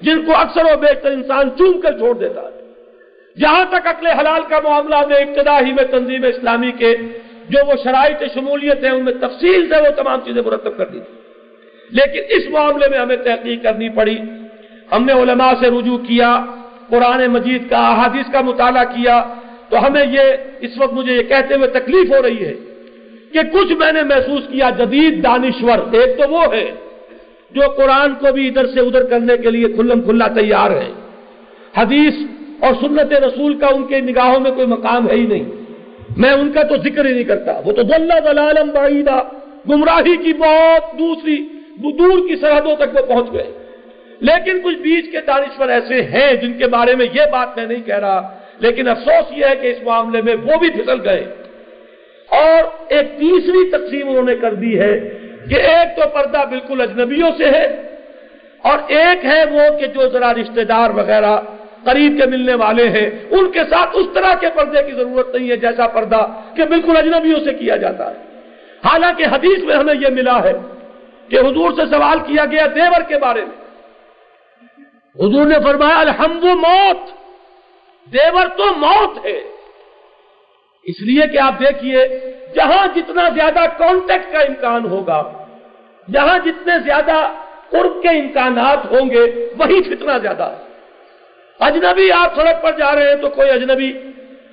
جن 0.00 0.24
کو 0.24 0.36
اکثر 0.36 0.64
و 0.64 0.76
بیشتر 0.76 1.10
انسان 1.10 1.50
چوم 1.58 1.80
کر 1.80 1.98
چھوڑ 1.98 2.14
دیتا 2.14 2.42
ہے۔ 2.42 2.60
جہاں 3.40 3.64
تک 3.70 3.86
عقل 3.86 4.06
حلال 4.06 4.40
کا 4.48 4.60
معاملہ 4.60 4.96
میں 5.08 5.16
ابتدا 5.16 5.60
ہی 5.60 5.72
میں 5.72 5.84
تنظیم 5.84 6.24
اسلامی 6.24 6.72
کے 6.72 6.96
جو 7.50 7.58
وہ 7.66 7.72
شرائط 7.84 8.22
شمولیت 8.34 8.84
ہیں 8.84 8.90
ان 8.90 9.04
میں 9.04 9.12
تفصیل 9.12 9.68
سے 9.68 9.80
وہ 9.80 9.90
تمام 9.96 10.20
چیزیں 10.24 10.42
مرتب 10.46 10.76
کر 10.76 10.86
دی 10.86 10.98
تھی 10.98 11.20
لیکن 11.90 12.20
اس 12.28 12.50
معاملے 12.50 12.88
میں 12.88 12.98
ہمیں 12.98 13.16
تحقیق 13.16 13.62
کرنی 13.62 13.88
پڑی۔ 13.88 14.18
ہم 14.92 15.04
نے 15.04 15.12
علماء 15.12 15.52
سے 15.60 15.70
رجوع 15.70 15.98
کیا، 15.98 16.44
قرآن 16.88 17.26
مجید 17.26 17.70
کا، 17.70 17.88
احادیث 17.88 18.32
کا 18.32 18.40
مطالعہ 18.40 18.84
کیا۔ 18.84 19.34
تو 19.68 19.86
ہمیں 19.86 20.04
یہ، 20.10 20.22
اس 20.60 20.70
وقت 20.76 20.92
مجھے 20.92 21.12
یہ 21.12 21.22
کہتے 21.22 21.54
ہوئے 21.54 21.68
تکلیف 21.68 22.12
ہو 22.12 22.22
رہی 22.22 22.44
ہے 22.46 22.54
کہ 23.32 23.40
کچھ 23.52 23.72
میں 23.72 23.92
نے 23.92 24.02
محسوس 24.02 24.42
کیا 24.48 24.70
جدید 24.78 25.24
دانشور۔ 25.24 25.78
ایک 25.92 26.18
تو 26.18 26.30
وہ 26.30 26.54
ہے 26.54 26.70
جو 27.50 27.60
قرآن 27.76 28.14
کو 28.14 28.32
بھی 28.32 28.48
ادھر 28.48 28.66
سے 28.66 28.80
ادھر 28.80 29.02
کرنے 29.02 29.36
کے 29.36 29.50
لیے 29.50 29.68
کھلم 29.68 30.00
کھلا 30.00 30.28
تیار 30.28 30.70
ہے۔ 30.70 30.90
حدیث 31.76 32.14
اور 32.60 32.74
سنت 32.80 33.12
رسول 33.12 33.58
کا 33.58 33.66
ان 33.66 33.86
کے 33.86 34.00
نگاہوں 34.00 34.40
میں 34.40 34.50
کوئی 34.50 34.66
مقام 34.66 35.08
ہے 35.08 35.14
ہی 35.14 35.26
نہیں۔ 35.26 35.59
میں 36.16 36.32
ان 36.32 36.52
کا 36.52 36.62
تو 36.62 36.76
ذکر 36.76 37.04
ہی 37.04 37.12
نہیں 37.12 37.24
کرتا۔ 37.24 37.60
وہ 37.64 37.72
تو 37.72 37.82
دلالم 37.82 38.70
بعیدہ 38.70 39.22
گمراہی 39.68 40.16
کی 40.16 40.32
بہت 40.32 40.98
دوسری، 40.98 41.48
دور 41.76 42.28
کی 42.28 42.36
سرحدوں 42.36 42.76
تک 42.76 42.94
وہ 42.94 43.06
پہنچ 43.06 43.32
گئے۔ 43.32 43.52
لیکن 44.20 44.60
کچھ 44.60 44.76
بیچ 44.76 45.12
کے 45.12 45.20
دانشور 45.26 45.68
ایسے 45.68 46.02
ہیں 46.02 46.32
جن 46.32 46.52
کے 46.52 46.66
بارے 46.66 46.94
میں 46.94 47.06
یہ 47.14 47.22
بات 47.32 47.48
میں 47.56 47.66
نہیں 47.66 47.86
کہہ 47.86 47.98
رہا۔ 47.98 48.38
لیکن 48.58 48.88
افسوس 48.88 49.38
یہ 49.38 49.44
ہے 49.46 49.56
کہ 49.56 49.66
اس 49.66 49.82
معاملے 49.82 50.22
میں 50.22 50.34
وہ 50.34 50.58
بھی 50.58 50.70
پھسل 50.70 51.08
گئے۔ 51.08 51.24
اور 52.26 52.64
ایک 52.88 53.06
تیسری 53.18 53.70
تقسیم 53.70 54.08
انہوں 54.08 54.22
نے 54.22 54.36
کر 54.36 54.54
دی 54.54 54.80
ہے 54.80 55.18
کہ 55.48 55.54
ایک 55.54 56.02
تو 56.02 56.08
پردہ 56.08 56.42
بالکل 56.50 56.80
اجنبیوں 56.80 57.30
سے 57.38 57.44
ہے 57.44 57.82
اور 58.58 58.78
ایک 58.88 59.24
ہے 59.24 59.44
وہ 59.44 59.78
کہ 59.78 59.86
جو 59.86 60.08
ذرا 60.08 60.34
رشتہ 60.34 60.60
دار 60.60 60.90
وغیرہ 60.90 61.40
قریب 61.84 62.20
کے 62.20 62.26
ملنے 62.26 62.54
والے 62.54 62.88
ہیں۔ 62.88 63.10
ان 63.30 63.50
کے 63.52 63.60
ساتھ 63.70 63.90
اس 63.94 64.06
طرح 64.14 64.34
کے 64.34 64.48
پردے 64.54 64.82
کی 64.82 64.92
ضرورت 64.92 65.34
نہیں 65.34 65.50
ہے 65.50 65.56
جیسا 65.56 65.86
پردہ 65.86 66.26
کہ 66.56 66.64
بالکل 66.64 66.96
اجنبیوں 66.96 67.40
سے 67.40 67.54
کیا 67.54 67.76
جاتا 67.76 68.10
ہے۔ 68.10 68.16
حالانکہ 68.84 69.24
حدیث 69.32 69.64
میں 69.64 69.76
ہمیں 69.76 69.94
یہ 69.94 70.08
ملا 70.08 70.42
ہے 70.42 70.52
کہ 71.28 71.36
حضور 71.36 71.72
سے 71.72 71.86
سوال 71.90 72.18
کیا 72.18 72.44
گیا 72.44 72.66
دیور 72.74 73.02
کے 73.02 73.18
بارے 73.18 73.44
میں۔ 73.44 73.60
حضور 75.16 75.46
نے 75.46 75.54
فرمایا، 75.64 75.98
الحمد 75.98 76.44
موت۔ 76.44 77.20
دیور 78.12 78.46
تو 78.46 78.64
موت 78.76 79.26
ہے۔ 79.26 79.40
اس 80.84 81.00
لیے 81.00 81.26
کہ 81.26 81.38
آپ 81.38 81.60
دیکھیے، 81.60 82.08
جہاں 82.54 82.86
جتنا 82.94 83.28
زیادہ 83.28 83.60
کانٹیکٹ 83.78 84.32
کا 84.32 84.38
امکان 84.38 84.84
ہوگا، 84.84 85.32
جہاں 86.12 86.38
جتنے 86.38 86.72
زیادہ 86.84 87.32
قرب 87.70 88.02
کے 88.02 88.08
امکانات 88.08 88.92
ہوں 88.92 89.10
گے، 89.10 89.48
وہی 89.58 89.82
فتنہ 89.82 90.12
زیادہ 90.22 90.56
اجنبی 91.60 92.10
آپ 92.12 92.36
سڑک 92.36 92.62
پر 92.62 92.72
جا 92.78 92.94
رہے 92.94 93.08
ہیں 93.08 93.16
تو 93.22 93.28
کوئی 93.30 93.50
اجنبی، 93.50 93.90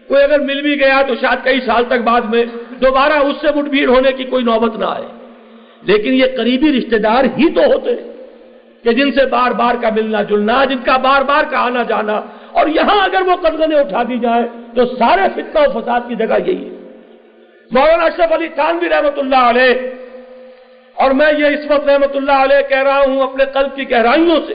کوئی 0.09 0.23
اگر 0.23 0.39
مل 0.39 0.61
بھی 0.61 0.79
گیا 0.79 1.01
تو 1.07 1.15
شاید 1.21 1.43
کئی 1.43 1.59
سال 1.65 1.83
تک 1.87 2.01
بعد 2.03 2.27
میں 2.31 2.43
دوبارہ 2.81 3.17
اس 3.27 3.35
سے 3.41 3.47
مٹ 3.55 3.67
بھیڑ 3.69 3.87
ہونے 3.89 4.11
کی 4.17 4.23
کوئی 4.33 4.43
نوبت 4.43 4.77
نہ 4.79 4.85
آئے۔ 4.87 5.07
لیکن 5.83 6.13
یہ 6.13 6.35
قریبی 6.37 6.71
رشتہ 6.77 6.97
دار 7.03 7.23
ہی 7.37 7.49
تو 7.55 7.65
ہوتے 7.73 7.91
ہیں 7.91 8.07
کہ 8.83 8.91
جن 8.93 9.11
سے 9.11 9.25
بار 9.25 9.51
بار 9.59 9.75
کا 9.81 9.89
ملنا 9.95 10.21
جلنا، 10.29 10.63
جن 10.69 10.79
کا 10.85 10.97
بار 11.05 11.21
بار 11.29 11.43
کا 11.51 11.59
آنا 11.59 11.83
جانا، 11.83 12.17
اور 12.51 12.67
یہاں 12.75 12.99
اگر 13.03 13.21
وہ 13.27 13.35
قدغنیں 13.43 13.77
اٹھا 13.77 14.03
دی 14.09 14.17
جائیں 14.19 14.45
تو 14.75 14.85
سارے 14.93 15.27
فتنہ 15.35 15.59
و 15.59 15.71
فساد 15.73 16.01
کی 16.07 16.15
جگہ 16.15 16.37
یہی 16.45 16.63
ہے۔ 16.65 16.75
مولانا 17.71 18.03
اشرف 18.03 18.31
علی 18.31 18.47
خان 18.57 18.77
بھی 18.77 18.89
رحمت 18.89 19.17
اللہ 19.19 19.43
علیہ، 19.51 19.73
اور 20.97 21.11
میں 21.19 21.31
یہ 21.39 21.45
اس 21.55 21.65
وقت 21.69 21.87
رحمت 21.89 22.15
اللہ 22.15 22.43
علیہ 22.45 22.61
کہہ 22.69 22.83
رہا 22.83 22.99
ہوں 22.99 23.21
اپنے 23.21 23.45
قلب 23.53 23.75
کی 23.75 23.89
گہرائیوں 23.91 24.39
سے 24.47 24.53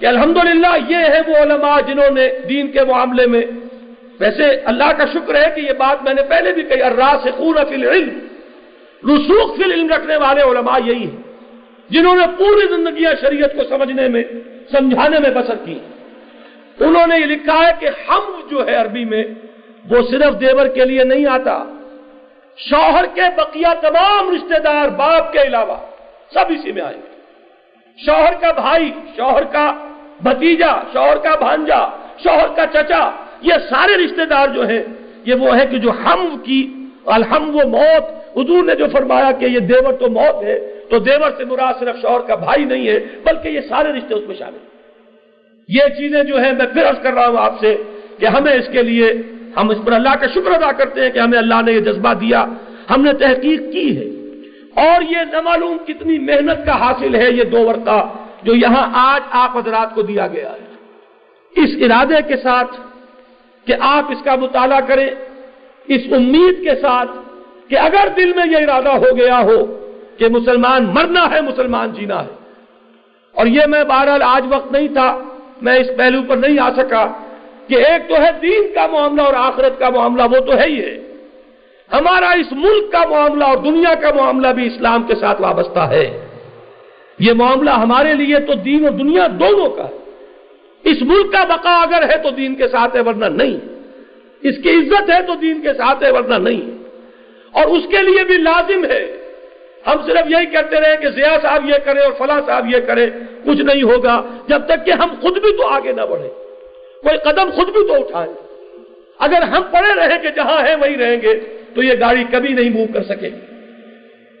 کہ 0.00 0.06
الحمدللہ 0.06 0.74
یہ 0.88 1.04
ہے 1.12 1.20
وہ 1.26 1.36
علماء 1.36 1.78
جنہوں 1.86 2.10
نے 2.10 2.28
دین 2.48 2.70
کے 2.72 2.84
معاملے 2.84 3.26
میں 3.26 3.42
ویسے 4.20 4.44
اللہ 4.70 4.90
کا 4.98 5.04
شکر 5.12 5.34
ہے 5.34 5.48
کہ 5.54 5.60
یہ 5.60 5.72
بات 5.78 6.02
میں 6.02 6.14
نے 6.14 6.22
پہلے 6.22 6.52
بھی 6.52 6.62
کہی، 6.62 6.82
الراسخون 6.82 7.56
فی 7.68 7.74
العلم، 7.74 8.10
رسوخ 9.02 9.56
فی 9.56 9.64
العلم 9.64 9.88
رکھنے 9.92 10.16
والے 10.16 10.42
علماء 10.42 10.78
یہی 10.84 11.06
ہیں، 11.06 11.22
جنہوں 11.90 12.14
نے 12.16 12.26
پوری 12.38 12.66
زندگیاں 12.68 13.12
شریعت 13.20 13.56
کو 13.56 13.64
سمجھنے 13.68 14.08
میں، 14.08 14.22
سمجھانے 14.72 15.18
میں 15.18 15.30
بسر 15.30 15.56
کی۔ 15.64 15.78
انہوں 16.78 17.06
نے 17.06 17.18
یہ 17.18 17.26
لکھا 17.26 17.58
ہے 17.58 17.72
کہ 17.80 17.88
ہم 18.08 18.30
جو 18.50 18.66
ہے 18.66 18.74
عربی 18.74 19.04
میں، 19.04 19.24
وہ 19.90 20.02
صرف 20.10 20.40
دیور 20.40 20.66
کے 20.76 20.84
لیے 20.84 21.04
نہیں 21.04 21.26
آتا، 21.26 21.56
شوہر 22.58 23.06
کے 23.14 23.28
بقیہ 23.36 23.72
تمام 23.80 24.30
رشتہ 24.34 24.58
دار 24.58 24.88
باپ 24.98 25.32
کے 25.32 25.42
علاوہ 25.42 25.76
سب 26.34 26.46
اسی 26.48 26.72
میں 26.72 26.82
آئیں 26.82 26.96
گے 26.96 27.14
شوہر 27.98 28.32
کا 28.40 28.50
بھائی، 28.52 28.90
شوہر 29.16 29.44
کا 29.52 29.66
بھتیجا، 30.20 30.72
شوہر 30.92 31.16
کا 31.16 31.34
بھانجا، 31.34 31.86
شوہر 32.18 32.48
کا 32.56 32.66
چچا، 32.66 33.10
یہ 33.42 33.54
سارے 33.70 34.04
رشتہ 34.04 34.24
دار 34.24 34.48
جو 34.48 34.68
ہیں، 34.68 34.82
یہ 35.24 35.34
وہ 35.34 35.56
ہے 35.56 35.66
کہ 35.66 35.78
جو 35.78 35.90
ہم 35.90 36.36
کی 36.42 36.60
الحم 37.06 37.56
و 37.56 37.68
موت، 37.68 38.04
حضور 38.36 38.64
نے 38.64 38.74
جو 38.74 38.86
فرمایا 38.92 39.30
کہ 39.30 39.44
یہ 39.44 39.58
دیور 39.58 39.92
تو 39.92 40.10
موت 40.10 40.42
ہے، 40.44 40.58
تو 40.90 40.98
دیور 40.98 41.30
سے 41.36 41.44
مراد 41.44 41.74
صرف 41.80 41.96
شوہر 42.02 42.20
کا 42.20 42.34
بھائی 42.34 42.64
نہیں 42.64 42.88
ہے، 42.88 42.98
بلکہ 43.24 43.48
یہ 43.48 43.60
سارے 43.68 43.92
رشتے 43.92 44.14
اس 44.14 44.26
میں 44.26 44.36
شامل 44.36 44.58
یہ 45.68 45.88
چیزیں 45.98 46.22
جو 46.22 46.36
ہیں، 46.38 46.52
میں 46.52 46.66
پھر 46.66 46.88
عرض 46.88 47.02
کر 47.02 47.12
رہا 47.12 47.26
ہوں 47.26 47.36
آپ 47.38 47.60
سے 47.60 47.76
کہ 48.18 48.26
ہمیں 48.26 48.52
اس 48.52 48.68
کے 48.72 48.82
لیے 48.82 49.12
ہم 49.56 49.70
اس 49.70 49.78
پر 49.84 49.92
اللہ 49.92 50.14
کا 50.14 50.26
شکر 50.26 50.50
ادا 50.50 50.72
کرتے 50.72 51.00
ہیں 51.00 51.10
کہ 51.10 51.18
ہمیں 51.18 51.38
اللہ 51.38 51.62
نے 51.64 51.72
یہ 51.72 51.80
جذبہ 51.80 52.14
دیا، 52.14 52.44
ہم 52.90 53.02
نے 53.02 53.12
تحقیق 53.12 53.60
کی 53.72 53.88
ہے۔ 53.98 54.08
اور 54.84 55.02
یہ 55.02 55.18
نہ 55.32 55.40
معلوم 55.40 55.76
کتنی 55.86 56.18
محنت 56.18 56.66
کا 56.66 56.74
حاصل 56.80 57.14
ہے، 57.14 57.30
یہ 57.30 57.44
دو 57.44 57.66
ورقہ 57.68 58.25
جو 58.42 58.54
یہاں 58.54 59.14
آج 59.14 59.20
آپ 59.30 59.56
حضرات 59.56 59.94
کو 59.94 60.02
دیا 60.02 60.26
گیا 60.26 60.52
ہے۔ 60.52 60.66
اس 61.56 61.70
ارادے 61.80 62.14
کے 62.28 62.36
ساتھ 62.36 62.80
کہ 63.66 63.74
آپ 63.80 64.04
اس 64.08 64.24
کا 64.24 64.34
مطالعہ 64.34 64.80
کریں، 64.80 65.10
اس 65.86 66.00
امید 66.12 66.64
کے 66.64 66.80
ساتھ 66.80 67.10
کہ 67.68 67.78
اگر 67.78 68.08
دل 68.16 68.32
میں 68.32 68.44
یہ 68.46 68.56
ارادہ 68.56 68.88
ہو 68.88 69.16
گیا 69.16 69.40
ہو 69.40 69.90
کہ 70.18 70.28
مسلمان 70.28 70.84
مرنا 70.94 71.30
ہے، 71.30 71.40
مسلمان 71.40 71.92
جینا 71.92 72.24
ہے۔ 72.24 72.30
اور 73.32 73.46
یہ 73.46 73.60
میں 73.66 73.84
بہرحال 73.84 74.22
آج 74.22 74.44
وقت 74.48 74.72
نہیں 74.72 74.88
تھا، 74.88 75.18
میں 75.62 75.78
اس 75.78 75.86
پہلو 75.96 76.22
پر 76.28 76.36
نہیں 76.36 76.58
آ 76.58 76.70
سکا 76.76 77.12
کہ 77.68 77.74
ایک 77.74 78.08
تو 78.08 78.14
ہے 78.14 78.30
دین 78.42 78.74
کا 78.74 78.86
معاملہ 78.86 79.22
اور 79.22 79.34
آخرت 79.34 79.78
کا 79.78 79.90
معاملہ، 79.90 80.22
وہ 80.22 80.38
تو 80.40 80.56
ہے 80.56 80.66
ہی 80.66 80.84
ہے۔ 80.84 81.02
ہمارا 81.92 82.30
اس 82.30 82.52
ملک 82.52 82.92
کا 82.92 83.04
معاملہ 83.08 83.44
اور 83.44 83.56
دنیا 83.56 83.94
کا 83.94 84.08
معاملہ 84.14 84.48
بھی 84.48 84.66
اسلام 84.66 85.02
کے 85.02 85.14
ساتھ 85.14 85.42
وابستہ 85.42 85.78
ہے۔ 85.78 86.25
یہ 87.18 87.32
معاملہ 87.32 87.70
ہمارے 87.70 88.14
لیے 88.14 88.40
تو 88.40 88.54
دین 88.54 88.84
اور 88.84 88.92
دنیا 88.92 89.26
دونوں 89.26 89.70
کا 89.70 89.84
ہے۔ 89.84 89.96
اس 90.84 90.96
ملک 91.00 91.32
کا 91.32 91.44
بقا 91.44 91.82
اگر 91.82 92.02
ہے 92.08 92.16
تو 92.22 92.30
دین 92.30 92.54
کے 92.54 92.68
ساتھ 92.68 92.96
ہے، 92.96 93.00
ورنہ 93.00 93.24
نہیں۔ 93.24 93.56
اس 94.42 94.54
کی 94.62 94.70
عزت 94.70 95.10
ہے 95.10 95.22
تو 95.22 95.34
دین 95.34 95.60
کے 95.60 95.72
ساتھ 95.72 96.02
ہے، 96.02 96.10
ورنہ 96.10 96.48
نہیں۔ 96.48 96.82
اور 97.50 97.66
اس 97.66 97.82
کے 97.90 98.02
لیے 98.02 98.24
بھی 98.24 98.36
لازم 98.36 98.84
ہے۔ 98.84 99.16
ہم 99.86 100.06
صرف 100.06 100.30
یہی 100.30 100.46
کہتے 100.46 100.80
رہے 100.80 100.96
کہ 100.96 101.08
ضیاء 101.08 101.36
صاحب 101.42 101.68
یہ 101.68 101.74
کرے 101.84 102.00
اور 102.00 102.12
فلاں 102.18 102.40
صاحب 102.46 102.74
یہ 102.74 102.80
کرے 102.80 103.10
کچھ 103.44 103.62
نہیں 103.62 103.82
ہوگا 103.82 104.22
جب 104.48 104.66
تک 104.66 104.86
کہ 104.86 104.90
ہم 104.90 105.08
خود 105.20 105.38
بھی 105.38 105.56
تو 105.56 105.66
آگے 105.66 105.92
نہ 105.92 106.02
بڑھیں۔ 106.02 106.28
کوئی 107.02 107.18
قدم 107.18 107.50
خود 107.50 107.68
بھی 107.68 107.88
تو 107.88 107.94
اٹھائیں۔ 107.94 108.32
اگر 109.18 109.42
ہم 109.42 109.62
پڑے 109.70 109.94
رہیں 109.94 110.18
کہ 110.22 110.28
جہاں 110.30 110.66
ہیں 110.68 110.76
وہی 110.76 110.96
رہیں 110.96 111.16
گے، 111.22 111.40
تو 111.74 111.82
یہ 111.82 111.92
گاڑی 112.00 112.24
کبھی 112.30 112.48
نہیں 112.48 112.70
موو 112.70 112.86
کر 112.94 113.02
سکے۔ 113.02 113.28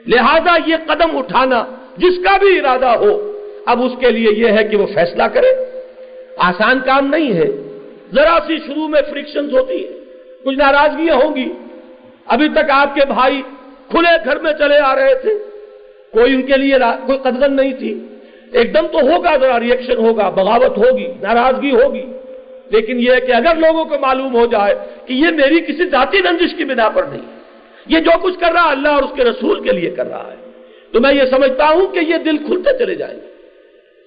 لہذا 0.06 0.56
یہ 0.66 0.76
قدم 0.86 1.18
اٹھانا 1.18 1.64
جس 1.96 2.24
کا 2.24 2.36
بھی 2.36 2.58
ارادہ 2.58 2.86
ہو، 2.86 3.32
اب 3.66 3.82
اس 3.82 3.92
کے 4.00 4.10
لیے 4.10 4.28
یہ 4.32 4.46
ہے 4.46 4.64
کہ 4.64 4.76
وہ 4.76 4.86
فیصلہ 4.86 5.22
کرے۔ 5.22 5.46
آسان 6.36 6.80
کام 6.80 7.06
نہیں 7.06 7.32
ہے۔ 7.32 7.46
ذرا 8.14 8.38
سی 8.46 8.56
شروع 8.58 8.88
میں 8.88 9.02
فرکشنز 9.10 9.52
ہوتی 9.52 9.84
ہے 9.84 9.92
کچھ 10.44 10.58
ناراضگیاں 10.58 11.14
ہوں 11.14 11.36
گی۔ 11.36 11.52
ابھی 12.26 12.48
تک 12.48 12.70
آپ 12.70 12.94
کے 12.94 13.00
بھائی 13.06 13.42
کھلے 13.90 14.16
گھر 14.24 14.38
میں 14.38 14.52
چلے 14.58 14.78
آ 14.78 14.96
رہے 14.96 15.14
تھے۔ 15.14 15.34
کوئی 16.12 16.34
ان 16.34 16.42
کے 16.42 16.52
لیے 16.56 16.74
کوئی 17.06 17.18
قدغن 17.18 17.56
نہیں 17.56 17.72
تھی۔ 17.72 18.00
ایک 18.52 18.74
دم 18.74 18.86
تو 18.86 19.00
ہوگا 19.00 19.36
ذرا 19.36 19.60
ریئیکشن 19.60 19.96
ہوگا، 19.96 20.30
بغاوت 20.30 20.78
ہوگی، 20.78 21.06
ناراضگی 21.20 21.70
ہوگی۔ 21.70 22.02
لیکن 22.70 23.00
یہ 23.00 23.10
ہے 23.10 23.20
کہ 23.20 23.32
اگر 23.32 23.56
لوگوں 23.56 23.84
کو 23.84 23.94
معلوم 24.00 24.34
ہو 24.34 24.46
جائے 24.46 24.74
کہ 25.06 25.12
یہ 25.12 25.26
میری 25.28 25.60
کسی 25.60 25.88
ذاتی 25.88 26.18
رنجش 26.22 26.54
کی 26.56 26.64
بنا 26.64 26.88
پر 26.88 27.02
نہیں 27.02 27.22
یہ 27.86 27.98
جو 27.98 28.10
کچھ 28.22 28.38
کر 28.40 28.52
رہا 28.52 28.70
اللہ 28.70 28.88
اور 28.88 29.02
اس 29.02 29.10
کے 29.16 29.24
رسول 29.24 29.60
کے 29.60 29.72
لیے 29.72 29.90
کر 29.90 30.06
رہا 30.06 30.32
ہے۔ 30.32 30.45
تو 30.96 31.00
میں 31.00 31.14
یہ 31.14 31.22
سمجھتا 31.30 31.68
ہوں 31.68 31.86
کہ 31.86 31.98
یہ 31.98 32.16
دل 32.16 32.36
کھلتے 32.36 32.78
چلے 32.78 32.94
جائیں 32.94 33.14
گے۔ 33.14 33.26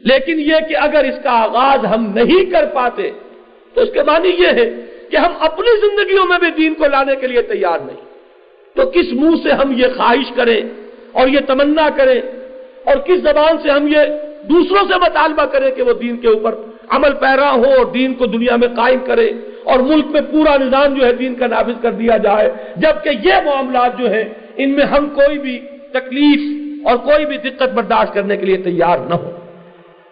لیکن 0.02 0.40
یہ 0.40 0.56
کہ 0.70 0.76
اگر 0.78 1.04
اس 1.04 1.24
کا 1.24 1.32
آغاز 1.32 1.86
ہم 1.86 2.12
نہیں 2.16 2.52
کر 2.52 2.66
پاتے، 2.66 3.12
تو 3.74 3.82
اس 3.82 3.90
کے 3.94 4.04
معنی 4.04 4.30
یہ 4.30 4.48
ہے 4.48 4.86
کہ 5.10 5.18
ہم 5.18 5.32
اپنی 5.40 5.80
زندگیوں 5.80 6.26
میں 6.26 6.38
بھی 6.40 6.64
دین 6.64 6.74
کو 6.74 6.86
لانے 6.86 7.16
کے 7.16 7.28
لیے 7.28 7.42
تیار 7.42 7.80
نہیں۔ 7.80 8.02
تو 8.76 8.86
کس 8.86 9.14
منہ 9.14 9.36
سے 9.44 9.52
ہم 9.52 9.72
یہ 9.78 9.86
خواہش 9.98 10.32
کریں 10.36 10.62
اور 11.12 11.28
یہ 11.28 11.40
تمنا 11.48 11.90
کریں؟ 11.96 12.22
اور 12.84 12.96
کس 12.98 13.20
زبان 13.20 13.58
سے 13.64 13.70
ہم 13.70 13.88
یہ 13.88 14.00
دوسروں 14.44 14.84
سے 14.88 15.00
مطالبہ 15.00 15.46
کریں 15.46 15.72
کہ 15.72 15.84
وہ 15.84 15.94
دین 15.94 16.18
کے 16.18 16.28
اوپر 16.28 16.56
عمل 16.90 17.14
پیرا 17.14 17.52
ہو 17.52 17.66
اور 17.66 17.86
دین 17.86 18.14
کو 18.14 18.26
دنیا 18.26 18.56
میں 18.56 18.68
قائم 18.68 19.00
کرے 19.06 19.32
اور 19.64 19.80
ملک 19.80 20.06
میں 20.06 20.22
پورا 20.22 20.58
نظام 20.58 20.94
جو 20.94 21.06
ہے 21.06 21.14
دین 21.14 21.36
کا 21.36 21.48
نافذ 21.48 21.82
کر 21.82 21.92
دیا 21.92 22.18
جائے؟ 22.18 22.52
جبکہ 22.76 23.10
یہ 23.24 23.34
معاملات 23.46 24.00
جو 24.00 24.12
ہیں، 24.12 24.26
ان 24.58 24.70
میں 24.70 24.86
ہم 24.86 25.10
کوئی 25.10 25.38
بھی 25.40 25.60
تکلیف 25.92 26.69
اور 26.86 26.96
کوئی 26.98 27.26
بھی 27.26 27.38
دقت 27.38 27.70
برداشت 27.74 28.14
کرنے 28.14 28.38
کے 28.38 28.46
لیے 28.46 28.58
تیار 28.58 28.98
نہ 28.98 29.14
ہو۔ 29.14 29.32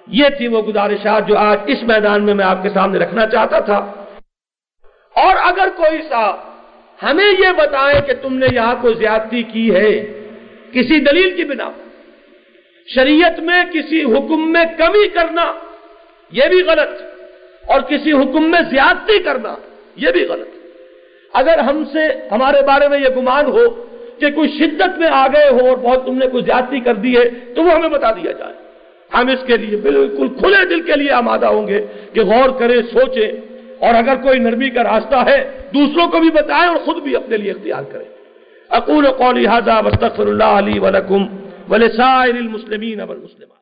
یہ 0.07 0.29
تھی 0.37 0.47
وہ 0.47 0.61
گزارشات 0.61 1.27
جو 1.27 1.37
آج 1.37 1.59
اس 1.67 1.77
میدان 1.83 2.23
میں 2.23 2.33
میں 2.33 2.45
آپ 2.45 2.63
کے 2.63 2.69
سامنے 2.69 2.99
رکھنا 2.99 3.25
چاہتا 3.25 3.59
تھا۔ 3.59 3.77
اور 5.15 5.35
اگر 5.43 5.67
کوئی 5.75 6.01
سا 6.09 6.53
ہمیں 7.03 7.25
یہ 7.25 7.51
بتائے 7.57 8.01
کہ 8.01 8.13
تم 8.21 8.37
نے 8.37 8.45
یہاں 8.51 8.75
کوئی 8.81 8.93
زیادتی 8.93 9.43
کی 9.43 9.75
ہے، 9.75 10.19
کسی 10.73 10.99
دلیل 10.99 11.35
کی 11.35 11.43
بنا 11.43 11.71
شریعت 12.95 13.39
میں 13.39 13.63
کسی 13.73 14.03
حکم 14.03 14.51
میں 14.51 14.65
کمی 14.77 15.07
کرنا، 15.07 15.53
یہ 16.31 16.43
بھی 16.49 16.63
غلط، 16.63 17.01
اور 17.69 17.81
کسی 17.81 18.11
حکم 18.11 18.51
میں 18.51 18.61
زیادتی 18.71 19.19
کرنا، 19.19 19.55
یہ 19.95 20.11
بھی 20.11 20.25
غلط۔ 20.25 20.47
اگر 21.33 21.59
ہم 21.59 21.83
سے، 21.93 22.29
ہمارے 22.31 22.61
بارے 22.61 22.87
میں 22.87 22.99
یہ 22.99 23.09
گمان 23.17 23.45
ہو 23.45 23.83
کہ 24.19 24.31
کوئی 24.31 24.49
شدت 24.49 24.97
میں 24.97 25.07
آ 25.07 25.27
گئے 25.27 25.49
ہو 25.49 25.69
اور 25.69 25.77
بہت 25.77 26.05
تم 26.05 26.17
نے 26.17 26.27
کوئی 26.27 26.43
زیادتی 26.43 26.79
کر 26.79 26.93
دی 26.93 27.17
ہے، 27.17 27.29
تو 27.55 27.63
وہ 27.63 27.71
ہمیں 27.71 27.89
بتا 27.89 28.11
دیا 28.11 28.31
جائے۔ 28.31 28.53
ہم 29.13 29.27
اس 29.27 29.47
کے 29.47 29.57
لیے 29.57 29.77
بالکل 29.77 30.27
کھلے 30.27 30.65
دل 30.65 30.81
کے 30.81 30.93
لیے 30.95 31.11
آمادہ 31.11 31.45
ہوں 31.45 31.67
گے 31.67 31.85
کہ 32.13 32.21
غور 32.21 32.59
کریں، 32.59 32.81
سوچیں۔ 32.93 33.31
اور 33.79 33.93
اگر 33.93 34.15
کوئی 34.15 34.39
نرمی 34.39 34.69
کا 34.69 34.83
راستہ 34.83 35.15
ہے، 35.15 35.51
دوسروں 35.73 36.07
کو 36.07 36.19
بھی 36.19 36.29
بتائیں 36.29 36.67
اور 36.67 36.77
خود 36.77 37.03
بھی 37.03 37.15
اپنے 37.15 37.37
لیے 37.37 37.51
اختیار 37.51 37.83
کریں۔ 37.91 38.05
اقول 38.69 39.07
قولی 39.07 39.45
هذا 39.45 39.79
واستغفر 39.79 40.27
اللہ 40.27 40.43
علی 40.43 40.79
ولکم 40.79 41.25
ولسائر 41.69 42.35
المسلمین 42.35 43.01
والمسلمات۔ 43.01 43.56